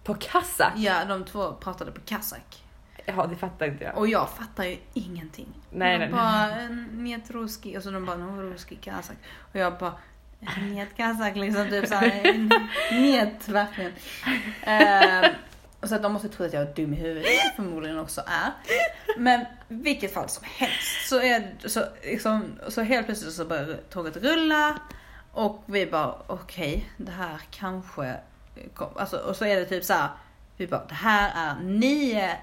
På 0.03 0.13
kassa? 0.13 0.73
Ja, 0.75 1.05
de 1.05 1.25
två 1.25 1.53
pratade 1.53 1.91
på 1.91 2.01
kazak. 2.01 2.63
Ja 3.05 3.27
det 3.27 3.35
fattar 3.35 3.65
inte 3.65 3.83
jag. 3.83 3.97
Och 3.97 4.07
jag 4.07 4.29
fattar 4.29 4.63
ju 4.63 4.77
ingenting. 4.93 5.47
Nej, 5.69 5.93
de 5.99 6.05
nej, 6.05 6.11
bara, 6.13 6.61
eh, 6.61 7.19
ruski, 7.33 7.77
och 7.77 7.83
så 7.83 7.91
de 7.91 8.05
bara, 8.05 8.17
no 8.17 8.41
ruski 8.41 8.75
kazak. 8.75 9.17
Och 9.37 9.55
jag 9.55 9.77
bara, 9.77 9.93
njet 10.61 10.97
kazak 10.97 11.35
liksom, 11.35 11.69
typ 11.69 11.87
såhär, 11.87 12.33
njet 13.01 13.49
verkligen. 13.49 13.93
Och 15.79 15.89
så 15.89 15.95
att 15.95 16.03
de 16.03 16.13
måste 16.13 16.29
tro 16.29 16.45
att 16.45 16.53
jag 16.53 16.61
är 16.61 16.73
dum 16.73 16.93
i 16.93 16.97
huvudet, 16.97 17.29
vilket 17.29 17.55
förmodligen 17.55 17.99
också 17.99 18.21
är. 18.27 18.51
Men 19.17 19.45
vilket 19.67 20.13
fall 20.13 20.29
som 20.29 20.43
helst 20.43 21.09
så 21.09 21.21
är 21.21 21.55
så, 21.65 21.83
liksom, 22.03 22.59
så 22.67 22.81
helt 22.81 23.05
plötsligt 23.05 23.33
så 23.33 23.45
börjar 23.45 23.77
tåget 23.89 24.17
rulla 24.17 24.79
och 25.31 25.63
vi 25.65 25.85
bara 25.85 26.15
okej, 26.27 26.89
det 26.97 27.11
här 27.11 27.41
kanske, 27.51 28.15
kom, 28.73 28.89
alltså, 28.95 29.17
och 29.17 29.35
så 29.35 29.45
är 29.45 29.55
det 29.55 29.65
typ 29.65 29.83
så 29.83 29.93
här, 29.93 30.09
vi 30.57 30.67
bara 30.67 30.85
det 30.85 30.95
här 30.95 31.31
är 31.35 31.63
nio 31.63 32.37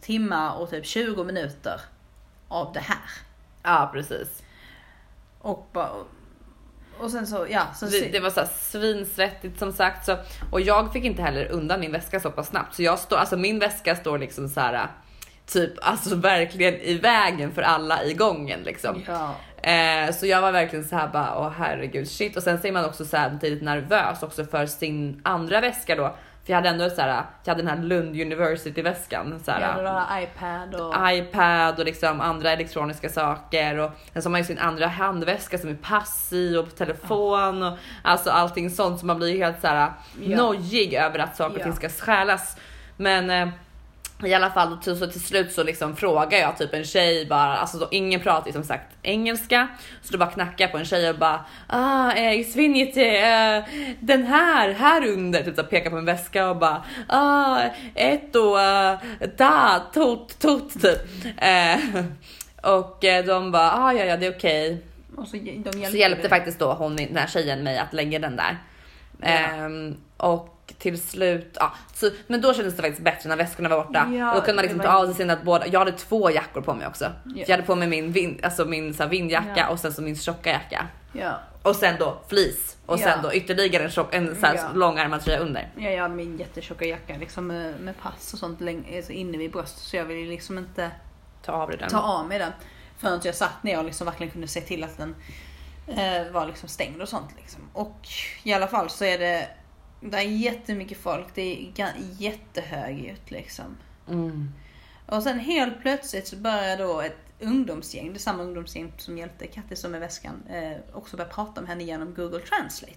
timmar 0.00 0.54
och 0.54 0.70
typ 0.70 0.86
20 0.86 1.24
minuter 1.24 1.80
av 2.48 2.72
det 2.72 2.80
här. 2.80 3.10
Ja 3.62 3.90
precis. 3.92 4.42
Och 5.38 5.68
bara, 5.72 5.90
och 7.00 7.10
sen 7.10 7.26
så, 7.26 7.46
ja. 7.50 7.62
Så, 7.74 7.86
Det, 7.86 8.12
det 8.12 8.20
var 8.20 8.30
så 8.30 8.40
här 8.40 8.48
svinsvettigt 8.60 9.58
som 9.58 9.72
sagt 9.72 10.06
så, 10.06 10.16
och 10.52 10.60
jag 10.60 10.92
fick 10.92 11.04
inte 11.04 11.22
heller 11.22 11.50
undan 11.50 11.80
min 11.80 11.92
väska 11.92 12.20
så 12.20 12.30
pass 12.30 12.48
snabbt 12.48 12.74
så 12.74 12.82
jag 12.82 12.98
står, 12.98 13.16
alltså 13.16 13.36
min 13.36 13.58
väska 13.58 13.96
står 13.96 14.18
liksom 14.18 14.48
så 14.48 14.60
här 14.60 14.88
typ 15.46 15.72
alltså 15.80 16.14
verkligen 16.14 16.74
i 16.74 16.94
vägen 16.94 17.52
för 17.52 17.62
alla 17.62 18.04
i 18.04 18.14
gången 18.14 18.60
liksom. 18.60 19.02
ja. 19.06 19.34
Eh, 19.70 20.12
så 20.12 20.26
jag 20.26 20.40
var 20.40 20.52
verkligen 20.52 20.84
så 20.84 20.96
här 20.96 21.08
bara 21.08 21.38
åh 21.38 21.52
herregud 21.58 22.08
shit 22.08 22.36
och 22.36 22.42
sen 22.42 22.60
ser 22.60 22.72
man 22.72 22.84
också 22.84 23.04
samtidigt 23.04 23.62
nervös 23.62 24.22
också 24.22 24.44
för 24.44 24.66
sin 24.66 25.20
andra 25.24 25.60
väska 25.60 25.96
då. 25.96 26.16
För 26.50 26.52
jag 26.52 26.56
hade 26.62 26.68
ändå 26.68 26.90
så 26.90 27.00
här, 27.00 27.08
jag 27.44 27.52
hade 27.54 27.62
den 27.62 27.78
här 27.78 27.84
Lund 27.84 28.20
University 28.20 28.82
väskan 28.82 29.40
så 29.44 29.50
här, 29.50 29.60
Ja, 29.60 29.76
det 29.76 29.82
var 29.82 30.20
iPad 30.22 30.74
och... 30.80 31.10
iPad 31.12 31.78
och 31.78 31.84
liksom 31.84 32.20
andra 32.20 32.50
elektroniska 32.50 33.08
saker 33.08 33.78
och 33.78 33.90
sen 34.12 34.22
så 34.22 34.28
har 34.28 34.30
man 34.30 34.40
ju 34.40 34.44
sin 34.44 34.58
andra 34.58 34.86
handväska 34.86 35.58
som 35.58 35.70
är 35.70 35.74
pass 35.74 36.32
i 36.32 36.56
och 36.56 36.76
telefon 36.76 37.62
och 37.62 37.78
alltså 38.02 38.30
allting 38.30 38.70
sånt 38.70 39.00
så 39.00 39.06
man 39.06 39.18
blir 39.18 39.28
ju 39.28 39.44
helt 39.44 39.60
så 39.60 39.66
här 39.66 39.90
Ja. 40.22 40.36
nojig 40.36 40.94
över 40.94 41.18
att 41.18 41.36
saker 41.36 41.54
och 41.54 41.60
Ja. 41.60 41.64
ting 41.64 41.72
ska 41.72 41.88
stjälas. 41.88 42.56
Men 42.96 43.30
eh, 43.30 43.48
i 44.26 44.34
alla 44.34 44.50
fall 44.50 44.78
till, 44.78 44.98
så 44.98 45.06
till 45.06 45.20
slut 45.20 45.52
så 45.52 45.62
liksom 45.62 45.96
frågar 45.96 46.38
jag 46.38 46.58
typ 46.58 46.74
en 46.74 46.84
tjej 46.84 47.26
bara, 47.26 47.56
alltså 47.56 47.78
då, 47.78 47.88
ingen 47.90 48.20
pratar 48.20 48.46
ju 48.46 48.52
som 48.52 48.64
sagt 48.64 48.96
engelska 49.02 49.68
så 50.02 50.12
då 50.12 50.18
bara 50.18 50.30
knackar 50.30 50.64
jag 50.64 50.72
på 50.72 50.78
en 50.78 50.84
tjej 50.84 51.10
och 51.10 51.18
bara 51.18 51.44
ah, 51.66 52.12
eh, 52.12 52.46
svinjete, 52.46 53.06
eh, 53.06 53.64
den 54.00 54.26
här, 54.26 54.72
här 54.72 55.08
under, 55.08 55.42
typ 55.42 55.56
så 55.56 55.64
pekar 55.64 55.90
på 55.90 55.96
en 55.96 56.04
väska 56.04 56.50
och 56.50 56.56
bara 56.56 56.84
ah, 57.08 57.62
etto, 57.94 58.56
uh, 58.56 58.98
da, 59.36 59.82
tot, 59.94 60.38
tot 60.38 60.82
typ. 60.82 61.00
Eh, 61.36 62.04
och 62.62 63.04
eh, 63.04 63.24
de 63.24 63.52
bara 63.52 63.72
ah, 63.72 63.92
ja, 63.92 64.04
ja, 64.04 64.16
det 64.16 64.26
är 64.26 64.36
okej. 64.36 64.82
och 65.16 65.28
så, 65.28 65.36
hjälpte, 65.36 65.72
Så 65.72 65.96
hjälpte 65.96 66.22
dig. 66.22 66.30
faktiskt 66.30 66.58
då 66.58 66.72
hon, 66.72 66.96
den 66.96 67.16
här 67.16 67.26
tjejen 67.26 67.62
mig 67.62 67.78
att 67.78 67.92
lägga 67.92 68.18
den 68.18 68.36
där. 68.36 68.58
Ja. 69.20 69.28
Ehm, 69.28 69.96
och 70.16 70.59
till 70.78 71.02
slut, 71.02 71.56
ja, 71.60 71.72
så, 71.94 72.10
men 72.26 72.40
då 72.40 72.54
kändes 72.54 72.74
det 72.76 72.82
faktiskt 72.82 73.02
bättre 73.04 73.28
när 73.28 73.36
väskorna 73.36 73.68
var 73.68 73.84
borta. 73.84 74.08
Ja, 74.12 74.30
och 74.30 74.34
då 74.36 74.40
kunde 74.40 74.54
man 74.54 74.62
liksom 74.62 74.80
ta 74.80 74.88
av 74.88 75.06
sig 75.06 75.14
sina 75.14 75.36
båda. 75.44 75.66
Jag 75.66 75.78
hade 75.78 75.92
två 75.92 76.30
jackor 76.30 76.60
på 76.60 76.74
mig 76.74 76.86
också. 76.86 77.04
Ja. 77.24 77.44
Jag 77.46 77.50
hade 77.50 77.62
på 77.62 77.74
mig 77.74 77.88
min, 77.88 78.12
vind, 78.12 78.44
alltså 78.44 78.64
min 78.64 78.94
så 78.94 79.02
här, 79.02 79.10
vindjacka 79.10 79.52
Ja. 79.56 79.68
och 79.68 79.78
sen 79.78 79.92
så 79.92 80.02
min 80.02 80.16
tjocka 80.16 80.50
jacka. 80.50 80.86
Ja. 81.12 81.40
Och 81.62 81.76
sen 81.76 81.96
då 81.98 82.18
fleece 82.28 82.76
och 82.86 82.98
sen 82.98 83.22
då 83.22 83.34
ytterligare 83.34 83.84
en, 83.84 83.90
tjock, 83.90 84.14
en 84.14 84.36
så 84.40 84.46
här, 84.46 84.74
långärmad 84.74 85.24
tröja 85.24 85.38
under. 85.38 85.68
Ja, 85.76 85.90
jag 85.90 86.02
hade 86.02 86.14
min 86.14 86.38
jättetjocka 86.38 86.84
jacka 86.84 87.16
liksom 87.20 87.46
med, 87.46 87.80
med 87.80 87.94
pass 87.98 88.32
och 88.32 88.38
sånt 88.38 88.60
alltså 88.96 89.12
inne 89.12 89.38
vid 89.38 89.52
bröstet 89.52 89.82
så 89.82 89.96
jag 89.96 90.04
ville 90.04 90.30
liksom 90.30 90.58
inte 90.58 90.90
Ta 91.42 91.52
av 91.52 91.70
den. 91.70 91.90
ta 91.90 92.00
av 92.00 92.26
mig 92.28 92.38
den 92.38 92.52
förrän 92.98 93.20
jag 93.24 93.34
satt 93.34 93.62
ner 93.62 93.78
och 93.78 93.84
liksom 93.84 94.04
verkligen 94.04 94.30
kunde 94.32 94.48
se 94.48 94.60
till 94.60 94.84
att 94.84 94.98
den 94.98 95.14
eh, 95.86 96.32
var 96.32 96.46
liksom 96.46 96.68
stängd 96.68 97.02
och 97.02 97.08
sånt. 97.08 97.30
Liksom. 97.36 97.60
Och 97.72 98.08
i 98.42 98.52
alla 98.52 98.66
fall 98.66 98.90
så 98.90 99.04
är 99.04 99.18
det, 99.18 99.48
det 100.00 100.16
är 100.18 100.22
jättemycket 100.22 100.98
folk, 100.98 101.26
det 101.34 101.42
är 101.42 101.92
jättehögljutt 102.18 103.30
liksom. 103.30 103.76
Mm. 104.08 104.48
Och 105.06 105.22
sen 105.22 105.38
helt 105.38 105.80
plötsligt 105.82 106.26
så 106.28 106.36
börjar 106.36 106.76
då 106.76 107.00
ett 107.00 107.16
ungdomsgäng, 107.40 108.08
det 108.12 108.16
är 108.16 108.18
samma 108.18 108.42
ungdomsgäng 108.42 108.92
som 108.96 109.18
hjälpte 109.18 109.46
Kattis 109.46 109.86
med 109.86 110.00
väskan, 110.00 110.42
eh, 110.50 110.96
också 110.96 111.16
börja 111.16 111.30
prata 111.30 111.60
med 111.60 111.70
henne 111.70 111.84
genom 111.84 112.14
Google 112.14 112.40
Translate. 112.40 112.94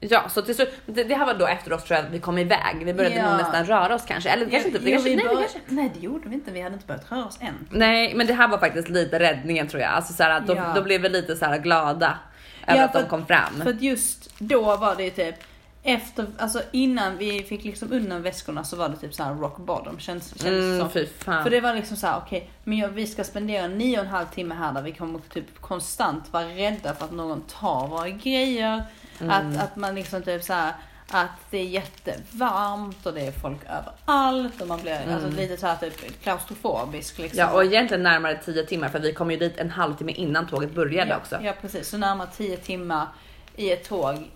Ja, 0.00 0.28
så 0.28 0.42
till 0.42 0.54
slut, 0.54 0.72
det, 0.86 1.04
det 1.04 1.14
här 1.14 1.26
var 1.26 1.34
då 1.34 1.46
efter 1.46 1.72
oss 1.72 1.84
tror 1.84 1.98
jag 1.98 2.10
vi 2.10 2.18
kom 2.20 2.38
iväg. 2.38 2.84
Vi 2.84 2.94
började 2.94 3.16
Ja. 3.16 3.28
nog 3.30 3.38
nästan 3.38 3.64
röra 3.66 3.94
oss 3.94 4.02
kanske. 4.06 4.30
Eller 4.30 4.50
kanske 4.50 4.68
inte. 4.68 4.80
Jo, 4.84 4.90
kanske, 4.92 5.16
nej, 5.16 5.24
bör- 5.28 5.34
kanske 5.36 5.58
nej, 5.68 5.90
det 5.94 6.00
gjorde 6.00 6.28
vi 6.28 6.34
inte. 6.34 6.50
Vi 6.50 6.60
hade 6.60 6.74
inte 6.74 6.86
börjat 6.86 7.12
röra 7.12 7.24
oss 7.26 7.38
än. 7.40 7.54
Nej, 7.70 8.14
men 8.14 8.26
det 8.26 8.34
här 8.34 8.48
var 8.48 8.58
faktiskt 8.58 8.88
lite 8.88 9.18
räddningen 9.18 9.68
tror 9.68 9.82
jag. 9.82 9.90
Alltså 9.90 10.12
så 10.12 10.22
här, 10.22 10.40
då, 10.40 10.54
Ja. 10.56 10.72
då 10.74 10.82
blev 10.82 11.00
vi 11.00 11.08
lite 11.08 11.36
så 11.36 11.44
här 11.44 11.58
glada 11.58 12.18
över 12.66 12.78
Ja, 12.80 12.84
att 12.84 12.92
de 12.92 13.04
kom 13.04 13.26
fram. 13.26 13.60
För 13.62 13.70
att 13.70 13.82
just 13.82 14.38
då 14.38 14.76
var 14.76 14.96
det 14.96 15.04
ju 15.04 15.10
typ 15.10 15.34
efter, 15.86 16.26
alltså 16.38 16.62
innan 16.72 17.18
vi 17.18 17.42
fick 17.42 17.64
liksom 17.64 17.92
undan 17.92 18.22
väskorna 18.22 18.64
så 18.64 18.76
var 18.76 18.88
det 18.88 18.96
typ 18.96 19.14
så 19.14 19.22
här 19.22 19.34
rock 19.34 19.56
bottom 19.56 19.98
känns, 19.98 20.28
känns 20.28 20.46
Mm, 20.46 20.78
som. 20.78 20.90
För 21.42 21.50
det 21.50 21.60
var 21.60 21.74
liksom 21.74 21.96
så 21.96 22.06
här, 22.06 22.18
okej, 22.18 22.50
men 22.64 22.78
jag, 22.78 22.88
vi 22.88 23.06
ska 23.06 23.24
spendera 23.24 23.66
nio 23.66 23.98
och 23.98 24.04
en 24.04 24.10
halv 24.10 24.26
timme 24.26 24.54
här 24.54 24.72
där 24.72 24.82
vi 24.82 24.92
kommer 24.92 25.20
typ 25.32 25.60
konstant 25.60 26.32
vara 26.32 26.44
rädda 26.44 26.94
för 26.94 27.04
att 27.04 27.12
någon 27.12 27.40
tar 27.40 27.88
våra 27.88 28.08
grejer. 28.08 28.84
Mm. 29.20 29.30
Att, 29.30 29.62
att 29.62 29.76
man 29.76 29.94
liksom 29.94 30.22
typ 30.22 30.42
så 30.42 30.52
här, 30.52 30.72
att 31.10 31.50
det 31.50 31.58
är 31.58 31.64
jättevarmt 31.64 33.06
och 33.06 33.14
det 33.14 33.20
är 33.20 33.32
folk 33.32 33.60
överallt 33.64 34.60
och 34.60 34.68
man 34.68 34.80
blir 34.80 35.14
alltså, 35.14 35.28
lite 35.28 35.56
så 35.56 35.66
här 35.66 35.76
typ 35.76 36.22
klaustrofobisk 36.22 37.18
liksom. 37.18 37.40
Mm. 37.40 37.50
Ja 37.50 37.56
och 37.56 37.64
egentligen 37.64 38.02
närmare 38.02 38.38
10 38.44 38.66
timmar 38.66 38.88
för 38.88 38.98
vi 38.98 39.12
kom 39.12 39.30
ju 39.30 39.36
dit 39.36 39.56
en 39.56 39.70
halvtimme 39.70 40.12
innan 40.12 40.46
tåget 40.46 40.74
började 40.74 41.10
ja, 41.10 41.16
också. 41.16 41.38
Ja 41.42 41.52
precis, 41.60 41.88
så 41.88 41.98
närmare 41.98 42.28
tio 42.36 42.56
timmar 42.56 43.06
i 43.56 43.72
ett 43.72 43.88
tåg 43.88 44.30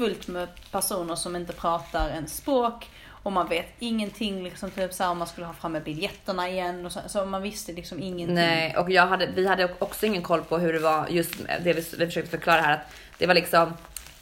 fullt 0.00 0.28
med 0.28 0.48
personer 0.70 1.14
som 1.14 1.36
inte 1.36 1.52
pratar 1.52 2.08
en 2.08 2.28
språk 2.28 2.88
och 3.22 3.32
man 3.32 3.48
vet 3.48 3.66
ingenting 3.78 4.44
liksom 4.44 4.70
typ 4.70 4.92
så 4.92 5.02
här, 5.02 5.10
om 5.10 5.18
man 5.18 5.26
skulle 5.26 5.46
ha 5.46 5.54
framme 5.54 5.80
biljetterna 5.80 6.48
igen 6.48 6.86
och 6.86 6.92
så, 6.92 7.00
så 7.06 7.24
man 7.26 7.42
visste 7.42 7.72
liksom 7.72 8.02
ingenting. 8.02 8.34
Nej, 8.34 8.76
och 8.76 8.90
jag 8.90 9.06
hade, 9.06 9.26
vi 9.34 9.46
hade 9.46 9.68
också 9.78 10.06
ingen 10.06 10.22
koll 10.22 10.42
på 10.42 10.58
hur 10.58 10.72
det 10.72 10.78
var 10.78 11.06
just 11.08 11.34
det 11.64 11.72
vi, 11.72 11.84
vi 11.98 12.06
försökte 12.06 12.30
förklara 12.30 12.60
här 12.60 12.72
att 12.72 12.94
det 13.18 13.26
var 13.26 13.34
liksom 13.34 13.72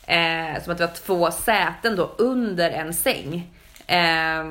eh, 0.06 0.62
som 0.62 0.72
att 0.72 0.78
det 0.78 0.86
var 0.86 0.94
två 0.94 1.30
säten 1.30 1.96
då 1.96 2.14
under 2.18 2.70
en 2.70 2.94
säng. 2.94 3.50
Eh, 3.86 4.44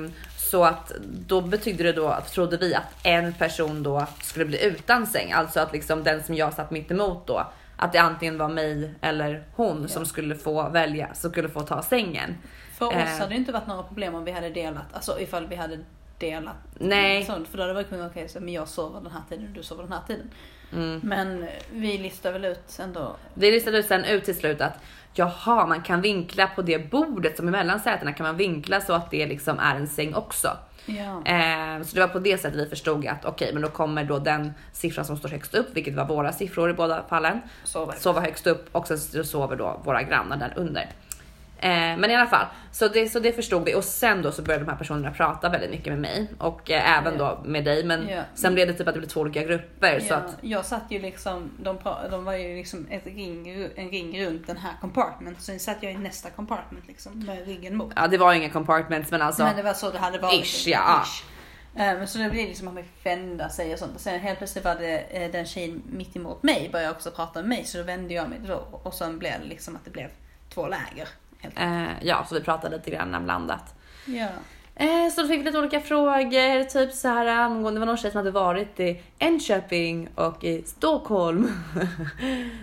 så 0.52 0.64
att 0.64 0.92
då 1.28 1.42
betydde 1.42 1.84
det 1.84 1.94
då, 1.94 2.18
trodde 2.32 2.58
vi 2.58 2.76
att 2.76 2.94
en 3.04 3.34
person 3.34 3.84
då 3.84 4.06
skulle 4.22 4.46
bli 4.46 4.66
utan 4.66 5.08
säng, 5.08 5.32
alltså 5.32 5.60
att 5.60 5.74
liksom 5.74 6.04
den 6.04 6.24
som 6.24 6.36
jag 6.36 6.54
satt 6.54 6.72
mitt 6.72 6.92
emot 6.92 7.28
då, 7.28 7.48
att 7.78 7.94
det 7.94 7.98
antingen 7.98 8.38
var 8.38 8.50
mig 8.50 8.94
eller 9.02 9.44
hon 9.56 9.90
som 9.90 10.06
skulle 10.06 10.36
få 10.36 10.70
välja, 10.70 11.14
som 11.14 11.32
skulle 11.32 11.50
få 11.50 11.62
ta 11.62 11.82
sängen. 11.82 12.38
För 12.78 12.86
oss 12.86 12.94
Eh. 12.94 13.20
hade 13.20 13.30
det 13.30 13.36
inte 13.36 13.52
varit 13.52 13.68
några 13.68 13.84
problem 13.84 14.16
om 14.16 14.24
vi 14.24 14.32
hade 14.32 14.50
delat, 14.50 14.94
alltså 14.94 15.20
ifall 15.20 15.48
vi 15.48 15.56
hade 15.56 15.80
delat. 16.18 16.56
Nej. 16.74 17.26
Sånt, 17.26 17.48
för 17.48 17.58
då 17.58 17.64
hade 17.64 17.74
det 17.74 17.76
varit 17.76 17.90
kunnat 17.90 18.12
okej, 18.12 18.30
så 18.30 18.40
men 18.40 18.54
jag 18.54 18.68
sover 18.68 19.02
den 19.02 19.12
här 19.12 19.22
tiden 19.30 19.48
och 19.48 19.52
du 19.54 19.64
sover 19.64 19.84
den 19.84 19.92
här 19.92 20.02
tiden. 20.08 20.30
Mm. 20.74 21.00
Men 21.04 21.48
vi 21.72 21.98
listar 21.98 22.32
väl 22.32 22.46
ut 22.46 22.80
ändå. 22.80 23.16
Vi 23.34 23.52
listade 23.52 23.84
sen 23.84 24.06
ut 24.06 24.24
till 24.24 24.36
slut 24.36 24.62
att 24.62 24.80
jaha, 25.18 25.66
man 25.66 25.82
kan 25.82 26.02
vinkla 26.02 26.48
på 26.48 26.62
det 26.62 26.92
bordet 26.92 27.38
som 27.38 27.48
är 27.48 27.52
mellan 27.52 27.80
sätena 27.80 28.14
kan 28.14 28.26
man 28.26 28.38
vinkla 28.38 28.82
så 28.82 28.94
att 28.94 29.12
det 29.12 29.26
liksom 29.26 29.60
är 29.60 29.76
en 29.76 29.88
säng 29.88 30.14
också. 30.16 30.58
Ja. 30.86 31.26
Eh, 31.26 31.84
så 31.84 31.96
det 31.96 32.00
var 32.00 32.08
på 32.08 32.20
det 32.20 32.38
sättet 32.38 32.60
vi 32.60 32.70
förstod 32.70 33.08
att 33.08 33.26
okej, 33.26 33.54
men 33.54 33.62
då 33.62 33.68
kommer 33.70 34.04
då 34.04 34.20
den 34.20 34.54
siffran 34.72 35.06
som 35.06 35.18
står 35.18 35.30
högst 35.30 35.56
upp, 35.56 35.68
vilket 35.74 35.96
var 35.96 36.06
våra 36.06 36.34
siffror 36.34 36.70
i 36.70 36.74
båda 36.74 37.04
fallen, 37.10 37.42
Sover. 37.64 37.94
sova 37.94 38.22
högst 38.22 38.48
upp 38.48 38.70
och 38.72 38.88
sen 38.88 38.98
sover 39.26 39.56
då 39.56 39.82
våra 39.84 40.04
grannar 40.04 40.38
där 40.38 40.54
under. 40.56 40.90
Eh, 41.60 41.70
men 41.98 42.12
i 42.12 42.16
alla 42.16 42.28
fall, 42.28 42.46
så 42.72 42.88
det, 42.88 43.10
så 43.10 43.20
det 43.20 43.32
förstod 43.34 43.66
vi 43.66 43.76
och 43.76 43.84
sen 43.84 44.22
då 44.22 44.32
så 44.32 44.42
började 44.42 44.66
de 44.66 44.72
här 44.72 44.78
personerna 44.78 45.12
prata 45.12 45.50
väldigt 45.50 45.70
mycket 45.72 45.88
med 45.94 46.00
mig 46.00 46.28
och 46.38 46.72
eh, 46.72 46.98
även 46.98 47.18
då 47.18 47.42
med 47.46 47.64
dig. 47.66 47.84
Men 47.84 48.08
Ja. 48.10 48.22
sen 48.36 48.54
blev 48.54 48.68
det 48.68 48.74
typ 48.74 48.88
att 48.88 48.94
det 48.94 49.00
blev 49.00 49.10
två 49.10 49.22
olika 49.22 49.44
grupper 49.44 50.00
så 50.00 50.06
Ja, 50.14 50.16
att 50.16 50.36
jag 50.42 50.66
satt 50.66 50.84
ju 50.90 51.00
liksom, 51.00 51.52
de, 51.64 51.78
de 52.12 52.26
var 52.26 52.34
ju 52.34 52.56
liksom 52.56 52.88
ett 52.90 53.06
ring, 53.06 53.50
en 53.76 53.90
ring 53.90 54.26
runt 54.26 54.48
den 54.48 54.58
här 54.58 54.74
compartment. 54.82 55.42
Sen 55.42 55.60
satt 55.60 55.78
jag 55.84 55.92
i 55.92 55.98
nästa 55.98 56.30
compartment 56.30 56.88
liksom 56.88 57.20
med 57.26 57.48
ryggen 57.48 57.78
mot. 57.78 57.94
ja, 57.96 58.08
det 58.08 58.18
var 58.18 58.34
inga 58.34 58.50
compartments, 58.50 59.12
men 59.12 59.22
alltså 59.22 59.44
Men 59.44 59.56
det 59.56 59.64
var 59.64 59.74
så 59.74 59.90
det 59.92 60.00
hade 60.00 60.20
varit. 60.20 60.44
Ish, 60.46 60.68
ja. 60.68 61.04
Ish. 61.06 61.24
Eh, 61.82 62.06
så 62.06 62.18
det 62.18 62.30
blir 62.30 62.48
liksom 62.48 62.68
att 62.68 62.74
man 62.74 62.84
fick 62.84 63.06
vända 63.06 63.50
sig 63.50 63.74
och 63.74 63.80
sånt. 63.80 63.96
Och 63.96 64.02
sen 64.02 64.20
helt 64.20 64.38
plötsligt 64.38 64.66
var 64.66 64.76
det 64.76 64.98
eh, 65.00 65.32
den 65.32 65.46
tjejen 65.46 65.84
mitt 65.92 66.16
emot 66.16 66.44
mig 66.44 66.70
började 66.72 66.92
också 66.92 67.12
prata 67.12 67.40
med 67.40 67.50
mig. 67.50 67.64
Så 67.66 67.78
då 67.78 67.84
vände 67.84 68.14
jag 68.14 68.30
mig 68.30 68.40
då. 68.48 68.68
Och 68.84 68.94
sen 68.94 69.20
blev 69.20 69.40
det 69.42 69.46
liksom 69.48 69.76
att 69.76 69.86
det 69.86 69.92
blev 69.92 70.08
två 70.54 70.68
läger. 70.68 71.08
Eh, 71.42 71.92
ja, 72.02 72.26
så 72.30 72.36
vi 72.36 72.42
pratade 72.42 72.78
lite 72.78 72.92
grann 72.92 73.24
blandat. 73.24 73.76
Ja. 74.06 74.28
Eh, 74.80 75.10
så 75.12 75.22
då 75.22 75.28
fick 75.28 75.40
vi 75.40 75.44
lite 75.44 75.60
olika 75.60 75.80
frågor, 75.80 76.64
typ 76.64 76.94
så 76.94 77.08
här 77.08 77.26
angående, 77.28 77.72
det 77.72 77.80
var 77.80 77.86
någon 77.86 77.98
tjej 77.98 78.12
som 78.12 78.18
hade 78.18 78.32
varit 78.32 78.80
i 78.80 79.02
Enköping 79.20 80.10
och 80.16 80.44
i 80.44 80.64
Stockholm. 80.64 81.48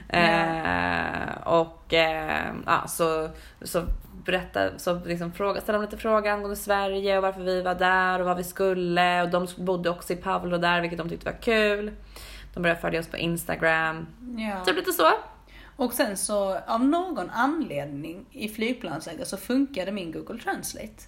eh, 0.08 1.42
och 1.44 1.94
eh, 1.94 2.54
ja, 2.66 2.84
så, 2.88 3.28
så 3.62 3.82
berätta, 4.24 4.78
så 4.78 5.00
liksom 5.04 5.32
fråga, 5.32 5.60
ställa 5.60 5.78
dem 5.78 5.84
lite 5.84 5.96
frågor 5.96 6.30
angående 6.30 6.56
Sverige 6.56 7.16
och 7.16 7.22
varför 7.22 7.40
vi 7.40 7.62
var 7.62 7.74
där 7.74 8.20
och 8.20 8.26
vad 8.26 8.36
vi 8.36 8.44
skulle 8.44 9.22
och 9.22 9.28
de 9.28 9.46
bodde 9.56 9.90
också 9.90 10.12
i 10.12 10.16
Pavlo 10.16 10.58
där 10.58 10.80
vilket 10.80 10.98
de 10.98 11.08
tyckte 11.08 11.26
var 11.26 11.42
kul. 11.42 11.92
De 12.54 12.62
började 12.62 12.80
följa 12.80 13.00
oss 13.00 13.08
på 13.08 13.16
Instagram. 13.16 14.06
ja. 14.38 14.64
Typ 14.64 14.76
lite 14.76 14.92
så. 14.92 15.08
Och 15.76 15.92
sen 15.92 16.16
så 16.16 16.58
av 16.66 16.84
någon 16.84 17.30
anledning 17.30 18.26
i 18.32 18.48
flygplansläge 18.48 19.24
så 19.24 19.36
funkade 19.36 19.92
min 19.92 20.12
Google 20.12 20.38
Translate. 20.42 21.02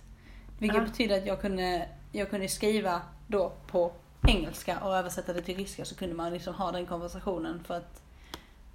Vilket 0.59 0.79
Ja. 0.79 0.85
betyder 0.85 1.19
att 1.19 1.27
jag 1.27 1.41
kunde, 1.41 1.89
jag 2.12 2.31
kunde 2.31 2.49
skriva 2.49 3.01
då 3.27 3.53
på 3.67 3.93
engelska 4.29 4.79
och 4.81 4.97
översätta 4.97 5.33
det 5.33 5.43
till 5.43 5.57
ryska 5.57 5.85
så 5.85 5.95
kunde 5.95 6.14
man 6.14 6.33
liksom 6.33 6.55
ha 6.55 6.73
den 6.73 6.87
konversationen 6.87 7.64
för 7.64 7.75
att 7.75 8.03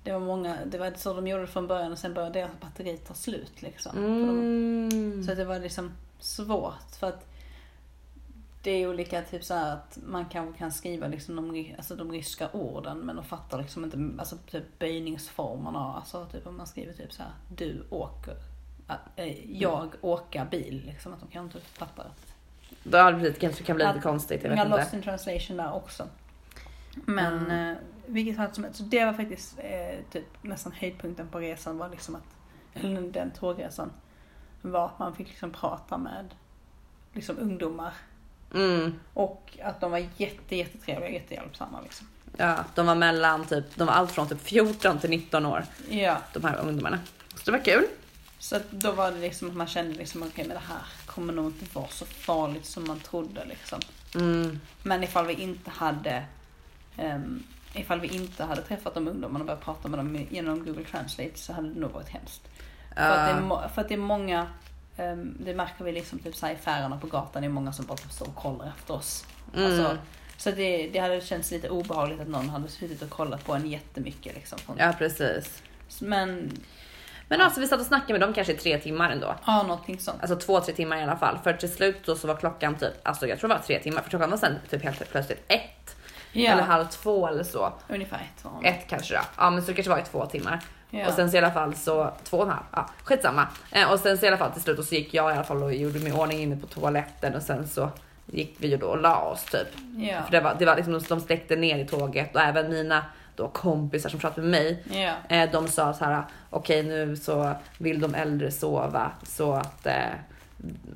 det 0.04 0.12
var 0.12 0.20
många, 0.20 0.58
det 0.66 0.78
var 0.78 0.94
så 0.98 1.14
de 1.14 1.28
gjorde 1.28 1.42
det 1.44 1.48
från 1.48 1.68
början 1.68 1.92
och 1.92 1.98
sen 2.00 2.14
började 2.14 2.40
deras 2.40 2.60
batteri 2.62 2.98
ta 2.98 3.14
slut 3.14 3.62
liksom. 3.62 3.92
För 3.94 4.02
de- 4.02 4.40
Mm. 4.92 5.24
Så 5.24 5.32
att 5.32 5.38
det 5.38 5.46
var 5.46 5.60
liksom 5.60 5.92
svårt 6.20 6.96
för 7.00 7.08
att 7.08 7.31
det 8.64 8.72
är 8.72 8.88
olika, 8.90 9.22
typ 9.22 9.44
så 9.44 9.54
här 9.54 9.74
att 9.74 9.98
man 10.06 10.26
kanske 10.26 10.60
kan 10.60 10.72
skriva 10.72 11.08
liksom 11.08 11.36
de, 11.36 11.74
alltså 11.78 11.96
de 11.96 12.12
ryska 12.12 12.50
orden 12.52 12.98
men 13.00 13.16
de 13.16 13.26
fattar 13.26 13.58
liksom 13.62 13.84
inte 13.84 14.10
alltså 14.20 14.38
typ 14.38 14.80
böjningsformerna. 14.80 15.94
Alltså 15.96 16.26
typ 16.26 16.48
om 16.48 16.58
man 16.58 16.68
skriver 16.68 16.94
typ 16.94 17.14
så 17.14 17.24
här 17.24 17.32
du 17.56 17.84
åker, 17.90 18.36
äh, 19.16 19.52
jag 19.62 19.90
åker 20.02 20.46
bil 20.46 20.84
liksom 20.86 21.14
att 21.14 21.20
de 21.20 21.30
kan 21.30 21.44
inte 21.46 21.60
fatta 21.62 22.02
att 22.02 22.34
Då 22.84 22.98
har 22.98 23.12
det 23.12 23.40
kanske 23.40 23.64
kan 23.64 23.76
bli 23.76 23.86
lite 23.86 23.98
Att- 23.98 24.04
konstigt, 24.04 24.44
jag 24.44 24.52
jag 24.52 24.58
vet 24.58 24.60
har 24.60 24.66
inte. 24.66 24.78
lost 24.84 24.94
in 24.94 25.02
translation 25.02 25.58
där 25.58 25.74
också. 25.74 26.08
Men 27.06 27.46
Mm. 27.46 27.72
eh, 27.72 27.78
vilket 28.06 28.36
fall 28.36 28.54
som 28.54 28.64
helst, 28.64 28.80
så 28.80 28.84
det 28.86 29.06
var 29.06 29.14
faktiskt 29.14 29.60
eh, 29.60 30.00
typ 30.12 30.26
nästan 30.42 30.72
höjdpunkten 30.72 31.28
på 31.28 31.40
resan 31.40 31.78
var 31.78 31.90
liksom 31.90 32.16
att, 32.16 32.38
eller 32.74 33.02
den 33.02 33.32
tågresan, 33.32 33.92
var 34.62 34.86
att 34.86 35.00
man 35.00 35.16
fick 35.16 35.28
liksom 35.28 35.52
prata 35.52 35.98
med 35.98 36.36
liksom 37.14 37.38
ungdomar. 37.40 37.94
Mm. 38.54 39.00
Och 39.14 39.58
att 39.64 39.82
de 39.82 39.92
var 39.92 40.06
jätte, 40.18 40.56
jättetrevliga, 40.56 41.10
jättehjälpsamma 41.10 41.82
liksom. 41.82 42.08
Ja, 42.38 42.56
de 42.76 42.86
var 42.86 42.96
mellan 42.96 43.46
typ, 43.46 43.76
de 43.76 43.88
var 43.88 43.94
allt 43.94 44.12
från 44.12 44.30
typ 44.30 44.42
14 44.42 45.00
till 45.00 45.10
19 45.10 45.46
år, 45.46 45.66
Ja, 45.90 46.18
de 46.34 46.44
här 46.44 46.58
ungdomarna. 46.58 47.00
Så 47.36 47.42
det 47.46 47.52
var 47.52 47.66
kul. 47.66 47.86
så 48.40 48.60
då 48.70 48.92
var 48.92 49.12
det 49.12 49.18
liksom 49.20 49.50
att 49.50 49.56
man 49.56 49.68
kände 49.68 49.94
liksom 49.98 50.24
okej 50.24 50.46
men 50.48 50.56
det 50.56 50.64
här 50.68 50.82
kommer 51.06 51.34
nog 51.34 51.46
inte 51.46 51.76
vara 51.76 51.88
så 51.88 52.06
farligt 52.06 52.66
som 52.66 52.88
man 52.88 53.00
trodde 53.00 53.46
liksom. 53.46 53.80
Mm. 54.16 54.60
Men 54.84 55.04
ifall 55.04 55.26
vi 55.26 55.34
inte 55.34 55.70
hade 55.70 56.24
um, 56.98 57.44
Ifall 57.74 58.00
vi 58.00 58.08
inte 58.08 58.44
hade 58.44 58.62
träffat 58.62 58.94
de 58.94 59.08
ungdomarna 59.08 59.40
och 59.40 59.46
börjat 59.46 59.64
prata 59.64 59.88
med 59.88 60.00
dem 60.00 60.28
genom 60.30 60.66
Google 60.66 60.84
Translate 60.84 61.32
så 61.36 61.54
hade 61.54 61.70
det 61.70 61.80
nog 61.80 61.92
varit 61.92 62.10
hemskt. 62.10 62.42
För, 62.96 63.02
att 63.02 63.50
det 63.50 63.56
är, 63.56 63.68
för 63.68 63.82
att 63.82 63.88
det 63.88 63.94
är 63.94 63.98
många, 63.98 64.48
ehm, 64.98 65.38
det 65.40 65.54
märker 65.54 65.84
vi 65.84 65.92
liksom 65.92 66.20
typ 66.20 66.36
så 66.36 66.48
i 66.48 66.56
färgerna 66.56 66.98
på 66.98 67.08
gatan, 67.08 67.42
det 67.42 67.48
är 67.48 67.50
många 67.50 67.74
som 67.74 67.86
bara 67.86 67.98
står 67.98 68.28
och 68.28 68.36
kollar 68.36 68.72
efter 68.78 68.94
oss. 68.94 69.26
Mm. 69.56 69.66
Alltså, 69.66 69.98
så 70.38 70.52
det, 70.52 70.88
det 70.94 71.00
hade 71.00 71.22
känts 71.22 71.52
lite 71.52 71.70
obehagligt 71.70 72.22
att 72.22 72.28
någon 72.28 72.50
hade 72.50 72.68
suttit 72.70 73.02
och 73.02 73.10
kollat 73.10 73.46
på 73.46 73.54
en 73.54 73.68
jättemycket. 73.68 74.36
Liksom, 74.36 74.60
från, 74.60 74.78
ja, 74.80 74.94
precis. 74.98 75.64
Men, 76.00 76.52
Men 77.28 77.42
alltså 77.42 77.60
vi 77.60 77.68
satt 77.68 77.80
och 77.80 77.86
snackade 77.86 78.14
med 78.14 78.22
dem 78.22 78.34
kanske 78.34 78.54
i 78.54 78.58
tre 78.58 78.78
timmar 78.78 79.10
ändå. 79.10 79.36
ja 79.46 79.64
någonting 79.64 80.00
sånt. 80.00 80.22
Alltså 80.22 80.36
två, 80.36 80.60
tre 80.62 80.74
timmar 80.74 80.98
i 80.98 81.04
alla 81.04 81.18
fall. 81.18 81.38
För 81.44 81.54
till 81.54 81.74
slut 81.74 81.98
då 82.06 82.16
så 82.16 82.28
var 82.28 82.36
klockan 82.36 82.76
typ, 82.76 82.94
alltså 83.04 83.28
jag 83.28 83.40
tror 83.40 83.50
det 83.50 83.56
var 83.56 83.62
tre 83.62 83.80
timmar, 83.80 84.02
för 84.02 84.10
klockan 84.10 84.30
var 84.30 84.38
sen 84.38 84.56
typ 84.70 84.84
helt 84.84 85.12
plötsligt 85.12 85.44
ett. 85.48 85.96
Ja, 86.34 86.52
Eller 86.52 86.64
halv 86.64 86.86
två 86.86 87.28
eller 87.28 87.44
så. 87.44 87.74
ungefär 87.90 88.18
ett 88.36 88.46
Ett 88.64 88.88
kanske 88.88 89.16
då. 89.16 89.22
Ja 89.38 89.50
men 89.50 89.62
så 89.62 89.68
det 89.68 89.74
kanske 89.74 89.90
var 89.90 90.00
i 90.00 90.04
två 90.04 90.26
timmar. 90.26 90.60
Ja. 90.94 91.08
Och 91.08 91.14
sen 91.14 91.32
så 91.32 91.36
i 91.36 91.40
alla 91.40 91.52
fall 91.52 91.76
så, 91.76 92.12
två 92.24 92.38
och 92.38 92.44
en 92.44 92.50
halv, 92.50 92.64
ja 92.72 92.90
skitsamma. 93.04 93.48
Eh, 93.72 93.92
och 93.92 94.00
sen 94.00 94.18
så 94.18 94.26
i 94.26 94.28
alla 94.28 94.38
fall 94.38 94.52
till 94.52 94.62
slut 94.62 94.80
och 94.80 94.86
så 94.86 94.96
gick 94.96 95.14
jag 95.14 95.32
i 95.32 95.34
alla 95.34 95.44
fall 95.44 95.64
och 95.64 95.74
gjorde 95.74 96.00
mig 96.00 96.10
i 96.10 96.16
ordning 96.16 96.40
inne 96.40 96.56
på 96.58 96.68
toaletten 96.68 97.36
och 97.36 97.42
sen 97.42 97.68
så 97.68 97.90
gick 98.26 98.56
vi 98.58 98.68
ju 98.68 98.78
då 98.78 98.88
och 98.88 99.02
la 99.02 99.16
oss 99.16 99.44
typ. 99.44 99.68
Ja. 99.98 100.24
För 100.24 100.32
det 100.32 100.40
var, 100.40 100.56
det 100.60 100.66
var 100.66 100.76
liksom, 100.76 101.02
de 101.10 101.20
släckte 101.22 101.56
ner 101.56 101.78
i 101.78 101.88
tåget 101.88 102.36
och 102.36 102.42
även 102.42 102.70
mina 102.70 103.06
då 103.36 103.48
kompisar 103.48 104.10
som 104.10 104.20
pratade 104.20 104.48
med 104.48 104.52
mig. 104.52 104.84
Eh, 105.30 105.52
de 105.52 105.68
sa 105.68 105.94
så 105.94 106.06
här, 106.06 106.24
okej 106.50 106.84
nu 106.84 107.16
så 107.16 107.54
vill 107.78 108.02
de 108.02 108.16
äldre 108.16 108.52
sova 108.52 109.12
så 109.24 109.54
att 109.54 109.86
eh, 109.86 109.94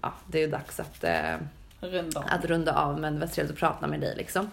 ja, 0.02 0.14
det 0.28 0.44
är 0.44 0.48
dags 0.48 0.80
att, 0.80 1.04
eh, 1.04 1.36
Runda 1.80 2.24
att 2.30 2.46
runda 2.46 2.74
av 2.74 3.00
men 3.00 3.14
det 3.14 3.20
var 3.20 3.28
trevligt 3.28 3.54
att 3.54 3.60
prata 3.60 3.88
med 3.88 4.00
dig 4.00 4.16
liksom. 4.16 4.52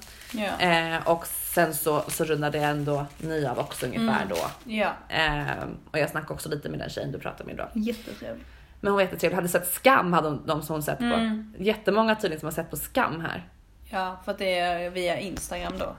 Eh, 0.59 1.09
och 1.09 1.27
sen 1.55 1.75
så, 1.75 2.01
så 2.09 2.25
rundade 2.25 2.59
ändå 2.59 3.07
ni 3.19 3.47
av 3.47 3.59
också 3.59 3.87
ungefär 3.87 4.23
Mm. 4.23 4.29
då. 4.29 4.37
ja. 4.73 4.93
Eh, 5.09 5.65
och 5.91 5.99
jag 5.99 6.11
snackade 6.11 6.35
också 6.35 6.49
lite 6.49 6.69
med 6.69 6.79
den 6.79 6.91
tjejen 6.91 7.13
du 7.13 7.19
pratade 7.19 7.45
med 7.45 7.57
då. 7.57 7.81
Jättetrevligt. 7.81 8.47
Men 8.81 8.89
hon 8.91 8.95
var 8.95 9.03
jättetrevlig, 9.03 9.37
hade 9.37 9.49
sett 9.49 9.67
Skam 9.73 10.13
hade 10.13 10.29
de, 10.29 10.43
de 10.47 10.63
som 10.63 10.75
hon 10.75 10.83
sett 10.83 10.99
på. 10.99 11.05
Mm. 11.05 11.55
Jättemånga 11.59 12.15
tydligen 12.15 12.41
som 12.41 12.47
har 12.47 12.53
sett 12.53 12.71
på 12.71 12.77
Skam 12.77 13.21
här. 13.21 13.49
Ja, 13.91 14.21
för 14.25 14.33
att 14.33 14.39
det 14.39 14.59
är 14.59 14.91
via 14.91 15.19
Instagram 15.19 15.73
då. 15.79 15.97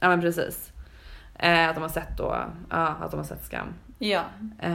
Ja 0.00 0.08
men 0.08 0.20
precis. 0.20 0.72
Eh, 1.38 1.68
att 1.68 1.74
de 1.74 1.80
har 1.82 1.88
sett 1.88 2.16
då, 2.18 2.36
ja, 2.70 2.76
att 2.86 3.10
de 3.10 3.16
har 3.16 3.24
sett 3.24 3.44
Skam. 3.44 3.74
Ja. 3.98 4.22
Eh, 4.62 4.72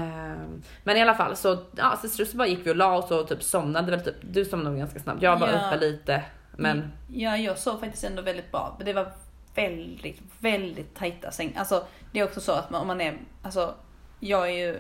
men 0.84 0.98
i 0.98 1.02
alla 1.02 1.16
fall 1.16 1.36
så, 1.36 1.58
ja, 1.76 2.00
så, 2.02 2.26
så 2.26 2.38
bara 2.38 2.48
gick 2.48 2.66
vi 2.66 2.72
och 2.72 2.76
la 2.76 2.98
oss 2.98 3.12
och 3.12 3.28
typ 3.28 3.44
somnade 3.44 3.92
väl 3.92 4.02
typ. 4.02 4.16
Du 4.22 4.46
somnade 4.46 4.70
nog 4.70 4.80
ganska 4.80 5.00
snabbt. 5.00 5.22
Jag 5.22 5.40
var 5.40 5.48
Ja. 5.48 5.68
uppe 5.68 5.78
lite. 5.86 6.24
Men 6.52 6.92
Ja, 7.08 7.38
jag 7.38 7.58
sov 7.58 7.80
faktiskt 7.80 8.04
ändå 8.04 8.22
väldigt 8.22 8.52
bra. 8.52 8.78
Det 8.86 8.94
var 8.94 9.12
väldigt, 9.56 10.22
väldigt 10.40 10.96
tajta 10.96 11.32
säng. 11.32 11.54
Alltså, 11.58 11.86
det 12.12 12.20
är 12.20 12.24
också 12.24 12.42
så 12.42 12.52
att 12.52 12.70
man, 12.70 12.82
om 12.82 12.88
man 12.88 13.02
är, 13.02 13.18
alltså, 13.42 13.76
jag 14.20 14.50
är 14.50 14.54
ju 14.68 14.78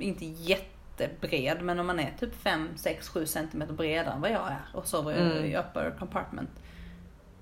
inte 0.00 0.24
jättebred, 0.24 1.62
men 1.62 1.80
om 1.80 1.86
man 1.86 2.00
är 2.00 2.12
typ 2.20 2.34
5, 2.42 2.68
6, 2.76 3.08
7 3.08 3.26
centimeter 3.26 3.72
bredare 3.72 4.14
än 4.14 4.20
vad 4.20 4.30
jag 4.30 4.46
är 4.48 4.60
och 4.78 4.86
sover 4.86 5.14
Mm. 5.14 5.44
i 5.44 5.56
upper 5.56 5.94
compartment. 5.98 6.50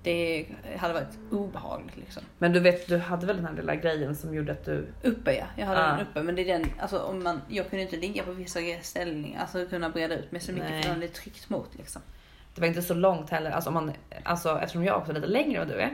Det 0.04 0.46
hade 0.76 0.94
varit 0.94 1.18
obehagligt 1.30 1.96
liksom. 1.96 2.22
Men 2.38 2.52
du 2.52 2.60
vet, 2.60 2.86
du 2.88 2.98
hade 2.98 3.26
väl 3.26 3.36
den 3.36 3.46
här 3.46 3.52
lilla 3.54 3.74
grejen 3.74 4.16
som 4.16 4.34
gjorde 4.34 4.52
att 4.52 4.64
du... 4.64 4.86
Uppe 5.02 5.32
ja, 5.34 5.44
jag 5.56 5.66
hade 5.66 5.80
Ja. 5.80 5.86
den 5.86 6.00
uppe. 6.06 6.22
Men 6.22 6.34
det 6.34 6.50
är 6.50 6.58
den, 6.58 6.70
alltså 6.80 6.98
om 6.98 7.22
man, 7.22 7.40
jag 7.48 7.70
kunde 7.70 7.82
inte 7.82 7.96
ligga 7.96 8.22
på 8.22 8.32
vissa 8.32 8.60
ställningar, 8.82 9.40
alltså 9.40 9.66
kunna 9.66 9.88
breda 9.90 10.14
ut 10.16 10.32
mig 10.32 10.40
så 10.40 10.52
mycket 10.52 10.70
Nej. 10.70 10.82
för 10.82 10.90
den 10.90 11.02
är 11.02 11.06
tryckt 11.08 11.48
mot 11.50 11.68
liksom. 11.78 12.02
Det 12.54 12.60
var 12.60 12.68
inte 12.68 12.82
så 12.82 12.94
långt 12.94 13.30
heller, 13.30 13.50
alltså, 13.50 13.70
om 13.70 13.74
man, 13.74 13.92
alltså 14.22 14.58
eftersom 14.62 14.84
jag 14.84 14.96
också 14.98 15.10
är 15.10 15.14
lite 15.14 15.26
längre 15.26 15.60
än 15.62 15.68
vad 15.68 15.76
du 15.76 15.80
är. 15.82 15.90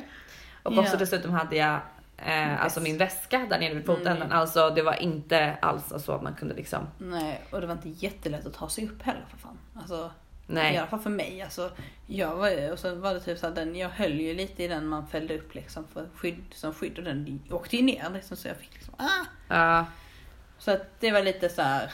Och 0.62 0.78
också 0.78 0.96
dessutom 0.96 1.30
hade 1.30 1.56
jag 1.56 1.80
eh, 2.16 2.62
alltså 2.62 2.80
min 2.80 2.98
väska 2.98 3.46
där 3.50 3.58
nere 3.58 3.74
vid 3.74 3.86
fotänden. 3.86 4.16
Mm. 4.16 4.32
Alltså 4.38 4.70
det 4.70 4.82
var 4.82 5.02
inte 5.02 5.56
alls 5.62 5.92
så 5.98 6.12
att 6.12 6.22
man 6.22 6.34
kunde 6.34 6.54
liksom, 6.54 6.86
Nej, 6.98 7.42
och 7.50 7.60
det 7.60 7.66
var 7.66 7.74
inte 7.74 7.88
jättelätt 7.88 8.46
att 8.46 8.54
ta 8.54 8.68
sig 8.68 8.84
upp 8.84 9.02
heller 9.02 9.24
för 9.30 9.38
fan. 9.38 9.58
Alltså, 9.74 10.10
nej. 10.46 10.74
I 10.74 10.78
alla 10.78 10.86
fall 10.86 11.00
för 11.00 11.10
mig. 11.10 11.42
Alltså, 11.42 11.70
jag 12.06 12.36
var, 12.36 12.72
och 12.72 12.78
så 12.78 12.94
var 12.94 13.14
det 13.14 13.20
typ 13.20 13.38
så 13.38 13.46
att 13.46 13.54
den, 13.54 13.76
jag 13.76 13.88
höll 13.88 14.20
ju 14.20 14.34
lite 14.34 14.64
i 14.64 14.68
den 14.68 14.86
man 14.86 15.06
fällde 15.06 15.38
upp 15.38 15.54
liksom 15.54 15.84
för 15.92 16.06
skydd, 16.14 16.44
som 16.54 16.74
skydd 16.74 16.98
och 16.98 17.04
den 17.04 17.42
åkte 17.50 17.76
ju 17.76 17.82
ner 17.82 18.10
liksom 18.14 18.36
så 18.36 18.48
jag 18.48 18.56
fick 18.56 18.74
liksom 18.74 18.94
ah! 18.98 19.26
Ja. 19.48 19.86
Så 20.58 20.70
att 20.70 21.00
det 21.00 21.12
var 21.12 21.22
lite 21.22 21.48
så 21.48 21.62
här. 21.62 21.92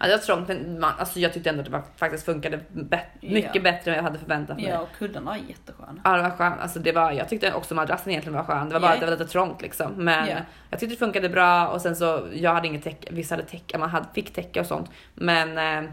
Ja, 0.00 0.06
det 0.06 0.12
var 0.12 0.18
trångt 0.18 0.48
men 0.48 0.80
man, 0.80 0.92
alltså, 0.98 1.20
jag 1.20 1.32
tyckte 1.32 1.50
ändå 1.50 1.60
att 1.60 1.66
det 1.66 1.72
var, 1.72 1.82
faktiskt 1.96 2.24
funkade 2.24 2.60
bet- 2.72 3.00
mycket 3.20 3.54
Ja. 3.54 3.60
bättre 3.62 3.90
än 3.90 3.96
jag 3.96 4.02
hade 4.02 4.18
förväntat 4.18 4.56
mig. 4.56 4.66
Ja, 4.66 4.78
och 4.80 4.88
kuddarna 4.98 5.26
var 5.30 5.36
jättesköna. 5.48 6.00
Ja 6.04 6.16
det 6.16 6.22
var 6.22 6.30
skönt. 6.30 6.60
Alltså, 6.60 6.78
det 6.78 6.92
var, 6.92 7.12
jag 7.12 7.28
tyckte 7.28 7.52
också 7.52 7.74
madrassen 7.74 8.10
egentligen 8.10 8.36
var 8.36 8.44
skön. 8.44 8.68
Det 8.68 8.72
var 8.74 8.80
bara 8.80 8.90
Ja. 8.90 8.94
att 8.94 9.00
det 9.00 9.06
var 9.06 9.12
lite 9.12 9.26
trångt 9.26 9.62
liksom. 9.62 9.92
Men 9.96 10.28
Ja. 10.28 10.36
jag 10.70 10.80
tyckte 10.80 10.94
det 10.94 10.98
funkade 10.98 11.28
bra 11.28 11.68
och 11.68 11.80
sen 11.80 11.96
så 11.96 12.26
jag 12.32 12.54
hade 12.54 12.66
inget 12.68 12.84
täcke. 12.84 13.08
Vissa 13.12 13.34
hade 13.34 13.46
täcke, 13.48 13.78
man 13.78 13.90
hade, 13.90 14.06
fick 14.14 14.32
täcke 14.34 14.60
och 14.60 14.66
sånt. 14.66 14.90
Men 15.14 15.58
eh, 15.84 15.90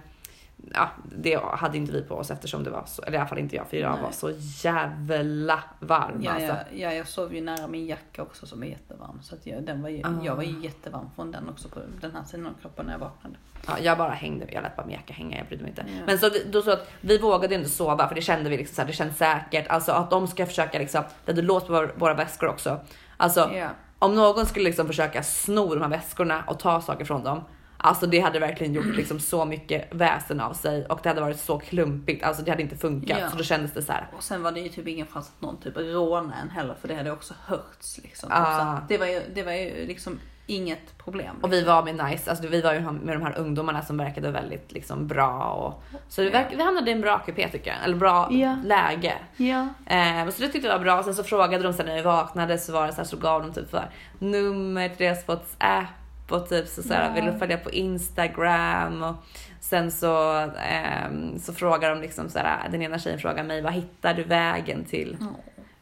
ja, 0.74 0.89
det 1.18 1.39
hade 1.43 1.78
inte 1.78 1.91
vi 1.91 2.01
på 2.01 2.16
oss 2.16 2.32
eftersom 2.32 2.64
det 2.64 2.70
var 2.70 2.84
så, 2.86 3.01
eller 3.01 3.18
i 3.18 3.20
alla 3.20 3.28
fall 3.30 3.38
inte 3.39 3.55
jag 3.55 3.68
för 3.68 3.78
jag 3.78 3.91
Nej. 3.91 4.01
var 4.01 4.11
så 4.11 4.32
jävla 4.68 5.64
varm 5.80 6.22
Ja, 6.22 6.32
alltså. 6.32 6.47
ja, 6.47 6.64
ja, 6.74 6.93
jag 6.93 7.07
sov 7.07 7.34
ju 7.36 7.41
nära 7.41 7.68
min 7.68 7.86
jacka 7.88 8.22
också 8.22 8.45
som 8.45 8.64
är 8.64 8.68
jättevarm. 8.68 9.20
Så 9.22 9.36
att 9.36 9.45
jag, 9.47 9.64
den 9.64 9.82
var 9.82 9.89
ju, 9.89 10.01
Ah. 10.03 10.24
jag 10.24 10.36
var 10.36 10.43
ju 10.43 10.59
jättevarm 10.59 11.09
från 11.16 11.32
den 11.32 11.49
också 11.49 11.70
på 11.70 11.80
den 12.01 12.11
här 12.11 12.24
sidan 12.24 12.45
av 12.47 12.53
kroppen 12.61 12.86
när 12.86 12.93
jag 12.93 12.99
vaknade. 12.99 13.36
Ja, 13.68 13.74
jag 13.82 13.97
bara 13.97 14.11
hängde, 14.11 14.45
jag 14.51 14.61
lät 14.64 14.76
bara 14.76 14.86
min 14.86 14.95
jacka 14.95 15.14
hänga, 15.14 15.38
jag 15.38 15.47
brydde 15.47 15.64
mig 15.64 15.70
inte. 15.70 15.86
Ja. 15.88 16.03
Men 16.05 16.18
så, 16.20 16.30
då 16.51 16.61
så 16.61 16.72
att 16.72 16.91
vi 17.01 17.18
vågade 17.18 17.55
inte 17.55 17.70
sova 17.70 18.07
för 18.07 18.16
det 18.16 18.22
kände 18.22 18.49
vi 18.49 18.57
liksom 18.57 18.76
så 18.76 18.82
här, 18.82 18.88
det 18.88 18.93
känns 18.93 19.18
säkert. 19.18 19.68
Alltså 19.68 19.91
att 19.91 20.09
de 20.09 20.28
ska 20.28 20.45
försöka 20.45 20.80
liksom, 20.80 21.03
det 21.26 21.32
hade 21.32 21.41
låst 21.41 21.68
på 21.68 21.74
våra, 21.74 21.89
våra 21.95 22.14
väskor 22.14 22.47
också. 22.49 22.80
Alltså 23.18 23.49
Ja. 23.53 23.70
om 23.99 24.16
någon 24.16 24.45
skulle 24.45 24.66
liksom 24.66 24.88
försöka 24.88 25.24
sno 25.24 25.74
de 25.76 25.82
här 25.82 25.89
väskorna 25.89 26.43
och 26.47 26.59
ta 26.59 26.82
saker 26.82 27.05
från 27.05 27.24
dem. 27.24 27.41
Alltså 27.86 28.06
det 28.08 28.20
hade 28.20 28.40
verkligen 28.40 28.74
gjort 28.74 28.96
liksom 28.96 29.20
så 29.20 29.46
mycket 29.46 29.88
väsen 29.96 30.40
av 30.40 30.54
sig 30.54 30.86
och 30.86 31.00
det 31.04 31.10
hade 31.10 31.22
varit 31.22 31.40
så 31.40 31.60
klumpigt. 31.60 32.24
Alltså 32.24 32.44
det 32.44 32.52
hade 32.52 32.64
inte 32.64 32.78
funkat 32.78 33.18
Ja. 33.22 33.30
så 33.30 33.38
då 33.38 33.44
kändes 33.44 33.74
det 33.74 33.82
så 33.82 33.92
här. 33.92 34.08
Och 34.18 34.24
sen 34.24 34.44
var 34.44 34.52
det 34.52 34.60
ju 34.60 34.70
typ 34.70 34.88
ingen 34.88 35.08
chans 35.08 35.32
att 35.36 35.42
någon 35.42 35.58
typ 35.58 35.78
rånade 35.78 36.34
en 36.42 36.50
heller 36.50 36.76
för 36.82 36.88
det 36.88 36.96
hade 36.96 37.12
också 37.12 37.34
hörts 37.46 38.00
liksom. 38.04 38.30
Ah. 38.34 38.78
Det, 38.88 38.98
var 38.98 39.06
ju, 39.06 39.22
det 39.36 39.44
var 39.44 39.52
ju 39.52 39.88
liksom 39.88 40.20
inget 40.48 40.98
problem. 40.98 41.36
Och 41.42 41.54
vi 41.54 41.64
var 41.64 41.84
med 41.84 42.06
nice, 42.06 42.30
alltså 42.30 42.48
vi 42.48 42.62
var 42.62 42.74
ju 42.74 42.80
med 42.82 43.16
de 43.16 43.22
här 43.24 43.38
ungdomarna 43.38 43.82
som 43.82 43.98
verkade 43.98 44.32
väldigt 44.32 44.72
liksom 44.72 45.08
bra 45.08 45.44
och 45.54 46.00
så 46.10 46.22
vi, 46.22 46.30
verk, 46.30 46.48
vi 46.58 46.64
hamnade 46.64 46.90
i 46.90 46.94
en 46.94 47.02
bra 47.02 47.20
kupé 47.20 47.50
tycker 47.50 47.72
jag, 47.72 47.84
eller 47.86 47.96
bra 47.96 48.28
Ja. 48.32 48.58
läge. 48.64 49.14
Ja. 49.38 49.68
Eh, 49.86 50.30
så 50.30 50.42
det 50.42 50.48
tyckte 50.50 50.68
jag 50.68 50.78
var 50.78 50.84
bra. 50.84 51.04
Sen 51.04 51.16
så 51.16 51.24
frågade 51.24 51.64
de 51.64 51.74
sen 51.74 51.86
när 51.86 51.96
vi 51.96 52.02
vaknade 52.02 52.58
så 52.58 52.74
var 52.74 52.86
det 52.88 52.92
så 52.94 52.98
här 52.98 53.04
så 53.06 53.18
gav 53.18 53.42
de 53.42 53.54
typ 53.54 53.74
här, 53.74 53.90
nummer 54.20 54.90
till 54.90 54.98
deras 55.06 55.28
WhatsApp 55.28 55.86
och 56.30 56.49
typ 56.49 56.67
så, 56.67 56.84
så 56.84 56.93
här, 56.93 57.07
Ja. 57.07 57.13
vill 57.13 57.34
du 57.34 57.39
följa 57.39 57.57
på 57.57 57.71
Instagram 57.71 59.03
och 59.03 59.15
sen 59.59 59.91
så, 59.91 60.30
ehm, 60.63 61.39
så 61.39 61.53
frågar 61.53 61.89
de 61.89 62.01
liksom 62.01 62.30
så 62.30 62.39
här, 62.39 62.69
den 62.69 62.82
ena 62.82 62.99
tjejen 62.99 63.19
frågar 63.19 63.43
mig 63.43 63.61
vad 63.61 63.74
hittar 63.74 64.13
du 64.13 64.24
vägen 64.24 64.86
till, 64.86 65.17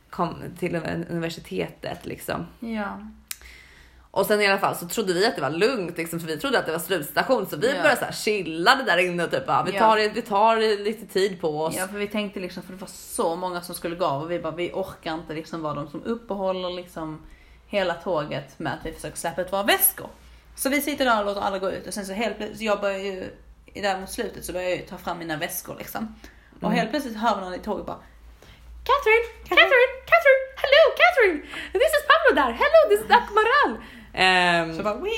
kom, 0.10 0.36
till 0.60 0.76
universitetet 1.10 2.06
liksom. 2.06 2.48
Ja. 2.60 3.00
Och 4.14 4.26
sen 4.26 4.42
i 4.42 4.48
alla 4.48 4.58
fall 4.58 4.76
så 4.76 4.88
trodde 4.88 5.14
vi 5.14 5.26
att 5.28 5.36
det 5.36 5.42
var 5.42 5.50
lugnt 5.50 5.98
liksom, 5.98 6.20
för 6.20 6.28
vi 6.28 6.38
trodde 6.38 6.60
att 6.60 6.66
det 6.66 6.72
var 6.72 6.80
slutstation 6.80 7.46
så 7.46 7.58
vi 7.58 7.68
Ja. 7.68 7.82
började 7.82 8.00
så 8.00 8.06
här 8.06 8.12
chillade 8.12 8.84
där 8.84 8.98
inne 8.98 9.24
och 9.24 9.32
typ 9.32 9.46
bara, 9.46 9.64
vi 9.64 9.72
Ja. 9.72 9.80
tar, 9.80 9.98
det- 9.98 10.10
vi 10.10 10.22
tar 10.22 10.84
lite 10.84 11.06
tid 11.06 11.42
på 11.42 11.62
oss. 11.64 11.76
Ja, 11.78 11.88
för 11.88 11.98
vi 11.98 12.08
tänkte 12.08 12.40
liksom, 12.40 12.64
för 12.64 12.74
det 12.74 12.80
var 12.82 12.88
så 12.88 13.36
många 13.36 13.62
som 13.62 13.76
skulle 13.76 13.96
gå 13.96 14.06
av 14.06 14.22
och 14.24 14.32
vi 14.32 14.40
bara, 14.40 14.56
vi 14.56 14.72
orkar 14.74 15.14
inte 15.14 15.34
liksom 15.34 15.62
vara 15.62 15.74
de 15.74 15.88
som 15.88 16.04
uppehåller 16.04 16.70
liksom 16.70 17.22
hela 17.68 17.94
tåget 17.94 18.60
med 18.60 18.74
att 18.74 18.86
vi 18.86 18.92
försöker 18.92 19.18
släppa 19.18 19.42
ut 19.42 19.54
våra 19.54 19.64
väskor. 19.64 20.10
Så 20.56 20.70
vi 20.70 20.82
sitter 20.82 21.06
där 21.06 21.20
och 21.20 21.26
låter 21.26 21.42
alla 21.42 21.60
gå 21.60 21.72
ut 21.72 21.88
och 21.88 21.94
sen 21.94 22.06
så 22.06 22.14
helt 22.14 22.38
plötsligt, 22.38 22.62
jag 22.62 22.82
börjar 22.82 22.98
ju, 23.00 23.36
där 23.74 24.00
mot 24.00 24.10
slutet 24.10 24.46
så 24.46 24.54
börjar 24.54 24.70
jag 24.70 24.78
ju 24.78 24.84
ta 24.86 24.98
fram 24.98 25.20
mina 25.20 25.38
väskor 25.38 25.76
liksom. 25.78 26.16
Och 26.56 26.64
Mm. 26.68 26.78
helt 26.78 26.90
plötsligt 26.90 27.18
hör 27.18 27.36
vi 27.36 27.42
någon 27.42 27.54
i 27.54 27.60
tåget 27.60 27.86
bara, 27.86 27.98
Catherine, 28.84 29.26
Catherine, 29.50 29.94
Catherine, 30.12 30.44
hello 30.64 30.84
Catherine, 31.02 31.40
this 31.74 31.92
is 31.98 32.04
Pablo 32.12 32.36
där, 32.42 32.52
hello 32.52 32.80
this 32.90 33.00
is 33.06 33.12
Akmaral. 33.12 33.84
Ehm, 34.14 34.78
så 34.78 34.84
bara, 34.84 34.96
we, 34.96 35.10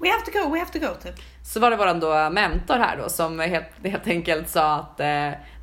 we 0.00 0.10
have 0.10 0.22
to 0.24 0.30
go, 0.38 0.52
we 0.54 0.58
have 0.58 0.72
to 0.72 0.78
go 0.78 0.94
typ. 1.02 1.14
så 1.44 1.60
var 1.60 1.70
det 1.70 1.76
våran 1.76 2.00
då 2.00 2.30
mentor 2.30 2.74
här 2.74 2.96
då 2.96 3.08
som 3.08 3.40
helt, 3.40 3.66
helt 3.84 4.06
enkelt 4.06 4.48
sa 4.48 4.74
att 4.74 5.00
eh, 5.00 5.06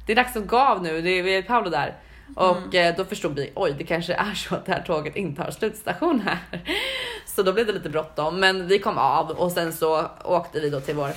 det 0.06 0.12
är 0.12 0.16
dags 0.16 0.36
att 0.36 0.48
gå 0.48 0.60
av 0.60 0.84
nu, 0.84 1.02
det 1.02 1.10
är, 1.10 1.24
vi 1.24 1.36
är 1.38 1.42
Paolo 1.42 1.70
där. 1.70 1.96
Och 2.36 2.76
eh, 2.76 2.96
då 2.96 3.06
förstod 3.06 3.36
vi, 3.36 3.52
oj 3.56 3.76
det 3.78 3.84
kanske 3.84 4.14
är 4.14 4.34
så 4.34 4.56
att 4.56 4.66
det 4.66 4.72
här 4.72 4.82
tåget 4.82 5.16
inte 5.16 5.42
har 5.44 5.52
slutstation 5.52 6.20
här. 6.22 6.38
Så 7.26 7.44
då 7.44 7.54
blev 7.54 7.66
det 7.68 7.74
lite 7.74 7.90
bråttom, 7.90 8.40
men 8.40 8.68
vi 8.68 8.80
kom 8.80 8.98
av 8.98 9.30
och 9.30 9.52
sen 9.52 9.74
så 9.74 10.08
åkte 10.24 10.60
vi 10.60 10.70
då 10.70 10.80
till 10.82 10.96
vår 10.96 11.12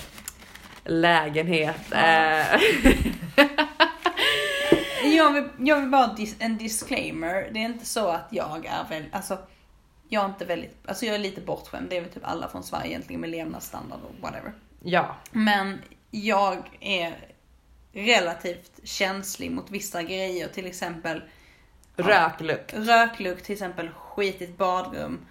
lägenhet. 0.85 1.93
Eh, 1.93 2.61
Jag 5.05 5.33
vill, 5.33 5.49
jag 5.59 5.81
vill 5.81 5.89
bara 5.91 6.07
dis, 6.07 6.37
en 6.39 6.59
disclaimer. 6.59 7.49
Det 7.53 7.59
är 7.59 7.65
inte 7.65 7.87
så 7.87 8.09
att 8.09 8.27
jag 8.31 8.67
är 8.67 8.89
väl, 8.89 9.05
alltså 9.13 9.39
jag 10.09 10.25
är 10.25 10.27
inte 10.29 10.45
väldigt, 10.45 10.77
alltså 10.87 11.07
jag 11.07 11.15
är 11.15 11.19
lite 11.19 11.41
bortskämd. 11.41 11.87
Det 11.91 11.97
är 11.97 12.01
väl 12.01 12.11
typ 12.11 12.29
alla 12.29 12.49
från 12.49 12.63
Sverige 12.63 12.89
egentligen 12.89 13.21
med 13.21 13.31
levnadsstandard 13.31 13.99
och 14.03 14.23
whatever. 14.23 14.53
ja, 14.83 15.17
Men 15.33 15.79
jag 16.11 16.63
är 16.81 17.15
relativt 17.93 18.70
känslig 18.84 19.51
mot 19.51 19.70
vissa 19.70 20.03
grejer, 20.03 20.49
till 20.49 20.66
exempel 20.66 21.22
röklukt. 21.97 22.74
röklukt, 22.74 23.45
till 23.45 23.53
exempel 23.53 23.88
skitigt 23.88 24.59
badrum 24.59 25.26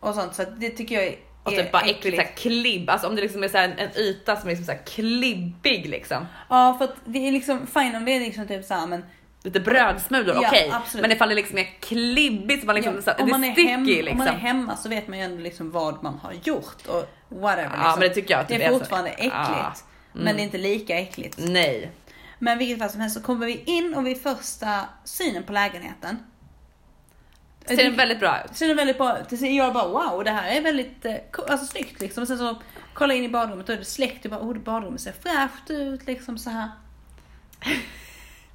och 0.00 0.14
sånt. 0.14 0.34
Så 0.34 0.44
det 0.44 0.70
tycker 0.70 0.94
jag 0.94 1.04
är 1.04 1.16
Och 1.42 1.50
typ 1.50 1.72
bara 1.72 1.82
äckligt 1.82 2.16
såhär 2.16 2.30
klibb, 2.36 2.90
alltså 2.90 3.06
om 3.08 3.16
det 3.16 3.22
liksom 3.22 3.42
är 3.44 3.48
såhär 3.48 3.64
en, 3.68 3.78
en 3.78 3.96
yta 3.96 4.36
som 4.36 4.46
är 4.48 4.50
liksom 4.52 4.64
såhär 4.66 4.82
klibbig 4.86 5.88
liksom. 5.88 6.26
Ja, 6.48 6.74
för 6.78 6.84
att 6.84 6.94
det 7.04 7.28
är 7.28 7.32
liksom 7.32 7.66
fine 7.66 7.96
om 7.96 8.04
det 8.04 8.12
är 8.16 8.20
liksom 8.20 8.48
typ 8.48 8.64
såhär 8.64 8.86
men 8.86 9.04
Lite 9.42 9.60
brödsmulor, 9.60 10.34
Ja, 10.42 10.48
okej. 10.48 10.70
absolut. 10.72 11.02
Men 11.02 11.12
ifall 11.12 11.28
det 11.28 11.34
liksom 11.34 11.58
är 11.58 11.64
klibbigt, 11.80 12.60
så 12.60 12.66
man 12.66 12.74
liksom, 12.74 12.94
Ja, 12.94 13.02
så, 13.02 13.10
om, 13.10 13.26
det 13.26 13.32
man 13.32 13.44
är 13.44 13.52
sticky 13.52 13.68
hemma, 13.68 13.84
liksom. 13.86 14.10
om 14.12 14.18
man 14.18 14.28
är 14.28 14.32
hemma 14.32 14.76
så 14.76 14.88
vet 14.88 15.08
man 15.08 15.18
ju 15.18 15.24
ändå 15.24 15.42
liksom 15.42 15.70
vad 15.70 16.02
man 16.02 16.18
har 16.18 16.32
gjort 16.44 16.86
och 16.86 17.04
whatever. 17.28 17.62
Ja, 17.62 17.82
liksom. 17.82 17.90
men 18.00 18.08
det 18.08 18.14
tycker 18.14 18.30
jag 18.34 18.40
att 18.40 18.48
det 18.48 18.58
det 18.58 18.64
är 18.64 18.68
är 18.68 18.72
så- 18.72 18.78
fortfarande 18.78 19.10
äckligt. 19.10 19.34
Ja. 19.34 19.72
Men 20.18 20.28
Mm. 20.28 20.36
det 20.36 20.42
är 20.42 20.44
inte 20.44 20.58
lika 20.58 20.98
äckligt. 20.98 21.38
Nej. 21.38 21.90
Men 22.38 22.58
vilket 22.58 22.78
fall 22.78 22.90
som 22.90 23.00
helst 23.00 23.16
så 23.16 23.22
kommer 23.22 23.46
vi 23.46 23.62
in 23.64 23.94
och 23.94 24.06
vid 24.06 24.22
första 24.22 24.80
synen 25.04 25.42
på 25.42 25.52
lägenheten. 25.52 26.18
Ser 27.66 27.76
den 27.76 27.96
väldigt 27.96 28.20
bra 28.20 28.44
ut? 28.44 28.56
Ser 28.56 28.68
den 28.68 28.76
väldigt 28.76 28.98
bra 28.98 29.18
ut. 29.18 29.40
Jag 29.42 29.72
bara 29.74 29.88
wow, 29.88 30.24
det 30.24 30.30
här 30.30 30.50
är 30.56 30.60
väldigt 30.62 31.04
eh, 31.04 31.14
alltså, 31.48 31.66
snyggt 31.66 32.00
liksom. 32.00 32.22
Och 32.22 32.28
sen 32.28 32.38
så 32.38 32.56
kollar 32.94 33.14
jag 33.14 33.18
in 33.18 33.30
i 33.30 33.32
badrummet 33.32 33.62
och 33.62 33.66
då 33.66 33.72
är 33.72 33.76
det 33.76 33.84
släckt. 33.84 34.24
Jag 34.24 34.30
bara 34.30 34.40
oh, 34.40 34.58
badrummet 34.58 35.00
ser 35.00 35.12
fräscht 35.12 35.70
ut 35.70 36.06
liksom 36.06 36.38
så 36.38 36.50
här. 36.50 36.68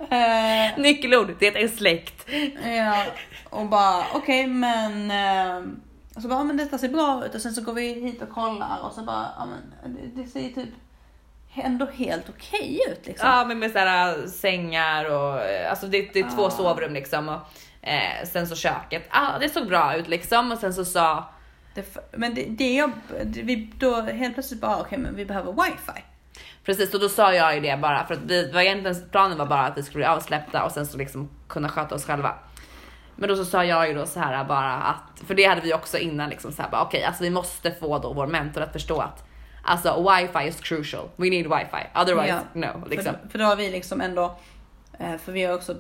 Eh, 0.10 0.78
Nyckelord, 0.80 1.36
det 1.40 1.48
är 1.48 1.68
släkt. 1.68 2.30
Ja, 2.64 3.06
och 3.50 3.66
bara 3.66 4.06
okej 4.14 4.48
men 4.48 5.12
eh, 5.12 5.72
och 6.16 6.22
så 6.22 6.28
bara, 6.28 6.40
ja, 6.40 6.44
men 6.44 6.58
detta 6.58 6.78
ser 6.78 6.90
bra 6.90 7.26
ut 7.26 7.36
och 7.36 7.42
sen 7.42 7.54
så 7.54 7.62
går 7.62 7.74
vi 7.74 7.94
hit 7.94 8.22
och 8.22 8.30
kollar 8.30 8.80
och 8.80 8.94
så 8.94 9.02
bara, 9.02 9.28
ja 9.38 9.46
men 9.46 9.96
det, 9.96 10.22
det 10.24 10.28
ser 10.30 10.50
typ 10.50 10.70
ändå 11.56 11.86
helt 11.86 12.30
okej 12.30 12.80
ut 12.92 13.08
liksom. 13.08 13.30
Ja, 13.30 13.46
men 13.46 13.60
med 13.60 13.72
såhär 13.72 14.28
sängar 14.28 15.06
och 15.06 15.42
eh, 15.42 15.70
alltså 15.70 15.88
det, 15.88 16.14
det 16.14 16.20
är 16.20 16.36
två 16.36 16.44
Ja. 16.44 16.50
sovrum 16.50 16.94
liksom. 16.94 17.30
Och, 17.30 17.40
eh, 17.88 18.26
sen 18.28 18.48
så 18.48 18.56
köket, 18.56 19.04
ah, 19.10 19.40
det 19.40 19.50
såg 19.50 19.68
bra 19.68 19.96
ut 19.96 20.08
liksom. 20.08 20.52
Och 20.52 20.58
sen 20.58 20.74
så 20.74 20.86
sa, 20.86 21.30
Det, 21.76 21.98
men 22.12 22.34
det, 22.36 22.46
det 22.50 22.74
jag, 22.74 22.92
vi 23.26 23.72
då 23.80 24.02
helt 24.02 24.34
plötsligt 24.34 24.62
bara, 24.62 24.78
okej 24.80 24.98
men 24.98 25.16
vi 25.16 25.26
behöver 25.26 25.52
wifi. 25.64 26.04
precis 26.66 26.94
och 26.94 27.00
då 27.00 27.10
sa 27.10 27.34
jag 27.34 27.56
ju 27.56 27.62
det 27.62 27.78
bara 27.78 28.06
för 28.06 28.14
att 28.14 28.22
vi, 28.26 28.52
var 28.52 28.62
egentligen, 28.62 29.10
planen 29.12 29.38
var 29.38 29.46
bara 29.46 29.62
att 29.66 29.78
vi 29.78 29.84
skulle 29.84 30.00
bli 30.00 30.06
avsläppta 30.06 30.64
och 30.64 30.72
sen 30.72 30.88
så 30.88 30.98
liksom 30.98 31.30
kunna 31.48 31.70
sköta 31.70 31.96
oss 31.96 32.06
själva. 32.06 32.36
Men 33.16 33.30
då 33.30 33.36
så 33.36 33.46
sa 33.46 33.66
jag 33.66 33.88
ju 33.88 33.94
då 33.94 34.06
så 34.06 34.20
här 34.20 34.44
bara 34.44 34.74
att, 34.74 35.28
för 35.28 35.36
det 35.36 35.44
hade 35.46 35.62
vi 35.62 35.74
också 35.74 35.98
innan 35.98 36.30
liksom 36.30 36.52
så 36.52 36.62
här 36.62 36.70
bara 36.70 36.82
okej, 36.82 37.04
alltså 37.04 37.24
vi 37.24 37.30
måste 37.30 37.72
få 37.72 38.00
då 38.00 38.14
vår 38.14 38.28
mentor 38.28 38.62
att 38.62 38.74
förstå 38.74 39.00
att 39.00 39.24
alltså 39.64 40.10
wifi 40.10 40.48
is 40.48 40.60
crucial. 40.62 41.10
We 41.16 41.30
need 41.30 41.48
wifi, 41.48 41.88
otherwise 41.96 42.28
Ja. 42.28 42.42
no. 42.54 42.88
Liksom. 42.88 43.14
För, 43.22 43.30
för 43.30 43.40
då 43.40 43.46
har 43.46 43.56
vi 43.56 43.72
liksom 43.72 44.02
ändå, 44.02 44.40
eh, 45.00 45.18
för 45.18 45.32
vi 45.32 45.44
har 45.44 45.54
också 45.54 45.76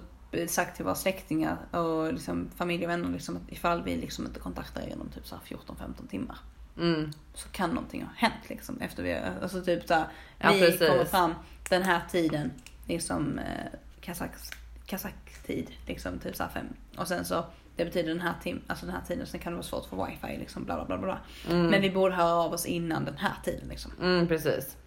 sagt 0.47 0.75
till 0.75 0.85
våra 0.85 0.95
släktingar 0.95 1.57
och 1.71 2.13
liksom 2.13 2.49
familj 2.55 2.83
och 2.85 2.89
vänner 2.91 3.09
liksom 3.09 3.35
att 3.37 3.51
ifall 3.51 3.83
vi 3.83 3.95
liksom 3.95 4.25
inte 4.25 4.39
kontaktar 4.39 4.81
er 4.81 4.87
inom 4.87 5.09
typ 5.09 5.27
så 5.27 5.35
här 5.35 5.57
14-15 5.57 6.07
timmar 6.09 6.37
Mm. 6.77 7.11
så 7.33 7.49
kan 7.49 7.69
någonting 7.69 8.01
ha 8.03 8.09
hänt 8.15 8.49
liksom 8.49 8.81
efter 8.81 9.03
vi, 9.03 9.19
alltså 9.41 9.61
typ 9.63 9.87
så 9.87 9.93
här, 9.93 10.05
Ja, 10.39 10.51
vi 10.51 10.59
precis. 10.59 10.89
kommer 10.89 11.05
fram 11.05 11.33
den 11.69 11.83
här 11.83 12.01
tiden, 12.11 12.51
liksom 12.87 13.39
eh, 13.39 13.79
kazaks, 14.01 14.49
kazaktid, 14.85 15.71
liksom 15.87 16.19
typ 16.19 16.35
så 16.35 16.43
här 16.43 16.49
fem 16.49 16.65
och 16.97 17.07
sen 17.07 17.25
så 17.25 17.45
det 17.75 17.85
betyder 17.85 18.09
den 18.09 18.21
här 18.21 18.33
tim, 18.43 18.61
alltså 18.67 18.85
den 18.85 18.95
här 18.95 19.01
tiden, 19.07 19.27
sen 19.27 19.39
kan 19.39 19.51
det 19.51 19.55
vara 19.57 19.63
svårt 19.67 19.85
för 19.89 20.05
wifi 20.05 20.37
liksom 20.39 20.63
bla 20.63 20.75
bla 20.75 20.85
bla 20.85 20.97
bla. 20.97 21.17
Men 21.55 21.81
vi 21.81 21.89
borde 21.91 22.15
höra 22.15 22.33
av 22.33 22.53
oss 22.53 22.65
innan 22.65 23.05
den 23.05 23.17
här 23.17 23.33
tiden 23.43 23.67
liksom. 23.69 23.91
Mm, 24.01 24.27
precis. 24.27 24.77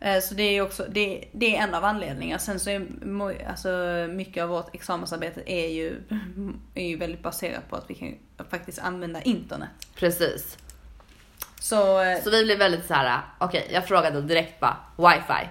Eh, 0.00 0.20
Så 0.20 0.34
det 0.34 0.42
är 0.42 0.62
också, 0.62 0.86
det, 0.90 1.24
det 1.32 1.56
är 1.56 1.62
en 1.62 1.74
av 1.74 1.84
anledningarna. 1.84 2.38
Sen 2.38 2.60
så 2.60 2.70
är 2.70 2.86
alltså, 3.48 3.68
mycket 4.10 4.42
av 4.42 4.48
vårt 4.48 4.74
examensarbete 4.74 5.42
är 5.52 5.68
ju, 5.68 6.02
är 6.74 6.86
ju 6.88 6.96
väldigt 6.96 7.22
baserat 7.22 7.70
på 7.70 7.76
att 7.76 7.90
vi 7.90 7.94
kan 7.94 8.14
faktiskt 8.50 8.78
använda 8.78 9.22
internet. 9.22 9.68
Precis. 9.94 10.58
Så, 11.60 12.00
eh, 12.02 12.18
Så 12.22 12.30
vi 12.30 12.44
blev 12.44 12.58
väldigt 12.58 12.86
så 12.86 12.94
här. 12.94 13.20
okej 13.38 13.68
jag 13.72 13.88
frågade 13.88 14.22
direkt 14.22 14.60
bara 14.60 14.76
wifi. 14.96 15.48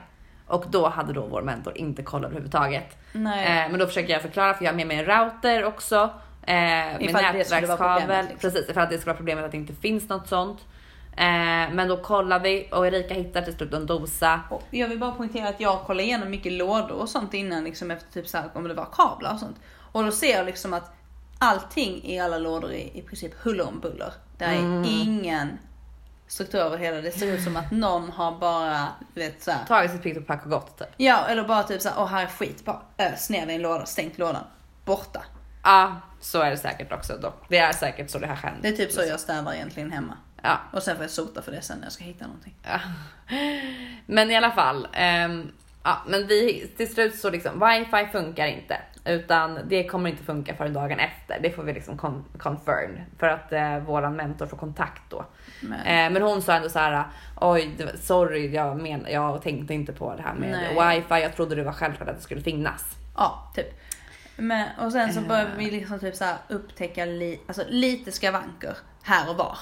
Och 0.47 0.65
då 0.69 0.87
hade 0.89 1.13
då 1.13 1.25
vår 1.27 1.41
mentor 1.41 1.77
inte 1.77 2.03
koll 2.03 2.25
överhuvudtaget. 2.25 2.97
nej. 3.13 3.63
Eh, 3.65 3.69
men 3.71 3.79
då 3.79 3.87
försöker 3.87 4.13
jag 4.13 4.21
förklara 4.21 4.53
för 4.53 4.65
jag 4.65 4.71
har 4.71 4.75
med 4.75 4.87
mig 4.87 4.97
en 4.97 5.05
router 5.05 5.63
också. 5.63 6.09
Eh, 6.47 6.53
med 6.53 7.01
Ifall 7.01 7.21
nätverkskabel. 7.21 8.25
liksom. 8.25 8.39
Precis, 8.39 8.73
för 8.73 8.81
att 8.81 8.89
det 8.89 8.97
skulle 8.97 9.09
vara 9.11 9.17
problemet 9.17 9.45
att 9.45 9.51
det 9.51 9.57
inte 9.57 9.73
finns 9.73 10.09
något 10.09 10.27
sånt. 10.27 10.59
Eh, 11.17 11.25
men 11.73 11.87
då 11.87 11.97
kollar 11.97 12.39
vi 12.39 12.69
och 12.71 12.87
Erika 12.87 13.13
hittar 13.13 13.41
till 13.41 13.53
slut 13.55 13.73
en 13.73 13.85
dosa. 13.85 14.39
Och 14.49 14.63
jag 14.71 14.87
vill 14.87 14.99
bara 14.99 15.11
poängtera 15.11 15.47
att 15.49 15.59
jag 15.59 15.81
kollar 15.83 16.03
igenom 16.03 16.29
mycket 16.29 16.51
lådor 16.53 16.91
och 16.91 17.09
sånt 17.09 17.33
innan 17.33 17.63
liksom 17.63 17.91
efter 17.91 18.11
typ 18.11 18.27
så 18.27 18.37
här, 18.37 18.49
om 18.53 18.67
det 18.67 18.73
var 18.73 18.87
kablar 18.91 19.33
och 19.33 19.39
sånt. 19.39 19.57
Och 19.91 20.03
då 20.03 20.11
ser 20.11 20.37
jag 20.37 20.45
liksom 20.45 20.73
att 20.73 20.91
allting 21.39 22.03
i 22.03 22.19
alla 22.19 22.37
lådor 22.37 22.71
är 22.71 22.97
i 22.97 23.01
princip 23.07 23.31
huller 23.43 23.67
om 23.67 23.79
buller. 23.79 24.13
Det 24.37 24.45
är 24.45 24.53
Mm. 24.55 24.83
ingen 24.85 25.57
struktur 26.27 26.59
över 26.59 26.77
hela. 26.77 27.01
Det 27.01 27.11
ser 27.11 27.27
ut 27.27 27.43
som 27.43 27.57
att 27.57 27.71
någon 27.71 28.09
har 28.11 28.31
bara, 28.39 28.87
vet 29.13 29.43
så 29.43 29.51
här, 29.51 29.65
Tagit 29.65 29.91
sitt 29.91 30.03
pick 30.03 30.17
och 30.17 30.27
pack 30.27 30.43
och 30.45 30.51
gått 30.51 30.77
typ. 30.77 30.87
Ja, 30.97 31.25
eller 31.27 31.43
bara 31.47 31.63
typ 31.63 31.81
såhär, 31.81 31.95
åh 32.01 32.07
här 32.07 32.23
är 32.23 32.27
skit, 32.27 32.65
bara 32.65 32.81
ös 32.97 33.29
ner 33.29 33.47
i 33.47 33.55
en 33.55 33.61
låda, 33.61 33.85
stängt 33.85 34.17
lådan, 34.17 34.43
borta. 34.85 35.23
Ja, 35.63 35.95
så 36.31 36.41
är 36.41 36.49
det 36.51 36.57
säkert 36.57 36.91
också 36.91 37.17
dock. 37.17 37.43
Det 37.49 37.57
är 37.57 37.71
säkert 37.71 38.09
så 38.09 38.19
det 38.19 38.27
här 38.27 38.35
händer. 38.35 38.61
Det 38.61 38.67
är 38.67 38.71
typ 38.77 38.91
så 38.91 39.01
jag 39.01 39.19
städar 39.19 39.53
egentligen 39.53 39.91
hemma. 39.91 40.17
Ja. 40.41 40.57
Och 40.73 40.83
sen 40.83 40.95
får 40.95 41.03
jag 41.03 41.11
sota 41.11 41.41
för 41.41 41.51
det 41.51 41.61
sen 41.61 41.77
när 41.77 41.85
jag 41.85 41.91
ska 41.93 42.03
hitta 42.03 42.25
någonting. 42.27 42.55
Ja. 42.63 42.79
Men 44.05 44.31
i 44.31 44.35
alla 44.35 44.51
fall, 44.51 44.87
ehm, 44.93 45.51
ja, 45.83 45.97
men 46.07 46.27
vi 46.27 46.71
till 46.77 46.93
slut 46.93 47.15
så 47.15 47.29
liksom 47.29 47.59
wifi 47.59 48.11
funkar 48.11 48.45
inte 48.47 48.77
utan 49.05 49.59
det 49.67 49.83
kommer 49.87 50.09
inte 50.09 50.23
funka 50.23 50.55
förrän 50.55 50.73
dagen 50.73 50.99
efter. 50.99 51.39
Det 51.41 51.51
får 51.51 51.63
vi 51.63 51.73
liksom 51.73 51.97
con- 51.97 52.23
confirm 52.37 52.99
för 53.19 53.27
att 53.27 53.51
eh, 53.53 53.77
våran 53.79 54.15
mentor 54.15 54.45
får 54.45 54.57
kontakt 54.57 55.01
då. 55.09 55.25
Men, 55.61 55.79
Eh, 55.79 56.11
men 56.13 56.21
hon 56.21 56.41
sa 56.41 56.53
ändå 56.53 56.69
så 56.69 56.79
här, 56.79 57.03
oj, 57.41 57.75
det 57.77 57.97
sorry, 57.97 58.47
jag 58.47 58.81
men, 58.81 59.05
jag 59.09 59.41
tänkte 59.41 59.73
inte 59.73 59.93
på 59.93 60.15
det 60.15 60.21
här 60.21 60.33
med 60.33 60.51
Nej. 60.51 60.95
wifi. 61.01 61.21
Jag 61.21 61.35
trodde 61.35 61.55
det 61.55 61.63
var 61.63 61.73
självklart 61.73 62.09
att 62.09 62.15
det 62.15 62.21
skulle 62.21 62.41
finnas. 62.41 62.97
Ja, 63.15 63.51
typ. 63.55 63.79
Men, 64.37 64.67
och 64.79 64.91
sen 64.91 65.13
så 65.13 65.19
Eh. 65.19 65.27
börjar 65.27 65.49
vi 65.57 65.71
liksom 65.71 65.99
typ 65.99 66.15
så 66.15 66.25
upptäcka 66.49 67.05
li, 67.05 67.39
alltså 67.47 67.63
lite 67.67 68.11
skavanker 68.11 68.77
här 69.03 69.29
och 69.29 69.35
var. 69.37 69.57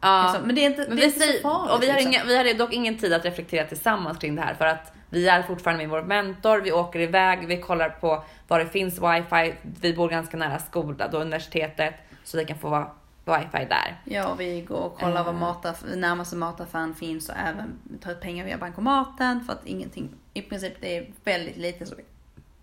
Ja. 0.00 0.22
Liksom. 0.26 0.46
Men 0.46 0.54
det 0.54 0.60
är 0.60 0.66
inte, 0.70 0.84
Men 0.88 0.96
det 0.96 1.02
är 1.02 1.06
inte 1.06 1.20
så 1.20 1.42
farligt. 1.42 1.72
och 1.74 1.82
vi, 1.82 1.86
har 1.90 1.94
liksom. 1.96 2.12
inga, 2.12 2.24
vi 2.24 2.36
hade 2.36 2.54
dock 2.54 2.72
ingen 2.72 2.98
tid 2.98 3.12
att 3.12 3.24
reflektera 3.24 3.66
tillsammans 3.66 4.18
kring 4.18 4.34
det 4.36 4.42
här 4.42 4.54
för 4.54 4.64
att 4.66 4.92
vi 5.10 5.28
är 5.28 5.42
fortfarande 5.42 5.86
med 5.86 5.90
vår 5.90 6.02
mentor, 6.02 6.60
vi 6.60 6.72
åker 6.72 7.00
iväg, 7.00 7.46
vi 7.46 7.60
kollar 7.60 7.88
på 7.88 8.24
var 8.48 8.58
det 8.58 8.66
finns 8.66 8.94
wifi. 8.98 9.54
Vi 9.80 9.94
bor 9.94 10.08
ganska 10.08 10.36
nära 10.36 10.58
skolan 10.58 11.14
och 11.14 11.20
universitetet 11.20 11.94
så 12.24 12.36
vi 12.38 12.44
kan 12.44 12.58
få 12.58 12.68
va- 12.68 12.92
wifi 13.24 13.66
där. 13.68 14.00
Ja, 14.04 14.34
vi 14.34 14.60
går 14.60 14.76
och 14.80 14.98
kollar 14.98 15.24
var 15.24 15.32
Eh. 15.32 15.38
mataff- 15.38 15.96
närmaste 15.96 16.36
mataffären 16.36 16.94
finns 16.94 17.28
och 17.28 17.34
även 17.48 17.78
tar 18.02 18.12
ut 18.12 18.20
pengar 18.20 18.44
via 18.44 18.58
bankomaten 18.58 19.40
för 19.44 19.52
att 19.52 19.66
ingenting, 19.66 20.10
i 20.34 20.42
princip 20.42 20.74
det 20.80 20.96
är 20.96 21.10
väldigt 21.24 21.56
lite 21.56 21.86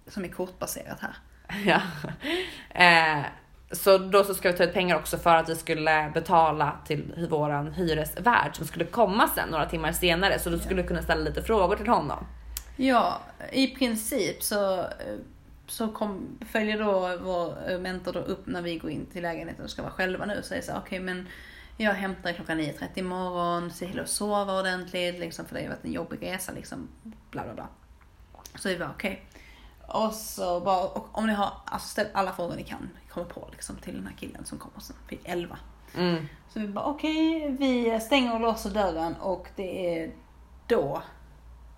som 0.07 0.23
är 0.23 0.27
kortbaserat 0.29 0.99
här. 0.99 1.15
Ja. 1.65 1.81
Eh, 2.69 3.25
så 3.71 3.97
då 3.97 4.23
så 4.23 4.33
ska 4.33 4.51
vi 4.51 4.57
ta 4.57 4.63
ut 4.63 4.73
pengar 4.73 4.95
också 4.95 5.17
för 5.17 5.35
att 5.35 5.49
vi 5.49 5.55
skulle 5.55 6.11
betala 6.13 6.79
till 6.85 7.27
våran 7.29 7.73
hyresvärd 7.73 8.55
som 8.55 8.67
skulle 8.67 8.85
komma 8.85 9.27
sen 9.27 9.49
några 9.49 9.65
timmar 9.65 9.91
senare 9.91 10.39
så 10.39 10.49
du 10.49 10.59
skulle 10.59 10.83
kunna 10.83 11.01
ställa 11.01 11.21
lite 11.21 11.41
frågor 11.41 11.75
till 11.75 11.87
honom. 11.87 12.25
Ja, 12.75 13.21
i 13.51 13.67
princip 13.67 14.43
så, 14.43 14.85
så 15.67 15.87
kom, 15.87 16.39
följer 16.51 16.79
då 16.79 17.17
vår 17.23 17.71
eh, 17.71 17.79
mentor 17.79 18.13
då 18.13 18.19
upp 18.19 18.47
när 18.47 18.61
vi 18.61 18.77
går 18.77 18.91
in 18.91 19.05
till 19.05 19.21
lägenheten 19.21 19.63
och 19.63 19.71
ska 19.71 19.81
vara 19.81 19.91
själva 19.91 20.25
nu 20.25 20.37
och 20.37 20.45
säger 20.45 20.61
så 20.61 20.73
okej 20.77 20.99
men 20.99 21.27
jag 21.77 21.93
hämtar 21.93 22.33
klockan 22.33 22.59
9.30 22.59 22.87
imorgon, 22.95 23.71
se 23.71 23.87
till 23.87 23.99
att 23.99 24.09
sova 24.09 24.59
ordentligt 24.59 25.19
liksom 25.19 25.45
för 25.45 25.55
det 25.55 25.61
har 25.61 25.69
varit 25.69 25.85
en 25.85 25.91
jobbig 25.91 26.21
resa 26.21 26.51
liksom, 26.51 26.87
bla 27.31 27.43
bla 27.43 27.53
bla. 27.53 27.67
Så 28.55 28.69
vi 28.69 28.77
bara 28.77 28.89
okej. 28.89 29.25
Och 29.93 30.13
så 30.13 30.59
bara, 30.59 30.83
och 30.83 31.07
om 31.11 31.27
ni 31.27 31.33
har, 31.33 31.53
alltså 31.65 31.87
ställ 31.87 32.07
alla 32.13 32.33
frågor 32.33 32.55
ni 32.55 32.63
kan 32.63 32.89
komma 33.09 33.25
på 33.25 33.47
liksom 33.51 33.75
till 33.75 33.93
den 33.93 34.07
här 34.07 34.15
killen 34.19 34.45
som 34.45 34.57
kommer 34.57 34.79
sen 34.79 34.95
vid 35.09 35.19
11. 35.23 35.57
Mm. 35.95 36.27
Så 36.53 36.59
vi 36.59 36.67
bara 36.67 36.85
okej, 36.85 37.55
vi 37.59 37.99
stänger 37.99 38.33
och 38.33 38.39
låser 38.41 38.69
dörren 38.69 39.15
och 39.15 39.47
det 39.55 39.97
är 39.99 40.11
då 40.67 41.01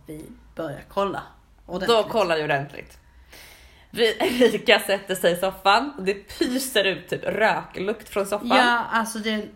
vi 0.05 0.25
börjar 0.55 0.83
kolla. 0.89 1.23
Då 1.65 1.73
ordentligt. 1.73 2.09
kollar 2.09 2.37
vi 2.37 2.43
ordentligt. 2.43 2.97
Vi- 3.91 4.17
Erika 4.43 4.79
sätter 4.79 5.15
sig 5.15 5.33
i 5.33 5.35
soffan 5.35 5.93
och 5.97 6.03
det 6.03 6.13
pyser 6.13 6.83
ut 6.83 7.07
typ 7.07 7.23
röklukt 7.23 8.09
från 8.09 8.25
soffan. 8.25 8.47
Ja, 8.47 8.83
alltså 8.91 9.19
det, 9.19 9.47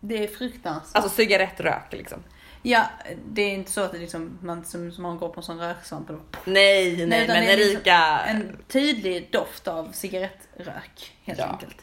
det 0.00 0.24
är 0.24 0.28
fruktansvärt. 0.28 0.96
Alltså 0.96 1.16
cigarettrök 1.16 1.92
liksom. 1.92 2.22
Ja, 2.62 2.86
det 3.26 3.42
är 3.42 3.54
inte 3.54 3.70
så 3.72 3.80
att 3.80 3.92
det 3.92 3.98
liksom, 3.98 4.38
man, 4.42 4.64
som, 4.64 4.92
som 4.92 5.02
man 5.02 5.18
går 5.18 5.28
på 5.28 5.40
en 5.40 5.44
sån 5.44 5.58
röksvamp. 5.58 6.08
eller- 6.10 6.20
Nej, 6.44 6.96
nej, 6.96 7.06
Nej, 7.06 7.28
men 7.28 7.46
det 7.46 7.52
är 7.52 7.56
liksom 7.56 7.74
Erika. 7.76 8.18
En 8.26 8.56
tydlig 8.68 9.28
doft 9.32 9.68
av 9.68 9.88
cigarettrök, 9.92 11.12
helt 11.24 11.38
Ja. 11.38 11.44
enkelt. 11.46 11.76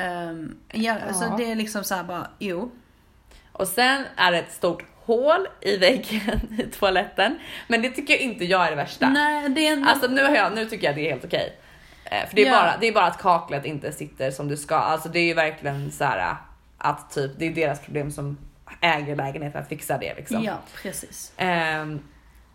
Um, 0.00 0.58
ja, 0.72 0.96
Ja. 1.08 1.14
så 1.14 1.36
det 1.36 1.50
är 1.50 1.54
liksom 1.54 1.84
så 1.84 1.94
här 1.94 2.04
bara, 2.04 2.30
jo. 2.38 2.70
Och 3.52 3.68
sen 3.68 4.04
är 4.16 4.32
det 4.32 4.38
ett 4.38 4.52
stort 4.52 4.84
hål 5.04 5.48
i 5.60 5.76
väggen 5.76 6.58
i 6.58 6.62
toaletten. 6.78 7.38
Men 7.68 7.82
det 7.82 7.90
tycker 7.90 8.14
jag 8.14 8.20
inte 8.22 8.44
jag 8.44 8.66
är 8.66 8.70
det 8.70 8.76
värsta. 8.76 9.08
Nej, 9.08 9.48
det 9.48 9.66
är 9.68 9.72
en, 9.72 9.84
Alltså 9.88 10.06
nu, 10.06 10.22
har 10.22 10.36
jag, 10.36 10.54
nu 10.54 10.66
tycker 10.66 10.86
jag 10.86 10.96
det 10.96 11.06
är 11.06 11.10
helt 11.10 11.24
okej. 11.24 11.56
Eh, 12.04 12.28
För 12.28 12.36
det 12.36 12.42
är, 12.42 12.46
Ja. 12.46 12.52
bara, 12.52 12.76
det 12.80 12.86
är 12.86 12.92
bara 12.92 13.04
att 13.06 13.18
kaklet 13.18 13.64
inte 13.64 13.92
sitter 13.92 14.30
som 14.30 14.48
det 14.48 14.56
ska. 14.56 14.76
Alltså 14.76 15.08
det 15.08 15.18
är 15.18 15.24
ju 15.24 15.34
verkligen 15.34 15.92
så 15.92 16.04
här 16.04 16.36
att 16.78 17.10
typ 17.10 17.30
det 17.38 17.46
är 17.46 17.50
deras 17.50 17.80
problem 17.80 18.10
som 18.10 18.38
äger 18.94 19.16
lägenheten 19.16 19.62
att 19.62 19.68
fixa 19.68 19.98
det 19.98 20.14
liksom. 20.14 20.42
Ja, 20.44 20.58
precis. 20.82 21.32
Ehm, 21.36 22.00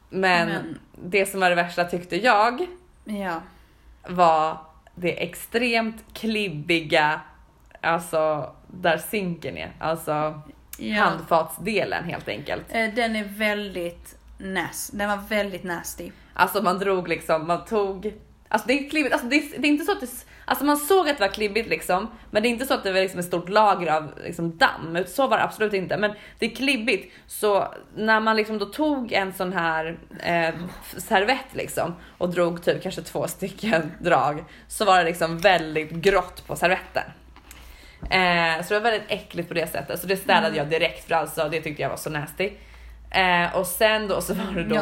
men, 0.09 0.47
Men- 0.47 0.79
det 1.03 1.25
som 1.25 1.39
var 1.39 1.49
det 1.49 1.55
värsta 1.55 1.85
tyckte 1.85 2.15
jag 2.15 2.67
Ja. 3.05 3.41
var 4.07 4.57
det 4.95 5.23
extremt 5.23 6.03
klibbiga, 6.13 7.21
alltså 7.81 8.55
där 8.67 8.97
sinken 8.97 9.57
är, 9.57 9.71
alltså 9.79 10.41
ja. 10.77 11.03
handfatsdelen 11.03 12.03
helt 12.03 12.27
enkelt. 12.27 12.65
Eh, 12.69 12.93
Den 12.93 13.15
är 13.15 13.23
väldigt 13.23 14.17
nas, 14.37 14.89
den 14.93 15.09
var 15.09 15.17
väldigt 15.29 15.63
nasty. 15.63 16.11
Alltså 16.33 16.61
man 16.61 16.79
drog 16.79 17.07
liksom, 17.07 17.47
man 17.47 17.65
tog, 17.65 18.13
alltså 18.47 18.67
det 18.67 18.73
är 18.73 18.89
klibbigt, 18.89 19.13
alltså 19.13 19.27
det 19.27 19.35
är, 19.35 19.59
det 19.61 19.67
är 19.67 19.71
inte 19.71 19.85
så 19.85 19.91
att 19.91 20.01
det, 20.01 20.25
alltså 20.45 20.65
man 20.65 20.77
såg 20.77 21.09
att 21.09 21.17
det 21.17 21.23
var 21.23 21.33
klibbigt 21.33 21.69
liksom, 21.69 22.07
men 22.31 22.43
det 22.43 22.49
är 22.49 22.51
inte 22.51 22.65
så 22.65 22.73
att 22.73 22.83
det 22.83 22.91
var 22.91 22.99
liksom 22.99 23.19
ett 23.19 23.25
stort 23.25 23.49
lager 23.49 23.91
av 23.91 24.11
liksom 24.25 24.57
damm, 24.57 24.97
så 25.07 25.27
var 25.27 25.37
det 25.37 25.43
absolut 25.43 25.73
inte. 25.73 25.97
Men 25.97 26.13
det 26.39 26.45
är 26.45 26.55
klibbigt, 26.55 27.13
så 27.27 27.73
när 27.95 28.19
man 28.19 28.35
liksom 28.35 28.57
då 28.57 28.65
tog 28.65 29.11
en 29.11 29.33
sån 29.33 29.53
här 29.53 29.97
eh, 30.23 30.55
servett 30.97 31.53
liksom 31.53 31.95
och 32.17 32.29
drog 32.29 32.63
typ 32.63 32.83
kanske 32.83 33.01
två 33.01 33.27
stycken 33.27 33.91
drag 33.99 34.43
så 34.67 34.85
var 34.85 34.97
det 34.97 35.03
liksom 35.03 35.37
väldigt 35.37 35.91
grått 35.91 36.47
på 36.47 36.55
servetten. 36.55 37.03
Eh, 38.09 38.63
så 38.63 38.73
det 38.73 38.79
var 38.79 38.91
väldigt 38.91 39.11
äckligt 39.11 39.47
på 39.47 39.53
det 39.53 39.67
sättet, 39.67 39.99
så 39.99 40.07
det 40.07 40.17
städade 40.17 40.57
jag 40.57 40.69
direkt 40.69 41.07
för 41.07 41.15
alltså 41.15 41.49
det 41.49 41.61
tyckte 41.61 41.81
jag 41.81 41.89
var 41.89 41.97
så 41.97 42.09
nasty. 42.09 42.51
Eh, 43.11 43.55
och 43.55 43.67
sen 43.67 44.07
då 44.07 44.21
så 44.21 44.33
var 44.33 44.43
det 44.53 44.63
då 44.63 44.75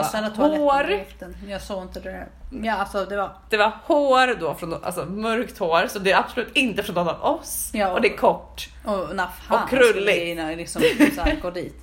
hår. 0.43 1.05
Jag 1.47 1.61
såg 1.61 1.83
inte 1.83 1.99
det. 1.99 2.27
Ja, 2.63 2.73
alltså 2.73 3.05
det 3.05 3.17
var, 3.17 3.31
Det 3.49 3.57
var 3.57 3.71
hår 3.83 4.35
då, 4.39 4.55
från, 4.55 4.83
alltså 4.83 5.05
mörkt 5.05 5.57
hår, 5.57 5.87
så 5.87 5.99
det 5.99 6.11
är 6.11 6.17
absolut 6.17 6.51
inte 6.57 6.83
från 6.83 6.95
någon 6.95 7.07
av 7.09 7.21
oss. 7.23 7.69
Ja. 7.73 7.91
Och 7.91 8.01
det 8.01 8.13
är 8.13 8.17
kort. 8.17 8.69
och 8.85 9.15
när 9.15 9.27
fan 9.27 9.63
Och 9.63 9.69
krulligt. 9.69 10.37
när 10.37 10.55
liksom 10.55 10.81
så 11.15 11.21
här 11.21 11.35
går 11.41 11.51
dit. 11.51 11.75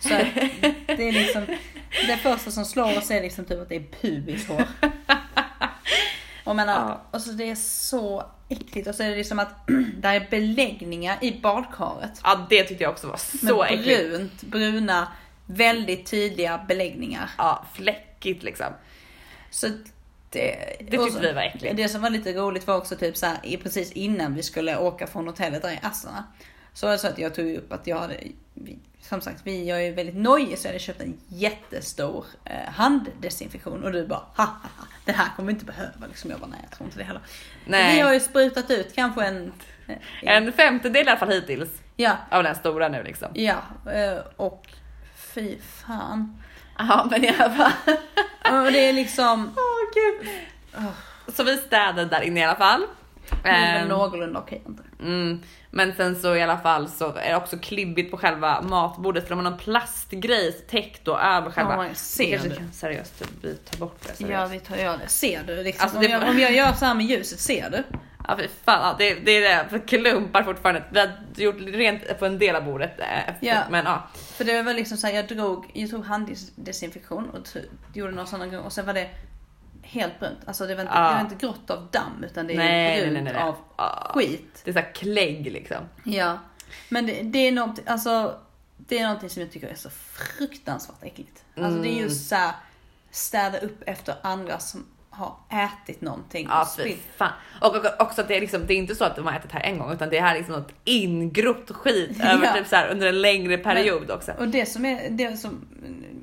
Så 0.00 0.08
det 0.08 1.08
är 1.08 1.12
liksom, 1.12 1.46
det 2.06 2.16
första 2.22 2.50
som 2.50 2.64
slår 2.64 2.98
oss 2.98 3.10
är 3.10 3.22
liksom 3.22 3.44
typ 3.44 3.62
att 3.62 3.68
det 3.68 3.76
är 3.76 3.84
pubishår. 4.00 4.62
Och, 6.44 6.56
menar, 6.56 6.74
Ja. 6.74 7.00
alltså 7.10 7.30
det 7.30 7.50
är 7.50 7.54
så 7.54 8.24
äckligt 8.48 8.88
och 8.88 8.94
så 8.94 9.02
är 9.02 9.10
det 9.10 9.16
liksom 9.16 9.38
att 9.38 9.48
där 9.96 10.14
är 10.14 10.26
beläggningar 10.30 11.16
i 11.20 11.40
badkaret. 11.40 12.20
Ja, 12.24 12.46
det 12.50 12.62
tyckte 12.64 12.84
jag 12.84 12.90
också 12.92 13.06
var 13.06 13.12
Med 13.42 13.50
så 13.50 13.64
äckligt. 13.64 14.08
brunt, 14.10 14.42
bruna, 14.42 15.08
väldigt 15.54 16.06
tydliga 16.10 16.64
beläggningar. 16.68 17.30
Ja, 17.38 17.64
fläckigt 17.74 18.42
liksom. 18.42 18.66
Så 19.50 19.66
det, 20.30 20.76
Det 20.80 20.84
tyckte 20.98 21.10
så- 21.10 21.18
vi 21.20 21.32
var 21.32 21.42
äckligt. 21.42 21.76
Det 21.76 21.88
som 21.88 22.02
var 22.02 22.10
lite 22.10 22.32
roligt 22.32 22.66
var 22.66 22.76
också 22.76 22.96
typ 22.96 23.16
så 23.16 23.26
här, 23.26 23.56
precis 23.62 23.92
innan 23.92 24.34
vi 24.34 24.42
skulle 24.42 24.76
åka 24.78 25.06
från 25.06 25.26
hotellet 25.26 25.62
där 25.62 25.70
i 25.72 25.78
Astana. 25.82 26.24
Så 26.72 26.86
var 26.86 26.92
det 26.92 26.98
så 26.98 27.06
att 27.06 27.18
jag 27.18 27.34
tog 27.34 27.54
upp 27.54 27.72
att 27.72 27.86
jag 27.86 27.98
hade, 27.98 28.16
som 29.00 29.20
sagt 29.20 29.40
vi, 29.44 29.68
jag 29.68 29.86
är 29.86 29.92
väldigt 29.92 30.16
nojig 30.16 30.58
så 30.58 30.66
jag 30.66 30.70
hade 30.70 30.78
köpt 30.78 31.00
en 31.00 31.20
jättestor 31.28 32.24
eh, 32.44 32.72
handdesinfektion 32.72 33.84
och 33.84 33.92
du 33.92 34.06
bara 34.06 34.18
ha, 34.36 34.44
ha, 34.44 34.44
ha, 34.78 34.86
det 35.04 35.12
här 35.12 35.28
kommer 35.36 35.46
vi 35.46 35.52
inte 35.52 35.64
behöva 35.64 36.06
liksom. 36.08 36.30
Jag 36.30 36.40
bara 36.40 36.50
nej 36.50 36.60
jag 36.62 36.70
tror 36.78 36.86
inte 36.86 36.98
det 36.98 37.04
heller. 37.04 37.22
Nej. 37.66 37.94
Vi 37.94 38.00
har 38.00 38.12
ju 38.14 38.20
sprutat 38.20 38.70
ut 38.70 38.94
kanske 38.94 39.24
en, 39.24 39.52
eh, 39.88 39.96
En 40.22 40.52
femtedel 40.52 41.06
i 41.06 41.10
alla 41.10 41.18
fall 41.18 41.30
hittills 41.30 41.70
ja, 41.96 42.16
av 42.30 42.42
den 42.42 42.54
stora 42.54 42.88
nu 42.88 43.02
liksom. 43.02 43.28
ja 43.34 43.62
eh, 43.92 44.18
och 44.36 44.66
fy 45.34 45.56
fan. 45.86 46.42
Ja, 46.78 47.06
men 47.10 47.24
i 47.24 47.28
alla 47.38 47.50
fall. 47.54 47.72
Och 48.64 48.72
det 48.72 48.88
är 48.88 48.92
liksom, 48.92 49.50
Åh 49.56 49.94
gud. 49.94 50.28
Så 51.36 51.42
vi 51.44 51.56
städade 51.56 52.04
där 52.04 52.20
inne 52.20 52.40
i 52.40 52.44
alla 52.44 52.56
fall. 52.56 52.86
väl 53.42 53.54
Ehm, 53.82 53.88
någorlunda 53.88 54.38
okej 54.40 54.62
inte. 54.68 54.82
Mm, 55.00 55.42
men 55.70 55.94
sen 55.96 56.16
så 56.20 56.34
i 56.36 56.42
alla 56.42 56.58
fall 56.58 56.88
så 56.88 57.14
är 57.16 57.28
det 57.30 57.36
också 57.36 57.58
klibbigt 57.58 58.10
på 58.10 58.16
själva 58.16 58.62
matbordet 58.62 59.22
för 59.22 59.30
de 59.30 59.44
har 59.44 59.50
någon 59.50 59.58
plastgrej 59.58 60.52
täckt 60.52 61.04
då 61.04 61.18
över 61.18 61.50
själva. 61.50 61.86
Jag 61.86 61.96
ser 61.96 62.38
det. 62.38 62.56
kan 62.56 62.72
seriöst 62.72 63.22
vi 63.42 63.54
tar 63.56 63.78
bort 63.78 63.98
det. 64.06 64.14
Seriöst. 64.16 64.32
Ja 64.32 64.46
vi 64.46 64.60
tar 64.60 64.76
gör 64.76 64.98
det. 64.98 65.08
Ser 65.08 65.42
du 65.46 65.62
liksom? 65.62 65.82
Alltså, 65.82 65.98
om, 65.98 66.04
det- 66.04 66.10
jag, 66.10 66.28
om 66.28 66.38
jag 66.38 66.52
gör 66.52 66.72
så 66.72 66.84
här 66.84 66.94
med 66.94 67.06
ljuset, 67.06 67.40
ser 67.40 67.70
du? 67.70 67.82
Ja 68.28 68.36
fy 68.38 68.48
fan, 68.64 68.82
ja, 68.82 68.94
det, 68.98 69.14
det 69.14 69.30
är 69.30 69.40
det, 69.64 69.68
för 69.70 69.78
klumpar 69.88 70.42
fortfarande. 70.42 70.82
Vi 70.90 71.00
har 71.00 71.10
gjort 71.36 71.60
rent 71.60 72.18
på 72.18 72.26
en 72.26 72.38
del 72.38 72.56
av 72.56 72.64
bordet. 72.64 73.00
eh, 73.00 73.34
Ja. 73.40 73.62
Men 73.70 73.84
ja. 73.84 74.02
För 74.40 74.44
det 74.44 74.62
var 74.62 74.74
liksom 74.74 74.98
så 74.98 75.06
här, 75.06 75.14
jag 75.14 75.28
drog, 75.28 75.70
jag 75.74 75.90
tog 75.90 76.04
handdesinfektion 76.04 77.30
och 77.30 77.46
gjorde 77.94 78.12
några 78.12 78.26
sådana 78.26 78.46
grejer 78.46 78.62
och 78.64 78.72
sen 78.72 78.86
var 78.86 78.94
det 78.94 79.10
helt 79.82 80.18
brunt. 80.18 80.38
Alltså 80.46 80.66
det 80.66 80.74
var 80.74 80.82
inte, 80.82 80.94
Ja. 80.94 81.08
det 81.08 81.14
var 81.14 81.20
inte 81.20 81.34
grått 81.46 81.70
av 81.70 81.88
damm 81.90 82.24
utan 82.24 82.46
det 82.46 82.52
är 82.52 82.56
Nej, 82.58 83.00
brunt 83.00 83.12
nej, 83.14 83.22
nej, 83.22 83.32
nej. 83.32 83.42
av 83.42 83.56
Ja. 83.76 84.10
skit. 84.14 84.60
Det 84.64 84.70
är 84.70 84.72
såhär 84.74 84.94
klägg 84.94 85.52
liksom. 85.52 85.76
Ja. 86.04 86.38
Men 86.88 87.06
det, 87.06 87.22
det 87.22 87.38
är 87.38 87.52
något, 87.52 87.80
alltså 87.86 88.38
det 88.76 88.98
är 88.98 89.02
någonting 89.02 89.30
som 89.30 89.42
jag 89.42 89.52
tycker 89.52 89.68
är 89.68 89.74
så 89.74 89.90
fruktansvärt 89.90 91.02
äckligt. 91.02 91.44
Alltså 91.56 91.78
det 91.82 91.88
är 91.88 91.92
Mm. 91.92 92.02
just 92.02 92.28
så 92.28 92.34
här, 92.34 92.52
städa 93.10 93.58
upp 93.58 93.82
efter 93.86 94.14
andra 94.22 94.58
som 94.58 94.86
har 95.10 95.36
ätit 95.50 96.00
någonting. 96.00 96.46
Ja 96.50 96.68
fy 96.76 96.94
fan. 97.16 97.32
Och 97.60 97.76
och- 97.76 98.00
också 98.00 98.20
att 98.20 98.28
det 98.28 98.36
är 98.36 98.40
liksom, 98.40 98.66
det 98.66 98.74
är 98.74 98.76
inte 98.78 98.94
så 98.94 99.04
att 99.04 99.16
de 99.16 99.26
har 99.26 99.32
ätit 99.32 99.52
här 99.52 99.60
en 99.60 99.78
gång 99.78 99.92
utan 99.92 100.10
det 100.10 100.20
här 100.20 100.34
är 100.34 100.38
liksom 100.38 100.54
något 100.54 100.72
ingrott 100.84 101.70
skit 101.70 102.20
över 102.24 102.44
Ja. 102.46 102.52
typ 102.54 102.66
så 102.66 102.76
här 102.76 102.88
under 102.88 103.06
en 103.06 103.20
längre 103.22 103.58
period 103.58 104.10
också. 104.10 104.32
Och 104.38 104.48
det 104.48 104.66
som 104.66 104.84
är, 104.86 105.10
det 105.10 105.36
som, 105.36 105.60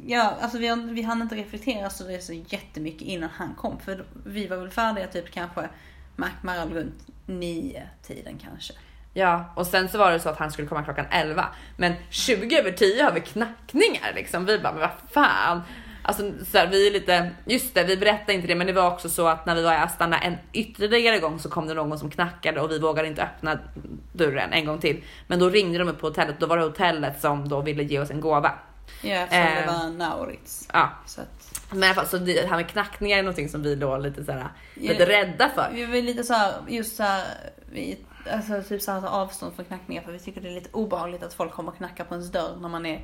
ja 0.07 0.33
alltså 0.41 0.57
vi, 0.57 0.75
vi 0.91 1.01
hann 1.01 1.21
inte 1.21 1.35
reflektera 1.35 1.89
så 1.89 2.03
det 2.03 2.15
är 2.15 2.19
så 2.19 2.33
jättemycket 2.33 3.01
innan 3.01 3.29
han 3.33 3.55
kom. 3.57 3.79
För 3.79 4.05
vi 4.25 4.47
var 4.47 4.57
väl 4.57 4.69
färdiga 4.69 5.07
typ 5.07 5.31
kanske 5.31 5.69
Macmaral 6.15 6.73
runt 6.73 7.07
nio 7.25 7.83
tiden 8.07 8.39
kanske. 8.43 8.73
Ja, 9.13 9.53
och 9.55 9.67
sen 9.67 9.89
så 9.89 9.97
var 9.97 10.11
det 10.11 10.19
så 10.19 10.29
att 10.29 10.37
han 10.37 10.51
skulle 10.51 10.67
komma 10.67 10.83
klockan 10.83 11.05
11. 11.11 11.45
Men 11.77 11.93
20 12.09 12.59
över 12.59 12.71
10 12.71 13.03
har 13.03 13.11
vi 13.11 13.21
knackningar 13.21 14.13
liksom. 14.15 14.45
Vi 14.45 14.59
bara, 14.59 14.71
men 14.73 14.81
vad 14.81 14.89
fan. 15.11 15.61
Alltså 16.07 16.31
så 16.51 16.57
här, 16.57 16.67
vi 16.67 16.87
är 16.87 16.91
lite, 16.91 17.31
just 17.45 17.73
det, 17.73 17.83
vi 17.83 17.97
berättade 17.97 18.33
inte 18.33 18.47
det, 18.47 18.55
men 18.55 18.67
det 18.67 18.73
var 18.73 18.91
också 18.91 19.09
så 19.09 19.27
att 19.27 19.45
när 19.45 19.55
vi 19.55 19.63
var 19.63 19.73
i 19.73 19.75
Astana 19.75 20.19
en 20.19 20.37
ytterligare 20.53 21.19
gång 21.19 21.39
så 21.39 21.49
kom 21.49 21.67
det 21.67 21.73
någon 21.73 21.99
som 21.99 22.09
knackade 22.11 22.61
och 22.61 22.71
vi 22.71 22.79
vågade 22.79 23.07
inte 23.07 23.23
öppna 23.23 23.59
dörren 24.13 24.53
en 24.53 24.65
gång 24.65 24.79
till. 24.79 25.03
Men 25.27 25.39
då 25.39 25.49
ringde 25.49 25.79
de 25.79 25.87
upp 25.89 25.99
på 26.01 26.07
hotellet, 26.07 26.35
då 26.39 26.45
var 26.45 26.57
det 26.57 26.63
hotellet 26.63 27.21
som 27.21 27.49
då 27.49 27.61
ville 27.61 27.83
ge 27.83 27.99
oss 27.99 28.11
en 28.11 28.21
gåva. 28.21 28.51
Ja 29.01 29.15
eftersom 29.15 29.45
det 29.45 29.61
Eh. 29.61 29.73
var 29.73 29.89
Nauritz. 29.89 30.69
Ja, 30.73 30.89
Så 31.05 31.21
att, 31.21 31.61
men 31.71 31.83
i 31.83 31.85
alla 31.85 31.95
fall 31.95 32.07
så 32.07 32.17
det 32.17 32.47
här 32.49 32.55
med 32.57 32.67
knackningar 32.69 33.17
är 33.17 33.23
någonting 33.23 33.49
som 33.49 33.63
vi 33.63 33.75
då 33.75 33.97
lite 33.97 34.23
så 34.25 34.31
här, 34.31 34.39
Ja. 34.75 34.91
lite 34.91 35.05
rädda 35.05 35.49
för. 35.49 35.69
vi 35.73 35.85
var 35.85 35.95
lite 36.01 36.23
så 36.23 36.33
här, 36.33 36.53
just 36.67 36.95
så 36.97 37.03
här, 37.03 37.23
vi, 37.71 37.97
alltså 38.31 38.63
typ 38.69 38.81
så 38.81 38.91
här 38.91 39.01
ta 39.01 39.07
avstånd 39.09 39.53
från 39.55 39.65
knackningar 39.65 40.01
för 40.01 40.11
vi 40.11 40.19
tycker 40.19 40.41
det 40.41 40.47
är 40.49 40.53
lite 40.53 40.69
obehagligt 40.71 41.23
att 41.23 41.33
folk 41.33 41.51
kommer 41.53 41.71
och 41.71 41.77
knackar 41.77 42.03
på 42.03 42.13
ens 42.13 42.31
dörr 42.31 42.55
när 42.61 42.69
man 42.69 42.85
är 42.85 43.01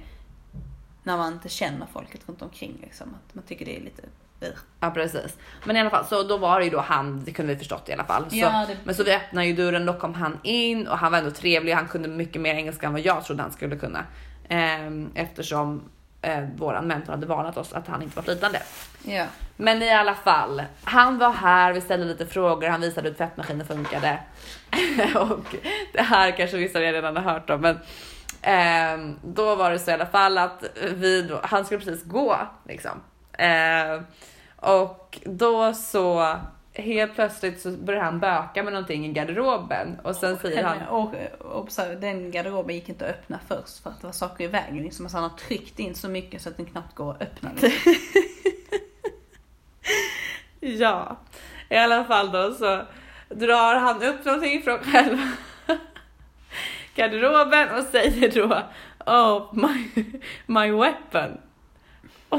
när 1.03 1.17
man 1.17 1.33
inte 1.33 1.49
känner 1.49 1.85
folket 1.93 2.21
runt 2.27 2.41
omkring 2.41 2.77
liksom. 2.81 3.07
Att 3.27 3.35
man 3.35 3.43
tycker 3.43 3.65
det 3.65 3.77
är 3.77 3.81
lite. 3.81 4.01
Ja 4.79 4.91
precis. 4.91 5.37
Men 5.65 5.77
i 5.77 5.79
alla 5.79 5.89
fall 5.89 6.05
så 6.05 6.23
då 6.23 6.37
var 6.37 6.59
det 6.59 6.65
ju 6.65 6.71
då 6.71 6.79
han, 6.79 7.23
det 7.25 7.31
kunde 7.31 7.53
vi 7.53 7.59
förstått 7.59 7.89
i 7.89 7.93
alla 7.93 8.03
fall. 8.03 8.29
Så, 8.29 8.35
Ja, 8.37 8.65
det- 8.67 8.77
Men 8.83 8.95
så 8.95 9.03
vi 9.03 9.13
öppnade 9.15 9.47
ju 9.47 9.53
dörren, 9.55 9.85
då 9.85 9.93
kom 9.93 10.13
han 10.13 10.39
in 10.43 10.87
och 10.87 10.97
han 10.97 11.11
var 11.11 11.19
ändå 11.19 11.31
trevlig. 11.31 11.73
Han 11.73 11.87
kunde 11.87 12.07
mycket 12.07 12.41
mer 12.41 12.55
engelska 12.55 12.85
än 12.87 12.91
vad 12.93 13.01
jag 13.01 13.25
trodde 13.25 13.41
han 13.43 13.51
skulle 13.51 13.75
kunna. 13.75 14.05
Ehm, 14.49 15.09
eftersom 15.15 15.81
eh, 16.21 16.43
våran 16.57 16.87
mentor 16.87 17.11
hade 17.13 17.25
varnat 17.25 17.57
oss 17.57 17.73
att 17.73 17.87
han 17.87 18.01
inte 18.01 18.15
var 18.15 18.23
flytande. 18.23 18.61
Ja. 19.03 19.25
Men 19.55 19.81
i 19.81 19.93
alla 19.93 20.15
fall, 20.15 20.63
han 20.83 21.17
var 21.17 21.31
här, 21.31 21.73
vi 21.73 21.81
ställde 21.81 22.05
lite 22.05 22.25
frågor, 22.25 22.67
han 22.67 22.81
visade 22.81 23.09
hur 23.09 23.15
tvättmaskinen 23.15 23.67
funkade. 23.67 24.19
och 25.15 25.55
det 25.93 26.01
här 26.01 26.31
kanske 26.37 26.57
vissa 26.57 26.79
redan 26.79 27.15
har 27.15 27.23
hört 27.23 27.49
om, 27.49 27.61
men 27.61 27.79
ehm, 28.43 29.19
då 29.23 29.55
var 29.55 29.71
det 29.71 29.79
så 29.79 29.91
i 29.91 29.93
alla 29.93 30.05
fall 30.05 30.37
att 30.37 30.63
vi 30.95 31.21
då, 31.21 31.39
han 31.43 31.65
skulle 31.65 31.79
precis 31.79 32.03
gå 32.03 32.37
liksom. 32.67 33.01
Ehm, 33.37 34.05
och 34.55 35.19
då 35.25 35.73
så 35.73 36.35
helt 36.73 37.15
plötsligt 37.15 37.61
så 37.61 37.71
börjar 37.71 38.03
han 38.03 38.19
böka 38.19 38.63
med 38.63 38.73
någonting 38.73 39.05
i 39.05 39.13
garderoben 39.13 39.99
och 40.03 40.15
sen 40.15 40.37
säger 40.37 40.63
han 40.63 40.87
Och, 40.87 41.13
och, 41.39 41.55
och 41.59 41.69
den 41.99 42.31
garderoben 42.31 42.75
gick 42.75 42.89
inte 42.89 43.05
att 43.05 43.11
öppna 43.11 43.39
först 43.47 43.83
för 43.83 43.89
att 43.89 44.01
det 44.01 44.07
var 44.07 44.13
saker 44.13 44.43
i 44.43 44.47
vägen. 44.47 44.83
Liksom, 44.83 45.09
så 45.09 45.17
han 45.17 45.29
har 45.29 45.37
tryckt 45.37 45.79
in 45.79 45.95
så 45.95 46.09
mycket 46.09 46.41
så 46.41 46.49
att 46.49 46.57
den 46.57 46.65
knappt 46.65 46.95
går 46.95 47.11
att 47.11 47.21
öppna. 47.21 47.49
Liksom. 47.55 47.93
Ja, 50.65 51.17
i 51.69 51.75
alla 51.75 52.03
fall 52.03 52.31
då 52.31 52.51
så 52.51 52.81
drar 53.29 53.75
han 53.75 54.03
upp 54.03 54.25
någonting 54.25 54.61
från 54.61 54.79
själva 54.79 55.31
garderoben 56.95 57.69
och 57.79 57.83
säger 57.83 58.31
då 58.31 58.63
Oh 59.05 59.49
my, 59.53 60.05
my 60.45 60.71
weapon. 60.71 61.37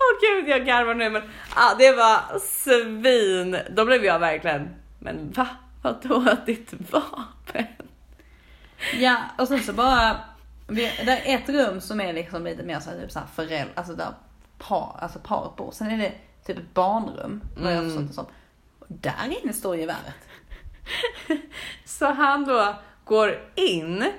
Åh 0.00 0.20
gud 0.20 0.48
jag 0.48 0.66
garvar 0.66 0.94
nu 0.94 1.10
men 1.10 1.22
ah, 1.56 1.74
det 1.78 1.92
var 1.92 2.38
svin. 2.38 3.58
Då 3.70 3.84
blev 3.84 4.04
jag 4.04 4.18
verkligen, 4.18 4.68
men 4.98 5.30
va? 5.30 5.48
Vadå 5.82 6.36
ditt 6.46 6.72
vapen? 6.90 7.66
Ja, 8.98 9.16
och 9.38 9.48
sen 9.48 9.60
så 9.62 9.72
bara, 9.72 10.16
det 10.66 10.86
är 10.98 11.34
ett 11.36 11.48
rum 11.48 11.80
som 11.80 12.00
är 12.00 12.12
liksom 12.12 12.44
lite 12.44 12.62
mer 12.62 12.80
så 12.80 12.90
här, 12.90 13.00
typ 13.00 13.12
så 13.12 13.18
här 13.18 13.26
föräldrar, 13.34 13.72
alltså 13.74 13.94
där 13.94 14.12
par, 14.58 14.98
alltså 15.00 15.18
paret 15.18 15.56
bor. 15.56 15.70
Sen 15.70 15.90
är 15.90 15.98
det 15.98 16.12
typ 16.46 16.58
ett 16.58 16.74
barnrum, 16.74 17.40
vad 17.56 17.72
jag 17.72 17.78
Mm. 17.78 17.88
förstått 17.90 18.08
det 18.08 18.14
som. 18.14 18.26
Och 18.78 18.86
där 18.88 19.38
inne 19.42 19.52
står 19.52 19.76
geväret. 19.76 20.27
Så 21.84 22.06
han 22.06 22.44
då 22.44 22.74
går 23.04 23.38
in, 23.54 24.12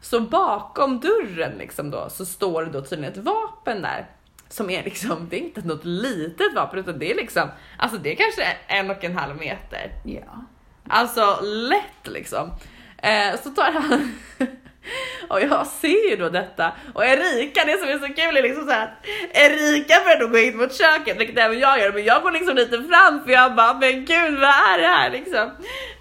så 0.00 0.20
bakom 0.20 1.00
dörren 1.00 1.58
liksom 1.58 1.90
då 1.90 2.08
så 2.10 2.26
står 2.26 2.64
det 2.64 2.70
då 2.70 2.80
tydligen 2.80 3.12
ett 3.12 3.18
vapen 3.18 3.82
där. 3.82 4.06
Som 4.48 4.70
är 4.70 4.84
liksom, 4.84 5.28
det 5.28 5.36
är 5.36 5.40
inte 5.40 5.60
något 5.60 5.84
litet 5.84 6.54
vapen 6.54 6.78
utan 6.78 6.98
det 6.98 7.10
är 7.10 7.14
liksom, 7.14 7.48
alltså 7.78 7.98
det 7.98 8.12
är 8.12 8.16
kanske 8.16 8.42
en 8.66 8.90
och 8.90 9.04
en 9.04 9.18
halv 9.18 9.36
meter. 9.36 9.90
Ja. 10.04 10.44
Alltså 10.88 11.40
lätt 11.42 12.06
liksom. 12.06 12.50
Eh, 12.98 13.40
så 13.42 13.50
tar 13.50 13.72
han 13.72 14.14
och 15.28 15.40
jag 15.40 15.66
ser 15.66 16.10
ju 16.10 16.16
då 16.16 16.28
detta 16.28 16.72
och 16.94 17.04
Erika, 17.04 17.64
det 17.64 17.78
som 17.78 17.88
är 17.88 17.98
så 17.98 18.14
kul 18.14 18.36
är 18.36 18.42
liksom 18.42 18.64
så 18.64 18.70
här 18.70 18.84
att 18.86 19.06
Erika 19.36 19.94
börjar 20.04 20.20
då 20.20 20.26
gå 20.28 20.38
in 20.38 20.56
mot 20.56 20.74
köket, 20.74 21.20
vilket 21.20 21.38
även 21.38 21.58
jag 21.58 21.80
gör, 21.80 21.92
men 21.92 22.04
jag 22.04 22.22
går 22.22 22.32
liksom 22.32 22.56
lite 22.56 22.82
fram 22.82 23.24
för 23.24 23.30
jag 23.32 23.54
bara, 23.54 23.74
men 23.74 24.04
gud 24.04 24.34
vad 24.40 24.50
är 24.50 24.78
det 24.78 24.86
här 24.86 25.10
liksom? 25.10 25.50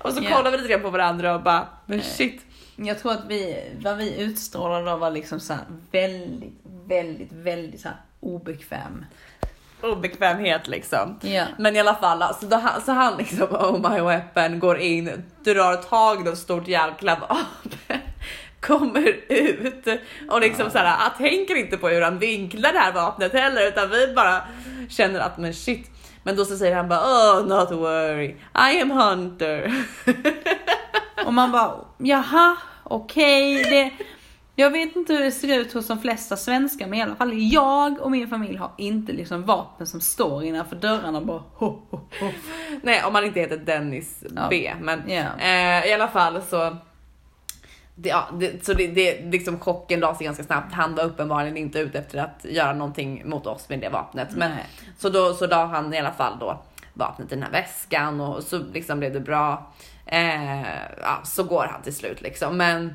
Och 0.04 0.14
så 0.14 0.24
Ja. 0.24 0.36
kollar 0.38 0.52
vi 0.52 0.58
lite 0.58 0.70
grann 0.70 0.82
på 0.82 0.90
varandra 0.90 1.36
och 1.36 1.42
bara, 1.42 1.68
men 1.86 2.02
shit. 2.02 2.42
Jag 2.76 3.00
tror 3.00 3.12
att 3.12 3.26
vi, 3.28 3.72
vad 3.84 3.98
vi 3.98 4.22
utstrålade 4.22 4.86
då 4.92 4.96
var 4.98 5.12
liksom 5.12 5.40
så 5.40 5.54
väldigt, 5.92 6.54
väldigt, 6.88 7.32
väldigt 7.32 7.82
så 7.82 7.90
obekväm. 8.20 9.06
obekvämhet 9.82 10.68
liksom. 10.68 11.20
Ja. 11.22 11.44
Men 11.58 11.76
i 11.76 11.80
alla 11.80 11.96
fall, 11.96 12.22
alltså, 12.22 12.46
då, 12.46 12.62
så 12.86 12.92
han 12.92 13.18
liksom 13.18 13.42
oh 13.52 13.92
my 13.92 14.02
weapon 14.02 14.60
går 14.60 14.78
in, 14.78 15.24
drar 15.44 15.76
tag 15.76 16.28
i 16.28 16.30
ett 16.30 16.38
stort 16.38 16.68
jävla 16.68 17.16
vapen, 17.16 18.00
kommer 18.68 19.16
ut 19.32 19.88
och 20.30 20.42
liksom 20.42 20.70
så 20.72 20.78
här, 20.78 21.04
jag 21.04 21.18
tänker 21.18 21.56
inte 21.56 21.78
på 21.78 21.90
hur 21.90 22.02
han 22.02 22.20
vinklar 22.20 22.74
det 22.74 22.80
här 22.80 22.94
vapnet 22.94 23.34
heller 23.34 23.68
utan 23.68 23.90
vi 23.90 24.14
bara 24.16 24.42
känner 24.90 25.20
att 25.20 25.38
men 25.38 25.54
shit. 25.54 25.90
Men 26.24 26.36
då 26.36 26.46
så 26.46 26.58
säger 26.58 26.76
han 26.76 26.90
bara 26.90 27.00
oh 27.00 27.48
not 27.48 27.72
worry, 27.72 28.36
I 28.74 28.82
am 28.82 28.92
hunter. 28.92 29.74
Och 31.26 31.34
man 31.34 31.52
bara, 31.52 31.76
jaha, 31.98 32.56
okej. 32.84 33.64
Det, 33.64 33.92
Jag 34.56 34.70
vet 34.72 34.96
inte 34.96 35.14
hur 35.14 35.20
det 35.24 35.32
ser 35.32 35.60
ut 35.60 35.74
hos 35.74 35.88
de 35.88 36.02
flesta 36.02 36.38
svenskar 36.38 36.88
men 36.88 37.00
i 37.00 37.02
alla 37.02 37.16
fall 37.16 37.32
jag 37.34 38.00
och 38.02 38.12
min 38.12 38.28
familj 38.28 38.56
har 38.58 38.72
inte 38.78 39.12
liksom 39.12 39.44
vapen 39.46 39.88
som 39.88 40.02
står 40.02 40.44
innanför 40.44 40.76
dörrarna 40.76 41.18
och 41.18 41.26
bara 41.26 41.44
ho, 41.54 41.66
ho, 41.90 41.98
ho. 42.20 42.30
Nej, 42.82 43.04
om 43.04 43.14
man 43.14 43.26
inte 43.26 43.40
heter 43.40 43.58
Dennis 43.58 44.24
Ja. 44.36 44.48
B. 44.50 44.74
Men 44.82 45.02
Ja. 45.08 45.24
eh, 45.40 45.86
i 45.90 45.94
alla 45.94 46.08
fall 46.08 46.42
så. 46.50 46.78
Det, 47.96 48.10
ja, 48.10 48.30
det, 48.34 48.66
så 48.66 48.74
det, 48.74 48.88
det, 48.88 49.26
liksom 49.32 49.60
chocken 49.60 50.00
la 50.00 50.16
sig 50.16 50.26
ganska 50.26 50.44
snabbt. 50.44 50.74
Han 50.74 50.96
var 50.96 51.04
uppenbarligen 51.04 51.58
inte 51.58 51.80
ute 51.80 52.00
efter 52.00 52.18
att 52.20 52.46
göra 52.46 52.74
någonting 52.74 53.30
mot 53.30 53.48
oss 53.48 53.70
med 53.70 53.80
det 53.80 53.90
vapnet. 53.90 54.28
Men, 54.36 54.52
Nej. 54.52 54.66
så 54.98 55.10
då 55.10 55.34
så 55.34 55.48
la 55.48 55.66
han 55.66 55.94
i 55.94 56.00
alla 56.00 56.12
fall 56.12 56.40
då 56.40 56.62
vapnet 56.94 57.32
i 57.32 57.36
den 57.36 57.44
här 57.44 57.52
väskan 57.52 58.22
och 58.22 58.44
så 58.44 58.58
liksom 58.58 59.00
blev 59.00 59.14
det 59.14 59.20
bra. 59.20 59.74
Eh, 60.06 60.62
ja, 61.02 61.22
så 61.24 61.44
går 61.44 61.68
han 61.72 61.82
till 61.82 61.96
slut 61.96 62.22
liksom. 62.22 62.58
Men 62.58 62.94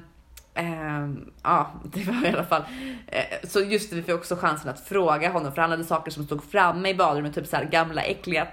ehm, 0.55 1.31
ja, 1.43 1.71
det 1.85 2.05
var 2.05 2.27
i 2.27 2.33
alla 2.33 2.45
fall. 2.45 2.63
Eh, 3.07 3.49
så 3.49 3.61
just 3.61 3.91
det, 3.91 3.97
vi 3.97 4.03
fick 4.03 4.15
också 4.15 4.37
chansen 4.37 4.71
att 4.71 4.81
fråga 4.81 5.31
honom 5.31 5.53
för 5.53 5.63
han 5.63 5.71
hade 5.71 5.85
saker 5.85 6.11
som 6.11 6.25
stod 6.25 6.45
framme 6.45 6.89
i 6.89 6.95
badrummet, 6.95 7.35
typ 7.35 7.47
så 7.47 7.57
här 7.57 7.65
gamla 7.65 8.03
äckliga 8.03 8.47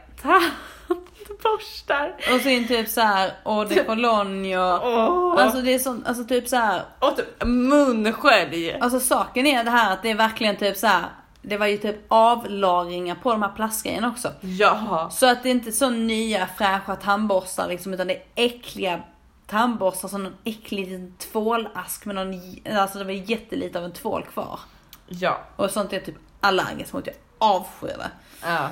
tandborstar. 1.45 2.15
Och 2.35 2.41
sen 2.41 2.67
typ 2.67 2.89
så 2.89 3.01
här 3.01 3.31
eau 3.45 3.65
de 3.65 3.83
cologne 3.83 4.57
och 4.57 4.87
Åh. 4.87 5.43
Alltså 5.43 5.61
det 5.61 5.73
är 5.73 5.79
sånt, 5.79 6.07
alltså 6.07 6.23
typ 6.23 6.47
så 6.47 6.55
här. 6.55 6.83
Och 6.99 7.17
typ 7.17 7.45
munskölj. 7.45 8.77
Alltså 8.81 8.99
saken 8.99 9.47
är 9.47 9.63
det 9.63 9.71
här 9.71 9.93
att 9.93 10.01
det 10.01 10.11
är 10.11 10.15
verkligen 10.15 10.55
typ 10.55 10.77
så 10.77 10.87
här. 10.87 11.05
Det 11.41 11.57
var 11.57 11.67
ju 11.67 11.77
typ 11.77 11.95
avlagringar 12.07 13.15
på 13.15 13.31
de 13.31 13.41
här 13.41 13.51
plastgrejerna 13.55 14.07
också. 14.07 14.31
Ja. 14.41 15.09
Så 15.11 15.31
att 15.31 15.43
det 15.43 15.49
inte 15.49 15.69
är 15.69 15.71
så 15.71 15.89
nya 15.89 16.47
fräscha 16.57 16.95
tandborstar 16.95 17.67
liksom 17.67 17.93
utan 17.93 18.07
det 18.07 18.13
är 18.13 18.23
äckliga 18.35 19.01
tandborstar 19.47 20.07
som 20.07 20.23
någon 20.23 20.35
äcklig 20.43 20.87
liten 20.87 21.13
tvålask 21.17 22.05
med 22.05 22.15
någon, 22.15 22.41
alltså 22.77 22.97
det 22.97 23.03
var 23.03 23.11
jättelite 23.11 23.79
av 23.79 23.85
en 23.85 23.91
tvål 23.91 24.23
kvar. 24.33 24.59
Ja. 25.07 25.39
Och 25.55 25.71
sånt 25.71 25.93
är 25.93 25.97
jag 25.97 26.05
typ 26.05 26.15
allergisk 26.41 26.93
mot, 26.93 27.07
jag 27.07 27.15
avskyr 27.37 27.87
det. 27.87 28.11
ja. 28.43 28.69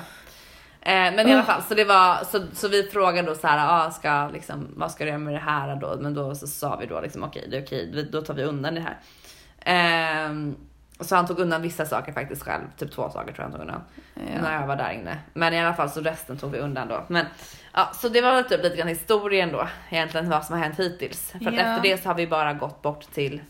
Eh, 0.86 0.92
men 1.14 1.28
i 1.28 1.32
alla 1.32 1.42
fall, 1.42 1.62
så 1.62 1.74
det 1.74 1.84
var 1.84 2.24
så, 2.24 2.46
så 2.52 2.68
vi 2.68 2.82
frågade 2.82 3.28
då 3.28 3.34
så 3.34 3.46
här, 3.46 3.86
ah, 3.86 3.90
ska 3.90 4.28
liksom, 4.32 4.68
vad 4.76 4.90
ska 4.92 5.04
du 5.04 5.08
göra 5.10 5.18
med 5.18 5.34
det 5.34 5.38
här 5.38 5.76
då? 5.76 5.98
Men 6.00 6.14
då 6.14 6.34
så 6.34 6.46
sa 6.46 6.76
vi 6.76 6.86
då 6.86 7.00
liksom 7.00 7.22
okej, 7.24 7.46
det 7.50 7.56
är 7.56 7.62
okej, 7.62 7.90
vi- 7.94 8.02
då 8.02 8.22
tar 8.22 8.34
vi 8.34 8.42
undan 8.42 8.74
det 8.74 8.80
här. 8.80 8.96
Ehm, 9.64 10.56
så 11.00 11.16
han 11.16 11.26
tog 11.26 11.38
undan 11.38 11.62
vissa 11.62 11.86
saker 11.86 12.12
faktiskt 12.12 12.42
själv, 12.42 12.62
typ 12.76 12.92
två 12.92 13.10
saker 13.10 13.32
tror 13.32 13.36
jag 13.38 13.42
han 13.44 13.52
tog 13.52 13.60
undan. 13.60 13.80
Ja. 14.14 14.42
När 14.42 14.60
jag 14.60 14.66
var 14.66 14.76
där 14.76 14.90
inne. 14.90 15.18
Men 15.32 15.54
i 15.54 15.60
alla 15.60 15.74
fall 15.74 15.90
så 15.90 16.00
resten 16.00 16.36
tog 16.36 16.50
vi 16.50 16.58
undan 16.58 16.88
då. 16.88 17.04
Men 17.08 17.26
ja, 17.72 17.90
så 17.94 18.08
det 18.08 18.20
var 18.20 18.34
väl 18.34 18.44
typ 18.44 18.62
lite 18.62 18.76
grann 18.76 18.88
historien 18.88 19.52
då, 19.52 19.68
egentligen 19.90 20.30
vad 20.30 20.44
som 20.44 20.56
har 20.56 20.62
hänt 20.64 20.78
hittills. 20.78 21.30
För 21.30 21.38
att 21.48 21.54
Ja. 21.54 21.60
efter 21.60 21.82
det 21.82 22.02
så 22.02 22.08
har 22.08 22.14
vi 22.14 22.26
bara 22.26 22.52
gått 22.52 22.82
bort 22.82 23.12
till, 23.14 23.40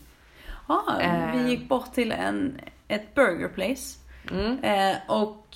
Ja, 0.67 0.83
Eh. 1.01 1.31
vi 1.35 1.49
gick 1.49 1.69
bort 1.69 1.93
till 1.93 2.11
en, 2.11 2.61
ett 2.87 3.15
burger 3.15 3.47
place. 3.47 3.99
mm, 4.31 4.63
Eh, 4.63 4.95
och 5.07 5.47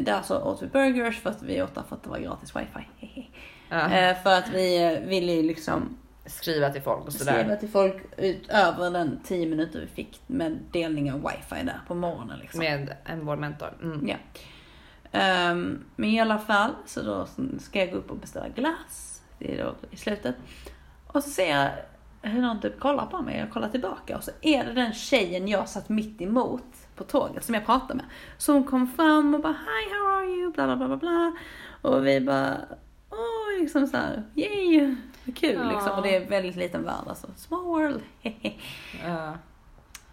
där 0.00 0.22
så 0.22 0.42
åt 0.42 0.62
vi 0.62 0.66
burgers 0.66 1.20
för 1.20 1.30
att 1.30 1.42
vi 1.42 1.62
åt 1.62 1.74
där 1.74 1.82
för 1.88 1.96
att 1.96 2.02
det 2.02 2.10
var 2.10 2.18
gratis 2.18 2.56
wifi. 2.56 3.30
Ja, 3.68 3.90
Eh, 3.92 4.22
för 4.22 4.38
att 4.38 4.48
vi 4.48 4.82
eh, 4.84 5.08
ville 5.08 5.32
ju 5.32 5.42
liksom 5.42 5.96
skriva 6.26 6.70
till 6.70 6.82
folk 6.82 7.06
och 7.06 7.12
sådär. 7.12 7.38
skriva 7.38 7.56
till 7.56 7.68
folk 7.68 7.96
utöver 8.16 8.90
den 8.90 9.20
10 9.24 9.46
minuter 9.46 9.80
vi 9.80 9.86
fick 9.86 10.20
med 10.26 10.58
delning 10.72 11.12
av 11.12 11.18
wifi 11.18 11.64
där 11.64 11.80
på 11.88 11.94
morgonen 11.94 12.38
liksom. 12.38 12.58
Med 12.58 12.96
en 13.04 13.26
vår 13.26 13.36
mentor. 13.36 13.68
Mm. 13.82 14.08
Ja. 14.08 14.16
Ehm, 15.12 15.84
men 15.96 16.10
i 16.10 16.20
alla 16.20 16.38
fall, 16.38 16.70
så 16.86 17.02
då 17.02 17.26
ska 17.60 17.78
jag 17.78 17.90
gå 17.90 17.96
upp 17.96 18.10
och 18.10 18.16
beställa 18.16 18.48
glass. 18.48 19.22
Det 19.38 19.58
är 19.58 19.64
då 19.64 19.74
i 19.90 19.96
slutet. 19.96 20.36
Och 21.06 21.22
så 21.22 21.30
ser 21.30 21.56
jag 21.56 21.70
hur 22.30 22.42
någon 22.42 22.60
typ 22.60 22.80
kollar 22.80 23.06
på 23.06 23.22
mig. 23.22 23.38
Jag 23.38 23.50
kollar 23.50 23.68
tillbaka 23.68 24.16
och 24.16 24.24
så 24.24 24.30
är 24.42 24.64
det 24.64 24.72
den 24.72 24.92
tjejen 24.92 25.48
jag 25.48 25.68
satt 25.68 25.88
mitt 25.88 26.20
emot 26.20 26.81
på 26.96 27.04
tåget 27.04 27.44
som 27.44 27.54
jag 27.54 27.66
pratade 27.66 27.94
med. 27.94 28.04
Så 28.38 28.52
hon 28.52 28.64
kom 28.64 28.86
fram 28.88 29.34
och 29.34 29.40
bara 29.40 29.52
Hi, 29.52 29.94
how 29.94 30.06
are 30.18 30.24
you? 30.26 30.52
Bla 30.52 30.66
bla 30.66 30.76
bla 30.76 30.86
bla 30.88 30.96
bla. 30.96 31.32
Och 31.82 32.06
vi 32.06 32.20
bara 32.20 32.56
Åh, 33.10 33.60
liksom 33.60 33.86
så 33.86 33.96
här, 33.96 34.22
yay, 34.34 34.96
vad 35.24 35.36
kul 35.36 35.54
Ja. 35.54 35.70
liksom. 35.72 35.90
Och 35.92 36.02
det 36.02 36.16
är 36.16 36.28
väldigt 36.28 36.56
liten 36.56 36.84
värld 36.84 37.04
alltså. 37.08 37.26
Small 37.36 37.64
world, 37.64 38.00
Ja. 39.04 39.34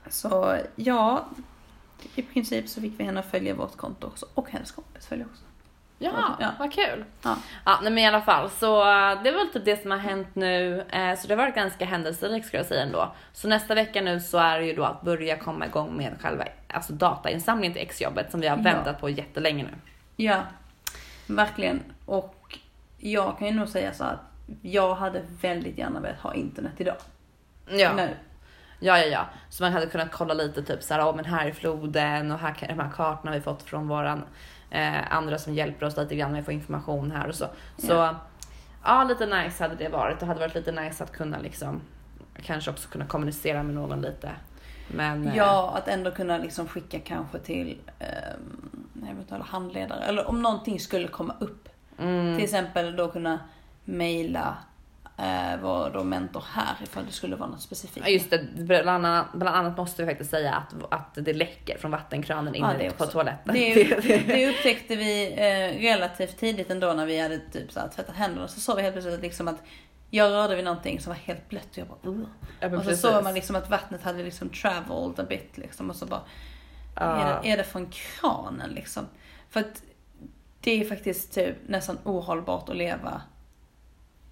Så 0.09 0.57
ja, 0.75 1.25
i 2.15 2.21
princip 2.21 2.69
så 2.69 2.81
fick 2.81 2.99
vi 2.99 3.03
henne 3.03 3.19
att 3.19 3.31
följa 3.31 3.55
vårt 3.55 3.77
konto 3.77 4.07
också. 4.07 4.25
Och 4.33 4.49
hennes 4.49 4.71
kompis 4.71 5.07
följer 5.07 5.25
också. 5.25 5.43
Ja, 6.01 6.11
Ja. 6.39 6.51
vad 6.59 6.73
kul. 6.73 7.05
Ja. 7.23 7.35
Ja, 7.65 7.79
nej, 7.81 7.91
men 7.91 8.03
i 8.03 8.07
alla 8.07 8.21
fall 8.21 8.49
så 8.49 8.81
eh, 8.81 9.23
det 9.23 9.31
var 9.31 9.53
typ 9.53 9.65
det 9.65 9.81
som 9.81 9.91
har 9.91 9.97
hänt 9.97 10.27
nu. 10.35 10.81
Eh, 10.89 11.15
så 11.15 11.27
det 11.27 11.33
har 11.33 11.37
varit 11.43 11.55
ganska 11.55 11.85
händelserikt 11.85 12.47
skulle 12.47 12.59
jag 12.59 12.67
säga 12.67 12.81
ändå. 12.83 13.11
Så 13.33 13.47
nästa 13.47 13.75
vecka 13.75 14.01
nu 14.01 14.19
så 14.19 14.37
är 14.37 14.59
det 14.59 14.65
ju 14.65 14.73
då 14.75 14.83
att 14.83 15.01
börja 15.01 15.37
komma 15.37 15.65
igång 15.65 15.97
med 15.97 16.13
själva 16.21 16.43
alltså 16.73 16.93
datainsamlingen 16.93 17.73
till 17.73 17.81
exjobbet 17.81 18.31
som 18.31 18.39
vi 18.39 18.47
har 18.47 18.57
Ja. 18.57 18.63
väntat 18.63 19.01
på 19.01 19.09
jättelänge 19.09 19.63
nu. 19.63 19.69
Ja, 20.15 20.43
verkligen. 21.27 21.83
Och 22.05 22.57
jag 22.97 23.37
kan 23.37 23.47
ju 23.47 23.53
nog 23.53 23.67
säga 23.67 23.93
så 23.93 24.03
att 24.03 24.19
jag 24.61 24.95
hade 24.95 25.21
väldigt 25.41 25.77
gärna 25.77 25.99
velat 25.99 26.19
ha 26.19 26.33
internet 26.33 26.73
idag. 26.77 26.95
Ja. 27.69 27.93
Nu. 27.93 28.09
Ja, 28.79 28.97
ja, 28.99 29.05
ja. 29.05 29.25
Så 29.49 29.63
man 29.63 29.73
hade 29.73 29.85
kunnat 29.85 30.11
kolla 30.11 30.33
lite 30.33 30.63
typ 30.63 30.83
så 30.83 30.93
här, 30.93 31.01
ja 31.01 31.13
men 31.15 31.25
här 31.25 31.47
är 31.47 31.51
floden 31.51 32.31
och 32.31 32.39
här 32.39 32.53
kan, 32.53 32.67
de 32.77 32.79
här 32.83 32.91
kartorna 32.95 33.31
vi 33.31 33.41
fått 33.41 33.63
från 33.63 33.87
våran 33.87 34.23
eh, 34.69 35.13
andra 35.15 35.37
som 35.37 35.53
hjälper 35.53 35.85
oss 35.85 35.97
lite 35.97 36.15
grann 36.15 36.31
med 36.31 36.39
att 36.39 36.45
få 36.45 36.51
information 36.51 37.11
här 37.11 37.27
och 37.27 37.35
så. 37.35 37.45
Så 37.77 37.93
Ja. 37.93 38.15
ja, 38.83 39.03
lite 39.03 39.25
nice 39.25 39.63
hade 39.63 39.75
det 39.75 39.89
varit. 39.89 40.19
Det 40.19 40.25
hade 40.25 40.39
varit 40.39 40.55
lite 40.55 40.71
nice 40.71 41.03
att 41.03 41.11
kunna 41.11 41.39
liksom 41.39 41.81
kanske 42.43 42.71
också 42.71 42.89
kunna 42.89 43.05
kommunicera 43.05 43.63
med 43.63 43.75
någon 43.75 44.01
lite. 44.01 44.31
Men 44.87 45.27
eh, 45.27 45.35
Ja, 45.37 45.73
att 45.77 45.87
ändå 45.87 46.11
kunna 46.11 46.37
liksom 46.37 46.67
skicka 46.67 46.99
kanske 46.99 47.39
till 47.39 47.77
eh, 47.99 49.09
eventuella 49.11 49.43
handledare. 49.45 50.03
Eller 50.03 50.29
om 50.29 50.41
någonting 50.41 50.79
skulle 50.79 51.07
komma 51.07 51.35
upp. 51.39 51.69
mm, 51.99 52.35
Till 52.35 52.43
exempel 52.43 52.95
då 52.95 53.07
kunna 53.07 53.39
mejla 53.85 54.57
eh, 55.19 55.59
vår 55.61 55.89
då 55.93 56.03
mentor 56.03 56.43
här 56.51 56.75
ifall 56.83 57.05
det 57.05 57.11
skulle 57.11 57.35
vara 57.35 57.49
något 57.49 57.61
specifikt. 57.61 58.05
Ja, 58.05 58.11
Just 58.11 58.29
det, 58.29 58.47
bland 58.55 58.89
annat, 58.89 59.25
bland 59.33 59.55
annat 59.55 59.77
måste 59.77 60.03
vi 60.03 60.09
faktiskt 60.09 60.31
säga 60.31 60.53
att, 60.53 60.93
att 60.93 61.25
det 61.25 61.33
läcker 61.33 61.77
från 61.77 61.91
vattenkranen 61.91 62.55
Ja, 62.55 62.73
inne 62.73 62.83
det 62.83 62.97
på 62.97 63.05
toaletten. 63.05 63.53
Det, 63.53 64.27
det 64.27 64.49
upptäckte 64.49 64.95
vi 64.95 65.31
eh, 65.31 65.81
relativt 65.81 66.37
tidigt 66.37 66.71
ändå 66.71 66.93
när 66.93 67.05
vi 67.05 67.19
hade 67.19 67.39
typ 67.39 67.71
så 67.71 67.79
här, 67.79 67.87
tvättat 67.87 68.15
händerna. 68.15 68.47
Så 68.47 68.59
såg 68.59 68.75
vi 68.75 68.81
helt 68.81 68.95
plötsligt 68.95 69.21
liksom 69.21 69.47
att 69.47 69.63
jag 70.09 70.31
rörde 70.31 70.55
vid 70.55 70.65
någonting 70.65 70.99
som 70.99 71.09
var 71.13 71.19
helt 71.19 71.49
blött 71.49 71.67
och 71.71 71.77
jag 71.77 71.87
bara 71.87 72.11
uh. 72.11 72.25
Ja, 72.59 72.77
Och 72.77 72.83
så 72.85 72.95
såg 72.95 73.23
man 73.23 73.33
liksom 73.33 73.55
att 73.55 73.69
vattnet 73.69 74.03
hade 74.03 74.23
liksom 74.23 74.49
traveled 74.49 75.19
a 75.19 75.25
bit 75.29 75.57
liksom 75.57 75.89
och 75.89 75.95
så 75.95 76.05
bara 76.05 76.21
Ja. 76.95 77.01
är, 77.01 77.41
det, 77.43 77.49
är 77.49 77.57
det 77.57 77.63
från 77.63 77.85
kranen 77.85 78.69
liksom? 78.69 79.07
För 79.49 79.59
att 79.59 79.83
det 80.61 80.81
är 80.81 80.85
faktiskt 80.85 81.33
typ 81.33 81.55
nästan 81.67 81.97
ohållbart 82.03 82.69
att 82.69 82.75
leva 82.75 83.21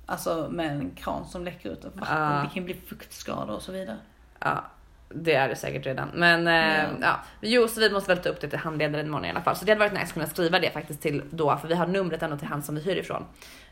Alltså 0.09 0.47
med 0.51 0.71
en 0.71 0.91
kran 0.95 1.25
som 1.25 1.43
läcker 1.45 1.69
ut 1.69 1.83
vatten. 1.83 2.21
Ja. 2.23 2.41
Det 2.43 2.49
kan 2.53 2.65
bli 2.65 2.73
fuktskador 2.73 3.55
och 3.55 3.61
så 3.61 3.71
vidare. 3.71 3.97
Ja, 4.39 4.63
det 5.09 5.33
är 5.33 5.47
det 5.49 5.55
säkert 5.55 5.85
redan. 5.85 6.09
Men 6.13 6.47
eh, 6.47 6.83
Ja. 6.83 6.89
ja. 7.01 7.19
Jo, 7.41 7.67
så 7.67 7.79
vi 7.79 7.89
måste 7.89 8.15
väl 8.15 8.23
ta 8.23 8.29
upp 8.29 8.41
det 8.41 8.49
till 8.49 8.59
handledaren 8.59 9.05
imorgon 9.05 9.25
i 9.25 9.29
alla 9.29 9.41
fall. 9.41 9.55
Så 9.55 9.65
det 9.65 9.71
hade 9.71 9.79
varit 9.79 9.93
nice 9.93 10.05
att 10.05 10.13
kunna 10.13 10.27
skriva 10.27 10.59
det 10.59 10.69
faktiskt 10.71 11.01
till 11.01 11.23
då, 11.31 11.57
för 11.57 11.67
vi 11.67 11.75
har 11.75 11.87
numret 11.87 12.23
ändå 12.23 12.37
till 12.37 12.47
han 12.47 12.63
som 12.63 12.75
vi 12.75 12.81
hyr 12.81 12.95
ifrån. 12.95 13.25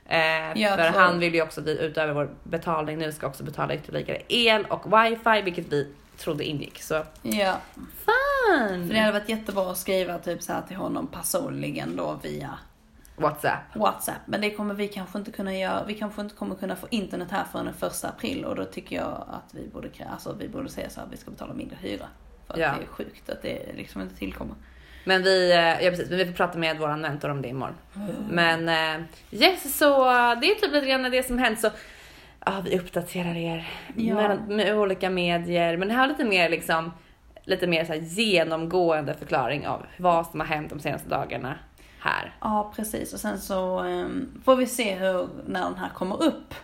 Eh, 0.06 0.18
Ja, 0.62 0.76
för 0.78 0.92
så- 0.92 1.00
han 1.00 1.20
vill 1.20 1.34
ju 1.36 1.42
också 1.42 1.62
att 1.62 1.68
vi 1.68 1.80
utöver 1.80 2.14
vår 2.14 2.30
betalning 2.44 2.98
nu 2.98 3.12
ska 3.12 3.28
också 3.28 3.44
betala 3.44 3.76
ytterligare 3.76 4.22
el 4.28 4.66
och 4.66 4.86
wifi, 5.00 5.42
vilket 5.42 5.66
vi 5.74 5.94
trodde 6.18 6.44
ingick. 6.44 6.82
Så 6.82 7.04
Ja, 7.22 7.58
fan! 8.06 8.88
för 8.88 8.94
det 8.94 9.00
hade 9.00 9.20
varit 9.20 9.30
jättebra 9.30 9.72
att 9.72 9.78
skriva 9.78 10.18
typ 10.18 10.42
så 10.44 10.54
här 10.54 10.62
till 10.68 10.78
honom 10.78 11.08
personligen 11.08 11.96
då 11.96 12.20
via 12.24 12.50
WhatsApp. 13.18 13.76
WhatsApp. 13.76 14.16
Men 14.26 14.42
det 14.42 14.50
kommer 14.52 14.74
vi 14.74 14.88
kanske 14.88 15.18
inte 15.18 15.32
kunna 15.32 15.58
göra. 15.58 15.84
Vi 15.88 15.94
kanske 15.94 16.22
inte 16.22 16.36
kommer 16.36 16.56
kunna 16.56 16.76
få 16.76 16.88
internet 16.92 17.28
här 17.32 17.44
förrän 17.52 17.66
den 17.66 17.74
första 17.74 18.08
april 18.10 18.46
och 18.46 18.56
då 18.56 18.66
tycker 18.66 18.96
jag 18.96 19.26
att 19.32 19.54
vi 19.54 19.68
borde, 19.68 19.90
alltså, 20.12 20.36
vi 20.40 20.48
borde 20.48 20.70
säga 20.70 20.90
så 20.90 21.00
här 21.00 21.08
att 21.08 21.14
vi 21.14 21.18
ska 21.18 21.32
betala 21.32 21.54
mindre 21.54 21.78
hyra. 21.82 22.06
För 22.48 22.54
att 22.54 22.60
Ja. 22.60 22.74
det 22.80 22.84
är 22.84 22.88
sjukt 22.88 23.30
att 23.30 23.42
det 23.42 23.74
liksom 23.76 24.02
inte 24.02 24.16
tillkommer. 24.16 24.56
Men 25.08 25.24
vi, 25.24 25.52
eh, 25.52 25.58
ja 25.60 25.90
precis, 25.90 26.10
men 26.10 26.18
vi 26.18 26.26
får 26.26 26.34
prata 26.34 26.58
med 26.58 26.78
våran 26.80 27.02
mentor 27.02 27.30
om 27.30 27.42
det 27.42 27.48
imorgon. 27.48 27.76
Men 28.30 28.70
eh, 28.70 29.06
yes, 29.32 29.78
så 29.78 30.06
det 30.42 30.48
är 30.52 30.56
typ 30.62 30.72
lite 30.74 30.88
grann 30.88 31.04
det 31.12 31.24
som 31.28 31.38
hänt. 31.38 31.60
Så 31.60 31.70
ja, 32.46 32.62
vi 32.66 32.80
uppdaterar 32.80 33.36
er 33.38 33.68
Ja. 33.96 34.16
med, 34.16 34.48
med 34.48 34.78
olika 34.78 35.10
medier. 35.10 35.78
Men 35.78 35.88
det 35.88 35.94
här 35.94 36.04
är 36.04 36.08
lite 36.08 36.24
mer 36.26 36.50
liksom 36.50 36.92
lite 37.44 37.68
mer 37.68 37.86
så 37.86 37.94
genomgående 37.94 39.14
förklaring 39.14 39.68
av 39.68 39.86
vad 39.98 40.26
som 40.28 40.40
har 40.40 40.48
hänt 40.48 40.70
de 40.70 40.80
senaste 40.80 41.10
dagarna 41.10 41.56
här. 42.05 42.37
Ja, 42.41 42.73
precis. 42.77 43.13
Och 43.15 43.21
sen 43.21 43.39
så 43.41 43.79
ehm, 43.79 44.41
får 44.45 44.57
vi 44.57 44.67
se 44.67 44.95
hur, 44.95 45.29
när 45.47 45.61
den 45.65 45.75
här 45.79 45.89
kommer 45.89 46.23
upp. 46.23 46.55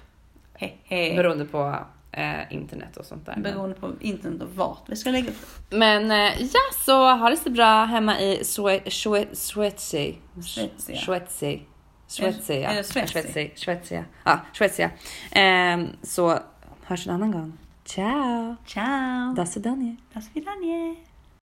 Hehe. 0.55 1.17
Beroende 1.17 1.45
på 1.45 1.79
eh, 2.13 2.53
internet 2.53 2.97
och 2.97 3.05
sånt 3.05 3.27
där. 3.27 3.33
Men, 3.35 3.43
Beroende 3.43 3.75
på 3.77 3.93
internet 4.01 4.43
och 4.43 4.49
vart 4.55 4.83
vi 4.87 4.97
ska 4.97 5.11
lägga 5.11 5.29
upp 5.31 5.47
det. 5.71 5.77
men 5.77 6.11
eh, 6.11 6.43
ja, 6.43 6.61
så 6.85 7.15
ha 7.17 7.31
det 7.31 7.37
så 7.37 7.51
bra 7.51 7.85
hemma 7.85 8.21
i 8.21 8.43
Swe- 8.43 8.85
Swe- 8.85 9.35
Sweatsea. 9.35 10.15
Svezia. 10.43 10.97
Sweatsea. 10.97 11.59
Sweatsea. 12.07 12.71
Är 12.71 12.75
det 12.77 12.85
Sweatsea? 12.85 13.23
Sweatsea. 13.23 13.49
Sweatsea. 13.57 14.05
Ja, 14.25 14.41
Sweatsea. 14.53 14.91
Ehm, 15.33 15.89
så 16.03 16.39
hörs 16.85 17.07
en 17.07 17.15
annan 17.15 17.33
gång. 17.33 17.53
Ciao! 17.85 18.57
Ciao! 18.67 19.35
До 19.37 19.47
свидания! 19.47 19.97
До 20.15 20.21
свидания! 20.21 20.97